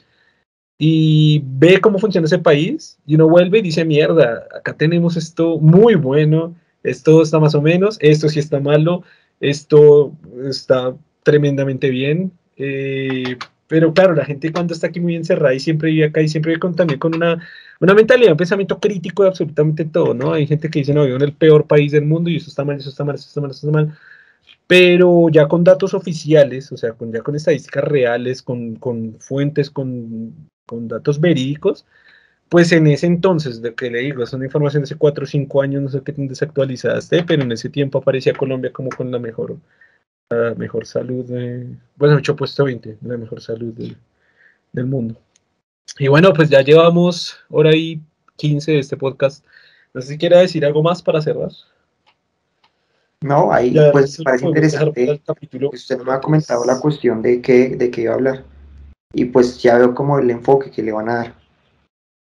y 0.77 1.43
ve 1.47 1.81
cómo 1.81 1.99
funciona 1.99 2.27
ese 2.27 2.41
país, 2.41 2.99
y 3.07 3.15
uno 3.15 3.27
vuelve 3.27 3.61
y 3.61 3.63
dice, 3.63 3.87
mierda, 3.87 4.47
acá 4.55 4.75
tenemos 4.77 5.17
esto 5.17 5.59
muy 5.59 5.95
bueno, 5.95 6.55
esto 6.83 7.22
está 7.22 7.39
más 7.39 7.55
o 7.55 7.62
menos, 7.62 7.99
esto 8.01 8.29
sí 8.29 8.39
está 8.39 8.61
malo, 8.61 9.03
esto 9.41 10.12
está 10.49 10.95
tremendamente 11.22 11.91
bien. 11.91 12.33
Eh, 12.57 13.37
pero 13.68 13.93
claro, 13.93 14.14
la 14.14 14.24
gente 14.24 14.51
cuando 14.51 14.72
está 14.74 14.89
aquí 14.89 14.99
muy 14.99 15.14
encerrada 15.14 15.55
y 15.55 15.61
siempre 15.61 15.91
vive 15.91 16.07
acá 16.07 16.22
y 16.22 16.29
siempre 16.29 16.51
vive 16.53 16.61
con, 16.61 16.74
también 16.74 16.99
con 16.99 17.14
una, 17.14 17.47
una 17.81 17.95
mentalidad, 17.95 18.33
un 18.33 18.39
pensamiento 18.39 18.81
crítico 18.81 19.22
de 19.22 19.29
absolutamente 19.29 19.85
todo, 19.85 20.14
¿no? 20.14 20.33
Hay 20.33 20.47
gente 20.47 20.70
que 20.70 20.81
dice, 20.81 20.95
no, 20.95 21.05
vivo 21.05 21.16
en 21.16 21.22
el 21.22 21.35
peor 21.35 21.66
país 21.66 21.93
del 21.93 22.07
mundo 22.07 22.31
y 22.31 22.37
eso 22.37 22.49
está 22.49 22.64
mal, 22.64 22.79
eso 22.79 22.89
está 22.89 23.05
mal, 23.05 23.16
eso 23.16 23.29
está 23.29 23.41
mal, 23.43 23.51
eso 23.51 23.66
está 23.68 23.79
mal. 23.79 23.99
Pero 24.66 25.29
ya 25.31 25.49
con 25.49 25.64
datos 25.64 25.95
oficiales, 25.95 26.72
o 26.72 26.76
sea, 26.76 26.93
con, 26.93 27.12
ya 27.12 27.22
con 27.22 27.37
estadísticas 27.37 27.85
reales, 27.85 28.43
con, 28.43 28.76
con 28.76 29.16
fuentes, 29.20 29.70
con, 29.70 30.35
con 30.66 30.89
datos 30.89 31.20
verídicos, 31.20 31.85
pues 32.49 32.72
en 32.72 32.86
ese 32.86 33.07
entonces, 33.07 33.61
de 33.61 33.74
que 33.74 33.90
le 33.90 34.01
digo, 34.01 34.22
es 34.22 34.32
una 34.32 34.46
información 34.46 34.82
de 34.82 34.84
hace 34.84 34.96
4 34.96 35.24
o 35.24 35.26
5 35.26 35.62
años, 35.62 35.82
no 35.82 35.88
sé 35.88 36.03
qué 36.03 36.12
tan 36.12 36.28
desactualizada 36.28 36.99
esté, 36.99 37.22
pero 37.24 37.42
en 37.42 37.53
ese 37.53 37.68
tiempo 37.68 37.99
aparecía 37.99 38.32
Colombia 38.32 38.72
como 38.72 38.90
con 38.90 39.11
la 39.11 39.18
mejor, 39.18 39.57
mejor 40.57 40.86
salud, 40.86 41.24
de, 41.26 41.66
bueno, 41.96 42.18
hecho 42.18 42.36
puesto 42.36 42.64
20, 42.64 42.99
la 43.03 43.16
mejor 43.16 43.40
salud 43.40 43.74
del 44.72 44.86
mundo. 44.86 45.16
Y 45.99 46.09
bueno, 46.09 46.32
pues 46.32 46.49
ya 46.49 46.62
llevamos 46.62 47.36
hora 47.51 47.74
y 47.74 48.01
15 48.36 48.72
de 48.72 48.78
este 48.78 48.96
podcast. 48.96 49.44
No 49.92 50.01
sé 50.01 50.09
si 50.09 50.18
quiera 50.18 50.38
decir 50.38 50.64
algo 50.64 50.82
más 50.82 51.03
para 51.03 51.20
cerrar. 51.20 51.51
No, 53.20 53.53
ahí 53.53 53.74
pues 53.90 54.22
parece 54.22 54.46
interesante. 54.46 55.20
Usted 55.72 55.99
no 55.99 56.05
me 56.05 56.12
ha 56.12 56.20
comentado 56.20 56.64
la 56.64 56.78
cuestión 56.78 57.20
de 57.20 57.42
qué, 57.42 57.70
de 57.70 57.90
qué 57.90 58.03
iba 58.03 58.12
a 58.12 58.16
hablar. 58.16 58.44
Y 59.12 59.24
pues 59.24 59.61
ya 59.61 59.78
veo 59.78 59.94
como 59.94 60.18
el 60.18 60.30
enfoque 60.30 60.70
que 60.70 60.82
le 60.82 60.92
van 60.92 61.09
a 61.09 61.16
dar 61.16 61.34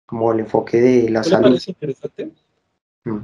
como 0.07 0.31
el 0.31 0.39
enfoque 0.39 0.81
de 0.81 1.09
la 1.09 1.23
salud. 1.23 1.49
Parece 1.49 1.71
interesante? 1.71 2.31
Mm. 3.03 3.17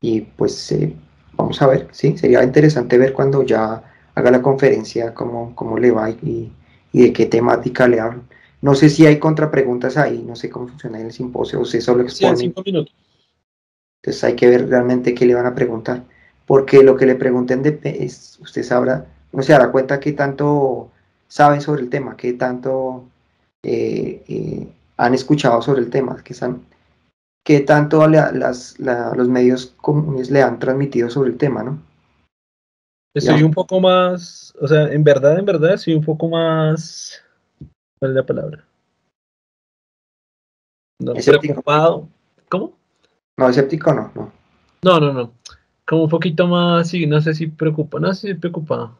Y 0.00 0.20
pues 0.22 0.72
eh, 0.72 0.94
vamos 1.32 1.60
a 1.60 1.66
ver, 1.66 1.88
sí, 1.92 2.16
sería 2.16 2.42
interesante 2.42 2.96
ver 2.96 3.12
cuando 3.12 3.42
ya 3.42 3.82
haga 4.14 4.30
la 4.30 4.40
conferencia 4.40 5.12
cómo, 5.12 5.54
cómo 5.54 5.78
le 5.78 5.90
va 5.90 6.08
y, 6.10 6.52
de 6.92 7.12
qué 7.12 7.26
temática 7.26 7.88
le 7.88 8.00
hablan. 8.00 8.22
No 8.62 8.74
sé 8.74 8.88
si 8.88 9.04
hay 9.04 9.18
contrapreguntas 9.18 9.96
ahí, 9.96 10.22
no 10.22 10.36
sé 10.36 10.48
cómo 10.48 10.68
funciona 10.68 11.00
el 11.00 11.12
simposio, 11.12 11.60
o 11.60 11.64
si 11.64 11.80
solo 11.80 12.02
expone. 12.02 12.36
Sí, 12.36 12.44
cinco 12.44 12.62
minutos. 12.64 12.94
Entonces 14.00 14.24
hay 14.24 14.36
que 14.36 14.48
ver 14.48 14.68
realmente 14.68 15.14
qué 15.14 15.26
le 15.26 15.34
van 15.34 15.46
a 15.46 15.54
preguntar. 15.54 16.04
Porque 16.46 16.82
lo 16.82 16.96
que 16.96 17.06
le 17.06 17.16
pregunten 17.16 17.62
de, 17.62 17.78
es, 17.82 18.38
usted 18.40 18.62
sabrá, 18.62 19.06
no 19.32 19.42
se 19.42 19.52
dará 19.52 19.72
cuenta 19.72 19.98
qué 19.98 20.12
tanto 20.12 20.90
saben 21.26 21.60
sobre 21.60 21.82
el 21.82 21.90
tema, 21.90 22.16
qué 22.16 22.34
tanto 22.34 23.06
eh, 23.62 24.22
eh, 24.28 24.68
han 24.96 25.14
escuchado 25.14 25.60
sobre 25.62 25.80
el 25.80 25.90
tema, 25.90 26.22
que, 26.22 26.32
están, 26.32 26.64
que 27.44 27.60
tanto 27.60 28.06
las, 28.06 28.78
los 28.78 29.28
medios 29.28 29.74
comunes 29.76 30.30
le 30.30 30.42
han 30.42 30.58
transmitido 30.58 31.10
sobre 31.10 31.30
el 31.30 31.38
tema, 31.38 31.62
¿no? 31.62 31.82
Estoy 33.16 33.44
un 33.44 33.52
poco 33.52 33.80
más, 33.80 34.52
o 34.60 34.66
sea, 34.66 34.92
en 34.92 35.04
verdad, 35.04 35.38
en 35.38 35.44
verdad, 35.44 35.76
soy 35.76 35.94
un 35.94 36.04
poco 36.04 36.28
más, 36.28 37.22
¿cuál 37.98 38.10
es 38.10 38.16
la 38.16 38.26
palabra? 38.26 38.64
No, 41.00 41.12
preocupado. 41.12 42.08
¿Cómo? 42.48 42.76
No, 43.38 43.48
escéptico 43.48 43.92
no, 43.92 44.10
no. 44.14 44.32
No, 44.82 45.00
no, 45.00 45.12
no. 45.12 45.32
Como 45.86 46.04
un 46.04 46.08
poquito 46.10 46.46
más, 46.46 46.88
sí, 46.88 47.06
no 47.06 47.20
sé 47.20 47.34
si 47.34 47.46
preocupa, 47.46 48.00
no 48.00 48.12
sé 48.14 48.28
si 48.28 48.34
preocupado. 48.34 48.96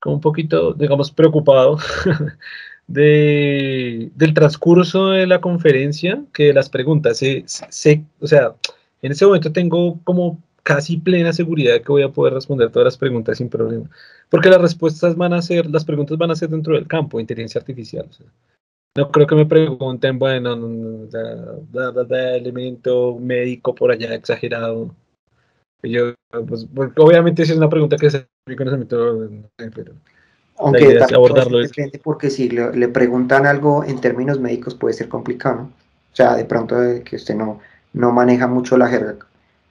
Como 0.00 0.16
un 0.16 0.20
poquito, 0.20 0.72
digamos, 0.72 1.10
preocupado 1.10 1.78
de, 2.86 4.10
del 4.14 4.34
transcurso 4.34 5.10
de 5.10 5.26
la 5.26 5.40
conferencia 5.40 6.24
que 6.32 6.44
de 6.44 6.54
las 6.54 6.68
preguntas. 6.68 7.18
Sé, 7.18 8.04
o 8.20 8.26
sea, 8.26 8.54
en 9.02 9.12
ese 9.12 9.26
momento 9.26 9.52
tengo 9.52 10.00
como 10.04 10.42
casi 10.62 10.96
plena 10.96 11.32
seguridad 11.32 11.74
de 11.74 11.82
que 11.82 11.92
voy 11.92 12.02
a 12.02 12.08
poder 12.08 12.34
responder 12.34 12.70
todas 12.70 12.86
las 12.86 12.96
preguntas 12.96 13.38
sin 13.38 13.48
problema. 13.48 13.88
Porque 14.30 14.50
las 14.50 14.60
respuestas 14.60 15.14
van 15.16 15.32
a 15.34 15.42
ser, 15.42 15.66
las 15.70 15.84
preguntas 15.84 16.18
van 16.18 16.30
a 16.30 16.36
ser 16.36 16.48
dentro 16.48 16.74
del 16.74 16.88
campo, 16.88 17.20
inteligencia 17.20 17.60
artificial. 17.60 18.08
no 18.96 19.10
creo 19.10 19.26
que 19.26 19.34
me 19.34 19.46
pregunten, 19.46 20.18
bueno, 20.18 20.56
da, 21.06 22.36
elemento 22.36 23.18
médico 23.18 23.74
por 23.74 23.90
allá 23.90 24.14
exagerado. 24.14 24.94
Yo, 25.82 26.14
pues, 26.48 26.66
obviamente 26.96 27.44
si 27.44 27.52
es 27.52 27.58
una 27.58 27.68
pregunta 27.68 27.96
que 27.96 28.10
se 28.10 28.26
mi 28.46 28.56
conocimiento, 28.56 29.50
pero 29.74 29.92
aunque 30.58 30.98
abordarlo 31.00 31.60
es 31.60 31.72
porque 32.02 32.30
si 32.30 32.48
le, 32.48 32.88
preguntan 32.88 33.46
algo 33.46 33.84
en 33.84 34.00
términos 34.00 34.38
médicos 34.40 34.74
puede 34.74 34.94
ser 34.94 35.08
complicado, 35.08 35.56
¿no? 35.56 35.62
O 35.62 36.16
sea, 36.16 36.36
de 36.36 36.44
pronto 36.44 36.76
que 37.04 37.16
usted 37.16 37.34
no, 37.34 37.60
no 37.92 38.12
maneja 38.12 38.46
mucho 38.46 38.76
la 38.76 38.88
jerga 38.88 39.16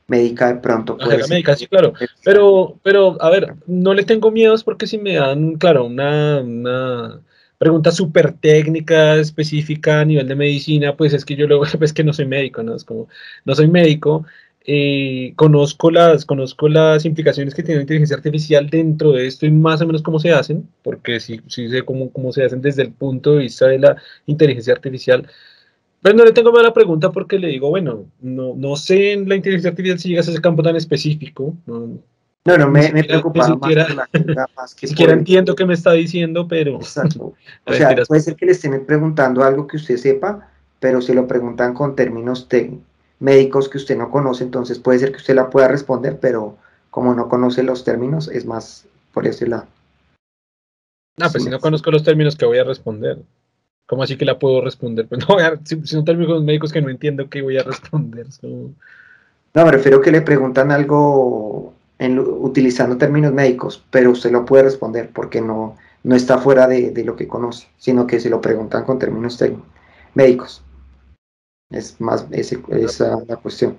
médica, 0.08 0.48
de 0.48 0.60
pronto 0.60 0.98
puede 0.98 1.20
la 1.20 1.28
médica, 1.28 1.56
sí, 1.56 1.68
claro. 1.68 1.94
Pero, 2.24 2.78
pero, 2.84 3.18
a 3.22 3.30
ver, 3.30 3.56
no 3.68 3.94
le 3.94 4.04
tengo 4.04 4.30
miedos 4.32 4.64
porque 4.64 4.88
si 4.88 4.98
me 4.98 5.16
dan, 5.16 5.56
claro, 5.56 5.86
una, 5.86 6.42
una 6.42 7.22
pregunta 7.58 7.92
súper 7.92 8.34
técnica, 8.34 9.16
específica 9.16 10.02
a 10.02 10.06
nivel 10.06 10.28
de 10.28 10.36
medicina, 10.36 10.98
pues 10.98 11.14
es 11.14 11.24
que 11.24 11.36
yo 11.36 11.48
luego, 11.48 11.64
es 11.82 11.94
que 11.94 12.04
no 12.04 12.12
soy 12.12 12.26
médico, 12.26 12.62
¿no? 12.62 12.76
Es 12.76 12.84
como, 12.84 13.08
no 13.46 13.56
soy 13.56 13.68
médico, 13.68 14.26
eh, 14.66 15.34
conozco, 15.36 15.92
las, 15.92 16.26
conozco 16.26 16.70
las 16.70 17.04
implicaciones 17.04 17.54
que 17.54 17.64
tiene 17.64 17.78
la 17.78 17.82
inteligencia 17.82 18.16
artificial 18.16 18.70
dentro 18.70 19.12
de 19.12 19.28
esto 19.28 19.46
y 19.46 19.52
más 19.52 19.82
o 19.82 19.86
menos 19.86 20.02
cómo 20.02 20.20
se 20.20 20.32
hacen, 20.32 20.70
porque 20.84 21.20
sí, 21.20 21.42
sí 21.48 21.68
sé 21.68 21.84
cómo, 21.84 22.12
cómo 22.12 22.32
se 22.32 22.46
hacen 22.46 22.62
desde 22.62 22.84
el 22.84 22.94
punto 22.94 23.34
de 23.34 23.40
vista 23.40 23.68
de 23.68 23.80
la 23.80 23.98
inteligencia 24.26 24.74
artificial. 24.74 25.28
Pero 26.02 26.16
no 26.16 26.24
le 26.24 26.32
tengo 26.32 26.52
mala 26.54 26.74
pregunta 26.74 27.12
porque 27.12 27.40
le 27.40 27.50
digo, 27.50 27.70
bueno, 27.70 28.06
no, 28.22 28.54
no 28.56 28.76
sé 28.78 29.14
en 29.14 29.28
la 29.28 29.36
inteligencia 29.36 29.70
artificial 29.70 30.00
si 30.00 30.10
llegas 30.10 30.28
a 30.28 30.32
ese 30.32 30.42
campo 30.42 30.64
tan 30.64 30.78
específico. 30.78 31.56
No, 31.66 32.58
no, 32.58 32.70
me, 32.70 32.92
me 32.92 33.04
preocupa 33.04 33.48
ni 33.48 33.54
siquiera, 33.54 33.88
más, 34.56 34.76
que 34.76 34.88
siquiera 34.88 35.14
entiendo 35.14 35.56
qué 35.56 35.66
me 35.66 35.74
está 35.74 35.92
diciendo, 35.92 36.48
pero... 36.48 36.76
Exacto. 36.82 37.34
O 37.66 37.74
sea, 37.74 37.96
puede 38.08 38.22
ser 38.22 38.36
que 38.36 38.46
le 38.46 38.54
estén 38.54 38.86
preguntando 38.86 39.44
algo 39.44 39.68
que 39.68 39.78
usted 39.78 39.98
sepa, 39.98 40.50
pero 40.80 41.02
se 41.02 41.14
lo 41.14 41.28
preguntan 41.28 41.74
con 41.74 41.96
términos 41.96 42.48
técnicos 42.48 42.93
médicos 43.20 43.70
que 43.70 43.78
usted 43.78 43.98
no 43.98 44.12
conoce, 44.12 44.44
entonces 44.44 44.80
puede 44.80 45.00
ser 45.00 45.12
que 45.12 45.18
usted 45.18 45.36
la 45.36 45.50
pueda 45.50 45.68
responder, 45.68 46.20
pero 46.20 46.58
como 46.90 47.14
no 47.14 47.30
conoce 47.30 47.64
los 47.64 47.84
términos, 47.84 48.28
es 48.28 48.46
más 48.46 48.86
por 49.14 49.28
ese 49.28 49.48
lado. 49.48 49.68
No, 51.18 51.30
pues 51.32 51.44
si 51.44 51.50
no 51.50 51.60
conozco 51.60 51.92
los 51.92 52.04
términos, 52.04 52.36
que 52.36 52.46
voy 52.46 52.58
a 52.58 52.64
responder? 52.64 53.20
¿Cómo 53.86 54.04
así 54.04 54.18
que 54.18 54.26
la 54.26 54.40
puedo 54.40 54.62
responder? 54.62 55.08
Pues 55.08 55.22
no, 55.30 55.38
si, 55.64 55.86
son 55.86 56.06
términos 56.06 56.44
médicos 56.44 56.72
que 56.72 56.82
no 56.82 56.90
entiendo, 56.90 57.30
¿qué 57.30 57.42
voy 57.42 57.58
a 57.58 57.64
responder? 57.64 58.28
No, 58.42 59.66
me 59.66 59.72
refiero 59.72 60.02
que 60.02 60.12
le 60.12 60.22
preguntan 60.22 60.72
algo 60.72 61.74
en, 62.00 62.20
utilizando 62.20 62.98
términos 62.98 63.34
médicos, 63.34 63.84
pero 63.92 64.12
usted 64.12 64.32
lo 64.32 64.46
puede 64.46 64.64
responder 64.64 65.12
porque 65.14 65.42
no, 65.42 65.78
no 66.04 66.16
está 66.16 66.38
fuera 66.40 66.68
de, 66.68 67.04
lo 67.04 67.16
que 67.16 67.28
conoce, 67.28 67.68
sino 67.78 68.08
que 68.08 68.20
se 68.20 68.30
lo 68.30 68.42
preguntan 68.42 68.84
con 68.84 69.00
términos 69.00 69.42
médicos. 70.14 70.64
Es 71.74 72.00
más 72.00 72.28
esa 72.32 73.24
la 73.28 73.36
cuestión. 73.38 73.78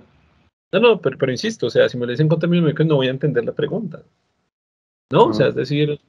No, 0.72 0.80
no, 0.80 1.00
pero, 1.00 1.16
pero 1.16 1.32
insisto, 1.32 1.66
o 1.66 1.70
sea, 1.70 1.88
si 1.88 1.96
me 1.96 2.06
lo 2.06 2.10
dicen 2.10 2.28
con 2.28 2.40
términos 2.40 2.64
médicos 2.64 2.86
no 2.86 2.96
voy 2.96 3.06
a 3.06 3.10
entender 3.10 3.44
la 3.44 3.52
pregunta. 3.52 4.02
¿No? 5.10 5.26
O 5.26 5.34
sea, 5.34 5.48
es 5.48 5.54
decir, 5.54 6.00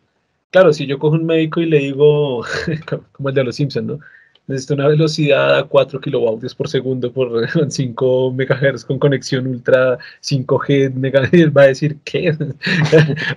claro, 0.49 0.73
si 0.73 0.87
yo 0.87 0.97
cojo 0.97 1.15
un 1.15 1.25
médico 1.25 1.61
y 1.61 1.67
le 1.67 1.79
digo, 1.79 2.43
como 3.11 3.29
el 3.29 3.35
de 3.35 3.43
los 3.43 3.55
Simpsons, 3.55 3.87
¿no? 3.87 3.99
necesito 4.47 4.75
una 4.75 4.87
velocidad 4.87 5.57
a 5.57 5.63
4 5.63 5.99
kilovatios 5.99 6.53
por 6.53 6.69
segundo 6.69 7.11
por 7.11 7.47
5 7.69 8.31
MHz 8.31 8.85
con 8.85 8.99
conexión 8.99 9.47
ultra 9.47 9.97
5G 10.21 10.93
MHz, 10.93 11.53
va 11.57 11.63
a 11.63 11.67
decir 11.67 11.97
¿qué? 12.03 12.31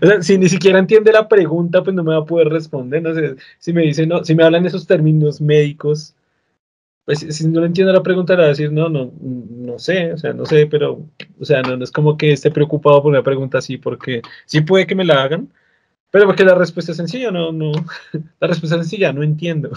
o 0.02 0.06
sea, 0.06 0.22
si 0.22 0.38
ni 0.38 0.48
siquiera 0.48 0.78
entiende 0.78 1.12
la 1.12 1.28
pregunta, 1.28 1.82
pues 1.82 1.94
no 1.94 2.04
me 2.04 2.12
va 2.12 2.20
a 2.20 2.24
poder 2.24 2.48
responder. 2.48 3.02
No 3.02 3.14
sé, 3.14 3.36
si 3.58 3.72
me 3.72 3.82
dicen, 3.82 4.08
no, 4.10 4.24
si 4.24 4.34
me 4.34 4.44
hablan 4.44 4.66
esos 4.66 4.86
términos 4.86 5.40
médicos, 5.40 6.14
pues 7.08 7.20
si 7.20 7.48
no 7.48 7.60
le 7.60 7.68
entiendo 7.68 7.90
la 7.90 8.02
pregunta, 8.02 8.34
le 8.34 8.40
va 8.40 8.44
a 8.44 8.48
decir, 8.48 8.70
no, 8.70 8.90
no, 8.90 9.10
no 9.18 9.78
sé, 9.78 10.12
o 10.12 10.18
sea, 10.18 10.34
no 10.34 10.44
sé, 10.44 10.66
pero, 10.66 11.06
o 11.40 11.44
sea, 11.46 11.62
no, 11.62 11.74
no 11.74 11.82
es 11.82 11.90
como 11.90 12.18
que 12.18 12.34
esté 12.34 12.50
preocupado 12.50 13.02
por 13.02 13.08
una 13.08 13.22
pregunta 13.22 13.56
así, 13.56 13.78
porque 13.78 14.20
sí 14.44 14.60
puede 14.60 14.86
que 14.86 14.94
me 14.94 15.06
la 15.06 15.22
hagan, 15.22 15.50
pero 16.10 16.26
porque 16.26 16.44
la 16.44 16.54
respuesta 16.54 16.92
es 16.92 16.98
sencilla, 16.98 17.30
no, 17.30 17.50
no. 17.50 17.72
La 18.40 18.48
respuesta 18.48 18.76
es 18.76 18.82
sencilla, 18.82 19.14
no 19.14 19.22
entiendo. 19.22 19.70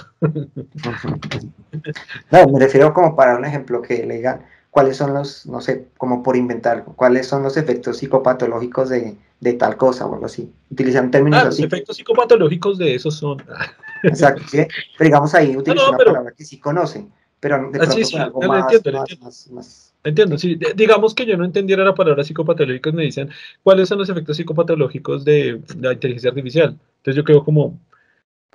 No, 2.32 2.48
me 2.50 2.60
refiero 2.60 2.94
como 2.94 3.16
para 3.16 3.38
un 3.38 3.46
ejemplo 3.46 3.82
que 3.82 4.06
le 4.06 4.18
digan 4.18 4.42
cuáles 4.70 4.98
son 4.98 5.14
los, 5.14 5.46
no 5.46 5.62
sé, 5.62 5.88
como 5.98 6.24
por 6.24 6.36
inventar, 6.36 6.84
cuáles 6.84 7.28
son 7.28 7.44
los 7.44 7.56
efectos 7.56 8.00
psicopatológicos 8.00 8.90
de, 8.90 9.16
de 9.40 9.54
tal 9.54 9.78
cosa 9.78 10.06
o 10.06 10.14
algo 10.14 10.26
así. 10.26 10.52
Utilizan 10.70 11.10
términos 11.10 11.44
ah, 11.46 11.48
así. 11.48 11.62
Los 11.62 11.72
efectos 11.72 11.96
psicopatológicos 11.96 12.78
de 12.78 12.96
esos 12.96 13.16
son. 13.16 13.42
Exacto, 14.04 14.42
¿sí? 14.50 14.66
pero 14.98 15.08
digamos 15.08 15.34
ahí 15.34 15.56
utilizan 15.56 15.90
una 15.90 15.98
palabra 15.98 16.34
que 16.36 16.44
sí 16.44 16.60
conocen, 16.60 17.12
pero 17.42 17.70
de 17.72 17.80
ah, 17.80 17.90
pronto 17.90 18.18
algo 18.18 18.42
más, 18.44 18.74
entiendo, 18.74 19.04
más 19.52 19.92
Entiendo, 20.04 20.38
sí, 20.38 20.58
digamos 20.76 21.14
que 21.14 21.26
yo 21.26 21.38
no 21.38 21.46
entendiera 21.46 21.84
la 21.84 21.94
palabra 21.94 22.24
psicopatológicos, 22.24 22.94
me 22.94 23.04
dicen 23.04 23.30
cuáles 23.62 23.90
son 23.90 24.00
los 24.00 24.10
efectos 24.10 24.38
psicopatológicos 24.38 25.26
de 25.26 25.62
la 25.80 25.94
inteligencia 25.94 26.30
artificial. 26.30 26.80
Entonces 26.98 27.16
yo 27.16 27.24
creo 27.24 27.44
como, 27.44 27.80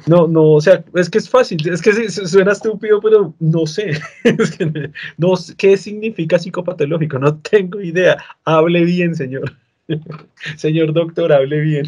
no, 0.07 0.27
no, 0.27 0.53
o 0.53 0.61
sea, 0.61 0.85
es 0.95 1.09
que 1.09 1.19
es 1.19 1.29
fácil, 1.29 1.69
es 1.69 1.81
que 1.83 2.11
suena 2.11 2.53
estúpido, 2.53 3.01
pero 3.01 3.35
no 3.39 3.67
sé. 3.67 3.93
no 5.19 5.35
¿Qué 5.57 5.77
significa 5.77 6.39
psicopatológico? 6.39 7.19
No 7.19 7.39
tengo 7.39 7.81
idea. 7.81 8.17
Hable 8.45 8.85
bien, 8.85 9.15
señor. 9.15 9.53
señor 10.57 10.93
doctor, 10.93 11.33
hable 11.33 11.61
bien. 11.61 11.87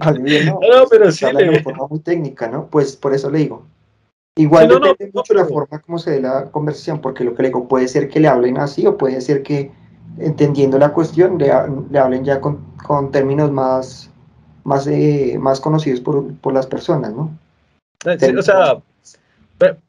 Hable 0.00 0.22
bien, 0.22 0.46
no, 0.46 0.58
pero 0.90 1.10
sí. 1.12 1.26
De 1.26 1.62
forma 1.62 1.86
muy 1.88 2.00
técnica, 2.00 2.48
¿no? 2.48 2.68
Pues 2.68 2.96
por 2.96 3.14
eso 3.14 3.30
le 3.30 3.38
digo. 3.38 3.66
Igual 4.38 4.68
depende 4.68 5.10
mucho 5.14 5.32
la 5.32 5.46
forma 5.46 5.80
como 5.80 5.98
se 5.98 6.10
dé 6.10 6.20
la 6.20 6.50
conversación, 6.50 7.00
porque 7.00 7.24
lo 7.24 7.34
que 7.34 7.42
le 7.42 7.48
digo, 7.48 7.66
puede 7.66 7.88
ser 7.88 8.08
que 8.08 8.20
le 8.20 8.28
hablen 8.28 8.58
así 8.58 8.86
o 8.86 8.98
puede 8.98 9.20
ser 9.22 9.42
que 9.42 9.72
entendiendo 10.18 10.78
la 10.78 10.92
cuestión 10.92 11.38
le, 11.38 11.50
hablen 11.50 12.22
ya 12.22 12.38
con, 12.40 12.60
términos 13.10 13.50
más, 13.50 14.10
más, 14.64 14.86
eh, 14.86 15.38
más 15.40 15.58
conocidos 15.58 16.00
por, 16.00 16.52
las 16.52 16.66
personas, 16.66 17.14
¿no? 17.14 17.36
Eh, 18.04 18.36
o 18.36 18.42
sea, 18.42 18.76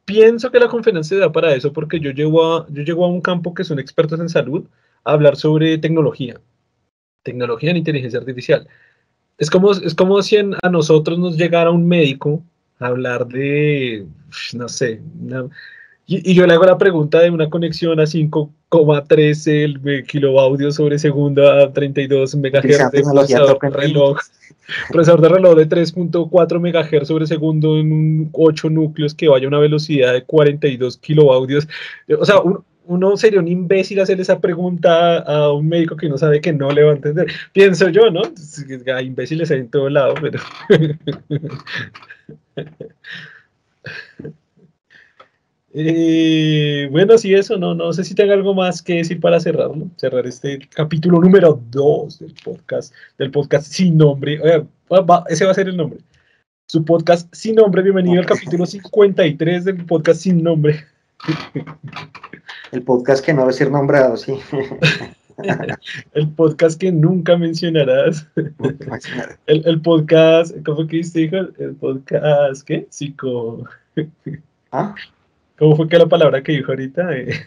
pienso 0.06 0.50
que 0.50 0.58
la 0.58 0.68
conferencia 0.68 1.16
se 1.16 1.20
da 1.20 1.30
para 1.30 1.54
eso 1.54 1.70
porque 1.72 2.00
yo 2.00 2.10
llego, 2.10 2.56
a, 2.56 2.66
yo 2.70 2.82
llego 2.82 3.04
a 3.04 3.08
un 3.08 3.20
campo 3.20 3.52
que 3.52 3.64
son 3.64 3.78
expertos 3.78 4.18
en 4.18 4.30
salud 4.30 4.64
a 5.04 5.12
hablar 5.12 5.36
sobre 5.36 5.76
tecnología, 5.76 6.40
tecnología 7.22 7.70
en 7.70 7.76
inteligencia 7.76 8.18
artificial. 8.18 8.66
Es 9.36 9.50
como, 9.50 9.72
es 9.72 9.94
como 9.94 10.22
si 10.22 10.38
a 10.38 10.70
nosotros 10.70 11.18
nos 11.18 11.36
llegara 11.36 11.70
un 11.70 11.86
médico 11.86 12.42
hablar 12.78 13.26
de, 13.28 14.06
no 14.54 14.68
sé, 14.68 15.00
y, 16.10 16.34
yo 16.34 16.46
le 16.46 16.54
hago 16.54 16.64
la 16.64 16.78
pregunta 16.78 17.20
de 17.20 17.30
una 17.30 17.50
conexión 17.50 18.00
a 18.00 18.04
5,13 18.04 20.06
kiloaudios 20.06 20.76
sobre 20.76 20.98
segundo 20.98 21.52
a 21.52 21.70
32 21.70 22.34
MHz 22.34 22.90
de 22.90 23.02
procesador 23.02 23.58
de 23.60 23.68
reloj, 23.68 24.16
procesador 24.90 25.20
de 25.20 25.28
reloj 25.28 25.54
de 25.56 25.68
3.4 25.68 26.60
MHz 26.60 27.06
sobre 27.06 27.26
segundo 27.26 27.76
en 27.76 27.92
un 27.92 28.30
8 28.32 28.70
núcleos 28.70 29.14
que 29.14 29.28
vaya 29.28 29.44
a 29.44 29.48
una 29.48 29.58
velocidad 29.58 30.14
de 30.14 30.24
42 30.24 30.96
kiloaudios. 30.96 31.68
O 32.18 32.24
sea, 32.24 32.36
uno 32.86 33.18
sería 33.18 33.40
un 33.40 33.48
imbécil 33.48 34.00
hacer 34.00 34.18
esa 34.18 34.40
pregunta 34.40 35.18
a 35.18 35.52
un 35.52 35.68
médico 35.68 35.94
que 35.94 36.08
no 36.08 36.16
sabe 36.16 36.40
que 36.40 36.54
no 36.54 36.70
le 36.70 36.84
va 36.84 36.92
a 36.92 36.94
entender. 36.94 37.26
Pienso 37.52 37.90
yo, 37.90 38.10
¿no? 38.10 38.22
Hay 38.94 39.08
imbéciles 39.08 39.50
en 39.50 39.68
todo 39.68 39.90
lado, 39.90 40.14
pero... 40.22 40.40
Eh, 45.74 46.88
bueno, 46.90 47.18
sí, 47.18 47.34
eso, 47.34 47.58
no, 47.58 47.74
no 47.74 47.92
sé 47.92 48.02
si 48.02 48.14
tenga 48.14 48.32
algo 48.32 48.54
más 48.54 48.80
que 48.82 48.94
decir 48.94 49.20
para 49.20 49.38
cerrarlo, 49.38 49.86
cerrar 49.96 50.26
este 50.26 50.66
capítulo 50.70 51.20
número 51.20 51.60
2 51.70 52.20
del 52.20 52.34
podcast, 52.42 52.94
del 53.18 53.30
podcast 53.30 53.70
sin 53.70 53.98
nombre. 53.98 54.40
ese 55.28 55.44
va 55.44 55.50
a 55.50 55.54
ser 55.54 55.68
el 55.68 55.76
nombre. 55.76 56.00
Su 56.66 56.84
podcast 56.84 57.32
sin 57.34 57.54
nombre, 57.54 57.82
bienvenido 57.82 58.18
al 58.20 58.26
capítulo 58.26 58.66
53 58.66 59.64
del 59.66 59.84
podcast 59.84 60.22
sin 60.22 60.42
nombre. 60.42 60.84
El 62.72 62.82
podcast 62.82 63.24
que 63.24 63.34
no 63.34 63.42
debe 63.42 63.52
ser 63.52 63.70
nombrado, 63.70 64.16
sí. 64.16 64.34
el 66.14 66.28
podcast 66.30 66.80
que 66.80 66.92
nunca 66.92 67.36
mencionarás. 67.36 68.26
el, 69.46 69.62
el, 69.66 69.80
podcast, 69.80 70.54
¿cómo 70.64 70.86
que 70.86 70.96
dice, 70.98 71.22
hijo? 71.22 71.36
El 71.58 71.74
podcast, 71.76 72.62
¿qué? 72.66 72.86
Psico. 72.90 73.64
¿Ah? 74.72 74.94
¿Cómo 75.58 75.76
fue 75.76 75.88
que 75.88 75.98
la 75.98 76.06
palabra 76.06 76.42
que 76.42 76.52
dijo 76.52 76.72
ahorita? 76.72 77.16
Eh, 77.16 77.46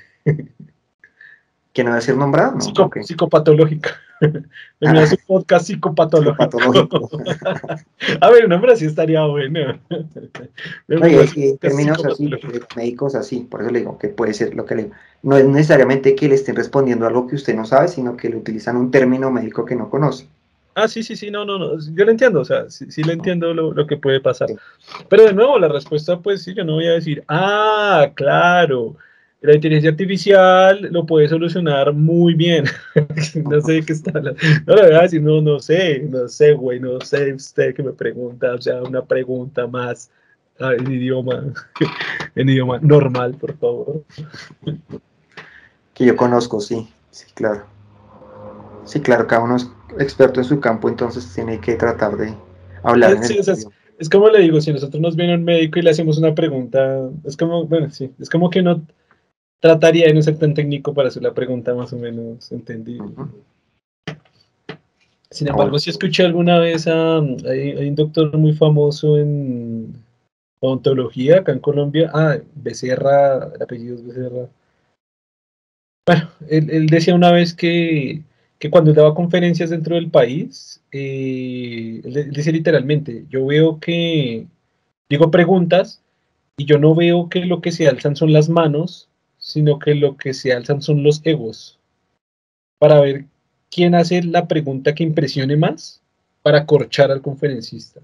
¿Que 1.73 1.83
no 1.83 1.91
debe 1.91 2.01
ser 2.01 2.17
nombrado? 2.17 2.59
Psicopatológico. 2.59 3.89
Venía 4.79 5.07
su 5.07 5.17
podcast 5.25 5.67
psicopatológico. 5.67 6.59
a 8.21 8.29
ver, 8.29 8.43
un 8.43 8.49
nombre 8.49 8.73
así 8.73 8.85
estaría 8.85 9.25
bueno. 9.25 9.79
Oye, 10.89 11.57
términos 11.59 12.03
así, 12.05 12.29
médicos 12.75 13.15
así, 13.15 13.39
por 13.41 13.61
eso 13.61 13.71
le 13.71 13.79
digo 13.79 13.97
que 13.97 14.09
puede 14.09 14.33
ser 14.33 14.53
lo 14.53 14.65
que 14.65 14.75
le 14.75 14.83
digo. 14.83 14.95
No 15.23 15.37
es 15.37 15.45
necesariamente 15.45 16.15
que 16.15 16.27
le 16.27 16.35
estén 16.35 16.55
respondiendo 16.55 17.05
algo 17.05 17.27
que 17.27 17.35
usted 17.35 17.55
no 17.55 17.65
sabe, 17.65 17.87
sino 17.87 18.17
que 18.17 18.29
le 18.29 18.37
utilizan 18.37 18.77
un 18.77 18.89
término 18.89 19.31
médico 19.31 19.65
que 19.65 19.75
no 19.75 19.89
conoce. 19.89 20.27
Ah, 20.73 20.87
sí, 20.87 21.03
sí, 21.03 21.15
sí, 21.15 21.29
no, 21.29 21.43
no, 21.43 21.59
no, 21.59 21.77
yo 21.79 22.05
lo 22.05 22.11
entiendo, 22.11 22.39
o 22.39 22.45
sea, 22.45 22.69
sí, 22.69 22.89
sí 22.89 23.03
le 23.03 23.13
entiendo 23.13 23.53
lo, 23.53 23.73
lo, 23.73 23.85
que 23.85 23.97
puede 23.97 24.21
pasar. 24.21 24.47
Pero 25.09 25.25
de 25.25 25.33
nuevo, 25.33 25.59
la 25.59 25.67
respuesta, 25.67 26.17
pues 26.19 26.43
sí, 26.43 26.53
yo 26.53 26.63
no 26.63 26.75
voy 26.75 26.87
a 26.87 26.93
decir, 26.93 27.23
ah, 27.27 28.09
claro, 28.15 28.95
la 29.41 29.55
inteligencia 29.55 29.89
artificial 29.89 30.87
lo 30.91 31.05
puede 31.05 31.27
solucionar 31.27 31.91
muy 31.93 32.35
bien. 32.35 32.65
no 33.49 33.61
sé 33.61 33.73
de 33.73 33.85
qué 33.85 33.93
está 33.93 34.11
hablando. 34.15 34.39
No 34.65 34.75
le 34.75 34.83
voy 34.83 34.95
a 34.95 35.01
decir, 35.01 35.21
no, 35.21 35.41
no 35.41 35.59
sé, 35.59 35.99
no 36.09 36.27
sé, 36.27 36.53
güey, 36.53 36.79
no 36.79 37.01
sé 37.01 37.33
usted 37.33 37.75
que 37.75 37.83
me 37.83 37.91
pregunta, 37.91 38.53
o 38.53 38.61
sea, 38.61 38.81
una 38.83 39.03
pregunta 39.03 39.67
más 39.67 40.09
en 40.59 40.91
idioma, 40.91 41.43
en 42.35 42.49
idioma 42.49 42.79
normal, 42.81 43.35
por 43.39 43.57
favor. 43.57 44.03
Que 46.01 46.07
yo 46.07 46.15
conozco, 46.15 46.59
sí, 46.59 46.87
sí, 47.11 47.27
claro. 47.35 47.63
Sí, 48.85 49.01
claro, 49.01 49.27
cada 49.27 49.43
uno 49.43 49.57
es 49.57 49.69
experto 49.99 50.39
en 50.39 50.45
su 50.47 50.59
campo, 50.59 50.89
entonces 50.89 51.31
tiene 51.31 51.61
que 51.61 51.75
tratar 51.75 52.17
de 52.17 52.33
hablar. 52.81 53.11
en 53.11 53.21
es, 53.21 53.67
es, 53.99 54.09
como 54.09 54.27
le 54.29 54.39
digo, 54.39 54.59
si 54.61 54.73
nosotros 54.73 54.99
nos 54.99 55.15
viene 55.15 55.35
un 55.35 55.43
médico 55.43 55.77
y 55.77 55.83
le 55.83 55.91
hacemos 55.91 56.17
una 56.17 56.33
pregunta, 56.33 57.07
es 57.23 57.37
como, 57.37 57.67
bueno, 57.67 57.91
sí, 57.91 58.11
es 58.19 58.31
como 58.31 58.49
que 58.49 58.63
no 58.63 58.81
trataría 59.59 60.07
de 60.07 60.15
no 60.15 60.23
ser 60.23 60.39
tan 60.39 60.55
técnico 60.55 60.91
para 60.91 61.09
hacer 61.09 61.21
la 61.21 61.35
pregunta 61.35 61.75
más 61.75 61.93
o 61.93 61.97
menos 61.97 62.51
entendida. 62.51 63.05
Sin 65.29 65.49
embargo, 65.49 65.77
si 65.77 65.91
escuché 65.91 66.23
alguna 66.23 66.57
vez 66.57 66.87
a, 66.87 67.19
hay, 67.19 67.87
un 67.87 67.93
doctor 67.93 68.35
muy 68.39 68.53
famoso 68.53 69.19
en 69.19 69.93
odontología 70.61 71.41
acá 71.41 71.51
en 71.51 71.59
Colombia, 71.59 72.09
ah, 72.11 72.37
Becerra, 72.55 73.51
el 73.53 73.61
apellido 73.61 73.97
es 73.97 74.07
Becerra. 74.07 74.49
Bueno, 76.05 76.29
él, 76.49 76.87
decía 76.87 77.13
una 77.13 77.31
vez 77.31 77.53
que, 77.53 78.23
que, 78.57 78.69
cuando 78.71 78.93
daba 78.93 79.13
conferencias 79.13 79.69
dentro 79.69 79.95
del 79.95 80.09
país, 80.09 80.81
eh, 80.91 82.01
él 82.03 82.31
decía 82.31 82.51
literalmente, 82.51 83.25
yo 83.29 83.45
veo 83.45 83.79
que 83.79 84.47
digo 85.09 85.29
preguntas 85.29 86.01
y 86.57 86.65
yo 86.65 86.79
no 86.79 86.95
veo 86.95 87.29
que 87.29 87.45
lo 87.45 87.61
que 87.61 87.71
se 87.71 87.87
alzan 87.87 88.15
son 88.15 88.33
las 88.33 88.49
manos, 88.49 89.09
sino 89.37 89.79
que 89.79 89.95
lo 89.95 90.17
que 90.17 90.33
se 90.33 90.53
alzan 90.53 90.81
son 90.81 91.03
los 91.03 91.21
egos 91.25 91.79
para 92.79 92.99
ver 92.99 93.25
quién 93.69 93.93
hace 93.93 94.23
la 94.23 94.47
pregunta 94.47 94.95
que 94.95 95.03
impresione 95.03 95.55
más 95.55 96.01
para 96.41 96.65
corchar 96.65 97.11
al 97.11 97.21
conferencista. 97.21 98.01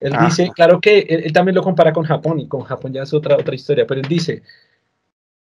Él 0.00 0.14
dice, 0.24 0.50
claro 0.54 0.80
que 0.80 1.00
él, 1.00 1.32
también 1.32 1.56
lo 1.56 1.62
compara 1.62 1.92
con 1.92 2.04
Japón 2.04 2.40
y 2.40 2.46
con 2.46 2.62
Japón 2.62 2.92
ya 2.92 3.02
es 3.02 3.12
otra, 3.12 3.36
otra 3.36 3.54
historia, 3.54 3.86
pero 3.86 4.00
él 4.00 4.08
dice, 4.08 4.42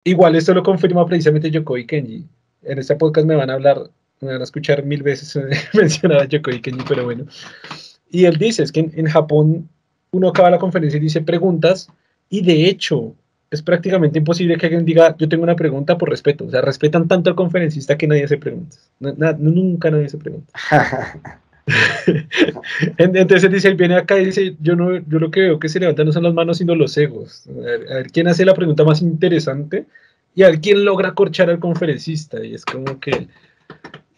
igual 0.09 0.37
esto 0.37 0.55
lo 0.55 0.63
confirma 0.63 1.07
precisamente 1.07 1.51
Yokoi 1.51 1.87
Kenji. 1.87 2.25
En 2.63 2.79
este 2.79 2.97
podcast 2.97 3.27
me 3.27 3.37
van 3.37 3.51
a 3.51 3.55
hablar, 3.55 3.91
me 4.21 4.33
van 4.33 4.41
a 4.41 4.45
escuchar 4.45 4.85
mil 4.85 5.03
veces 5.03 5.39
mencionar 5.75 6.23
a 6.23 6.25
Yokoi 6.25 6.61
Kenji, 6.61 6.85
pero 6.89 7.05
bueno. 7.05 7.25
Y 8.11 8.25
él 8.25 8.37
dice, 8.37 8.63
es 8.63 8.73
que 8.73 8.81
en 8.81 9.07
Japón 9.07 9.69
uno 10.11 10.29
acaba 10.29 10.51
la 10.51 10.59
conferencia 10.59 10.97
y 10.97 11.01
dice 11.01 11.21
preguntas, 11.21 11.89
y 12.31 12.43
de 12.43 12.69
hecho, 12.69 13.15
es 13.51 13.63
prácticamente 13.63 14.19
imposible 14.19 14.57
que 14.57 14.67
alguien 14.67 14.85
diga, 14.85 15.17
yo 15.17 15.29
tengo 15.29 15.43
una 15.43 15.57
pregunta 15.57 15.97
por 15.97 16.11
respeto. 16.11 16.45
O 16.45 16.51
sea, 16.51 16.61
respetan 16.61 17.09
tanto 17.09 17.31
al 17.31 17.37
conferencista 17.37 17.97
que 17.97 18.07
nadie 18.07 18.25
hace 18.25 18.37
preguntas. 18.37 18.91
nunca 19.01 19.91
nadie 19.91 20.09
se 20.09 20.19
pregunta. 20.19 20.53
Entonces 22.99 23.51
dice, 23.51 23.69
él 23.69 23.77
viene 23.77 23.97
acá 23.97 24.19
y 24.19 24.27
dice, 24.27 24.57
yo 24.61 24.77
no, 24.77 24.97
yo 24.97 25.19
lo 25.19 25.31
que 25.31 25.41
veo 25.41 25.59
que 25.59 25.69
se 25.69 25.81
levantan 25.81 26.07
no 26.07 26.13
son 26.13 26.25
las 26.25 26.35
manos 26.35 26.59
sino 26.59 26.75
los 26.75 26.97
egos. 26.97 27.49
A 27.49 27.95
ver, 27.95 28.11
quién 28.13 28.29
hace 28.29 28.45
la 28.45 28.55
pregunta 28.55 28.85
más 28.85 29.03
interesante 29.03 29.87
y 30.35 30.43
a 30.43 30.49
ver 30.49 30.61
quién 30.61 30.85
logra 30.85 31.15
corchar 31.15 31.51
al 31.51 31.59
conferencista. 31.59 32.45
Y 32.45 32.55
es 32.55 32.65
como 32.65 32.99
que... 33.01 33.29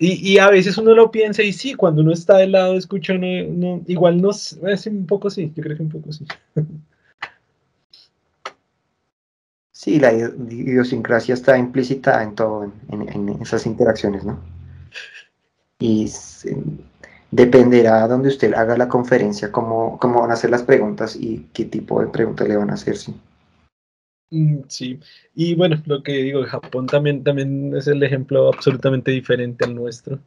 Y, 0.02 0.38
a 0.38 0.48
veces 0.48 0.78
uno 0.78 0.94
lo 0.94 1.10
piensa 1.10 1.42
y 1.42 1.52
sí, 1.52 1.74
cuando 1.74 2.00
uno 2.00 2.12
está 2.12 2.38
del 2.38 2.52
lado 2.52 2.74
escucha, 2.74 3.12
no, 3.12 3.82
igual 3.86 4.22
no, 4.22 4.30
es 4.30 4.86
un 4.86 5.04
poco 5.06 5.28
sí, 5.28 5.52
yo 5.54 5.62
creo 5.62 5.76
que 5.76 5.82
un 5.82 5.90
poco 5.90 6.10
sí. 6.10 6.24
Sí, 9.72 9.98
la 9.98 10.12
idiosincrasia 10.12 11.32
está 11.32 11.56
implícita 11.56 12.22
en 12.22 12.34
todo, 12.34 12.70
en, 12.90 13.28
esas 13.40 13.64
interacciones, 13.64 14.26
¿no? 14.26 14.38
Y 15.78 16.10
dependerá 17.30 18.06
donde 18.08 18.28
usted 18.28 18.52
haga 18.54 18.76
la 18.76 18.88
conferencia, 18.88 19.52
cómo, 19.52 19.98
cómo, 19.98 20.20
van 20.20 20.30
a 20.30 20.34
hacer 20.34 20.50
las 20.50 20.62
preguntas 20.62 21.16
y 21.16 21.46
qué 21.52 21.64
tipo 21.64 22.00
de 22.00 22.08
preguntas 22.08 22.48
le 22.48 22.56
van 22.56 22.70
a 22.70 22.74
hacer, 22.74 22.96
sí. 22.96 23.14
Mm, 24.30 24.60
sí, 24.68 25.00
y 25.34 25.54
bueno, 25.54 25.82
lo 25.86 26.02
que 26.02 26.12
digo, 26.12 26.44
Japón 26.44 26.86
también, 26.86 27.24
también 27.24 27.74
es 27.76 27.86
el 27.88 28.02
ejemplo 28.02 28.48
absolutamente 28.48 29.10
diferente 29.10 29.64
al 29.64 29.74
nuestro. 29.74 30.18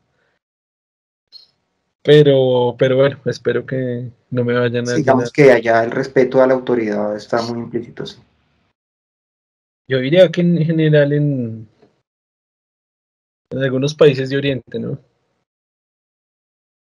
Pero, 2.06 2.76
pero 2.78 2.98
bueno, 2.98 3.18
espero 3.26 3.66
que 3.66 4.12
no 4.30 4.44
me 4.44 4.54
vayan 4.54 4.90
a... 4.90 4.94
Digamos 4.94 5.32
que 5.32 5.54
allá 5.54 5.86
el 5.86 5.92
respeto 5.92 6.44
a 6.44 6.48
la 6.48 6.54
autoridad 6.54 7.16
está 7.16 7.42
muy 7.44 7.60
implícito, 7.60 8.06
sí. 8.06 8.20
Yo 9.88 10.00
diría 10.00 10.30
que 10.30 10.42
en 10.42 10.58
general 10.66 11.14
en, 11.14 11.68
en 13.52 13.64
algunos 13.64 13.96
países 13.96 14.30
de 14.30 14.38
Oriente, 14.38 14.80
¿no? 14.80 14.98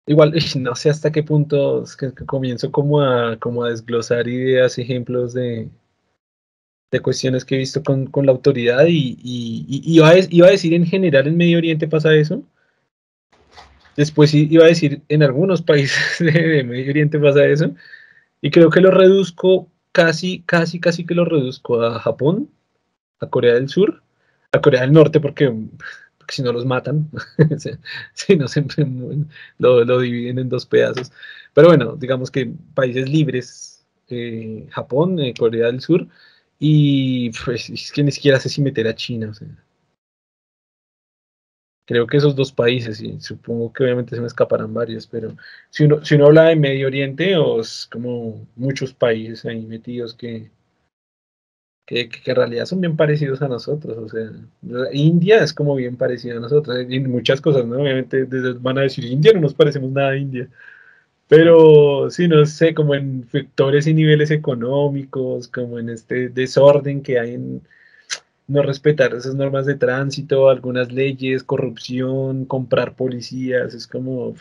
Igual, 0.08 0.34
no 0.56 0.74
sé 0.74 0.90
hasta 0.90 1.12
qué 1.12 1.22
punto 1.22 1.84
comienzo 2.26 2.72
como 2.72 3.02
a, 3.02 3.36
como 3.38 3.64
a 3.64 3.70
desglosar 3.70 4.26
ideas, 4.26 4.78
ejemplos 4.78 5.34
de, 5.34 5.68
de 6.90 7.00
cuestiones 7.00 7.44
que 7.44 7.54
he 7.54 7.58
visto 7.58 7.82
con, 7.82 8.06
con 8.06 8.26
la 8.26 8.32
autoridad 8.32 8.86
y, 8.86 9.18
y, 9.22 9.82
iba, 9.84 10.08
a, 10.08 10.18
iba, 10.30 10.46
a, 10.48 10.50
decir 10.50 10.74
en 10.74 10.86
general 10.86 11.26
en 11.26 11.36
Medio 11.36 11.58
Oriente 11.58 11.86
pasa 11.86 12.14
eso. 12.14 12.42
Después 13.96 14.32
iba 14.32 14.64
a 14.64 14.68
decir 14.68 15.02
en 15.08 15.22
algunos 15.22 15.62
países 15.70 16.18
de 16.18 16.64
Medio 16.64 16.90
Oriente 16.90 17.18
pasa 17.18 17.44
eso. 17.46 17.74
Y 18.40 18.50
creo 18.50 18.70
que 18.70 18.80
lo 18.80 18.90
reduzco 18.90 19.68
casi, 19.92 20.42
casi, 20.46 20.80
casi 20.80 21.04
que 21.04 21.14
lo 21.14 21.24
reduzco 21.24 21.82
a 21.82 21.98
Japón 22.00 22.48
a 23.20 23.28
Corea 23.28 23.54
del 23.54 23.68
Sur, 23.68 24.02
a 24.52 24.60
Corea 24.60 24.82
del 24.82 24.92
Norte, 24.92 25.20
porque, 25.20 25.52
si 26.28 26.42
no 26.42 26.52
los 26.52 26.64
matan, 26.66 27.10
si 28.14 28.36
no 28.36 28.48
siempre 28.48 28.86
lo, 29.58 29.84
lo, 29.84 30.00
dividen 30.00 30.38
en 30.38 30.48
dos 30.48 30.66
pedazos. 30.66 31.12
Pero 31.54 31.68
bueno, 31.68 31.96
digamos 31.96 32.30
que 32.30 32.52
países 32.74 33.08
libres, 33.08 33.86
eh, 34.08 34.66
Japón, 34.70 35.18
eh, 35.20 35.34
Corea 35.38 35.66
del 35.66 35.80
Sur, 35.80 36.06
y 36.58 37.30
pues 37.44 37.70
es 37.70 37.92
que 37.92 38.02
ni 38.02 38.12
siquiera 38.12 38.40
sé 38.40 38.48
si 38.48 38.62
meter 38.62 38.88
a 38.88 38.94
China. 38.94 39.32
creo 41.86 42.06
que 42.06 42.18
esos 42.18 42.36
dos 42.36 42.52
países, 42.52 43.00
y 43.00 43.20
supongo 43.20 43.72
que 43.72 43.84
obviamente 43.84 44.14
se 44.14 44.20
me 44.20 44.26
escaparán 44.26 44.74
varios, 44.74 45.06
pero 45.06 45.36
si 45.70 45.84
uno, 45.84 46.04
si 46.04 46.14
uno 46.16 46.26
habla 46.26 46.44
de 46.44 46.56
Medio 46.56 46.86
Oriente, 46.88 47.36
o 47.36 47.60
es 47.60 47.88
como 47.90 48.46
muchos 48.56 48.92
países 48.94 49.44
ahí 49.46 49.64
metidos 49.66 50.14
que, 50.14 50.50
que, 51.88 52.10
en 52.26 52.36
realidad 52.36 52.66
son 52.66 52.82
bien 52.82 52.96
parecidos 52.96 53.40
a 53.40 53.48
nosotros. 53.48 53.96
O 53.96 54.08
sea, 54.10 54.30
India 54.92 55.42
es 55.42 55.54
como 55.54 55.74
bien 55.74 55.96
parecido 55.96 56.36
a 56.36 56.40
nosotros, 56.40 56.76
en 56.78 57.10
muchas 57.10 57.40
cosas, 57.40 57.64
¿no? 57.66 57.80
Obviamente 57.80 58.24
van 58.60 58.78
a 58.78 58.82
decir, 58.82 59.06
India 59.06 59.32
no 59.32 59.40
nos 59.40 59.54
parecemos 59.54 59.90
nada 59.90 60.10
a 60.10 60.16
India. 60.16 60.48
Pero 61.28 62.10
sí, 62.10 62.28
no 62.28 62.44
sé, 62.46 62.74
como 62.74 62.94
en 62.94 63.24
factores 63.24 63.86
y 63.86 63.94
niveles 63.94 64.30
económicos, 64.30 65.48
como 65.48 65.78
en 65.78 65.90
este 65.90 66.28
desorden 66.28 67.02
que 67.02 67.18
hay 67.18 67.34
en 67.34 67.62
no 68.48 68.62
respetar 68.62 69.14
esas 69.14 69.34
normas 69.34 69.66
de 69.66 69.76
tránsito, 69.76 70.50
algunas 70.50 70.92
leyes, 70.92 71.42
corrupción, 71.44 72.44
comprar 72.46 72.96
policías, 72.96 73.74
es 73.74 73.86
como... 73.86 74.34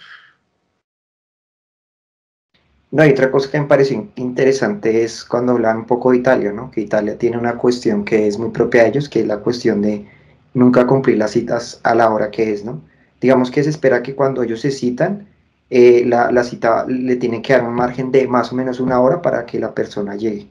No, 2.91 3.03
hay 3.03 3.11
otra 3.11 3.29
cosa 3.29 3.51
que 3.51 3.59
me 3.59 3.67
parece 3.67 4.01
interesante 4.15 5.03
es 5.03 5.25
cuando 5.25 5.53
hablan 5.53 5.79
un 5.79 5.85
poco 5.85 6.11
de 6.11 6.17
Italia, 6.17 6.53
¿no? 6.53 6.71
Que 6.71 6.81
Italia 6.81 7.17
tiene 7.17 7.37
una 7.37 7.57
cuestión 7.57 8.05
que 8.05 8.27
es 8.27 8.39
muy 8.39 8.49
propia 8.49 8.83
de 8.83 8.89
ellos, 8.89 9.09
que 9.09 9.21
es 9.21 9.27
la 9.27 9.39
cuestión 9.39 9.81
de 9.81 10.05
nunca 10.53 10.87
cumplir 10.87 11.17
las 11.17 11.31
citas 11.31 11.81
a 11.83 11.93
la 11.93 12.09
hora 12.09 12.31
que 12.31 12.53
es, 12.53 12.63
¿no? 12.63 12.81
Digamos 13.19 13.51
que 13.51 13.63
se 13.63 13.71
espera 13.71 14.01
que 14.01 14.15
cuando 14.15 14.41
ellos 14.41 14.61
se 14.61 14.71
citan, 14.71 15.27
eh, 15.69 16.03
la, 16.05 16.31
la, 16.31 16.43
cita 16.45 16.85
le 16.87 17.17
tiene 17.17 17.41
que 17.41 17.53
dar 17.53 17.63
un 17.63 17.73
margen 17.73 18.09
de 18.11 18.25
más 18.25 18.53
o 18.53 18.55
menos 18.55 18.79
una 18.79 19.01
hora 19.01 19.21
para 19.21 19.45
que 19.45 19.59
la 19.59 19.73
persona 19.73 20.15
llegue. 20.15 20.47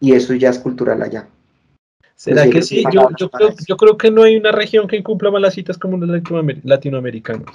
Y 0.00 0.12
eso 0.12 0.34
ya 0.34 0.50
es 0.50 0.58
cultural 0.58 1.02
allá. 1.02 1.28
¿Será 2.16 2.48
que 2.48 2.62
sí? 2.62 2.82
Yo, 2.92 3.10
yo, 3.16 3.30
creo, 3.30 3.54
yo, 3.68 3.76
creo, 3.76 3.96
que 3.96 4.10
no 4.10 4.22
hay 4.22 4.36
una 4.36 4.50
región 4.50 4.88
que 4.88 4.96
incumpla 4.96 5.30
más 5.30 5.42
las 5.42 5.54
citas 5.54 5.78
como 5.78 5.98
los 5.98 6.22
latinoamericanos. 6.64 7.46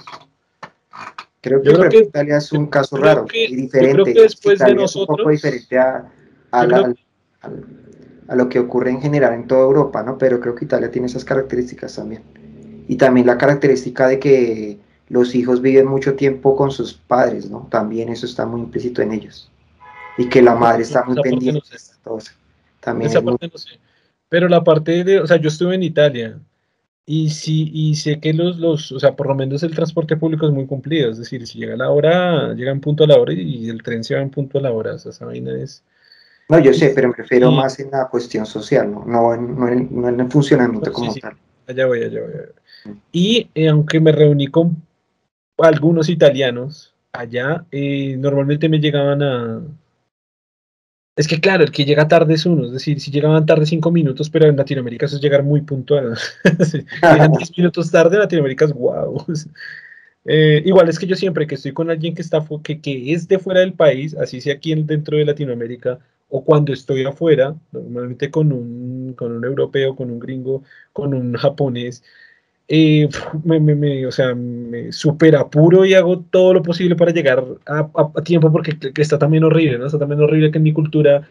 Creo 1.42 1.60
que, 1.60 1.72
creo 1.72 1.90
que 1.90 1.98
Italia 1.98 2.36
es 2.36 2.52
un 2.52 2.66
caso 2.66 2.96
raro 2.96 3.26
y 3.34 3.56
diferente. 3.56 3.98
Yo 3.98 4.04
creo 4.04 4.14
que 4.14 4.22
después 4.22 4.60
de 4.60 4.74
nosotros. 4.74 4.94
Es 4.94 4.96
un 4.96 5.16
poco 5.16 5.30
diferente 5.30 5.76
a, 5.76 6.08
a, 6.52 6.94
a, 8.28 8.36
lo 8.36 8.48
que 8.48 8.60
ocurre 8.60 8.90
en 8.90 9.00
general 9.00 9.34
en 9.34 9.48
toda 9.48 9.62
Europa, 9.62 10.04
¿no? 10.04 10.16
Pero 10.18 10.38
creo 10.38 10.54
que 10.54 10.66
Italia 10.66 10.92
tiene 10.92 11.08
esas 11.08 11.24
características 11.24 11.96
también. 11.96 12.22
Y 12.86 12.96
también 12.96 13.26
la 13.26 13.38
característica 13.38 14.06
de 14.06 14.20
que 14.20 14.78
los 15.08 15.34
hijos 15.34 15.60
viven 15.60 15.88
mucho 15.88 16.14
tiempo 16.14 16.54
con 16.54 16.70
sus 16.70 16.94
padres, 16.94 17.50
¿no? 17.50 17.66
También 17.70 18.08
eso 18.08 18.24
está 18.24 18.46
muy 18.46 18.60
implícito 18.60 19.02
en 19.02 19.10
ellos. 19.10 19.50
Y 20.18 20.28
que 20.28 20.42
la 20.42 20.54
madre 20.54 20.84
está 20.84 21.02
muy 21.04 21.20
pendiente 21.20 21.60
no 22.06 22.18
También 22.78 23.10
Esa 23.10 23.20
parte 23.20 23.48
no 23.52 23.58
sé. 23.58 23.80
Pero 24.28 24.48
la 24.48 24.62
parte 24.62 25.02
de, 25.02 25.20
o 25.20 25.26
sea, 25.26 25.38
yo 25.38 25.48
estuve 25.48 25.74
en 25.74 25.82
Italia 25.82 26.38
y 27.14 27.28
sí, 27.28 27.70
y 27.74 27.94
sé 27.94 28.20
que 28.20 28.32
los, 28.32 28.56
los, 28.56 28.90
o 28.90 28.98
sea, 28.98 29.14
por 29.14 29.26
lo 29.26 29.34
menos 29.34 29.62
el 29.62 29.74
transporte 29.74 30.16
público 30.16 30.46
es 30.46 30.52
muy 30.54 30.64
cumplido, 30.64 31.10
es 31.10 31.18
decir, 31.18 31.46
si 31.46 31.58
llega 31.58 31.74
a 31.74 31.76
la 31.76 31.90
hora, 31.90 32.54
llega 32.54 32.72
en 32.72 32.80
punto 32.80 33.04
a 33.04 33.06
la 33.06 33.18
hora 33.18 33.34
y 33.34 33.68
el 33.68 33.82
tren 33.82 34.02
se 34.02 34.14
va 34.14 34.22
en 34.22 34.30
punto 34.30 34.58
a 34.58 34.62
la 34.62 34.72
hora, 34.72 34.94
o 34.94 34.98
sea, 34.98 35.10
esa 35.10 35.26
vaina 35.26 35.52
es... 35.60 35.84
No, 36.48 36.58
yo 36.58 36.72
sé, 36.72 36.92
pero 36.94 37.08
me 37.08 37.14
refiero 37.14 37.52
más 37.52 37.78
en 37.80 37.90
la 37.90 38.08
cuestión 38.08 38.46
social, 38.46 38.90
no, 38.90 39.04
no, 39.04 39.34
en, 39.34 39.54
no, 39.54 40.08
en, 40.08 40.20
el 40.20 40.30
funcionamiento 40.30 40.90
como 40.90 41.14
tal. 41.14 41.36
Allá 41.66 41.84
voy, 41.84 42.02
allá 42.02 42.20
voy. 42.22 42.94
Y 43.12 43.46
eh, 43.54 43.68
aunque 43.68 44.00
me 44.00 44.12
reuní 44.12 44.46
con 44.46 44.82
algunos 45.58 46.08
italianos 46.08 46.94
allá, 47.12 47.66
eh, 47.72 48.16
normalmente 48.16 48.70
me 48.70 48.80
llegaban 48.80 49.22
a, 49.22 49.60
es 51.16 51.28
que 51.28 51.40
claro, 51.40 51.62
el 51.64 51.70
que 51.70 51.84
llega 51.84 52.08
tarde 52.08 52.34
es 52.34 52.46
uno, 52.46 52.64
es 52.66 52.72
decir, 52.72 53.00
si 53.00 53.10
llegaban 53.10 53.44
tarde 53.44 53.66
cinco 53.66 53.90
minutos, 53.90 54.30
pero 54.30 54.46
en 54.46 54.56
Latinoamérica 54.56 55.06
eso 55.06 55.16
es 55.16 55.22
llegar 55.22 55.42
muy 55.42 55.60
puntual. 55.60 56.16
si 56.64 56.78
llegan 57.02 57.32
diez 57.32 57.50
minutos 57.56 57.90
tarde, 57.90 58.16
en 58.16 58.22
Latinoamérica 58.22 58.64
es 58.64 58.72
guau. 58.72 59.24
Eh, 60.24 60.62
igual 60.64 60.88
es 60.88 61.00
que 61.00 61.06
yo 61.08 61.16
siempre 61.16 61.48
que 61.48 61.56
estoy 61.56 61.72
con 61.72 61.90
alguien 61.90 62.14
que, 62.14 62.22
está 62.22 62.44
que, 62.62 62.80
que 62.80 63.12
es 63.12 63.26
de 63.26 63.40
fuera 63.40 63.58
del 63.58 63.72
país, 63.72 64.14
así 64.14 64.40
sea 64.40 64.54
aquí 64.54 64.72
dentro 64.72 65.16
de 65.16 65.24
Latinoamérica, 65.24 65.98
o 66.28 66.44
cuando 66.44 66.72
estoy 66.72 67.04
afuera, 67.04 67.56
normalmente 67.72 68.30
con 68.30 68.52
un, 68.52 69.14
con 69.14 69.32
un 69.32 69.44
europeo, 69.44 69.96
con 69.96 70.10
un 70.10 70.20
gringo, 70.20 70.62
con 70.92 71.12
un 71.12 71.34
japonés, 71.34 72.04
eh, 72.68 73.08
me, 73.44 73.60
me, 73.60 74.06
o 74.06 74.12
sea, 74.12 74.34
me 74.34 74.92
super 74.92 75.36
apuro 75.36 75.84
y 75.84 75.94
hago 75.94 76.20
todo 76.20 76.54
lo 76.54 76.62
posible 76.62 76.96
para 76.96 77.12
llegar 77.12 77.44
a, 77.66 78.22
tiempo 78.22 78.50
porque 78.50 78.76
está 78.96 79.18
también 79.18 79.44
horrible, 79.44 79.78
¿no? 79.78 79.86
Está 79.86 79.98
también 79.98 80.20
horrible 80.20 80.50
que 80.50 80.58
en 80.58 80.64
mi 80.64 80.72
cultura, 80.72 81.28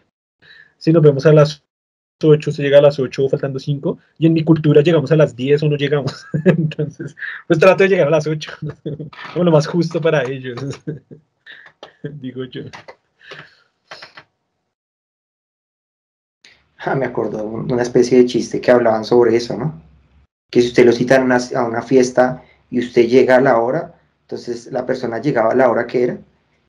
si 0.77 0.91
nos 0.91 1.01
vemos 1.01 1.25
a 1.25 1.33
las 1.33 1.63
8, 2.23 2.51
se 2.51 2.61
llega 2.61 2.79
a 2.79 2.81
las 2.81 2.99
8 2.99 3.29
faltando 3.29 3.59
5, 3.59 3.97
y 4.19 4.27
en 4.27 4.33
mi 4.33 4.43
cultura 4.43 4.81
llegamos 4.81 5.11
a 5.11 5.15
las 5.15 5.35
10 5.35 5.63
o 5.63 5.69
no 5.69 5.77
llegamos. 5.77 6.25
Entonces, 6.45 7.15
pues 7.47 7.59
trato 7.59 7.83
de 7.83 7.89
llegar 7.89 8.07
a 8.07 8.11
las 8.11 8.27
8, 8.27 8.51
como 9.33 9.45
lo 9.45 9.51
más 9.51 9.67
justo 9.67 10.01
para 10.01 10.23
ellos, 10.23 10.59
digo 12.03 12.43
yo. 12.45 12.63
Ah, 16.83 16.95
me 16.95 17.05
acuerdo 17.05 17.43
una 17.43 17.83
especie 17.83 18.17
de 18.17 18.25
chiste 18.25 18.59
que 18.59 18.71
hablaban 18.71 19.05
sobre 19.05 19.35
eso, 19.35 19.55
¿no? 19.55 19.90
Que 20.51 20.61
si 20.61 20.67
usted 20.67 20.85
lo 20.85 20.91
cita 20.91 21.15
a 21.55 21.65
una 21.65 21.81
fiesta 21.81 22.43
y 22.69 22.79
usted 22.79 23.07
llega 23.07 23.37
a 23.37 23.41
la 23.41 23.57
hora, 23.57 23.95
entonces 24.23 24.71
la 24.71 24.85
persona 24.85 25.19
llegaba 25.19 25.53
a 25.53 25.55
la 25.55 25.71
hora 25.71 25.87
que 25.87 26.03
era 26.03 26.17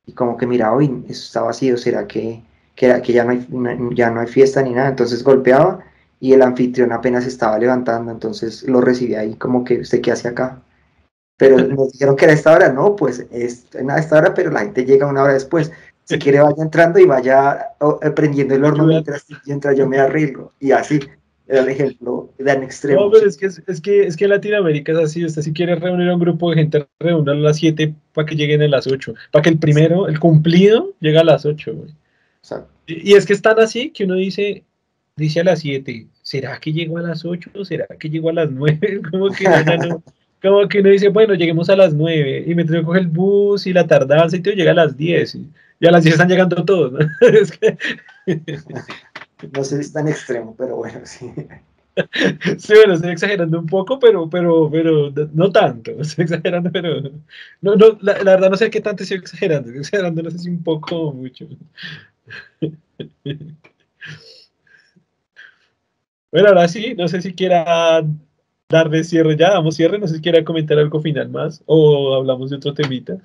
y 0.07 0.13
como 0.13 0.37
que 0.37 0.47
mira, 0.47 0.73
hoy 0.73 1.05
eso 1.09 1.25
está 1.25 1.43
vacío, 1.43 1.77
¿será 1.77 2.07
que, 2.07 2.43
que, 2.75 3.03
que 3.03 3.13
ya, 3.13 3.25
no 3.25 3.33
hay, 3.33 3.47
ya 3.95 4.11
no 4.11 4.21
hay 4.21 4.27
fiesta 4.27 4.63
ni 4.63 4.71
nada? 4.71 4.89
Entonces 4.89 5.23
golpeaba 5.23 5.81
y 6.21 6.33
el 6.33 6.43
anfitrión 6.43 6.93
apenas 6.93 7.27
estaba 7.27 7.59
levantando, 7.59 8.11
entonces 8.13 8.63
lo 8.65 8.81
recibía 8.81 9.21
ahí 9.21 9.35
como 9.35 9.65
que 9.65 9.81
usted 9.81 10.01
qué 10.01 10.13
hace 10.13 10.29
acá. 10.29 10.63
Pero 11.37 11.59
nos 11.59 11.91
dijeron 11.91 12.15
que 12.15 12.27
era 12.27 12.35
esta 12.35 12.53
hora, 12.53 12.73
no, 12.73 12.95
pues 12.95 13.27
es 13.33 13.67
a 13.89 13.99
esta 13.99 14.19
hora, 14.19 14.33
pero 14.33 14.51
la 14.51 14.61
gente 14.61 14.85
llega 14.85 15.09
una 15.09 15.25
hora 15.25 15.33
después. 15.33 15.73
Si 16.05 16.19
quiere, 16.19 16.41
vaya 16.41 16.63
entrando 16.63 17.01
y 17.01 17.07
vaya 17.07 17.71
prendiendo 18.15 18.55
el 18.55 18.65
horno 18.65 18.87
mientras, 18.87 19.27
mientras 19.47 19.77
yo 19.77 19.89
me 19.89 19.99
arreglo. 19.99 20.53
Y 20.61 20.71
así, 20.71 21.01
era 21.01 21.22
el 21.49 21.69
ejemplo 21.69 22.31
de 22.39 22.53
extremo. 22.53 23.03
No, 23.03 23.11
pero 23.11 23.27
es 23.29 23.37
que, 23.37 23.47
es, 23.47 23.81
que, 23.81 24.07
es 24.07 24.17
que 24.17 24.29
Latinoamérica 24.29 24.93
es 24.93 24.99
así. 24.99 25.25
Usted 25.25 25.43
si 25.43 25.53
quiere 25.53 25.75
reunir 25.75 26.09
a 26.09 26.15
un 26.15 26.21
grupo 26.21 26.51
de 26.51 26.57
gente, 26.57 26.87
reúnalo 27.01 27.41
a 27.41 27.43
las 27.51 27.57
7 27.59 27.95
para 28.13 28.27
que 28.27 28.37
lleguen 28.37 28.63
a 28.63 28.69
las 28.69 28.87
8. 28.87 29.15
Para 29.31 29.43
que 29.43 29.51
el 29.51 29.59
primero, 29.59 30.09
el 30.09 30.19
cumplido, 30.19 30.93
llegue 31.01 31.19
a 31.19 31.25
las 31.25 31.45
8. 31.45 31.75
Y, 32.87 33.11
y, 33.11 33.15
es 33.15 33.27
que 33.27 33.33
están 33.33 33.59
así 33.61 33.91
que 33.91 34.05
uno 34.05 34.15
dice, 34.15 34.65
dice 35.17 35.41
a 35.41 35.45
las 35.45 35.61
7, 35.61 36.07
¿será 36.23 36.59
que 36.59 36.73
llego 36.73 36.99
a 36.99 37.03
las 37.03 37.25
8? 37.25 37.65
¿Será 37.65 37.87
que 37.99 38.09
llego 38.09 38.31
a 38.31 38.33
las 38.33 38.51
9? 38.51 39.03
Como 39.11 39.31
que 39.31 39.45
no, 39.45 40.03
como 40.43 40.69
que 40.69 40.81
uno 40.81 40.91
dice, 40.91 41.09
bueno, 41.09 41.35
lleguemos 41.35 41.71
a 41.71 41.77
las 41.77 41.95
9 41.95 42.45
y 42.47 42.55
me 42.55 42.65
tengo 42.65 42.81
que 42.81 42.87
coger 42.87 43.03
el 43.03 43.09
bus 43.09 43.67
y 43.67 43.73
la 43.73 43.87
tardanza 43.87 44.37
y 44.37 44.41
todo 44.41 44.55
llega 44.55 44.73
a 44.73 44.75
las 44.75 44.97
10 44.97 45.37
y, 45.37 45.87
a 45.87 45.91
las 45.91 46.03
10 46.03 46.15
están 46.15 46.29
llegando 46.29 46.65
todos. 46.65 46.93
¿no? 46.93 46.99
es 47.21 47.53
que... 47.53 47.77
no 49.51 49.65
sé 49.65 49.77
si 49.77 49.81
es 49.83 49.93
tan 49.93 50.09
extremo, 50.09 50.55
pero 50.57 50.77
bueno, 50.77 51.01
sí. 51.05 51.33
Sí, 52.59 52.73
bueno, 52.75 52.95
estoy 52.95 53.11
exagerando 53.13 53.59
un 53.59 53.67
poco, 53.67 53.99
pero, 53.99 54.29
pero, 54.31 54.71
pero 54.71 55.13
no 55.35 55.53
tanto. 55.53 55.91
Estoy 56.01 56.25
exagerando, 56.25 56.71
pero 56.73 57.03
no, 57.61 57.77
no, 57.77 57.99
la, 58.01 58.15
la 58.23 58.33
verdad 58.33 58.51
no 58.51 58.57
sé 58.57 58.71
qué 58.71 58.81
tanto 58.81 59.03
estoy 59.03 59.19
exagerando. 59.19 59.69
Estoy 59.69 59.81
exagerando, 59.81 60.23
no 60.23 60.31
sé 60.31 60.39
si 60.39 60.49
un 60.51 60.63
poco 60.63 61.09
o 61.09 61.13
mucho. 61.13 61.47
Bueno, 66.33 66.49
ahora 66.49 66.67
sí, 66.67 66.95
no 66.95 67.09
sé 67.09 67.21
si 67.21 67.35
quiera 67.35 68.03
dar 68.71 68.89
de 68.89 69.05
cierre 69.05 69.37
ya, 69.37 69.51
damos 69.51 69.77
cierre, 69.77 69.99
no 69.99 70.09
sé 70.09 70.15
si 70.15 70.23
quiera 70.23 70.43
comentar 70.43 70.79
algo 70.79 70.99
final 70.99 71.29
más 71.29 71.63
o 71.67 72.15
hablamos 72.15 72.49
de 72.49 72.57
otro 72.57 72.73
temita. 72.73 73.19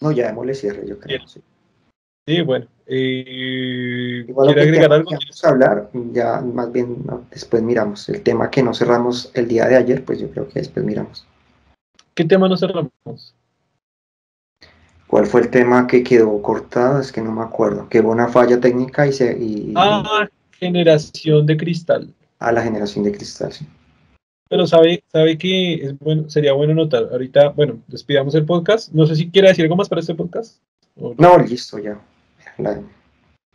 no, 0.00 0.12
ya 0.12 0.28
démosle 0.28 0.54
cierre, 0.54 0.86
yo 0.86 0.96
creo. 1.00 1.26
Sí, 1.26 1.42
sí 2.24 2.40
bueno. 2.42 2.68
Eh, 2.92 4.26
¿Quiere 4.26 4.62
agregar 4.62 4.92
algo? 4.92 5.10
Vamos 5.12 5.44
a 5.44 5.48
hablar, 5.48 5.90
ya 6.12 6.40
más 6.40 6.72
bien 6.72 6.96
después 7.30 7.62
miramos. 7.62 8.08
El 8.08 8.20
tema 8.22 8.50
que 8.50 8.64
no 8.64 8.74
cerramos 8.74 9.30
el 9.34 9.46
día 9.46 9.66
de 9.66 9.76
ayer, 9.76 10.04
pues 10.04 10.18
yo 10.18 10.28
creo 10.32 10.48
que 10.48 10.58
después 10.58 10.84
miramos. 10.84 11.24
¿Qué 12.14 12.24
tema 12.24 12.48
no 12.48 12.56
cerramos? 12.56 12.90
¿Cuál 15.06 15.26
fue 15.26 15.42
el 15.42 15.50
tema 15.50 15.86
que 15.86 16.02
quedó 16.02 16.42
cortado? 16.42 16.98
Es 17.00 17.12
que 17.12 17.20
no 17.20 17.30
me 17.30 17.42
acuerdo. 17.42 17.88
Que 17.88 18.00
hubo 18.00 18.10
una 18.10 18.26
falla 18.26 18.58
técnica 18.58 19.06
y 19.06 19.12
se... 19.12 19.38
Y, 19.38 19.72
ah, 19.76 20.28
generación 20.50 21.46
de 21.46 21.56
cristal. 21.56 22.12
Ah, 22.40 22.50
la 22.50 22.62
generación 22.62 23.04
de 23.04 23.12
cristal, 23.12 23.52
sí. 23.52 23.68
Pero 24.48 24.66
sabe, 24.66 25.04
sabe 25.12 25.38
que 25.38 25.74
es 25.74 25.96
bueno, 26.00 26.28
sería 26.28 26.54
bueno 26.54 26.74
notar. 26.74 27.08
Ahorita, 27.12 27.50
bueno, 27.50 27.78
despidamos 27.86 28.34
el 28.34 28.44
podcast. 28.44 28.92
No 28.92 29.06
sé 29.06 29.14
si 29.14 29.30
quiere 29.30 29.46
decir 29.46 29.64
algo 29.64 29.76
más 29.76 29.88
para 29.88 30.00
este 30.00 30.16
podcast. 30.16 30.60
No, 30.96 31.38
listo, 31.38 31.78
ya. 31.78 32.00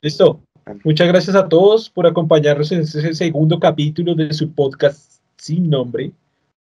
Listo. 0.02 0.40
Muchas 0.84 1.08
gracias 1.08 1.36
a 1.36 1.48
todos 1.48 1.90
por 1.90 2.08
acompañarnos 2.08 2.72
en 2.72 2.82
este 2.82 3.14
segundo 3.14 3.60
capítulo 3.60 4.16
de 4.16 4.34
su 4.34 4.52
podcast 4.52 5.22
sin 5.38 5.70
nombre 5.70 6.12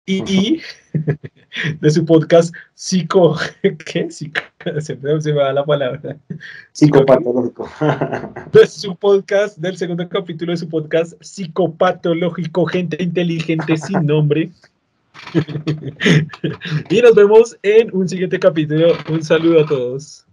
y, 0.05 0.61
de 1.81 1.89
su 1.89 2.05
podcast 2.05 2.53
psico 2.75 3.35
¿qué? 3.85 4.11
Psico, 4.11 4.41
se, 4.79 4.95
me 4.95 5.31
va 5.31 5.53
la 5.53 5.65
palabra. 5.65 6.17
Psicopatológico. 6.71 7.67
De 8.51 8.67
su 8.67 8.95
podcast 8.95 9.57
del 9.57 9.77
segundo 9.77 10.07
capítulo 10.07 10.51
de 10.51 10.57
su 10.57 10.69
podcast 10.69 11.13
psicopatológico 11.21 12.65
gente 12.65 13.01
inteligente 13.01 13.77
sin 13.77 14.05
nombre. 14.05 14.51
Y 16.89 17.01
nos 17.01 17.15
vemos 17.15 17.57
en 17.63 17.95
un 17.95 18.07
siguiente 18.07 18.39
capítulo. 18.39 18.93
Un 19.09 19.23
saludo 19.23 19.61
a 19.61 19.65
todos 19.65 20.24